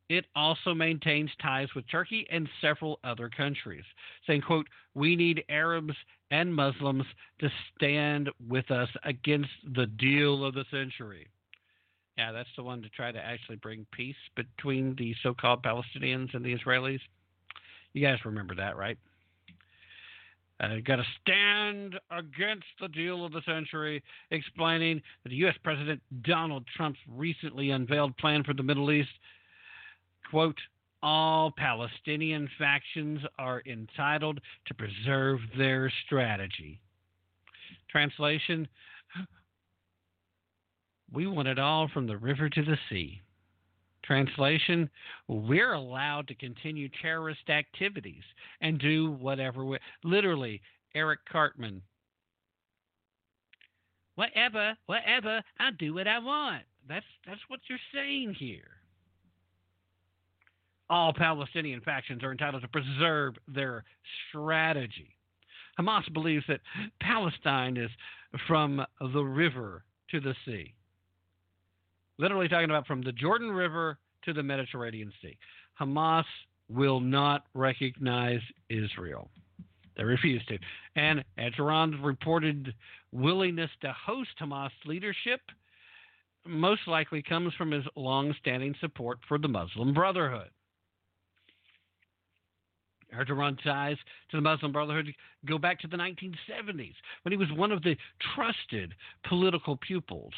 it 0.10 0.26
also 0.36 0.74
maintains 0.74 1.30
ties 1.42 1.68
with 1.76 1.90
Turkey 1.90 2.26
and 2.32 2.50
several 2.62 3.00
other 3.04 3.30
countries, 3.30 3.84
saying, 4.26 4.42
quote, 4.42 4.68
we 4.96 5.16
need 5.16 5.44
Arabs 5.50 5.94
and 6.32 6.54
Muslims 6.54 7.06
to 7.40 7.50
stand 7.76 8.30
with 8.48 8.70
us 8.72 8.90
against 9.04 9.52
the 9.76 9.86
deal 9.86 10.44
of 10.44 10.56
the 10.56 10.66
century. 10.72 11.28
Yeah, 12.18 12.32
that's 12.32 12.50
the 12.58 12.64
one 12.64 12.82
to 12.82 12.90
try 12.90 13.12
to 13.12 13.24
actually 13.24 13.58
bring 13.58 13.86
peace 13.92 14.16
between 14.36 14.96
the 14.96 15.16
so 15.24 15.34
called 15.34 15.64
Palestinians 15.64 16.34
and 16.34 16.44
the 16.44 16.56
Israelis. 16.56 17.00
You 17.94 18.06
guys 18.06 18.20
remember 18.26 18.56
that, 18.56 18.76
right? 18.78 18.98
Uh, 20.60 20.76
got 20.86 20.98
to 20.98 21.06
stand 21.22 21.96
against 22.12 22.66
the 22.82 22.90
deal 22.90 23.24
of 23.24 23.32
the 23.32 23.42
century, 23.46 24.04
explaining 24.32 25.02
that 25.24 25.32
U.S. 25.32 25.56
President 25.64 26.02
Donald 26.24 26.66
Trump's 26.76 27.00
recently 27.08 27.72
unveiled 27.72 28.16
plan 28.18 28.44
for 28.44 28.54
the 28.54 28.64
Middle 28.64 28.92
East, 28.92 29.10
quote, 30.30 30.58
all 31.02 31.52
Palestinian 31.56 32.50
factions 32.58 33.22
are 33.38 33.64
entitled 33.66 34.42
to 34.66 34.74
preserve 34.74 35.40
their 35.58 35.92
strategy. 36.06 36.82
Translation 37.90 38.68
We 41.12 41.26
want 41.26 41.48
it 41.48 41.58
all 41.58 41.88
from 41.88 42.06
the 42.06 42.18
river 42.18 42.50
to 42.50 42.62
the 42.64 42.78
sea. 42.90 43.22
Translation 44.10 44.90
We're 45.28 45.74
allowed 45.74 46.28
to 46.30 46.34
continue 46.34 46.90
terrorist 47.00 47.48
activities 47.48 48.24
and 48.60 48.80
do 48.80 49.12
whatever 49.12 49.64
we. 49.64 49.78
Literally, 50.04 50.62
Eric 50.96 51.20
Cartman. 51.32 51.84
Whatever, 54.16 54.76
whatever, 54.88 55.44
I'll 55.60 55.74
do 55.78 55.94
what 55.94 56.08
I 56.08 56.18
want. 56.18 56.64
That's 56.88 57.06
that's 57.28 57.40
what 57.50 57.60
you're 57.70 57.78
saying 57.94 58.36
here. 58.40 58.72
All 60.90 61.14
Palestinian 61.14 61.82
factions 61.82 62.24
are 62.24 62.32
entitled 62.32 62.64
to 62.64 62.68
preserve 62.68 63.36
their 63.48 63.84
strategy. 64.30 65.16
Hamas 65.80 66.12
believes 66.12 66.46
that 66.48 66.62
Palestine 67.00 67.78
is 67.78 67.92
from 68.48 68.84
the 69.14 69.22
river 69.22 69.84
to 70.10 70.20
the 70.20 70.34
sea 70.46 70.74
literally 72.20 72.48
talking 72.48 72.70
about 72.70 72.86
from 72.86 73.02
the 73.02 73.14
Jordan 73.14 73.50
River 73.50 73.98
to 74.26 74.34
the 74.34 74.44
Mediterranean 74.44 75.12
Sea. 75.22 75.38
Hamas 75.80 76.26
will 76.70 77.00
not 77.00 77.46
recognize 77.56 78.42
Israel. 78.70 79.32
They 79.98 80.04
refuse 80.04 80.46
to. 80.46 80.58
And 80.96 81.24
Iran's 81.38 81.96
reported 82.02 82.74
willingness 83.12 83.72
to 83.82 83.94
host 83.94 84.30
Hamas 84.40 84.70
leadership 84.86 85.42
most 86.46 86.82
likely 86.88 87.22
comes 87.22 87.54
from 87.56 87.72
his 87.72 87.84
long-standing 87.96 88.76
support 88.80 89.20
for 89.28 89.38
the 89.38 89.48
Muslim 89.48 89.94
Brotherhood. 89.94 90.50
Erdogan's 93.14 93.60
ties 93.64 93.98
to 94.30 94.38
the 94.38 94.42
Muslim 94.42 94.72
Brotherhood 94.72 95.14
go 95.46 95.58
back 95.58 95.80
to 95.80 95.88
the 95.88 95.98
1970s 95.98 96.94
when 97.24 97.32
he 97.32 97.38
was 97.38 97.52
one 97.56 97.72
of 97.72 97.82
the 97.82 97.98
trusted 98.36 98.94
political 99.28 99.78
pupils 99.78 100.34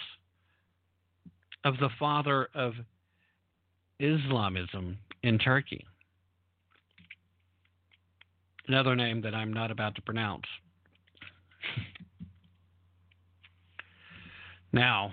of 1.63 1.77
the 1.77 1.89
father 1.99 2.49
of 2.53 2.73
Islamism 3.99 4.97
in 5.23 5.37
Turkey. 5.37 5.85
Another 8.67 8.95
name 8.95 9.21
that 9.21 9.35
I'm 9.35 9.53
not 9.53 9.71
about 9.71 9.95
to 9.95 10.01
pronounce. 10.01 10.45
now, 14.71 15.11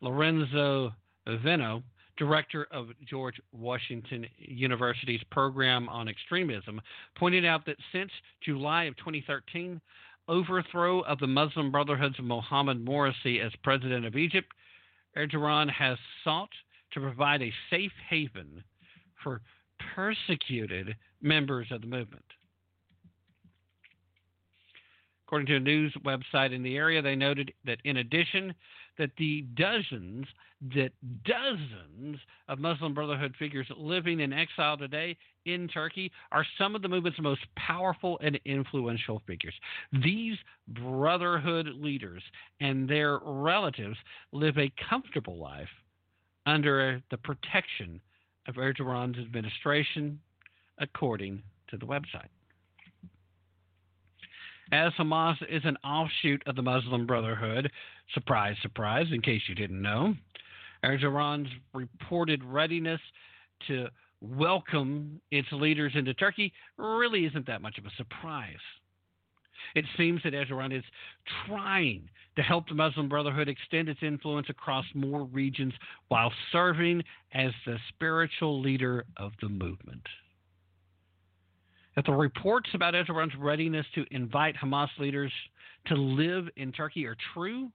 Lorenzo 0.00 0.92
Vidino, 1.26 1.82
director 2.16 2.66
of 2.70 2.88
George 3.08 3.40
Washington 3.52 4.26
University's 4.38 5.22
program 5.30 5.88
on 5.88 6.08
extremism, 6.08 6.80
pointed 7.16 7.44
out 7.44 7.66
that 7.66 7.76
since 7.92 8.10
July 8.44 8.84
of 8.84 8.96
2013, 8.98 9.80
overthrow 10.28 11.00
of 11.00 11.18
the 11.18 11.26
Muslim 11.26 11.70
Brotherhood's 11.70 12.18
Mohammed 12.20 12.84
Morsi 12.84 13.44
as 13.44 13.52
president 13.62 14.06
of 14.06 14.16
Egypt, 14.16 14.52
Erdogan 15.16 15.70
has 15.70 15.98
sought 16.24 16.50
to 16.92 17.00
provide 17.00 17.42
a 17.42 17.52
safe 17.70 17.92
haven 18.08 18.62
for 19.22 19.40
persecuted 19.94 20.96
members 21.20 21.66
of 21.70 21.80
the 21.80 21.86
movement. 21.86 22.24
According 25.26 25.46
to 25.46 25.56
a 25.56 25.60
news 25.60 25.94
website 26.04 26.52
in 26.52 26.62
the 26.62 26.76
area, 26.76 27.00
they 27.02 27.14
noted 27.14 27.52
that 27.64 27.78
in 27.84 27.98
addition 27.98 28.54
that 29.00 29.10
the 29.16 29.46
dozens 29.56 30.26
that 30.74 30.90
dozens 31.24 32.18
of 32.48 32.58
Muslim 32.58 32.92
Brotherhood 32.92 33.34
figures 33.38 33.66
living 33.78 34.20
in 34.20 34.30
exile 34.30 34.76
today 34.76 35.16
in 35.46 35.68
Turkey 35.68 36.12
are 36.32 36.44
some 36.58 36.76
of 36.76 36.82
the 36.82 36.88
movement's 36.88 37.18
most 37.18 37.40
powerful 37.56 38.20
and 38.22 38.38
influential 38.44 39.22
figures. 39.26 39.54
These 40.04 40.36
Brotherhood 40.68 41.68
leaders 41.76 42.22
and 42.60 42.86
their 42.86 43.20
relatives 43.24 43.96
live 44.32 44.58
a 44.58 44.70
comfortable 44.90 45.38
life 45.38 45.68
under 46.44 47.02
the 47.10 47.16
protection 47.16 47.98
of 48.48 48.56
Erdogan's 48.56 49.18
administration, 49.18 50.20
according 50.78 51.42
to 51.68 51.78
the 51.78 51.86
website. 51.86 52.28
As 54.72 54.92
Hamas 54.92 55.36
is 55.48 55.62
an 55.64 55.76
offshoot 55.82 56.42
of 56.46 56.54
the 56.54 56.62
Muslim 56.62 57.04
Brotherhood, 57.04 57.72
surprise, 58.14 58.54
surprise, 58.62 59.06
in 59.10 59.20
case 59.20 59.42
you 59.48 59.56
didn't 59.56 59.82
know, 59.82 60.14
Erdogan's 60.84 61.50
reported 61.74 62.44
readiness 62.44 63.00
to 63.66 63.88
welcome 64.20 65.20
its 65.32 65.48
leaders 65.50 65.92
into 65.96 66.14
Turkey 66.14 66.52
really 66.76 67.26
isn't 67.26 67.46
that 67.46 67.62
much 67.62 67.78
of 67.78 67.86
a 67.86 67.90
surprise. 67.96 68.54
It 69.74 69.84
seems 69.96 70.22
that 70.22 70.34
Erdogan 70.34 70.76
is 70.76 70.84
trying 71.46 72.08
to 72.36 72.42
help 72.42 72.68
the 72.68 72.74
Muslim 72.74 73.08
Brotherhood 73.08 73.48
extend 73.48 73.88
its 73.88 74.02
influence 74.02 74.48
across 74.50 74.84
more 74.94 75.24
regions 75.24 75.74
while 76.08 76.32
serving 76.52 77.02
as 77.34 77.50
the 77.66 77.76
spiritual 77.88 78.60
leader 78.60 79.04
of 79.16 79.32
the 79.42 79.48
movement. 79.48 80.06
If 82.00 82.06
the 82.06 82.12
reports 82.12 82.70
about 82.72 82.94
Erdogan's 82.94 83.36
readiness 83.38 83.84
to 83.94 84.06
invite 84.10 84.56
Hamas 84.56 84.88
leaders 84.98 85.30
to 85.84 85.94
live 85.94 86.48
in 86.56 86.72
Turkey 86.72 87.04
are 87.04 87.16
true, 87.34 87.70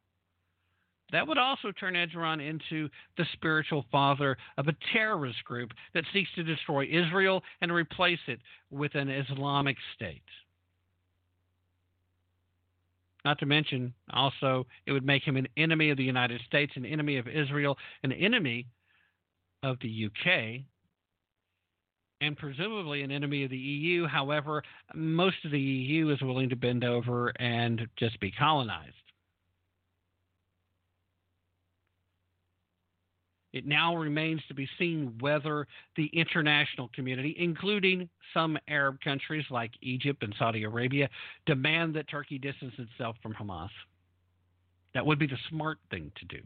that 1.11 1.27
would 1.27 1.37
also 1.37 1.71
turn 1.71 1.93
Erdogan 1.93 2.41
into 2.41 2.89
the 3.17 3.25
spiritual 3.33 3.85
father 3.91 4.35
of 4.57 4.67
a 4.67 4.75
terrorist 4.91 5.43
group 5.45 5.73
that 5.93 6.05
seeks 6.11 6.31
to 6.33 6.43
destroy 6.43 6.87
Israel 6.91 7.43
and 7.61 7.71
replace 7.71 8.17
it 8.25 8.39
with 8.71 8.95
an 8.95 9.09
Islamic 9.09 9.77
state. 9.93 10.23
Not 13.25 13.37
to 13.37 13.45
mention, 13.45 13.93
also, 14.11 14.65
it 14.87 14.91
would 14.91 15.05
make 15.05 15.21
him 15.21 15.37
an 15.37 15.47
enemy 15.55 15.91
of 15.91 15.97
the 15.97 16.03
United 16.03 16.41
States, 16.47 16.73
an 16.75 16.85
enemy 16.87 17.17
of 17.17 17.27
Israel, 17.27 17.77
an 18.01 18.11
enemy 18.11 18.65
of 19.61 19.77
the 19.81 20.07
UK, 20.07 20.65
and 22.25 22.37
presumably 22.37 23.03
an 23.03 23.11
enemy 23.11 23.43
of 23.43 23.51
the 23.51 23.57
EU. 23.57 24.07
However, 24.07 24.63
most 24.93 25.37
of 25.45 25.51
the 25.51 25.59
EU 25.59 26.09
is 26.09 26.21
willing 26.21 26.49
to 26.49 26.55
bend 26.55 26.83
over 26.83 27.29
and 27.39 27.87
just 27.97 28.19
be 28.19 28.31
colonized. 28.31 28.93
It 33.53 33.65
now 33.65 33.95
remains 33.95 34.41
to 34.49 34.53
be 34.53 34.67
seen 34.77 35.15
whether 35.21 35.65
the 35.95 36.07
international 36.07 36.89
community, 36.93 37.35
including 37.39 38.09
some 38.33 38.57
Arab 38.67 38.99
countries 38.99 39.45
like 39.49 39.71
Egypt 39.81 40.23
and 40.23 40.35
Saudi 40.37 40.63
Arabia, 40.63 41.09
demand 41.45 41.95
that 41.95 42.09
Turkey 42.09 42.37
distance 42.37 42.73
itself 42.77 43.15
from 43.23 43.33
Hamas. 43.33 43.69
That 44.93 45.05
would 45.05 45.19
be 45.19 45.27
the 45.27 45.37
smart 45.49 45.77
thing 45.89 46.11
to 46.17 46.25
do. 46.25 46.41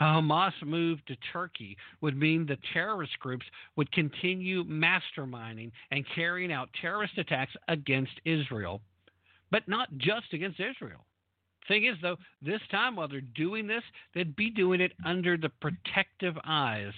A 0.00 0.04
Hamas 0.04 0.52
move 0.64 1.04
to 1.06 1.16
Turkey 1.32 1.76
would 2.00 2.16
mean 2.16 2.46
the 2.46 2.58
terrorist 2.72 3.18
groups 3.18 3.44
would 3.76 3.90
continue 3.90 4.64
masterminding 4.64 5.72
and 5.90 6.04
carrying 6.14 6.52
out 6.52 6.68
terrorist 6.80 7.18
attacks 7.18 7.52
against 7.66 8.12
Israel, 8.24 8.80
but 9.50 9.66
not 9.66 9.88
just 9.96 10.32
against 10.32 10.60
Israel. 10.60 11.04
Thing 11.66 11.84
is, 11.84 11.96
though, 12.00 12.16
this 12.40 12.60
time 12.70 12.96
while 12.96 13.08
they're 13.08 13.20
doing 13.20 13.66
this, 13.66 13.82
they'd 14.14 14.36
be 14.36 14.50
doing 14.50 14.80
it 14.80 14.92
under 15.04 15.36
the 15.36 15.50
protective 15.60 16.34
eyes 16.44 16.94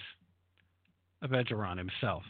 of 1.21 1.31
Erdogan 1.31 1.77
himself. 1.77 2.23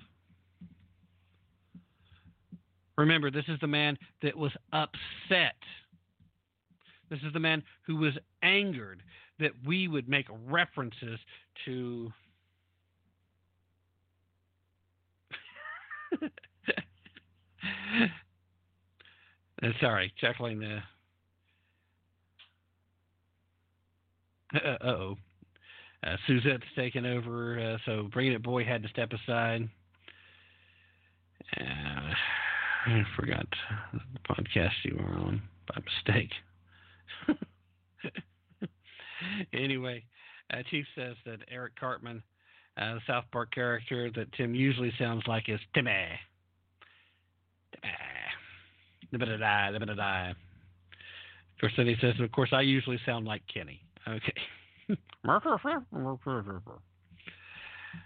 Remember, 2.98 3.30
this 3.30 3.45
is 3.48 3.60
the 3.60 3.68
man 3.68 3.98
that 4.22 4.35
was 4.35 4.52
upset. 4.73 5.56
This 7.10 7.19
is 7.26 7.34
the 7.34 7.39
man 7.39 7.61
who 7.85 7.98
was 7.98 8.14
angered 8.41 9.03
that 9.41 9.51
we 9.65 9.88
would 9.88 10.07
make 10.09 10.26
references 10.47 11.19
to. 11.65 12.11
Sorry, 19.80 20.11
chuckling 20.19 20.59
the 20.59 20.80
Uh 24.53 24.77
oh. 24.84 25.15
Uh, 26.03 26.18
Suzette's 26.27 26.63
taken 26.76 27.05
over, 27.05 27.59
uh, 27.59 27.77
so 27.85 28.09
Bringing 28.11 28.34
It 28.34 28.41
Boy 28.41 28.63
had 28.65 28.81
to 28.84 28.89
step 28.89 29.11
aside. 29.13 29.69
Uh, 31.59 32.13
I 32.88 33.03
forgot 33.15 33.45
the 33.93 33.99
podcast 34.27 34.72
you 34.84 34.95
were 34.97 35.19
on 35.19 35.41
by 35.68 35.81
mistake. 36.07 36.31
anyway, 39.53 40.03
uh, 40.53 40.57
Chief 40.69 40.85
says 40.95 41.15
that 41.26 41.39
Eric 41.49 41.73
Cartman, 41.80 42.22
uh, 42.77 42.95
the 42.95 43.02
South 43.07 43.26
Park 43.31 43.53
character 43.53 44.11
that 44.15 44.31
Tim 44.34 44.56
usually 44.56 44.91
sounds 44.98 45.23
like, 45.27 45.49
is 45.49 45.60
Timmy. 45.73 45.91
Timmy. 47.73 47.89
Of 50.30 51.61
course, 51.61 51.73
then 51.77 51.88
he 51.88 51.95
says, 52.02 52.15
of 52.19 52.31
course, 52.31 52.49
I 52.53 52.61
usually 52.61 52.99
sound 53.06 53.26
like 53.26 53.43
Kenny. 53.53 53.81
Okay. 54.07 54.34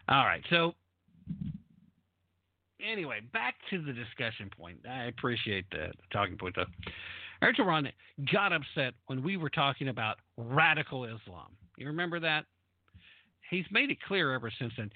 All 0.09 0.25
right. 0.25 0.43
So, 0.49 0.73
anyway, 2.85 3.21
back 3.31 3.55
to 3.69 3.81
the 3.81 3.93
discussion 3.93 4.49
point. 4.57 4.79
I 4.89 5.05
appreciate 5.05 5.65
the 5.71 5.91
talking 6.11 6.37
point, 6.37 6.55
though. 6.55 6.65
Erdogan 7.43 7.91
got 8.31 8.53
upset 8.53 8.93
when 9.07 9.23
we 9.23 9.37
were 9.37 9.49
talking 9.49 9.89
about 9.89 10.17
radical 10.37 11.05
Islam. 11.05 11.51
You 11.77 11.87
remember 11.87 12.19
that? 12.21 12.45
He's 13.49 13.65
made 13.71 13.91
it 13.91 14.01
clear 14.01 14.33
ever 14.33 14.51
since 14.57 14.73
then. 14.77 14.89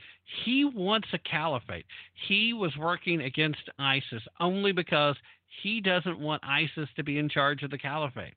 He 0.43 0.65
wants 0.65 1.07
a 1.13 1.19
caliphate. 1.19 1.85
He 2.27 2.53
was 2.53 2.75
working 2.77 3.21
against 3.21 3.69
ISIS 3.77 4.23
only 4.39 4.71
because 4.71 5.15
he 5.61 5.81
doesn't 5.81 6.19
want 6.19 6.43
ISIS 6.43 6.89
to 6.95 7.03
be 7.03 7.19
in 7.19 7.29
charge 7.29 7.63
of 7.63 7.71
the 7.71 7.77
caliphate. 7.77 8.33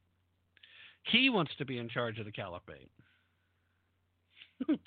He 1.04 1.30
wants 1.30 1.52
to 1.58 1.64
be 1.64 1.78
in 1.78 1.88
charge 1.88 2.18
of 2.18 2.26
the 2.26 2.32
caliphate. 2.32 2.90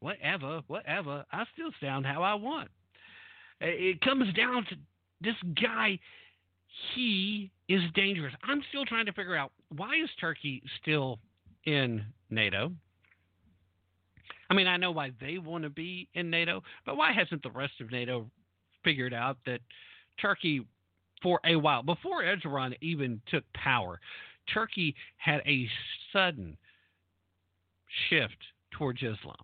whatever, 0.00 0.62
whatever. 0.66 1.24
I 1.32 1.44
still 1.52 1.70
sound 1.80 2.06
how 2.06 2.22
I 2.22 2.34
want. 2.34 2.70
It 3.60 4.00
comes 4.00 4.32
down 4.34 4.64
to 4.66 4.76
this 5.20 5.34
guy. 5.60 5.98
He 6.94 7.50
is 7.68 7.82
dangerous. 7.94 8.32
I'm 8.44 8.62
still 8.68 8.84
trying 8.84 9.06
to 9.06 9.12
figure 9.12 9.36
out 9.36 9.52
why 9.76 9.96
is 10.02 10.10
Turkey 10.20 10.62
still 10.80 11.18
in 11.64 12.04
NATO? 12.30 12.72
I 14.50 14.54
mean, 14.54 14.66
I 14.66 14.76
know 14.76 14.92
why 14.92 15.10
they 15.20 15.38
want 15.38 15.64
to 15.64 15.70
be 15.70 16.08
in 16.14 16.30
NATO, 16.30 16.62
but 16.86 16.96
why 16.96 17.12
hasn't 17.12 17.42
the 17.42 17.50
rest 17.50 17.74
of 17.80 17.90
NATO 17.90 18.30
figured 18.84 19.12
out 19.12 19.36
that 19.44 19.60
Turkey 20.20 20.64
for 21.22 21.40
a 21.44 21.56
while. 21.56 21.82
Before 21.82 22.22
Erdogan 22.22 22.74
even 22.80 23.20
took 23.28 23.44
power, 23.52 24.00
Turkey 24.52 24.94
had 25.16 25.40
a 25.46 25.68
sudden 26.12 26.56
shift 28.08 28.36
towards 28.70 29.02
Islam. 29.02 29.36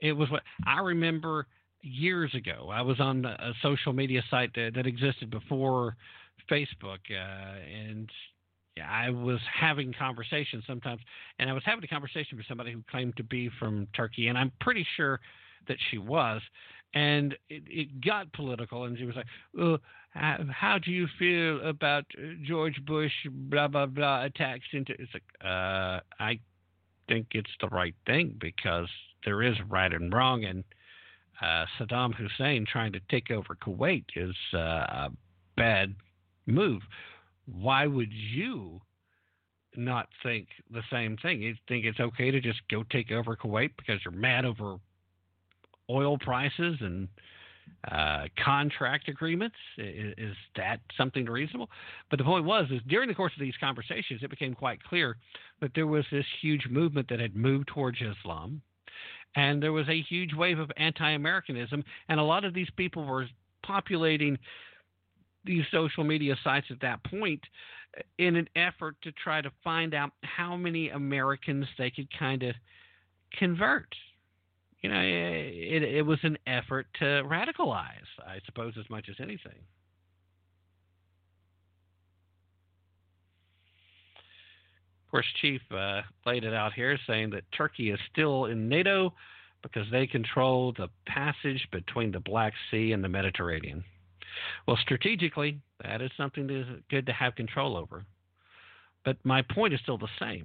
It 0.00 0.12
was 0.12 0.30
what 0.30 0.42
I 0.66 0.80
remember 0.80 1.46
years 1.82 2.34
ago. 2.34 2.70
I 2.72 2.82
was 2.82 3.00
on 3.00 3.24
a 3.24 3.52
social 3.62 3.92
media 3.92 4.22
site 4.30 4.54
that, 4.54 4.72
that 4.74 4.86
existed 4.86 5.30
before 5.30 5.96
Facebook, 6.50 6.98
uh, 7.10 7.58
and 7.60 8.10
I 8.80 9.10
was 9.10 9.40
having 9.52 9.92
conversations 9.92 10.64
sometimes, 10.66 11.00
and 11.38 11.50
I 11.50 11.52
was 11.52 11.62
having 11.64 11.84
a 11.84 11.88
conversation 11.88 12.36
with 12.36 12.46
somebody 12.46 12.72
who 12.72 12.82
claimed 12.90 13.16
to 13.16 13.24
be 13.24 13.50
from 13.58 13.88
Turkey, 13.94 14.28
and 14.28 14.38
I'm 14.38 14.52
pretty 14.60 14.86
sure 14.96 15.20
that 15.66 15.76
she 15.90 15.98
was. 15.98 16.40
And 16.94 17.34
it, 17.50 17.62
it 17.66 18.00
got 18.00 18.32
political, 18.32 18.84
and 18.84 18.96
she 18.96 19.04
was 19.04 19.14
like, 19.14 19.26
well, 19.52 19.78
how, 20.10 20.38
how 20.50 20.78
do 20.78 20.90
you 20.90 21.06
feel 21.18 21.60
about 21.68 22.04
George 22.42 22.82
Bush, 22.86 23.12
blah, 23.30 23.68
blah, 23.68 23.86
blah, 23.86 24.24
attacks 24.24 24.64
into. 24.72 24.92
It's 24.98 25.12
like, 25.12 25.22
uh, 25.44 26.00
I 26.18 26.40
think 27.06 27.28
it's 27.32 27.50
the 27.60 27.68
right 27.68 27.94
thing 28.06 28.36
because 28.40 28.88
there 29.24 29.42
is 29.42 29.54
right 29.68 29.92
and 29.92 30.12
wrong, 30.12 30.44
and 30.44 30.64
uh, 31.40 31.64
Saddam 31.78 32.14
Hussein 32.14 32.66
trying 32.70 32.92
to 32.92 33.00
take 33.10 33.30
over 33.30 33.56
Kuwait 33.56 34.04
is 34.16 34.34
uh, 34.54 34.58
a 34.58 35.10
bad 35.56 35.94
move. 36.46 36.82
Why 37.46 37.86
would 37.86 38.12
you 38.12 38.80
not 39.76 40.08
think 40.22 40.48
the 40.70 40.82
same 40.90 41.16
thing? 41.16 41.42
You 41.42 41.54
think 41.68 41.84
it's 41.84 42.00
okay 42.00 42.30
to 42.30 42.40
just 42.40 42.60
go 42.70 42.84
take 42.90 43.10
over 43.12 43.36
Kuwait 43.36 43.70
because 43.76 44.00
you're 44.04 44.12
mad 44.12 44.44
over 44.44 44.76
oil 45.90 46.18
prices 46.18 46.76
and 46.80 47.08
uh, 47.90 48.24
contract 48.44 49.08
agreements? 49.08 49.56
Is, 49.76 50.14
is, 50.18 50.36
that 50.56 50.80
something 50.96 51.26
reasonable? 51.26 51.70
But 52.10 52.18
the 52.18 52.24
point 52.24 52.44
was, 52.44 52.66
is 52.70 52.80
during 52.88 53.08
the 53.08 53.14
course 53.14 53.32
of 53.34 53.40
these 53.40 53.54
conversations, 53.60 54.22
it 54.22 54.30
became 54.30 54.54
quite 54.54 54.82
clear 54.82 55.16
that 55.60 55.72
there 55.74 55.86
was 55.86 56.04
this 56.10 56.24
huge 56.40 56.66
movement 56.68 57.08
that 57.08 57.20
had 57.20 57.36
moved 57.36 57.68
towards 57.68 57.98
Islam, 58.00 58.62
and 59.36 59.62
there 59.62 59.72
was 59.72 59.88
a 59.88 60.02
huge 60.02 60.34
wave 60.34 60.58
of 60.58 60.70
anti-Americanism, 60.76 61.84
and 62.08 62.20
a 62.20 62.22
lot 62.22 62.44
of 62.44 62.54
these 62.54 62.70
people 62.76 63.04
were 63.04 63.26
populating 63.62 64.38
these 65.44 65.64
social 65.70 66.04
media 66.04 66.36
sites 66.42 66.66
at 66.70 66.80
that 66.80 67.02
point 67.04 67.40
eh, 67.96 68.02
in 68.18 68.36
an 68.36 68.48
effort 68.56 68.96
to 69.02 69.12
try 69.12 69.40
to 69.40 69.50
find 69.62 69.94
out 69.94 70.10
how 70.22 70.56
many 70.56 70.90
Americans 70.90 71.66
they 71.78 71.90
could 71.90 72.08
kind 72.18 72.42
of 72.42 72.54
convert. 73.38 73.94
You 74.82 74.90
know, 74.90 74.98
eh, 74.98 75.50
it, 75.50 75.82
it 75.82 76.02
was 76.02 76.18
an 76.22 76.38
effort 76.46 76.86
to 77.00 77.04
radicalize, 77.24 78.08
I 78.26 78.38
suppose, 78.46 78.74
as 78.78 78.88
much 78.90 79.08
as 79.08 79.16
anything. 79.20 79.58
Of 85.08 85.12
course, 85.12 85.26
Chief 85.40 85.62
uh, 85.70 86.02
laid 86.26 86.44
it 86.44 86.52
out 86.52 86.74
here 86.74 86.98
saying 87.06 87.30
that 87.30 87.50
Turkey 87.56 87.90
is 87.90 87.98
still 88.12 88.44
in 88.44 88.68
NATO 88.68 89.14
because 89.62 89.86
they 89.90 90.06
control 90.06 90.74
the 90.76 90.88
passage 91.06 91.66
between 91.72 92.12
the 92.12 92.20
Black 92.20 92.52
Sea 92.70 92.92
and 92.92 93.02
the 93.02 93.08
Mediterranean. 93.08 93.82
Well, 94.66 94.76
strategically, 94.82 95.60
that 95.82 96.02
is 96.02 96.10
something 96.18 96.46
that 96.48 96.60
is 96.60 96.66
good 96.90 97.06
to 97.06 97.12
have 97.14 97.34
control 97.36 97.74
over. 97.74 98.04
But 99.02 99.16
my 99.24 99.40
point 99.40 99.72
is 99.72 99.80
still 99.80 99.96
the 99.96 100.08
same. 100.20 100.44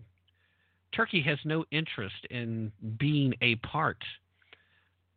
Turkey 0.95 1.22
has 1.23 1.40
no 1.44 1.65
interest 1.69 2.26
in 2.30 2.72
being 2.98 3.34
a 3.41 3.56
part 3.56 4.02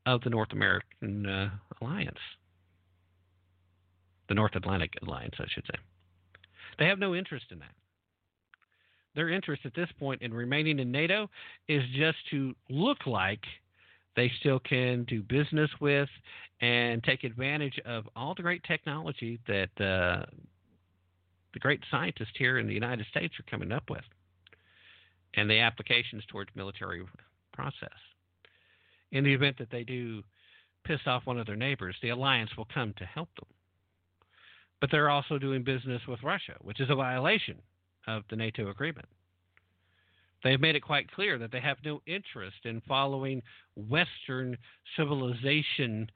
of 0.07 0.23
the 0.23 0.31
North 0.31 0.51
American 0.51 1.25
uh, 1.25 1.51
alliance, 1.81 2.19
the 4.29 4.35
North 4.35 4.57
Atlantic 4.57 4.95
alliance, 5.07 5.37
I 5.39 5.45
should 5.55 5.67
say. 5.67 5.79
They 6.81 6.87
have 6.87 6.99
no 6.99 7.15
interest 7.15 7.47
in 7.53 7.61
that. 7.61 7.76
Their 9.17 9.31
interest 9.31 9.63
at 9.65 9.75
this 9.75 9.89
point 9.99 10.21
in 10.21 10.33
remaining 10.33 10.79
in 10.79 10.93
NATO 10.93 11.29
is 11.69 11.83
just 11.97 12.19
to 12.31 12.55
look 12.69 13.07
like 13.07 13.41
they 14.15 14.31
still 14.41 14.61
can 14.61 15.05
do 15.05 15.23
business 15.23 15.71
with 15.81 16.09
and 16.61 17.03
take 17.03 17.25
advantage 17.25 17.81
of 17.87 18.05
all 18.15 18.35
the 18.35 18.43
great 18.43 18.63
technology 18.65 19.41
that 19.49 19.71
uh, 19.81 20.27
the 21.55 21.61
great 21.61 21.81
scientists 21.91 22.35
here 22.37 22.59
in 22.59 22.67
the 22.67 22.75
United 22.75 23.07
States 23.07 23.35
are 23.41 23.51
coming 23.51 23.73
up 23.73 23.85
with 23.89 24.05
and 25.35 25.49
the 25.49 25.61
applications 25.61 26.23
towards 26.29 26.51
military 26.55 27.03
process. 27.55 27.89
In 29.13 29.25
the 29.25 29.33
event 29.33 29.57
that 29.59 29.71
they 29.71 29.85
do 29.85 30.23
piss 30.85 31.01
off 31.07 31.27
one 31.27 31.39
of 31.39 31.47
their 31.47 31.57
neighbors, 31.57 31.97
the 32.03 32.11
alliance 32.11 32.51
will 32.57 32.69
come 32.73 32.93
to 32.99 33.05
help 33.07 33.29
them. 33.37 33.49
But 34.81 34.91
they're 34.91 35.11
also 35.11 35.39
doing 35.39 35.63
business 35.63 36.03
with 36.07 36.23
Russia, 36.23 36.57
which 36.61 36.81
is 36.81 36.91
a 36.91 36.95
violation 36.95 37.57
of 38.07 38.23
the 38.31 38.37
NATO 38.37 38.71
agreement. 38.71 39.07
They've 40.45 40.61
made 40.61 40.77
it 40.77 40.81
quite 40.81 41.11
clear 41.11 41.39
that 41.39 41.51
they 41.51 41.61
have 41.61 41.79
no 41.85 42.01
interest 42.07 42.65
in 42.65 42.81
following 42.83 43.43
Western 43.75 44.57
civilization 44.97 46.11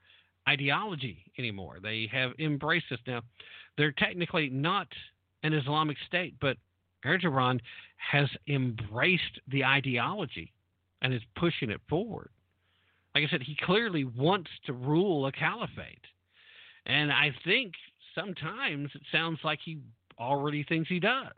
ideology 0.47 1.25
anymore. 1.37 1.79
They 1.81 2.07
have 2.11 2.31
embraced 2.39 2.85
this 2.89 2.99
now. 3.05 3.21
They're 3.77 3.91
technically 3.91 4.49
not 4.49 4.87
an 5.43 5.53
Islamic 5.53 5.97
state, 6.07 6.35
but 6.39 6.57
Erdogan 7.05 7.59
has 7.97 8.29
embraced 8.47 9.39
the 9.47 9.65
ideology 9.65 10.53
and 11.01 11.13
is 11.13 11.21
pushing 11.35 11.69
it 11.69 11.81
forward. 11.89 12.29
Like 13.13 13.25
I 13.25 13.31
said, 13.31 13.43
he 13.43 13.57
clearly 13.65 14.05
wants 14.05 14.49
to 14.65 14.73
rule 14.73 15.25
a 15.25 15.31
caliphate. 15.31 16.05
And 16.85 17.11
I 17.11 17.33
think 17.43 17.73
sometimes 18.15 18.91
it 18.95 19.01
sounds 19.11 19.39
like 19.43 19.59
he 19.63 19.79
already 20.19 20.63
thinks 20.63 20.89
he 20.89 20.99
does. 20.99 21.33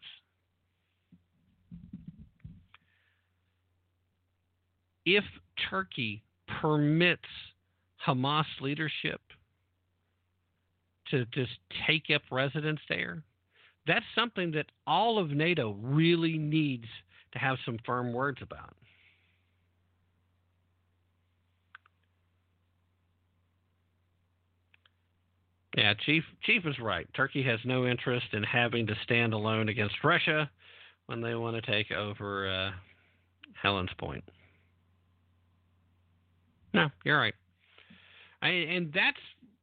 If 5.05 5.23
Turkey 5.69 6.23
permits 6.61 7.21
Hamas 8.05 8.45
leadership 8.61 9.21
to 11.11 11.25
just 11.25 11.51
take 11.88 12.03
up 12.13 12.21
residence 12.31 12.80
there, 12.89 13.23
that's 13.85 14.05
something 14.15 14.51
that 14.51 14.67
all 14.88 15.17
of 15.17 15.31
NATO 15.31 15.77
really 15.81 16.38
needs 16.38 16.88
to 17.34 17.39
have 17.39 17.57
some 17.65 17.77
firm 17.85 18.13
words 18.13 18.39
about. 18.41 18.73
Yeah, 25.75 25.95
Chief 26.05 26.23
Chief 26.43 26.65
is 26.65 26.77
right. 26.80 27.07
Turkey 27.15 27.41
has 27.43 27.59
no 27.65 27.88
interest 27.88 28.27
in 28.34 28.43
having 28.43 28.85
to 28.88 28.95
stand 29.03 29.34
alone 29.34 29.69
against 29.69 29.95
Russia 30.03 30.49
when 31.07 31.19
they 31.19 31.34
want 31.34 31.55
to 31.55 31.71
take 31.71 31.91
over 31.91 32.47
uh, 32.47 32.71
Hellespont. 33.59 34.23
No, 36.73 36.89
you're 37.05 37.19
right. 37.19 37.33
I, 38.41 38.49
and 38.49 38.91
that 38.93 39.13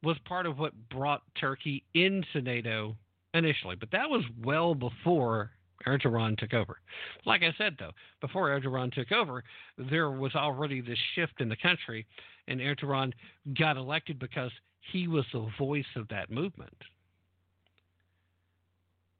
was 0.03 0.17
part 0.25 0.45
of 0.45 0.57
what 0.57 0.73
brought 0.89 1.21
Turkey 1.39 1.83
into 1.93 2.41
NATO 2.41 2.95
initially, 3.33 3.75
but 3.75 3.91
that 3.91 4.09
was 4.09 4.23
well 4.43 4.73
before 4.73 5.51
Erdogan 5.85 6.37
took 6.37 6.53
over. 6.53 6.77
Like 7.25 7.41
I 7.43 7.53
said, 7.57 7.75
though, 7.79 7.91
before 8.19 8.49
Erdogan 8.49 8.91
took 8.91 9.11
over, 9.11 9.43
there 9.77 10.11
was 10.11 10.35
already 10.35 10.81
this 10.81 10.97
shift 11.15 11.39
in 11.39 11.49
the 11.49 11.55
country, 11.55 12.05
and 12.47 12.59
Erdogan 12.59 13.13
got 13.57 13.77
elected 13.77 14.19
because 14.19 14.51
he 14.91 15.07
was 15.07 15.25
the 15.33 15.47
voice 15.57 15.85
of 15.95 16.07
that 16.09 16.31
movement. 16.31 16.75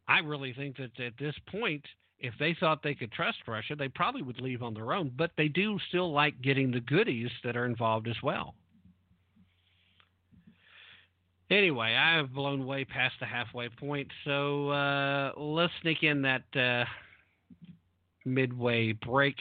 I 0.07 0.19
really 0.19 0.53
think 0.53 0.77
that 0.77 0.99
at 0.99 1.13
this 1.19 1.35
point, 1.49 1.85
if 2.21 2.35
they 2.39 2.55
thought 2.59 2.83
they 2.83 2.93
could 2.93 3.11
trust 3.11 3.39
Russia, 3.47 3.75
they 3.75 3.87
probably 3.87 4.21
would 4.21 4.39
leave 4.39 4.61
on 4.61 4.73
their 4.73 4.93
own, 4.93 5.11
but 5.17 5.31
they 5.37 5.47
do 5.47 5.77
still 5.89 6.13
like 6.13 6.39
getting 6.41 6.71
the 6.71 6.79
goodies 6.79 7.31
that 7.43 7.57
are 7.57 7.65
involved 7.65 8.07
as 8.07 8.15
well. 8.23 8.53
Anyway, 11.49 11.95
I 11.95 12.15
have 12.15 12.31
blown 12.31 12.65
way 12.65 12.85
past 12.85 13.15
the 13.19 13.25
halfway 13.25 13.67
point, 13.67 14.07
so 14.23 14.69
uh, 14.69 15.31
let's 15.35 15.73
sneak 15.81 16.03
in 16.03 16.21
that 16.21 16.43
uh, 16.55 16.85
midway 18.23 18.93
break. 18.93 19.35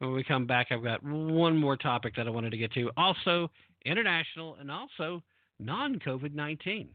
When 0.00 0.12
we 0.12 0.24
come 0.24 0.46
back, 0.46 0.66
I've 0.70 0.82
got 0.82 1.02
one 1.02 1.56
more 1.56 1.76
topic 1.76 2.16
that 2.16 2.26
I 2.26 2.30
wanted 2.30 2.50
to 2.50 2.58
get 2.58 2.72
to. 2.74 2.90
Also, 2.96 3.50
international 3.86 4.56
and 4.60 4.70
also 4.70 5.22
non 5.58 5.98
COVID 6.00 6.34
19. 6.34 6.88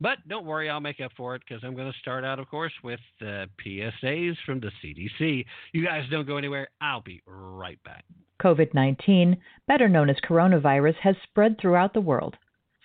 But 0.00 0.26
don't 0.28 0.46
worry, 0.46 0.70
I'll 0.70 0.80
make 0.80 1.00
up 1.00 1.12
for 1.14 1.34
it 1.34 1.42
because 1.46 1.62
I'm 1.62 1.74
going 1.74 1.92
to 1.92 1.98
start 1.98 2.24
out, 2.24 2.38
of 2.38 2.48
course, 2.48 2.72
with 2.82 3.00
the 3.20 3.48
PSAs 3.64 4.36
from 4.46 4.60
the 4.60 4.70
CDC. 4.82 5.44
You 5.72 5.84
guys 5.84 6.04
don't 6.10 6.26
go 6.26 6.38
anywhere. 6.38 6.68
I'll 6.80 7.02
be 7.02 7.20
right 7.26 7.82
back. 7.84 8.04
COVID 8.42 8.72
19, 8.72 9.36
better 9.68 9.88
known 9.88 10.08
as 10.08 10.16
coronavirus, 10.26 10.94
has 11.02 11.16
spread 11.24 11.60
throughout 11.60 11.92
the 11.92 12.00
world. 12.00 12.36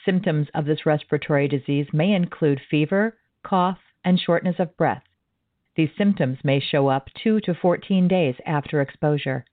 Symptoms 0.06 0.48
of 0.54 0.66
this 0.66 0.86
respiratory 0.86 1.48
disease 1.48 1.88
may 1.94 2.12
include 2.12 2.60
fever, 2.70 3.18
cough, 3.44 3.80
and 4.04 4.20
shortness 4.20 4.58
of 4.60 4.76
breath. 4.76 5.04
These 5.78 5.90
symptoms 5.98 6.40
may 6.44 6.60
show 6.60 6.90
up 6.90 7.10
2 7.24 7.40
to 7.42 7.54
14 7.54 8.10
days 8.10 8.36
after 8.46 8.82
exposure. 8.82 9.46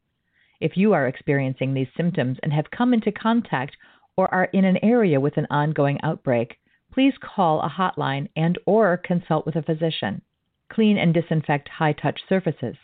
If 0.61 0.77
you 0.77 0.93
are 0.93 1.07
experiencing 1.07 1.75
these 1.75 1.89
symptoms 1.97 2.39
and 2.43 2.53
have 2.53 2.71
come 2.71 2.93
into 2.93 3.13
contact 3.13 3.77
or 4.17 4.33
are 4.35 4.49
in 4.53 4.65
an 4.65 4.79
area 4.83 5.21
with 5.21 5.37
an 5.37 5.47
ongoing 5.49 6.01
outbreak, 6.03 6.59
please 6.93 7.15
call 7.21 7.61
a 7.61 7.71
hotline 7.71 8.29
and 8.37 8.59
or 8.67 8.97
consult 8.97 9.47
with 9.47 9.57
a 9.57 9.63
physician. 9.63 10.23
Clean 10.71 10.97
and 10.99 11.13
disinfect 11.13 11.69
high-touch 11.69 12.21
surfaces. 12.29 12.77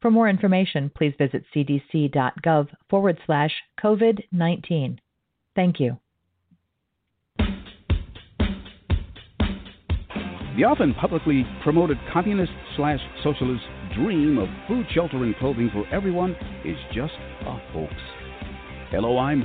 For 0.00 0.10
more 0.10 0.28
information, 0.28 0.90
please 0.94 1.14
visit 1.18 1.44
cdc.gov 1.54 2.68
forward 2.88 3.18
slash 3.26 3.52
COVID 3.82 4.24
19. 4.30 5.00
Thank 5.54 5.80
you. 5.80 5.98
The 10.56 10.64
often 10.64 10.94
publicly 10.94 11.44
promoted 11.62 11.98
communist 12.12 12.52
slash 12.76 13.00
socialist 13.22 13.64
dream 13.94 14.38
of 14.38 14.48
food, 14.66 14.86
shelter, 14.94 15.22
and 15.24 15.36
clothing 15.36 15.70
for 15.72 15.86
everyone 15.94 16.34
is 16.64 16.76
just 16.94 17.12
a 17.46 17.58
hoax. 17.72 17.92
Hello, 18.90 19.18
I'm 19.18 19.44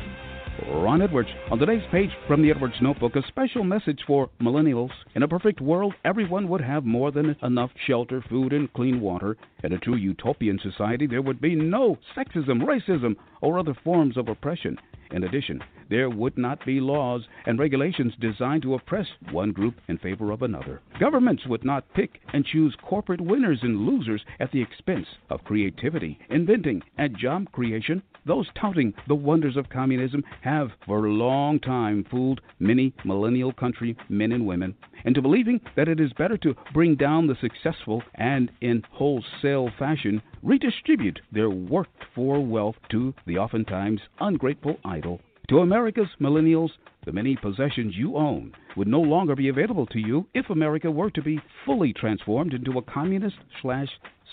Ron 0.67 1.01
Edwards. 1.01 1.29
On 1.49 1.57
today's 1.57 1.83
page 1.91 2.09
from 2.27 2.41
the 2.41 2.51
Edwards 2.51 2.75
Notebook, 2.81 3.15
a 3.15 3.27
special 3.27 3.63
message 3.63 3.99
for 4.05 4.29
millennials. 4.41 4.91
In 5.15 5.23
a 5.23 5.27
perfect 5.27 5.61
world, 5.61 5.93
everyone 6.03 6.49
would 6.49 6.61
have 6.61 6.85
more 6.85 7.11
than 7.11 7.35
enough 7.41 7.71
shelter, 7.87 8.23
food, 8.29 8.53
and 8.53 8.71
clean 8.73 9.01
water. 9.01 9.37
In 9.63 9.73
a 9.73 9.77
true 9.77 9.95
utopian 9.95 10.59
society, 10.59 11.05
there 11.05 11.21
would 11.21 11.39
be 11.39 11.55
no 11.55 11.97
sexism, 12.15 12.63
racism, 12.63 13.15
or 13.41 13.59
other 13.59 13.73
forms 13.83 14.17
of 14.17 14.27
oppression. 14.27 14.77
In 15.11 15.23
addition, 15.25 15.61
there 15.89 16.09
would 16.09 16.37
not 16.37 16.65
be 16.65 16.79
laws 16.79 17.27
and 17.45 17.59
regulations 17.59 18.13
designed 18.19 18.63
to 18.63 18.75
oppress 18.75 19.07
one 19.29 19.51
group 19.51 19.75
in 19.89 19.97
favor 19.97 20.31
of 20.31 20.41
another. 20.41 20.79
Governments 20.99 21.45
would 21.45 21.65
not 21.65 21.93
pick 21.93 22.21
and 22.31 22.45
choose 22.45 22.77
corporate 22.81 23.19
winners 23.19 23.59
and 23.61 23.85
losers 23.85 24.23
at 24.39 24.51
the 24.51 24.61
expense 24.61 25.07
of 25.29 25.43
creativity, 25.43 26.17
inventing, 26.29 26.81
and 26.97 27.17
job 27.17 27.51
creation. 27.51 28.01
Those 28.25 28.47
touting 28.53 28.93
the 29.07 29.15
wonders 29.15 29.57
of 29.57 29.69
communism 29.69 30.23
have 30.41 30.71
for 30.85 31.05
a 31.05 31.11
long 31.11 31.59
time 31.59 32.05
fooled 32.09 32.39
many 32.59 32.93
millennial 33.03 33.51
country 33.51 33.97
men 34.07 34.31
and 34.31 34.45
women 34.45 34.75
into 35.03 35.21
believing 35.21 35.59
that 35.75 35.87
it 35.87 35.99
is 35.99 36.13
better 36.13 36.37
to 36.37 36.55
bring 36.73 36.95
down 36.95 37.27
the 37.27 37.35
successful 37.41 38.03
and 38.15 38.51
in 38.61 38.83
wholesale 38.91 39.50
fashion 39.77 40.21
redistribute 40.43 41.19
their 41.31 41.49
worked 41.49 42.03
for 42.15 42.39
wealth 42.39 42.75
to 42.89 43.13
the 43.25 43.37
oftentimes 43.37 43.99
ungrateful 44.19 44.77
idle. 44.85 45.19
To 45.49 45.59
America's 45.59 46.07
millennials, 46.19 46.69
the 47.05 47.11
many 47.11 47.35
possessions 47.35 47.93
you 47.97 48.15
own 48.15 48.53
would 48.77 48.87
no 48.87 49.01
longer 49.01 49.35
be 49.35 49.49
available 49.49 49.85
to 49.87 49.99
you 49.99 50.25
if 50.33 50.49
America 50.49 50.89
were 50.89 51.11
to 51.11 51.21
be 51.21 51.41
fully 51.65 51.91
transformed 51.91 52.53
into 52.53 52.77
a 52.77 52.81
communist 52.81 53.35
slash 53.61 53.89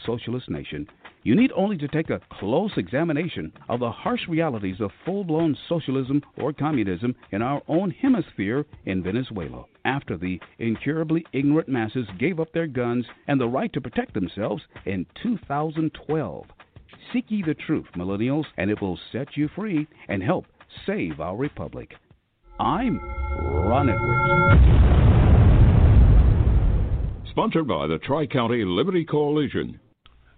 socialist 0.06 0.48
nation. 0.48 0.86
You 1.24 1.34
need 1.34 1.50
only 1.54 1.76
to 1.78 1.88
take 1.88 2.10
a 2.10 2.20
close 2.30 2.70
examination 2.76 3.52
of 3.68 3.80
the 3.80 3.90
harsh 3.90 4.28
realities 4.28 4.80
of 4.80 4.90
full 5.04 5.24
blown 5.24 5.56
socialism 5.68 6.22
or 6.36 6.52
communism 6.52 7.14
in 7.32 7.42
our 7.42 7.60
own 7.68 7.90
hemisphere 7.90 8.64
in 8.86 9.02
Venezuela 9.02 9.64
after 9.84 10.16
the 10.16 10.40
incurably 10.58 11.24
ignorant 11.32 11.68
masses 11.68 12.06
gave 12.18 12.38
up 12.38 12.52
their 12.52 12.66
guns 12.66 13.04
and 13.26 13.40
the 13.40 13.48
right 13.48 13.72
to 13.72 13.80
protect 13.80 14.14
themselves 14.14 14.62
in 14.86 15.06
2012. 15.22 16.46
Seek 17.12 17.24
ye 17.28 17.42
the 17.42 17.54
truth, 17.54 17.86
millennials, 17.96 18.44
and 18.56 18.70
it 18.70 18.80
will 18.80 18.98
set 19.12 19.36
you 19.36 19.48
free 19.54 19.86
and 20.08 20.22
help 20.22 20.46
save 20.86 21.20
our 21.20 21.36
republic. 21.36 21.94
I'm 22.60 23.00
Ron 23.00 23.88
Edwards. 23.88 24.90
Sponsored 27.30 27.68
by 27.68 27.86
the 27.86 27.98
Tri 27.98 28.26
County 28.26 28.64
Liberty 28.64 29.04
Coalition. 29.04 29.78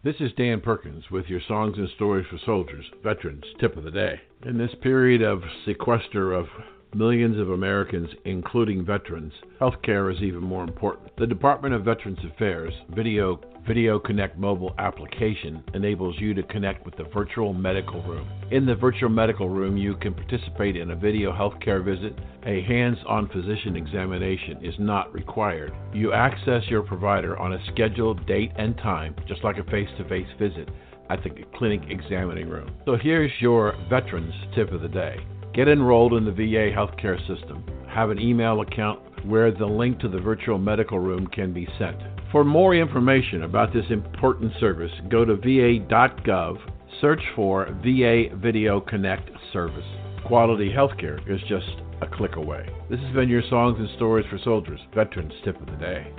This 0.02 0.16
is 0.18 0.32
Dan 0.32 0.62
Perkins 0.62 1.10
with 1.10 1.28
your 1.28 1.42
songs 1.46 1.76
and 1.76 1.86
stories 1.90 2.24
for 2.30 2.38
soldiers, 2.38 2.86
veterans, 3.04 3.44
tip 3.60 3.76
of 3.76 3.84
the 3.84 3.90
day. 3.90 4.18
In 4.46 4.56
this 4.56 4.74
period 4.80 5.20
of 5.20 5.42
sequester 5.66 6.32
of 6.32 6.46
millions 6.94 7.38
of 7.38 7.50
Americans, 7.50 8.08
including 8.24 8.84
veterans, 8.84 9.32
healthcare 9.60 10.12
is 10.14 10.22
even 10.22 10.42
more 10.42 10.64
important. 10.64 11.10
The 11.18 11.26
Department 11.26 11.74
of 11.74 11.84
Veterans 11.84 12.18
Affairs 12.24 12.72
Video 12.94 13.40
Video 13.66 13.98
Connect 13.98 14.38
mobile 14.38 14.74
application 14.78 15.62
enables 15.74 16.18
you 16.18 16.32
to 16.34 16.42
connect 16.44 16.84
with 16.84 16.96
the 16.96 17.04
virtual 17.04 17.52
medical 17.52 18.02
room. 18.02 18.26
In 18.50 18.64
the 18.64 18.74
virtual 18.74 19.10
medical 19.10 19.48
room, 19.48 19.76
you 19.76 19.96
can 19.96 20.14
participate 20.14 20.76
in 20.76 20.90
a 20.90 20.96
video 20.96 21.30
healthcare 21.30 21.84
visit. 21.84 22.18
A 22.46 22.62
hands 22.62 22.96
on 23.06 23.28
physician 23.28 23.76
examination 23.76 24.64
is 24.64 24.74
not 24.78 25.12
required. 25.12 25.72
You 25.92 26.12
access 26.12 26.62
your 26.68 26.82
provider 26.82 27.38
on 27.38 27.52
a 27.52 27.64
scheduled 27.72 28.26
date 28.26 28.52
and 28.56 28.76
time, 28.78 29.14
just 29.28 29.44
like 29.44 29.58
a 29.58 29.64
face 29.64 29.90
to 29.98 30.08
face 30.08 30.28
visit 30.38 30.68
at 31.10 31.22
the 31.22 31.30
clinic 31.56 31.82
examining 31.88 32.48
room. 32.48 32.70
So 32.86 32.96
here's 32.96 33.32
your 33.40 33.74
veterans 33.90 34.34
tip 34.54 34.72
of 34.72 34.80
the 34.80 34.88
day. 34.88 35.16
Get 35.60 35.68
enrolled 35.68 36.14
in 36.14 36.24
the 36.24 36.32
VA 36.32 36.74
healthcare 36.74 37.18
system. 37.28 37.62
Have 37.86 38.08
an 38.08 38.18
email 38.18 38.62
account 38.62 38.98
where 39.26 39.52
the 39.52 39.66
link 39.66 39.98
to 39.98 40.08
the 40.08 40.18
virtual 40.18 40.56
medical 40.56 40.98
room 40.98 41.26
can 41.26 41.52
be 41.52 41.68
sent. 41.78 41.98
For 42.32 42.44
more 42.44 42.74
information 42.74 43.42
about 43.42 43.70
this 43.70 43.84
important 43.90 44.54
service, 44.58 44.90
go 45.10 45.26
to 45.26 45.36
va.gov, 45.36 46.56
search 47.02 47.20
for 47.36 47.66
VA 47.84 48.34
Video 48.36 48.80
Connect 48.80 49.28
service. 49.52 49.84
Quality 50.24 50.72
healthcare 50.72 51.20
is 51.30 51.42
just 51.46 51.68
a 52.00 52.06
click 52.06 52.36
away. 52.36 52.66
This 52.88 53.00
has 53.00 53.14
been 53.14 53.28
your 53.28 53.42
Songs 53.50 53.76
and 53.78 53.90
Stories 53.96 54.24
for 54.30 54.38
Soldiers, 54.42 54.80
Veterans 54.94 55.34
Tip 55.44 55.60
of 55.60 55.66
the 55.66 55.76
Day. 55.76 56.10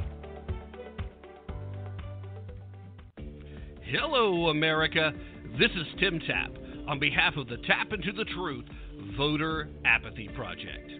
Hello, 3.85 4.49
America. 4.49 5.11
This 5.57 5.71
is 5.71 5.87
Tim 5.99 6.19
Tapp 6.19 6.51
on 6.87 6.99
behalf 6.99 7.37
of 7.37 7.47
the 7.47 7.57
Tap 7.65 7.91
into 7.91 8.11
the 8.11 8.25
Truth 8.25 8.65
Voter 9.17 9.69
Apathy 9.85 10.29
Project. 10.35 10.91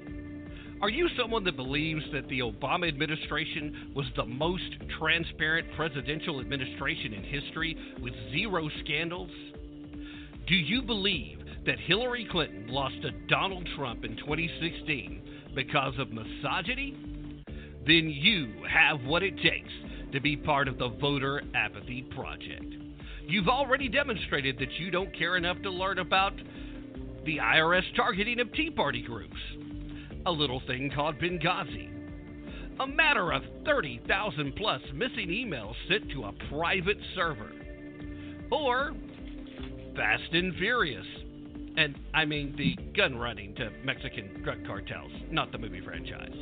Are 0.82 0.90
you 0.90 1.07
someone 1.15 1.44
that 1.44 1.56
believes 1.56 2.02
that 2.11 2.28
the 2.28 2.40
Obama 2.40 2.88
administration 2.88 3.91
was 3.95 4.07
the 4.15 4.26
most 4.26 4.64
transparent 4.98 5.68
presidential 5.76 6.40
administration 6.40 7.14
in 7.14 7.23
history 7.23 7.78
with 8.02 8.14
zero 8.32 8.68
scandals? 8.84 9.30
Do 10.48 10.56
you 10.56 10.82
believe 10.82 11.38
that 11.68 11.80
Hillary 11.86 12.28
Clinton 12.32 12.68
lost 12.68 12.95
to 13.03 13.11
Donald 13.28 13.68
Trump 13.78 14.03
in 14.03 14.18
2016 14.18 15.22
because 15.53 15.94
of 15.99 16.10
misogyny? 16.11 16.98
Then 17.86 18.10
you 18.10 18.52
have 18.68 19.03
what 19.06 19.22
it 19.22 19.36
takes 19.38 19.72
to 20.14 20.19
be 20.19 20.36
part 20.36 20.68
of 20.68 20.78
the 20.80 20.90
Voter 20.90 21.44
Apathy 21.53 22.03
Project. 22.15 22.73
You've 23.28 23.48
already 23.48 23.88
demonstrated 23.88 24.57
that 24.60 24.72
you 24.80 24.91
don't 24.91 25.15
care 25.18 25.38
enough 25.38 25.61
to 25.61 25.69
learn 25.69 25.99
about 25.99 26.34
the 27.26 27.38
IRS 27.38 27.84
targeting 27.95 28.39
of 28.39 28.52
Tea 28.53 28.69
Party 28.69 29.02
groups, 29.02 29.38
a 30.26 30.31
little 30.31 30.61
thing 30.68 30.91
called 30.93 31.19
Benghazi, 31.19 31.89
a 32.80 32.88
matter 32.88 33.31
of 33.31 33.43
30,000 33.65 34.56
plus 34.56 34.81
missing 34.93 35.30
emails 35.30 35.73
sent 35.88 36.10
to 36.11 36.23
a 36.23 36.34
private 36.49 36.98
server, 37.15 37.52
or 38.52 38.91
Fast 39.95 40.34
and 40.34 40.56
Furious. 40.56 41.06
And 41.77 41.95
I 42.14 42.26
mean 42.26 42.56
the 42.57 42.76
gun 42.93 43.18
running 43.18 43.56
to 43.56 43.69
Mexican 43.84 44.41
drug 44.43 44.65
cartels, 44.65 45.11
not 45.30 45.52
the 45.52 45.57
movie 45.57 45.81
franchise. 45.81 46.35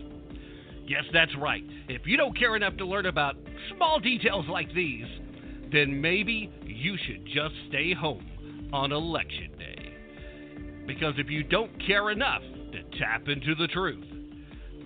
Yes, 0.88 1.04
that's 1.14 1.36
right. 1.38 1.64
If 1.88 2.08
you 2.08 2.18
don't 2.18 2.38
care 2.38 2.56
enough 2.56 2.78
to 2.78 2.86
learn 2.86 3.06
about 3.06 3.36
small 3.76 4.00
details 4.00 4.46
like 4.50 4.74
these, 4.74 5.06
then 5.72 6.02
maybe 6.02 6.52
you 6.64 6.98
should 7.06 7.26
just 7.26 7.54
stay 7.68 7.94
home 7.94 8.26
on 8.74 8.92
election 8.92 9.52
day. 9.60 9.69
Because 10.90 11.14
if 11.20 11.30
you 11.30 11.44
don't 11.44 11.70
care 11.86 12.10
enough 12.10 12.42
to 12.42 12.98
tap 12.98 13.28
into 13.28 13.54
the 13.54 13.68
truth, 13.68 14.04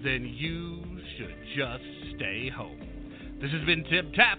then 0.04 0.26
you 0.38 0.84
should 1.18 1.34
just 1.56 2.18
stay 2.18 2.50
home. 2.50 2.78
This 3.42 3.50
has 3.52 3.66
been 3.66 3.86
Tim 3.86 4.12
Tapp 4.12 4.38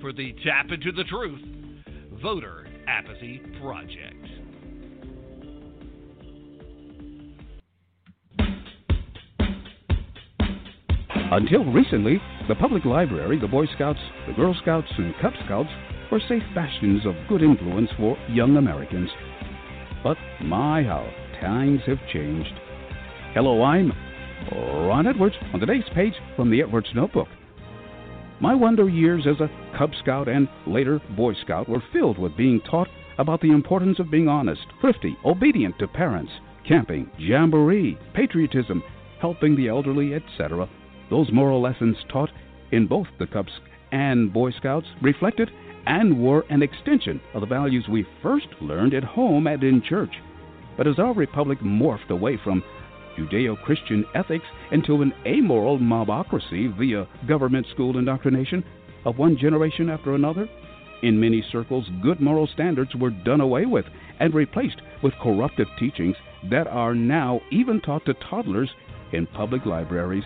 for 0.00 0.12
the 0.12 0.32
Tap 0.44 0.66
into 0.70 0.92
the 0.92 1.02
Truth 1.02 1.40
Voter 2.22 2.68
Apathy 2.86 3.42
Project. 3.60 4.24
Until 11.32 11.64
recently, 11.72 12.22
the 12.46 12.54
public 12.54 12.84
library, 12.84 13.36
the 13.40 13.48
Boy 13.48 13.66
Scouts, 13.74 13.98
the 14.28 14.34
Girl 14.34 14.54
Scouts, 14.62 14.92
and 14.96 15.12
Cub 15.20 15.32
Scouts 15.44 15.70
were 16.12 16.20
safe 16.28 16.44
bastions 16.54 17.04
of 17.04 17.14
good 17.28 17.42
influence 17.42 17.90
for 17.98 18.16
young 18.28 18.56
Americans. 18.56 19.10
But 20.02 20.16
my, 20.42 20.82
how 20.82 21.06
times 21.40 21.80
have 21.86 21.98
changed. 22.12 22.52
Hello, 23.34 23.62
I'm 23.62 23.92
Ron 24.50 25.06
Edwards 25.06 25.34
on 25.52 25.60
today's 25.60 25.84
page 25.94 26.14
from 26.36 26.50
the 26.50 26.62
Edwards 26.62 26.88
Notebook. 26.94 27.28
My 28.40 28.54
wonder 28.54 28.88
years 28.88 29.26
as 29.26 29.40
a 29.40 29.50
Cub 29.76 29.90
Scout 30.00 30.26
and 30.26 30.48
later 30.66 31.00
Boy 31.14 31.34
Scout 31.34 31.68
were 31.68 31.82
filled 31.92 32.18
with 32.18 32.36
being 32.36 32.62
taught 32.62 32.88
about 33.18 33.42
the 33.42 33.50
importance 33.50 33.98
of 33.98 34.10
being 34.10 34.28
honest, 34.28 34.62
thrifty, 34.80 35.18
obedient 35.26 35.78
to 35.78 35.86
parents, 35.86 36.32
camping, 36.66 37.10
jamboree, 37.18 37.98
patriotism, 38.14 38.82
helping 39.20 39.54
the 39.54 39.68
elderly, 39.68 40.14
etc. 40.14 40.66
Those 41.10 41.30
moral 41.30 41.60
lessons 41.60 41.96
taught 42.10 42.30
in 42.72 42.86
both 42.86 43.08
the 43.18 43.26
Cubs 43.26 43.52
and 43.92 44.32
Boy 44.32 44.50
Scouts 44.52 44.86
reflected 45.02 45.50
and 45.86 46.22
were 46.22 46.44
an 46.50 46.62
extension 46.62 47.20
of 47.34 47.40
the 47.40 47.46
values 47.46 47.86
we 47.88 48.06
first 48.22 48.46
learned 48.60 48.94
at 48.94 49.04
home 49.04 49.46
and 49.46 49.62
in 49.62 49.82
church. 49.82 50.14
But 50.76 50.86
as 50.86 50.98
our 50.98 51.12
republic 51.12 51.60
morphed 51.60 52.10
away 52.10 52.38
from 52.42 52.62
Judeo 53.16 53.60
Christian 53.62 54.04
ethics 54.14 54.46
into 54.72 55.02
an 55.02 55.12
amoral 55.26 55.78
mobocracy 55.78 56.74
via 56.76 57.06
government 57.26 57.66
school 57.72 57.98
indoctrination 57.98 58.64
of 59.04 59.18
one 59.18 59.36
generation 59.36 59.90
after 59.90 60.14
another, 60.14 60.48
In 61.02 61.18
many 61.18 61.42
circles, 61.50 61.88
good 62.02 62.20
moral 62.20 62.46
standards 62.46 62.94
were 62.94 63.10
done 63.10 63.40
away 63.40 63.64
with 63.64 63.86
and 64.18 64.34
replaced 64.34 64.82
with 65.02 65.14
corruptive 65.22 65.68
teachings 65.78 66.16
that 66.50 66.66
are 66.66 66.94
now 66.94 67.40
even 67.50 67.80
taught 67.80 68.04
to 68.04 68.14
toddlers 68.14 68.70
in 69.12 69.26
public 69.26 69.64
libraries, 69.64 70.24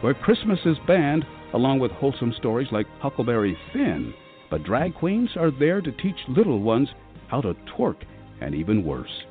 where 0.00 0.14
Christmas 0.14 0.60
is 0.64 0.76
banned 0.86 1.24
along 1.52 1.80
with 1.80 1.90
wholesome 1.92 2.32
stories 2.32 2.68
like 2.70 2.86
Huckleberry 3.00 3.56
Finn. 3.72 4.14
But 4.50 4.64
drag 4.64 4.94
queens 4.94 5.30
are 5.36 5.50
there 5.50 5.80
to 5.80 5.92
teach 5.92 6.16
little 6.28 6.60
ones 6.60 6.88
how 7.28 7.40
to 7.40 7.54
twerk 7.76 7.96
and 8.40 8.54
even 8.54 8.84
worse. 8.84 9.24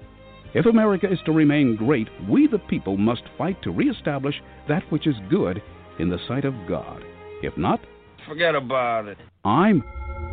If 0.54 0.66
America 0.66 1.12
is 1.12 1.20
to 1.26 1.32
remain 1.32 1.76
great, 1.76 2.08
we 2.30 2.48
the 2.48 2.60
people 2.60 2.98
must 2.98 3.24
fight 3.38 3.62
to 3.64 3.72
reestablish 3.72 4.36
that 4.68 4.84
which 4.92 5.08
is 5.08 5.16
good 5.30 5.62
in 6.00 6.10
the 6.10 6.20
sight 6.28 6.46
of 6.46 6.54
God. 6.68 7.04
If 7.42 7.58
not, 7.58 7.80
forget 8.28 8.56
about 8.56 9.08
it. 9.08 9.18
I'm 9.44 9.84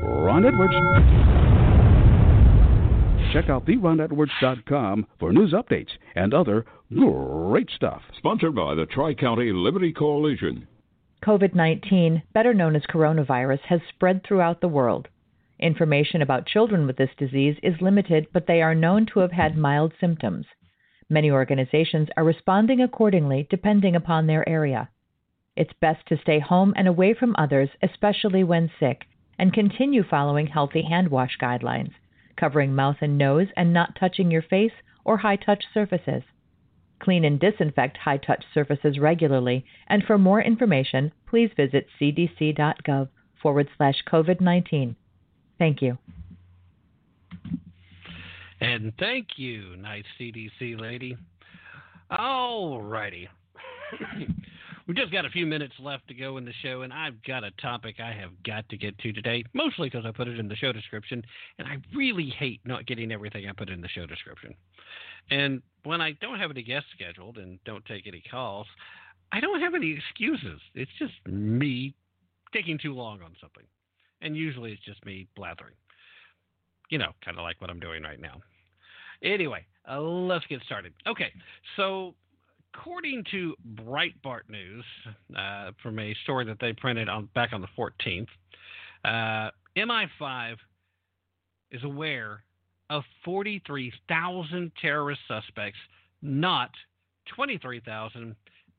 Ron 0.02 0.44
Edwards. 0.44 0.74
Check 3.32 3.48
out 3.48 3.64
theronedwards.com 3.64 5.06
for 5.18 5.32
news 5.32 5.52
updates 5.52 5.90
and 6.16 6.34
other 6.34 6.66
great 6.92 7.70
stuff. 7.76 8.02
Sponsored 8.18 8.54
by 8.54 8.74
the 8.74 8.86
Tri 8.86 9.14
County 9.14 9.52
Liberty 9.52 9.92
Coalition. 9.92 10.66
COVID 11.22 11.54
19, 11.54 12.22
better 12.32 12.54
known 12.54 12.74
as 12.74 12.82
coronavirus, 12.82 13.60
has 13.68 13.80
spread 13.88 14.24
throughout 14.24 14.60
the 14.60 14.68
world. 14.68 15.08
Information 15.58 16.22
about 16.22 16.46
children 16.46 16.86
with 16.86 16.96
this 16.96 17.10
disease 17.18 17.56
is 17.62 17.82
limited, 17.82 18.26
but 18.32 18.46
they 18.46 18.62
are 18.62 18.74
known 18.74 19.04
to 19.06 19.20
have 19.20 19.32
had 19.32 19.54
mild 19.54 19.92
symptoms. 20.00 20.46
Many 21.10 21.30
organizations 21.30 22.08
are 22.16 22.24
responding 22.24 22.80
accordingly 22.80 23.46
depending 23.50 23.94
upon 23.94 24.26
their 24.26 24.48
area. 24.48 24.88
It's 25.56 25.74
best 25.74 26.06
to 26.06 26.16
stay 26.16 26.38
home 26.38 26.72
and 26.74 26.88
away 26.88 27.12
from 27.12 27.34
others, 27.36 27.68
especially 27.82 28.42
when 28.42 28.70
sick, 28.80 29.04
and 29.38 29.52
continue 29.52 30.02
following 30.02 30.46
healthy 30.46 30.82
hand 30.82 31.08
wash 31.08 31.36
guidelines, 31.36 31.92
covering 32.36 32.74
mouth 32.74 32.96
and 33.02 33.18
nose 33.18 33.48
and 33.56 33.74
not 33.74 33.94
touching 33.94 34.30
your 34.30 34.42
face 34.42 34.72
or 35.04 35.18
high 35.18 35.36
touch 35.36 35.64
surfaces. 35.74 36.22
Clean 37.00 37.24
and 37.24 37.40
disinfect 37.40 37.96
high 37.96 38.18
touch 38.18 38.44
surfaces 38.52 38.98
regularly, 38.98 39.64
and 39.88 40.04
for 40.04 40.18
more 40.18 40.40
information, 40.40 41.12
please 41.26 41.50
visit 41.56 41.86
cdc.gov 42.00 43.08
forward 43.42 43.68
slash 43.76 43.96
COVID 44.10 44.40
19. 44.40 44.96
Thank 45.58 45.82
you. 45.82 45.98
And 48.60 48.92
thank 48.98 49.28
you, 49.36 49.76
nice 49.76 50.04
CDC 50.18 50.78
lady. 50.78 51.16
All 52.10 52.82
righty. 52.82 53.28
We've 54.90 54.96
just 54.96 55.12
got 55.12 55.24
a 55.24 55.30
few 55.30 55.46
minutes 55.46 55.74
left 55.78 56.08
to 56.08 56.14
go 56.14 56.36
in 56.36 56.44
the 56.44 56.52
show, 56.64 56.82
and 56.82 56.92
I've 56.92 57.22
got 57.22 57.44
a 57.44 57.52
topic 57.62 58.00
I 58.00 58.10
have 58.10 58.30
got 58.44 58.68
to 58.70 58.76
get 58.76 58.98
to 58.98 59.12
today, 59.12 59.44
mostly 59.52 59.88
because 59.88 60.04
I 60.04 60.10
put 60.10 60.26
it 60.26 60.36
in 60.36 60.48
the 60.48 60.56
show 60.56 60.72
description, 60.72 61.22
and 61.60 61.68
I 61.68 61.76
really 61.94 62.28
hate 62.36 62.60
not 62.64 62.86
getting 62.86 63.12
everything 63.12 63.48
I 63.48 63.52
put 63.52 63.68
in 63.68 63.82
the 63.82 63.88
show 63.88 64.04
description. 64.04 64.52
And 65.30 65.62
when 65.84 66.00
I 66.00 66.14
don't 66.20 66.40
have 66.40 66.50
any 66.50 66.64
guests 66.64 66.88
scheduled 66.92 67.38
and 67.38 67.60
don't 67.64 67.84
take 67.84 68.08
any 68.08 68.20
calls, 68.32 68.66
I 69.30 69.38
don't 69.38 69.60
have 69.60 69.76
any 69.76 69.96
excuses. 69.96 70.60
It's 70.74 70.90
just 70.98 71.12
me 71.24 71.94
taking 72.52 72.76
too 72.76 72.92
long 72.92 73.22
on 73.22 73.36
something. 73.40 73.66
And 74.22 74.36
usually 74.36 74.72
it's 74.72 74.84
just 74.84 75.06
me 75.06 75.28
blathering. 75.36 75.74
You 76.88 76.98
know, 76.98 77.12
kind 77.24 77.38
of 77.38 77.44
like 77.44 77.60
what 77.60 77.70
I'm 77.70 77.78
doing 77.78 78.02
right 78.02 78.20
now. 78.20 78.40
Anyway, 79.22 79.64
uh, 79.88 80.00
let's 80.00 80.46
get 80.46 80.62
started. 80.62 80.94
Okay, 81.06 81.32
so 81.76 82.16
according 82.74 83.24
to 83.30 83.54
Breitbart 83.74 84.48
News, 84.48 84.84
uh, 85.36 85.72
from 85.82 85.98
a 85.98 86.14
story 86.22 86.44
that 86.46 86.58
they 86.60 86.72
printed 86.72 87.08
on 87.08 87.28
back 87.34 87.52
on 87.52 87.60
the 87.60 87.68
14th, 87.78 88.26
uh, 89.04 89.50
MI5 89.76 90.56
is 91.70 91.82
aware 91.84 92.42
of 92.88 93.04
43,000 93.24 94.72
terrorist 94.80 95.20
suspects, 95.28 95.78
not 96.22 96.70
23,000 97.34 98.34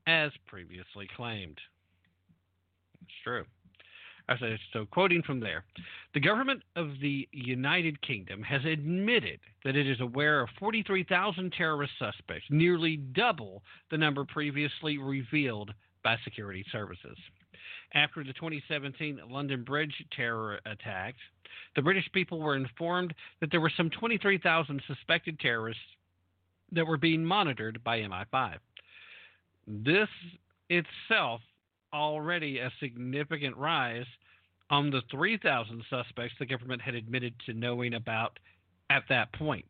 as 0.06 0.30
previously 0.46 1.08
claimed. 1.16 1.58
It's 3.02 3.12
true. 3.24 3.44
I, 4.28 4.36
so, 4.72 4.86
quoting 4.86 5.22
from 5.22 5.40
there, 5.40 5.64
the 6.14 6.20
government 6.20 6.62
of 6.76 7.00
the 7.00 7.28
United 7.32 8.00
Kingdom 8.02 8.42
has 8.42 8.64
admitted 8.64 9.40
that 9.64 9.76
it 9.76 9.86
is 9.86 10.00
aware 10.00 10.42
of 10.42 10.48
43,000 10.58 11.52
terrorist 11.52 11.92
suspects, 11.98 12.46
nearly 12.50 12.96
double 12.96 13.62
the 13.90 13.98
number 13.98 14.24
previously 14.24 14.98
revealed 14.98 15.72
by 16.04 16.16
security 16.24 16.64
services. 16.72 17.16
After 17.94 18.24
the 18.24 18.32
2017 18.32 19.20
London 19.28 19.64
Bridge 19.64 19.94
terror 20.16 20.60
attacks, 20.66 21.20
the 21.76 21.82
British 21.82 22.08
people 22.12 22.40
were 22.40 22.56
informed 22.56 23.14
that 23.40 23.50
there 23.50 23.60
were 23.60 23.72
some 23.76 23.90
23,000 23.90 24.82
suspected 24.86 25.38
terrorists 25.38 25.82
that 26.72 26.86
were 26.86 26.96
being 26.96 27.24
monitored 27.24 27.82
by 27.84 28.00
MI5. 28.00 28.56
This 29.66 30.08
itself 30.70 31.40
already 31.92 32.58
a 32.58 32.72
significant 32.80 33.56
rise 33.56 34.06
on 34.70 34.90
the 34.90 35.02
3,000 35.10 35.82
suspects 35.90 36.34
the 36.38 36.46
government 36.46 36.80
had 36.80 36.94
admitted 36.94 37.34
to 37.46 37.52
knowing 37.52 37.94
about 37.94 38.38
at 38.90 39.02
that 39.08 39.32
point. 39.34 39.66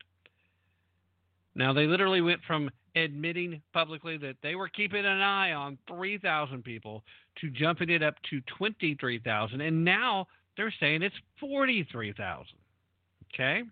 Now, 1.55 1.73
they 1.73 1.87
literally 1.87 2.21
went 2.21 2.41
from 2.47 2.71
admitting 2.95 3.61
publicly 3.73 4.17
that 4.19 4.37
they 4.43 4.55
were 4.55 4.69
keeping 4.69 5.05
an 5.05 5.21
eye 5.21 5.53
on 5.53 5.79
3,000 5.89 6.63
people 6.63 7.03
to 7.41 7.51
jumping 7.51 7.91
it 7.91 8.03
up 8.03 8.15
to 8.31 8.41
23,000, 8.59 9.61
and 9.61 9.85
now 9.85 10.27
they're 10.57 10.75
saying 10.81 11.03
it's 11.03 11.15
43,000. 11.41 12.47
Okay? 13.35 13.63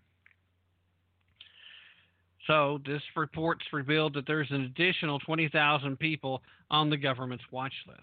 So, 2.47 2.79
this 2.85 3.01
report's 3.15 3.65
revealed 3.71 4.15
that 4.15 4.25
there's 4.25 4.49
an 4.49 4.61
additional 4.61 5.19
20,000 5.19 5.97
people 5.97 6.41
on 6.71 6.89
the 6.89 6.97
government's 6.97 7.43
watch 7.51 7.73
list. 7.87 7.99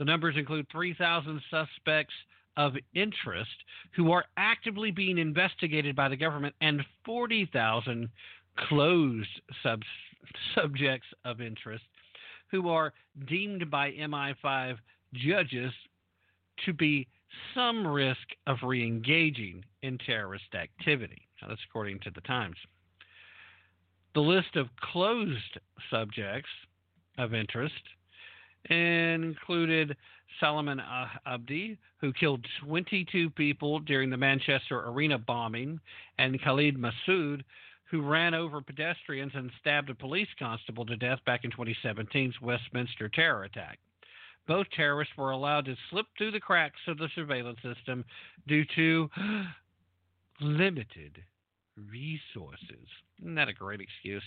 The 0.00 0.06
numbers 0.06 0.36
include 0.38 0.66
3,000 0.72 1.42
suspects 1.50 2.14
of 2.56 2.72
interest 2.94 3.50
who 3.94 4.12
are 4.12 4.24
actively 4.38 4.90
being 4.90 5.18
investigated 5.18 5.94
by 5.94 6.08
the 6.08 6.16
government 6.16 6.54
and 6.62 6.80
40,000 7.04 8.08
closed 8.56 9.40
sub- 9.62 9.82
subjects 10.54 11.06
of 11.26 11.42
interest 11.42 11.84
who 12.50 12.70
are 12.70 12.94
deemed 13.26 13.70
by 13.70 13.92
MI5 13.92 14.78
judges 15.12 15.72
to 16.64 16.72
be 16.72 17.06
some 17.54 17.86
risk 17.86 18.26
of 18.46 18.56
re 18.62 18.82
engaging 18.82 19.62
in 19.82 19.98
terrorist 19.98 20.54
activity. 20.54 21.28
Now, 21.42 21.48
that's 21.48 21.60
according 21.68 22.00
to 22.00 22.10
the 22.10 22.22
Times. 22.22 22.56
The 24.14 24.20
list 24.20 24.56
of 24.56 24.68
closed 24.80 25.58
subjects 25.90 26.48
of 27.18 27.34
interest 27.34 27.74
included 28.66 29.96
Salman 30.38 30.80
Abedi, 31.26 31.78
who 32.00 32.12
killed 32.12 32.44
22 32.64 33.30
people 33.30 33.80
during 33.80 34.10
the 34.10 34.16
Manchester 34.16 34.88
Arena 34.88 35.18
bombing, 35.18 35.80
and 36.18 36.40
Khalid 36.42 36.76
Masood, 36.76 37.42
who 37.90 38.02
ran 38.02 38.34
over 38.34 38.60
pedestrians 38.60 39.32
and 39.34 39.50
stabbed 39.60 39.90
a 39.90 39.94
police 39.94 40.28
constable 40.38 40.86
to 40.86 40.96
death 40.96 41.18
back 41.26 41.44
in 41.44 41.50
2017's 41.50 42.40
Westminster 42.40 43.08
terror 43.08 43.44
attack. 43.44 43.78
Both 44.46 44.68
terrorists 44.74 45.16
were 45.16 45.30
allowed 45.30 45.64
to 45.66 45.76
slip 45.90 46.06
through 46.16 46.30
the 46.30 46.40
cracks 46.40 46.80
of 46.86 46.98
the 46.98 47.08
surveillance 47.14 47.58
system 47.62 48.04
due 48.46 48.64
to 48.76 49.10
limited 50.40 51.22
resources. 51.76 52.86
Isn't 53.20 53.34
that 53.34 53.48
a 53.48 53.52
great 53.52 53.80
excuse? 53.80 54.22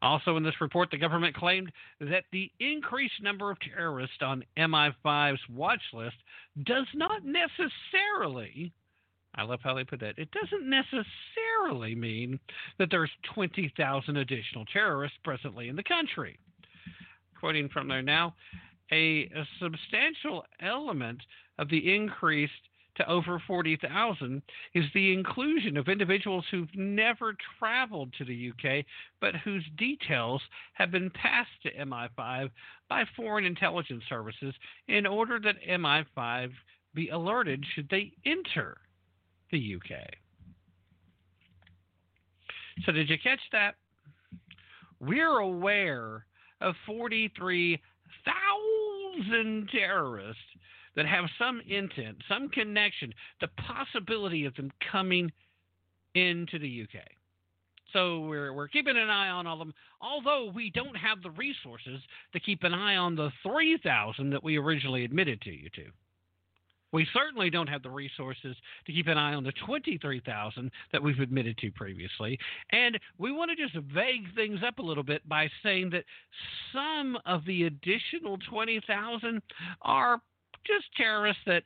Also, 0.00 0.36
in 0.36 0.44
this 0.44 0.60
report, 0.60 0.90
the 0.90 0.98
government 0.98 1.34
claimed 1.34 1.72
that 2.00 2.24
the 2.30 2.50
increased 2.60 3.20
number 3.20 3.50
of 3.50 3.58
terrorists 3.60 4.18
on 4.20 4.44
MI5's 4.56 5.40
watch 5.52 5.82
list 5.92 6.16
does 6.64 6.86
not 6.94 7.22
necessarily, 7.24 8.72
I 9.34 9.42
love 9.42 9.60
how 9.62 9.74
they 9.74 9.84
put 9.84 10.00
that, 10.00 10.18
it 10.18 10.30
doesn't 10.30 10.68
necessarily 10.68 11.96
mean 11.96 12.38
that 12.78 12.88
there's 12.90 13.10
20,000 13.34 14.16
additional 14.16 14.64
terrorists 14.66 15.18
presently 15.24 15.68
in 15.68 15.74
the 15.74 15.82
country. 15.82 16.38
Quoting 17.40 17.68
from 17.68 17.88
there 17.88 18.02
now, 18.02 18.34
a, 18.92 19.28
a 19.34 19.46
substantial 19.60 20.44
element 20.60 21.20
of 21.58 21.68
the 21.68 21.94
increased 21.94 22.52
to 22.98 23.10
over 23.10 23.42
40,000 23.46 24.42
is 24.74 24.84
the 24.92 25.12
inclusion 25.12 25.76
of 25.76 25.88
individuals 25.88 26.44
who've 26.50 26.68
never 26.74 27.34
traveled 27.58 28.12
to 28.18 28.24
the 28.24 28.50
UK 28.50 28.84
but 29.20 29.34
whose 29.36 29.64
details 29.76 30.42
have 30.74 30.90
been 30.90 31.10
passed 31.10 31.50
to 31.62 31.74
MI5 31.74 32.50
by 32.88 33.04
foreign 33.16 33.44
intelligence 33.44 34.02
services 34.08 34.54
in 34.88 35.06
order 35.06 35.40
that 35.40 35.56
MI5 35.68 36.50
be 36.94 37.08
alerted 37.08 37.64
should 37.74 37.88
they 37.90 38.12
enter 38.26 38.78
the 39.50 39.76
UK. 39.76 39.98
So, 42.84 42.92
did 42.92 43.08
you 43.08 43.16
catch 43.18 43.40
that? 43.52 43.74
We're 45.00 45.38
aware 45.38 46.26
of 46.60 46.74
43,000 46.86 47.80
thousand 49.18 49.68
terrorists 49.70 50.42
that 50.98 51.06
have 51.06 51.26
some 51.38 51.62
intent, 51.68 52.16
some 52.28 52.48
connection, 52.48 53.14
the 53.40 53.46
possibility 53.56 54.46
of 54.46 54.54
them 54.56 54.68
coming 54.90 55.30
into 56.16 56.58
the 56.58 56.82
UK. 56.82 57.00
So 57.92 58.20
we're 58.22 58.52
we're 58.52 58.66
keeping 58.66 58.98
an 58.98 59.08
eye 59.08 59.28
on 59.28 59.46
all 59.46 59.54
of 59.54 59.58
them, 59.60 59.74
although 60.02 60.50
we 60.52 60.70
don't 60.70 60.96
have 60.96 61.22
the 61.22 61.30
resources 61.30 62.00
to 62.32 62.40
keep 62.40 62.64
an 62.64 62.74
eye 62.74 62.96
on 62.96 63.14
the 63.14 63.30
three 63.44 63.78
thousand 63.78 64.30
that 64.30 64.42
we 64.42 64.58
originally 64.58 65.04
admitted 65.04 65.40
to 65.42 65.50
you 65.50 65.70
to. 65.76 65.84
We 66.92 67.06
certainly 67.12 67.48
don't 67.48 67.68
have 67.68 67.82
the 67.84 67.90
resources 67.90 68.56
to 68.86 68.92
keep 68.92 69.06
an 69.06 69.18
eye 69.18 69.34
on 69.34 69.44
the 69.44 69.52
23,000 69.66 70.70
that 70.90 71.02
we've 71.02 71.20
admitted 71.20 71.58
to 71.58 71.70
previously. 71.70 72.38
And 72.70 72.98
we 73.18 73.30
want 73.30 73.50
to 73.50 73.62
just 73.62 73.74
vague 73.92 74.34
things 74.34 74.60
up 74.66 74.78
a 74.78 74.82
little 74.82 75.02
bit 75.02 75.28
by 75.28 75.50
saying 75.62 75.90
that 75.90 76.04
some 76.72 77.18
of 77.26 77.44
the 77.44 77.64
additional 77.64 78.38
20,000 78.48 79.42
are 79.82 80.22
just 80.66 80.86
terrorists 80.96 81.42
that, 81.46 81.62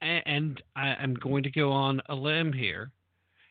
and 0.00 0.62
I'm 0.74 1.14
going 1.14 1.42
to 1.44 1.50
go 1.50 1.70
on 1.70 2.00
a 2.08 2.14
limb 2.14 2.52
here 2.52 2.90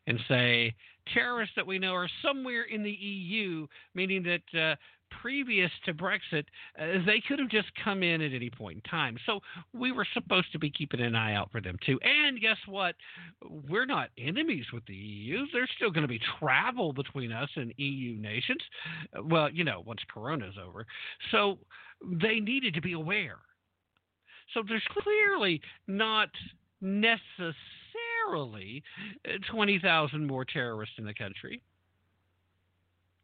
and 0.08 0.20
say 0.28 0.74
terrorists 1.14 1.56
that 1.56 1.66
we 1.66 1.80
know 1.80 1.94
are 1.94 2.10
somewhere 2.22 2.64
in 2.64 2.84
the 2.84 2.92
EU, 2.92 3.68
meaning 3.94 4.24
that 4.24 4.60
uh, 4.60 4.76
previous 5.22 5.72
to 5.86 5.94
Brexit, 5.94 6.46
uh, 6.80 7.06
they 7.06 7.22
could 7.28 7.40
have 7.40 7.50
just 7.50 7.68
come 7.84 8.04
in 8.04 8.22
at 8.22 8.34
any 8.34 8.50
point 8.50 8.82
in 8.84 8.90
time. 8.90 9.18
So 9.26 9.40
we 9.74 9.92
were 9.92 10.08
supposed 10.14 10.52
to 10.54 10.60
be 10.60 10.70
keeping 10.70 11.02
an 11.02 11.16
eye 11.16 11.36
out 11.36 11.52
for 11.52 11.62
them 11.62 11.78
too. 11.86 12.00
And 12.02 12.40
guess 12.40 12.58
what? 12.66 12.96
We're 13.70 13.86
not 13.86 14.10
enemies 14.18 14.66
with 14.74 14.86
the 14.86 14.96
EU. 14.96 15.46
There's 15.54 15.70
still 15.76 15.92
going 15.92 16.04
to 16.04 16.08
be 16.08 16.22
travel 16.40 16.94
between 16.94 17.32
us 17.32 17.50
and 17.56 17.74
EU 17.78 18.20
nations. 18.20 18.62
Well, 19.24 19.50
you 19.52 19.64
know, 19.64 19.84
once 19.86 20.02
Corona's 20.14 20.56
over. 20.64 20.86
So 21.32 21.58
they 22.02 22.40
needed 22.40 22.74
to 22.76 22.82
be 22.82 22.94
aware. 22.94 23.38
So 24.54 24.64
there's 24.68 24.84
clearly 24.90 25.62
not 25.88 26.30
necessarily 26.82 28.84
uh, 29.28 29.38
20,000 29.52 30.26
more 30.26 30.46
terrorists 30.46 30.96
in 30.98 31.06
the 31.06 31.14
country. 31.14 31.62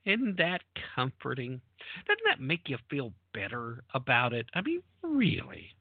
Isn't 0.05 0.37
that 0.37 0.61
comforting? 0.95 1.59
Doesn't 2.07 2.23
that 2.25 2.39
make 2.39 2.69
you 2.69 2.77
feel 2.89 3.11
better 3.33 3.83
about 3.93 4.33
it? 4.33 4.45
I 4.53 4.61
mean, 4.61 4.81
really. 5.03 5.73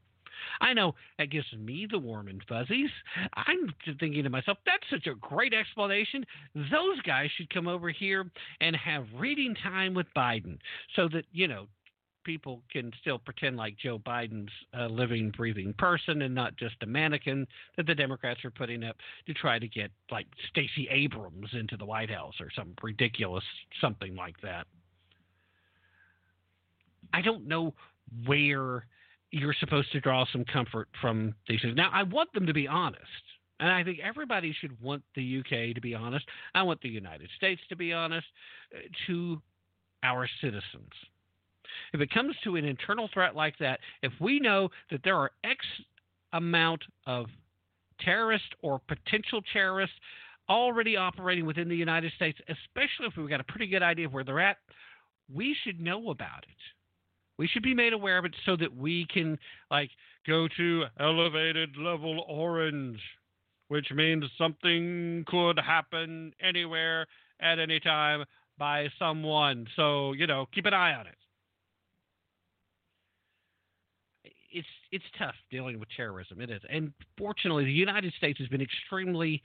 I 0.60 0.72
know 0.72 0.94
that 1.18 1.30
gives 1.30 1.46
me 1.56 1.86
the 1.90 1.98
warm 1.98 2.28
and 2.28 2.42
fuzzies. 2.48 2.90
I'm 3.34 3.72
thinking 3.98 4.24
to 4.24 4.30
myself, 4.30 4.58
that's 4.66 4.84
such 4.90 5.06
a 5.06 5.14
great 5.14 5.54
explanation. 5.54 6.24
Those 6.54 7.00
guys 7.04 7.30
should 7.36 7.52
come 7.52 7.68
over 7.68 7.90
here 7.90 8.30
and 8.60 8.76
have 8.76 9.06
reading 9.14 9.54
time 9.62 9.94
with 9.94 10.06
Biden 10.16 10.58
so 10.94 11.08
that, 11.12 11.24
you 11.32 11.48
know, 11.48 11.66
people 12.26 12.60
can 12.70 12.92
still 13.00 13.18
pretend 13.18 13.56
like 13.56 13.76
Joe 13.78 13.98
Biden's 13.98 14.50
a 14.74 14.88
living, 14.88 15.30
breathing 15.30 15.72
person 15.78 16.22
and 16.22 16.34
not 16.34 16.56
just 16.56 16.74
a 16.82 16.86
mannequin 16.86 17.46
that 17.76 17.86
the 17.86 17.94
Democrats 17.94 18.44
are 18.44 18.50
putting 18.50 18.82
up 18.82 18.96
to 19.26 19.32
try 19.32 19.58
to 19.60 19.68
get 19.68 19.92
like 20.10 20.26
Stacey 20.50 20.88
Abrams 20.90 21.50
into 21.52 21.76
the 21.76 21.86
White 21.86 22.10
House 22.10 22.34
or 22.40 22.48
some 22.54 22.74
ridiculous 22.82 23.44
something 23.80 24.16
like 24.16 24.38
that. 24.42 24.66
I 27.14 27.22
don't 27.22 27.46
know 27.46 27.72
where 28.26 28.84
you're 29.30 29.54
supposed 29.60 29.92
to 29.92 30.00
draw 30.00 30.26
some 30.32 30.44
comfort 30.44 30.88
from 31.00 31.34
these 31.48 31.62
things. 31.62 31.76
Now, 31.76 31.90
I 31.92 32.02
want 32.02 32.32
them 32.32 32.46
to 32.46 32.52
be 32.52 32.66
honest. 32.66 33.02
And 33.58 33.70
I 33.70 33.84
think 33.84 34.00
everybody 34.02 34.54
should 34.60 34.78
want 34.82 35.02
the 35.14 35.38
UK 35.38 35.74
to 35.74 35.80
be 35.80 35.94
honest. 35.94 36.26
I 36.54 36.62
want 36.62 36.82
the 36.82 36.90
United 36.90 37.30
States 37.36 37.60
to 37.70 37.76
be 37.76 37.92
honest 37.92 38.26
uh, 38.74 38.80
to 39.06 39.40
our 40.02 40.28
citizens. 40.42 40.90
If 41.92 42.00
it 42.00 42.10
comes 42.10 42.34
to 42.44 42.56
an 42.56 42.64
internal 42.64 43.08
threat 43.12 43.34
like 43.34 43.56
that, 43.58 43.80
if 44.02 44.12
we 44.20 44.40
know 44.40 44.68
that 44.90 45.00
there 45.04 45.16
are 45.16 45.30
X 45.44 45.64
amount 46.32 46.82
of 47.06 47.26
terrorists 48.00 48.48
or 48.62 48.80
potential 48.88 49.40
terrorists 49.52 49.96
already 50.48 50.96
operating 50.96 51.46
within 51.46 51.68
the 51.68 51.76
United 51.76 52.12
States, 52.12 52.38
especially 52.48 53.06
if 53.06 53.16
we've 53.16 53.28
got 53.28 53.40
a 53.40 53.44
pretty 53.44 53.66
good 53.66 53.82
idea 53.82 54.06
of 54.06 54.12
where 54.12 54.24
they're 54.24 54.40
at, 54.40 54.58
we 55.32 55.56
should 55.64 55.80
know 55.80 56.10
about 56.10 56.44
it. 56.44 56.56
We 57.38 57.48
should 57.48 57.62
be 57.62 57.74
made 57.74 57.92
aware 57.92 58.18
of 58.18 58.24
it 58.24 58.34
so 58.46 58.56
that 58.56 58.74
we 58.74 59.06
can, 59.12 59.38
like, 59.70 59.90
go 60.26 60.48
to 60.56 60.84
elevated 60.98 61.76
level 61.76 62.24
orange, 62.28 63.00
which 63.68 63.90
means 63.92 64.24
something 64.38 65.24
could 65.26 65.58
happen 65.58 66.32
anywhere 66.40 67.06
at 67.40 67.58
any 67.58 67.80
time 67.80 68.24
by 68.58 68.88
someone. 68.98 69.66
So, 69.76 70.12
you 70.12 70.26
know, 70.26 70.46
keep 70.54 70.64
an 70.64 70.74
eye 70.74 70.94
on 70.94 71.06
it. 71.06 71.18
It's 74.56 74.66
it's 74.90 75.04
tough 75.18 75.34
dealing 75.50 75.78
with 75.78 75.88
terrorism. 75.94 76.40
It 76.40 76.50
is, 76.50 76.62
and 76.70 76.92
fortunately, 77.18 77.64
the 77.64 77.70
United 77.70 78.12
States 78.14 78.38
has 78.38 78.48
been 78.48 78.62
extremely 78.62 79.42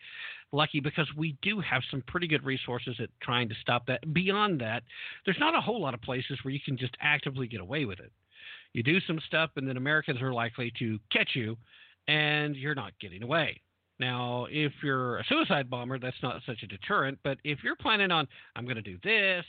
lucky 0.54 0.80
because 0.80 1.08
we 1.18 1.38
do 1.42 1.60
have 1.60 1.82
some 1.92 2.02
pretty 2.08 2.28
good 2.28 2.46
resources 2.46 2.96
at 3.00 3.10
trying 3.22 3.50
to 3.50 3.56
stop 3.62 3.86
that. 3.88 4.14
Beyond 4.14 4.62
that, 4.62 4.84
there's 5.26 5.40
not 5.40 5.56
a 5.56 5.62
whole 5.62 5.82
lot 5.82 5.94
of 5.94 6.02
places 6.02 6.40
where 6.44 6.54
you 6.54 6.62
can 6.64 6.78
just 6.78 6.96
actively 7.02 7.48
get 7.48 7.60
away 7.60 7.84
with 7.84 8.00
it. 8.00 8.12
You 8.74 8.84
do 8.84 9.02
some 9.02 9.20
stuff, 9.28 9.52
and 9.58 9.68
then 9.68 9.76
Americans 9.76 10.22
are 10.22 10.34
likely 10.34 10.72
to 10.80 10.98
catch 11.12 11.32
you, 11.36 11.58
and 12.08 12.56
you're 12.56 12.76
not 12.76 12.94
getting 13.02 13.22
away. 13.22 13.62
Now, 14.02 14.48
if 14.50 14.74
you're 14.82 15.20
a 15.20 15.24
suicide 15.30 15.70
bomber, 15.70 16.00
that's 16.00 16.24
not 16.24 16.42
such 16.48 16.64
a 16.64 16.68
deterrent. 16.68 17.20
But 17.24 17.38
if 17.44 17.60
you're 17.64 17.76
planning 17.76 18.10
on, 18.10 18.28
I'm 18.56 18.64
going 18.66 18.76
to 18.78 18.82
do 18.82 18.98
this 19.04 19.46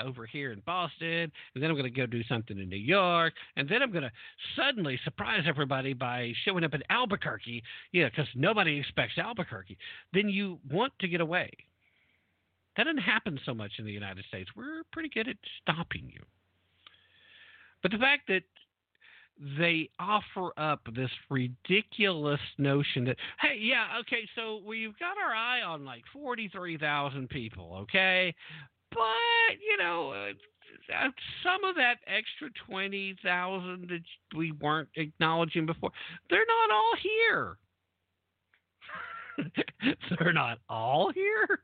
over 0.00 0.26
here 0.26 0.50
in 0.50 0.60
Boston, 0.66 1.30
and 1.54 1.62
then 1.62 1.70
I'm 1.70 1.76
going 1.76 1.84
to 1.84 1.90
go 1.90 2.06
do 2.06 2.24
something 2.24 2.58
in 2.58 2.68
New 2.68 2.74
York, 2.74 3.32
and 3.56 3.68
then 3.68 3.80
I'm 3.80 3.92
going 3.92 4.02
to 4.02 4.10
suddenly 4.56 4.98
surprise 5.04 5.44
everybody 5.46 5.92
by 5.92 6.32
showing 6.44 6.64
up 6.64 6.74
in 6.74 6.82
Albuquerque, 6.90 7.62
yeah, 7.92 8.08
because 8.08 8.26
nobody 8.34 8.80
expects 8.80 9.18
Albuquerque, 9.18 9.78
then 10.12 10.28
you 10.28 10.58
want 10.68 10.92
to 10.98 11.06
get 11.06 11.20
away. 11.20 11.52
That 12.76 12.84
doesn't 12.84 13.02
happen 13.02 13.38
so 13.46 13.54
much 13.54 13.70
in 13.78 13.84
the 13.84 13.92
United 13.92 14.24
States. 14.24 14.50
We're 14.56 14.82
pretty 14.92 15.10
good 15.10 15.28
at 15.28 15.36
stopping 15.62 16.10
you. 16.12 16.22
But 17.82 17.92
the 17.92 17.98
fact 17.98 18.26
that 18.26 18.42
they 19.58 19.88
offer 19.98 20.52
up 20.56 20.80
this 20.94 21.10
ridiculous 21.28 22.40
notion 22.58 23.04
that 23.04 23.16
hey 23.40 23.58
yeah 23.60 23.86
okay 23.98 24.28
so 24.36 24.60
we've 24.64 24.96
got 24.98 25.16
our 25.18 25.34
eye 25.34 25.62
on 25.62 25.84
like 25.84 26.02
43,000 26.12 27.28
people 27.28 27.76
okay? 27.82 28.34
But 28.90 29.58
you 29.60 29.76
know 29.82 30.12
uh, 30.12 31.08
some 31.42 31.64
of 31.64 31.74
that 31.76 31.96
extra 32.06 32.48
20,000 32.66 33.88
that 33.88 34.36
we 34.36 34.52
weren't 34.52 34.88
acknowledging 34.96 35.66
before 35.66 35.90
they're 36.30 36.46
not 36.46 36.74
all 36.74 36.92
here. 37.02 37.56
They're 40.18 40.34
not 40.34 40.58
all 40.68 41.10
here? 41.10 41.60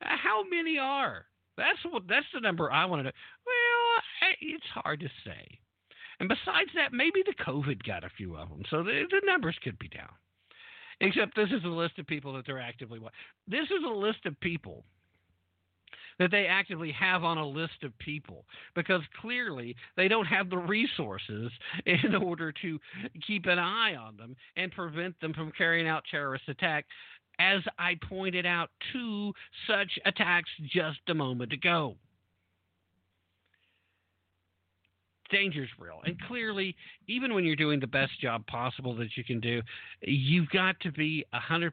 How 0.00 0.42
many 0.42 0.78
are? 0.78 1.26
That's 1.56 1.78
what 1.88 2.02
that's 2.08 2.26
the 2.34 2.40
number 2.40 2.72
I 2.72 2.84
want 2.84 3.00
to 3.00 3.04
know. 3.04 3.12
Well 3.46 4.32
it's 4.40 4.66
hard 4.74 5.00
to 5.00 5.08
say 5.24 5.58
and 6.22 6.28
besides 6.28 6.70
that, 6.76 6.92
maybe 6.92 7.24
the 7.26 7.34
COVID 7.44 7.82
got 7.82 8.04
a 8.04 8.10
few 8.16 8.36
of 8.36 8.48
them, 8.48 8.62
so 8.70 8.84
the, 8.84 9.02
the 9.10 9.26
numbers 9.26 9.56
could 9.64 9.76
be 9.80 9.88
down. 9.88 10.08
Except 11.00 11.34
this 11.34 11.48
is 11.50 11.64
a 11.64 11.68
list 11.68 11.98
of 11.98 12.06
people 12.06 12.32
that 12.34 12.46
they're 12.46 12.60
actively. 12.60 13.00
watching. 13.00 13.18
This 13.48 13.64
is 13.64 13.82
a 13.84 13.92
list 13.92 14.24
of 14.24 14.38
people 14.38 14.84
that 16.20 16.30
they 16.30 16.46
actively 16.46 16.92
have 16.92 17.24
on 17.24 17.38
a 17.38 17.44
list 17.48 17.82
of 17.82 17.98
people 17.98 18.44
because 18.76 19.00
clearly 19.20 19.74
they 19.96 20.06
don't 20.06 20.26
have 20.26 20.48
the 20.48 20.58
resources 20.58 21.50
in 21.86 22.14
order 22.14 22.52
to 22.62 22.78
keep 23.26 23.46
an 23.46 23.58
eye 23.58 23.96
on 23.96 24.16
them 24.16 24.36
and 24.56 24.70
prevent 24.70 25.18
them 25.20 25.34
from 25.34 25.50
carrying 25.58 25.88
out 25.88 26.04
terrorist 26.08 26.48
attack 26.48 26.86
as 27.40 27.62
I 27.80 27.98
pointed 28.08 28.46
out 28.46 28.70
two 28.92 29.32
such 29.66 29.90
attacks 30.06 30.50
just 30.72 31.00
a 31.08 31.14
moment 31.14 31.52
ago. 31.52 31.96
Danger's 35.32 35.68
real. 35.78 36.00
And 36.04 36.16
clearly, 36.28 36.76
even 37.08 37.34
when 37.34 37.44
you're 37.44 37.56
doing 37.56 37.80
the 37.80 37.86
best 37.86 38.20
job 38.20 38.46
possible 38.46 38.94
that 38.96 39.16
you 39.16 39.24
can 39.24 39.40
do, 39.40 39.62
you've 40.02 40.48
got 40.50 40.78
to 40.80 40.92
be 40.92 41.24
100%, 41.34 41.72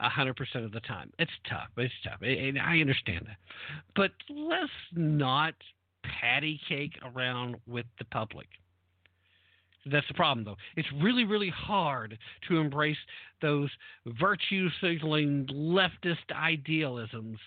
100% 0.00 0.64
of 0.64 0.72
the 0.72 0.80
time. 0.80 1.12
It's 1.18 1.30
tough. 1.48 1.68
It's 1.76 1.92
tough. 2.02 2.22
And 2.22 2.58
I 2.58 2.78
understand 2.78 3.26
that. 3.26 3.36
But 3.94 4.12
let's 4.30 4.70
not 4.94 5.54
patty 6.20 6.60
cake 6.68 6.98
around 7.04 7.56
with 7.66 7.86
the 7.98 8.04
public. 8.06 8.46
That's 9.90 10.06
the 10.08 10.14
problem, 10.14 10.44
though. 10.44 10.56
It's 10.76 10.88
really, 11.00 11.24
really 11.24 11.50
hard 11.50 12.18
to 12.48 12.56
embrace 12.56 12.96
those 13.40 13.70
virtue 14.18 14.68
signaling 14.80 15.46
leftist 15.52 16.32
idealisms 16.32 17.38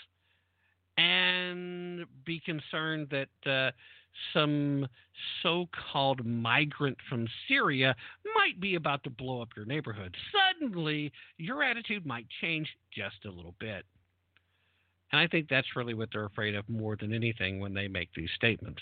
and 0.97 2.05
be 2.25 2.41
concerned 2.45 3.07
that 3.11 3.49
uh, 3.49 3.71
some 4.33 4.87
so 5.43 5.67
called 5.91 6.25
migrant 6.25 6.97
from 7.09 7.27
Syria 7.47 7.95
might 8.35 8.59
be 8.59 8.75
about 8.75 9.03
to 9.03 9.09
blow 9.09 9.41
up 9.41 9.49
your 9.55 9.65
neighborhood. 9.65 10.15
Suddenly, 10.31 11.11
your 11.37 11.63
attitude 11.63 12.05
might 12.05 12.27
change 12.41 12.67
just 12.93 13.25
a 13.25 13.31
little 13.31 13.55
bit. 13.59 13.85
And 15.11 15.19
I 15.19 15.27
think 15.27 15.49
that's 15.49 15.75
really 15.75 15.93
what 15.93 16.09
they're 16.11 16.25
afraid 16.25 16.55
of 16.55 16.67
more 16.69 16.95
than 16.95 17.13
anything 17.13 17.59
when 17.59 17.73
they 17.73 17.87
make 17.87 18.09
these 18.15 18.29
statements. 18.35 18.81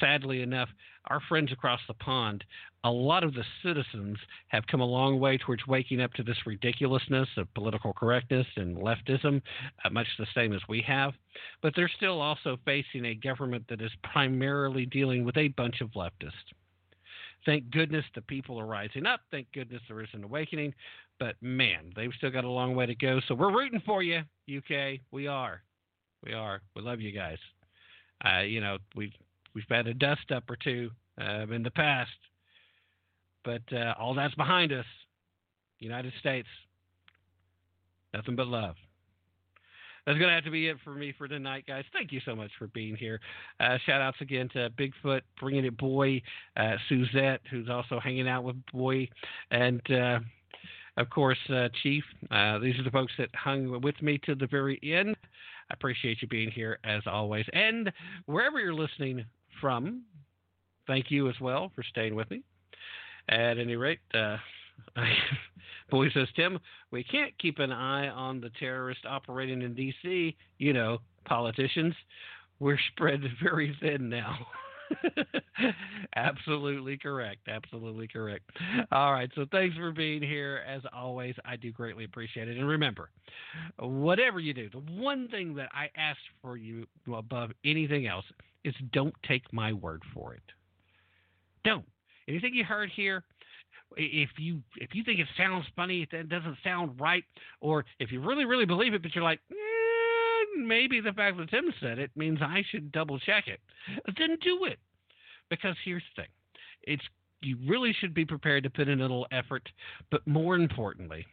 Sadly 0.00 0.42
enough, 0.42 0.68
our 1.06 1.20
friends 1.28 1.52
across 1.52 1.80
the 1.88 1.94
pond, 1.94 2.44
a 2.84 2.90
lot 2.90 3.24
of 3.24 3.34
the 3.34 3.44
citizens 3.62 4.18
have 4.48 4.66
come 4.66 4.80
a 4.80 4.84
long 4.84 5.20
way 5.20 5.38
towards 5.38 5.66
waking 5.66 6.00
up 6.00 6.12
to 6.14 6.22
this 6.22 6.36
ridiculousness 6.46 7.28
of 7.36 7.52
political 7.54 7.92
correctness 7.92 8.46
and 8.56 8.76
leftism, 8.76 9.40
uh, 9.84 9.90
much 9.90 10.06
the 10.18 10.26
same 10.34 10.52
as 10.52 10.60
we 10.68 10.82
have. 10.82 11.12
But 11.60 11.74
they're 11.76 11.90
still 11.96 12.20
also 12.20 12.58
facing 12.64 13.06
a 13.06 13.14
government 13.14 13.64
that 13.68 13.80
is 13.80 13.90
primarily 14.02 14.86
dealing 14.86 15.24
with 15.24 15.36
a 15.36 15.48
bunch 15.48 15.80
of 15.80 15.90
leftists. 15.90 16.32
Thank 17.44 17.70
goodness 17.70 18.04
the 18.14 18.22
people 18.22 18.58
are 18.60 18.66
rising 18.66 19.06
up. 19.06 19.20
Thank 19.30 19.50
goodness 19.52 19.82
there 19.88 20.00
is 20.00 20.08
an 20.12 20.22
awakening. 20.24 20.74
But 21.18 21.36
man, 21.40 21.92
they've 21.96 22.12
still 22.16 22.30
got 22.30 22.44
a 22.44 22.48
long 22.48 22.74
way 22.74 22.86
to 22.86 22.94
go. 22.94 23.20
So 23.26 23.34
we're 23.34 23.52
rooting 23.52 23.82
for 23.84 24.02
you, 24.02 24.22
UK. 24.48 25.00
We 25.10 25.26
are. 25.26 25.62
We 26.24 26.34
are. 26.34 26.62
We 26.76 26.82
love 26.82 27.00
you 27.00 27.12
guys. 27.12 27.38
Uh, 28.24 28.40
you 28.40 28.60
know, 28.60 28.78
we've 28.94 29.12
we've 29.54 29.64
had 29.68 29.86
a 29.86 29.94
dust 29.94 30.30
up 30.34 30.44
or 30.48 30.56
two 30.56 30.90
uh, 31.20 31.46
in 31.52 31.62
the 31.62 31.70
past, 31.70 32.10
but 33.44 33.62
uh, 33.72 33.94
all 33.98 34.14
that's 34.14 34.34
behind 34.34 34.72
us. 34.72 34.86
United 35.78 36.12
States, 36.20 36.48
nothing 38.14 38.36
but 38.36 38.46
love. 38.46 38.76
That's 40.06 40.18
going 40.18 40.28
to 40.28 40.34
have 40.34 40.44
to 40.44 40.50
be 40.50 40.68
it 40.68 40.76
for 40.82 40.94
me 40.94 41.14
for 41.16 41.28
tonight, 41.28 41.64
guys. 41.66 41.84
Thank 41.92 42.10
you 42.10 42.20
so 42.24 42.34
much 42.34 42.50
for 42.58 42.66
being 42.68 42.96
here. 42.96 43.20
Uh, 43.60 43.78
shout 43.86 44.00
outs 44.00 44.20
again 44.20 44.48
to 44.52 44.70
Bigfoot, 44.70 45.20
bringing 45.40 45.64
it 45.64 45.76
boy, 45.76 46.20
uh, 46.56 46.74
Suzette, 46.88 47.40
who's 47.50 47.68
also 47.68 48.00
hanging 48.00 48.28
out 48.28 48.42
with 48.42 48.56
boy, 48.72 49.08
and 49.52 49.80
uh, 49.90 50.18
of 50.96 51.08
course, 51.08 51.38
uh, 51.48 51.68
Chief. 51.82 52.04
Uh, 52.30 52.58
these 52.58 52.78
are 52.78 52.82
the 52.82 52.90
folks 52.90 53.12
that 53.18 53.28
hung 53.34 53.80
with 53.80 54.00
me 54.02 54.18
to 54.26 54.34
the 54.34 54.46
very 54.46 54.78
end. 54.82 55.16
I 55.70 55.74
appreciate 55.74 56.20
you 56.20 56.28
being 56.28 56.50
here 56.50 56.78
as 56.84 57.02
always. 57.06 57.46
And 57.52 57.90
wherever 58.26 58.60
you're 58.60 58.74
listening 58.74 59.24
from, 59.60 60.02
thank 60.86 61.10
you 61.10 61.28
as 61.28 61.38
well 61.40 61.70
for 61.74 61.82
staying 61.82 62.14
with 62.14 62.30
me. 62.30 62.42
At 63.28 63.58
any 63.58 63.76
rate, 63.76 64.00
uh, 64.14 64.36
Boy 65.90 66.08
says, 66.10 66.28
Tim, 66.34 66.58
we 66.90 67.04
can't 67.04 67.36
keep 67.38 67.58
an 67.58 67.70
eye 67.70 68.08
on 68.08 68.40
the 68.40 68.50
terrorist 68.58 69.04
operating 69.06 69.62
in 69.62 69.74
D.C. 69.74 70.36
You 70.58 70.72
know, 70.72 70.98
politicians. 71.24 71.94
We're 72.58 72.78
spread 72.92 73.20
very 73.42 73.76
thin 73.80 74.08
now. 74.08 74.38
Absolutely 76.16 76.96
correct. 76.96 77.48
Absolutely 77.48 78.08
correct. 78.08 78.50
All 78.90 79.12
right. 79.12 79.30
So 79.34 79.46
thanks 79.50 79.76
for 79.76 79.92
being 79.92 80.22
here. 80.22 80.62
As 80.68 80.82
always, 80.92 81.34
I 81.44 81.56
do 81.56 81.72
greatly 81.72 82.04
appreciate 82.04 82.48
it. 82.48 82.56
And 82.56 82.68
remember, 82.68 83.10
whatever 83.78 84.40
you 84.40 84.54
do, 84.54 84.68
the 84.70 84.78
one 84.78 85.28
thing 85.28 85.54
that 85.56 85.68
I 85.72 85.88
ask 85.96 86.18
for 86.40 86.56
you 86.56 86.86
above 87.12 87.50
anything 87.64 88.06
else 88.06 88.24
is 88.64 88.74
don't 88.92 89.14
take 89.26 89.52
my 89.52 89.72
word 89.72 90.02
for 90.14 90.34
it. 90.34 90.42
Don't. 91.64 91.84
Anything 92.28 92.54
you 92.54 92.64
heard 92.64 92.90
here, 92.94 93.24
if 93.96 94.30
you 94.38 94.60
if 94.76 94.90
you 94.94 95.04
think 95.04 95.20
it 95.20 95.26
sounds 95.36 95.66
funny, 95.76 96.02
if 96.02 96.12
it 96.12 96.28
doesn't 96.28 96.56
sound 96.64 97.00
right, 97.00 97.24
or 97.60 97.84
if 97.98 98.10
you 98.12 98.20
really 98.20 98.44
really 98.44 98.64
believe 98.64 98.94
it, 98.94 99.02
but 99.02 99.14
you're 99.14 99.24
like, 99.24 99.40
eh, 99.50 99.54
maybe 100.56 101.00
the 101.00 101.12
fact 101.12 101.36
that 101.38 101.50
Tim 101.50 101.72
said 101.80 101.98
it 101.98 102.10
means 102.16 102.38
I 102.40 102.62
should 102.70 102.92
double 102.92 103.18
check 103.18 103.48
it, 103.48 103.60
then 104.18 104.36
do 104.42 104.64
it. 104.64 104.78
Because 105.50 105.76
here's 105.84 106.02
the 106.16 106.22
thing, 106.22 106.30
it's 106.82 107.02
you 107.42 107.58
really 107.66 107.92
should 107.98 108.14
be 108.14 108.24
prepared 108.24 108.62
to 108.64 108.70
put 108.70 108.88
in 108.88 109.00
a 109.00 109.02
little 109.02 109.26
effort, 109.32 109.68
but 110.10 110.26
more 110.26 110.54
importantly, 110.56 111.26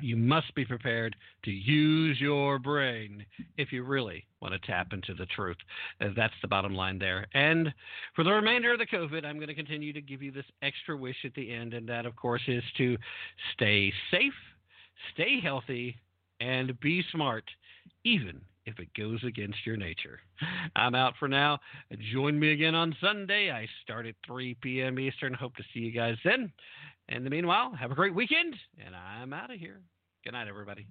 you 0.00 0.16
must 0.16 0.54
be 0.54 0.64
prepared 0.64 1.16
to 1.44 1.50
use 1.50 2.20
your 2.20 2.58
brain 2.58 3.24
if 3.56 3.72
you 3.72 3.82
really 3.82 4.24
want 4.40 4.54
to 4.54 4.60
tap 4.66 4.92
into 4.92 5.14
the 5.14 5.26
truth. 5.26 5.56
Uh, 6.00 6.08
That's 6.16 6.34
the 6.42 6.48
bottom 6.48 6.74
line 6.74 6.98
there. 6.98 7.26
And 7.34 7.72
for 8.14 8.24
the 8.24 8.32
remainder 8.32 8.72
of 8.72 8.78
the 8.78 8.86
COVID, 8.86 9.24
I'm 9.24 9.36
going 9.36 9.48
to 9.48 9.54
continue 9.54 9.92
to 9.92 10.00
give 10.00 10.22
you 10.22 10.30
this 10.30 10.44
extra 10.62 10.96
wish 10.96 11.16
at 11.24 11.34
the 11.34 11.52
end, 11.52 11.74
and 11.74 11.88
that, 11.88 12.06
of 12.06 12.14
course, 12.16 12.42
is 12.46 12.62
to 12.76 12.96
stay 13.54 13.92
safe, 14.10 14.34
stay 15.14 15.40
healthy, 15.40 15.96
and 16.40 16.78
be 16.80 17.02
smart, 17.10 17.44
even 18.04 18.40
if 18.66 18.78
it 18.78 18.88
goes 18.94 19.22
against 19.24 19.64
your 19.64 19.76
nature. 19.76 20.20
I'm 20.76 20.94
out 20.94 21.14
for 21.18 21.28
now. 21.28 21.58
Join 22.12 22.38
me 22.38 22.52
again 22.52 22.74
on 22.74 22.94
Sunday. 23.00 23.50
I 23.50 23.66
start 23.82 24.06
at 24.06 24.14
3 24.26 24.56
p.m. 24.60 24.98
Eastern. 24.98 25.32
Hope 25.34 25.56
to 25.56 25.62
see 25.72 25.80
you 25.80 25.92
guys 25.92 26.16
then. 26.24 26.52
In 27.08 27.24
the 27.24 27.30
meanwhile, 27.30 27.72
have 27.74 27.90
a 27.90 27.94
great 27.94 28.14
weekend, 28.14 28.54
and 28.84 28.94
I'm 28.94 29.32
out 29.32 29.50
of 29.50 29.58
here. 29.58 29.80
Good 30.24 30.32
night, 30.32 30.48
everybody. 30.48 30.86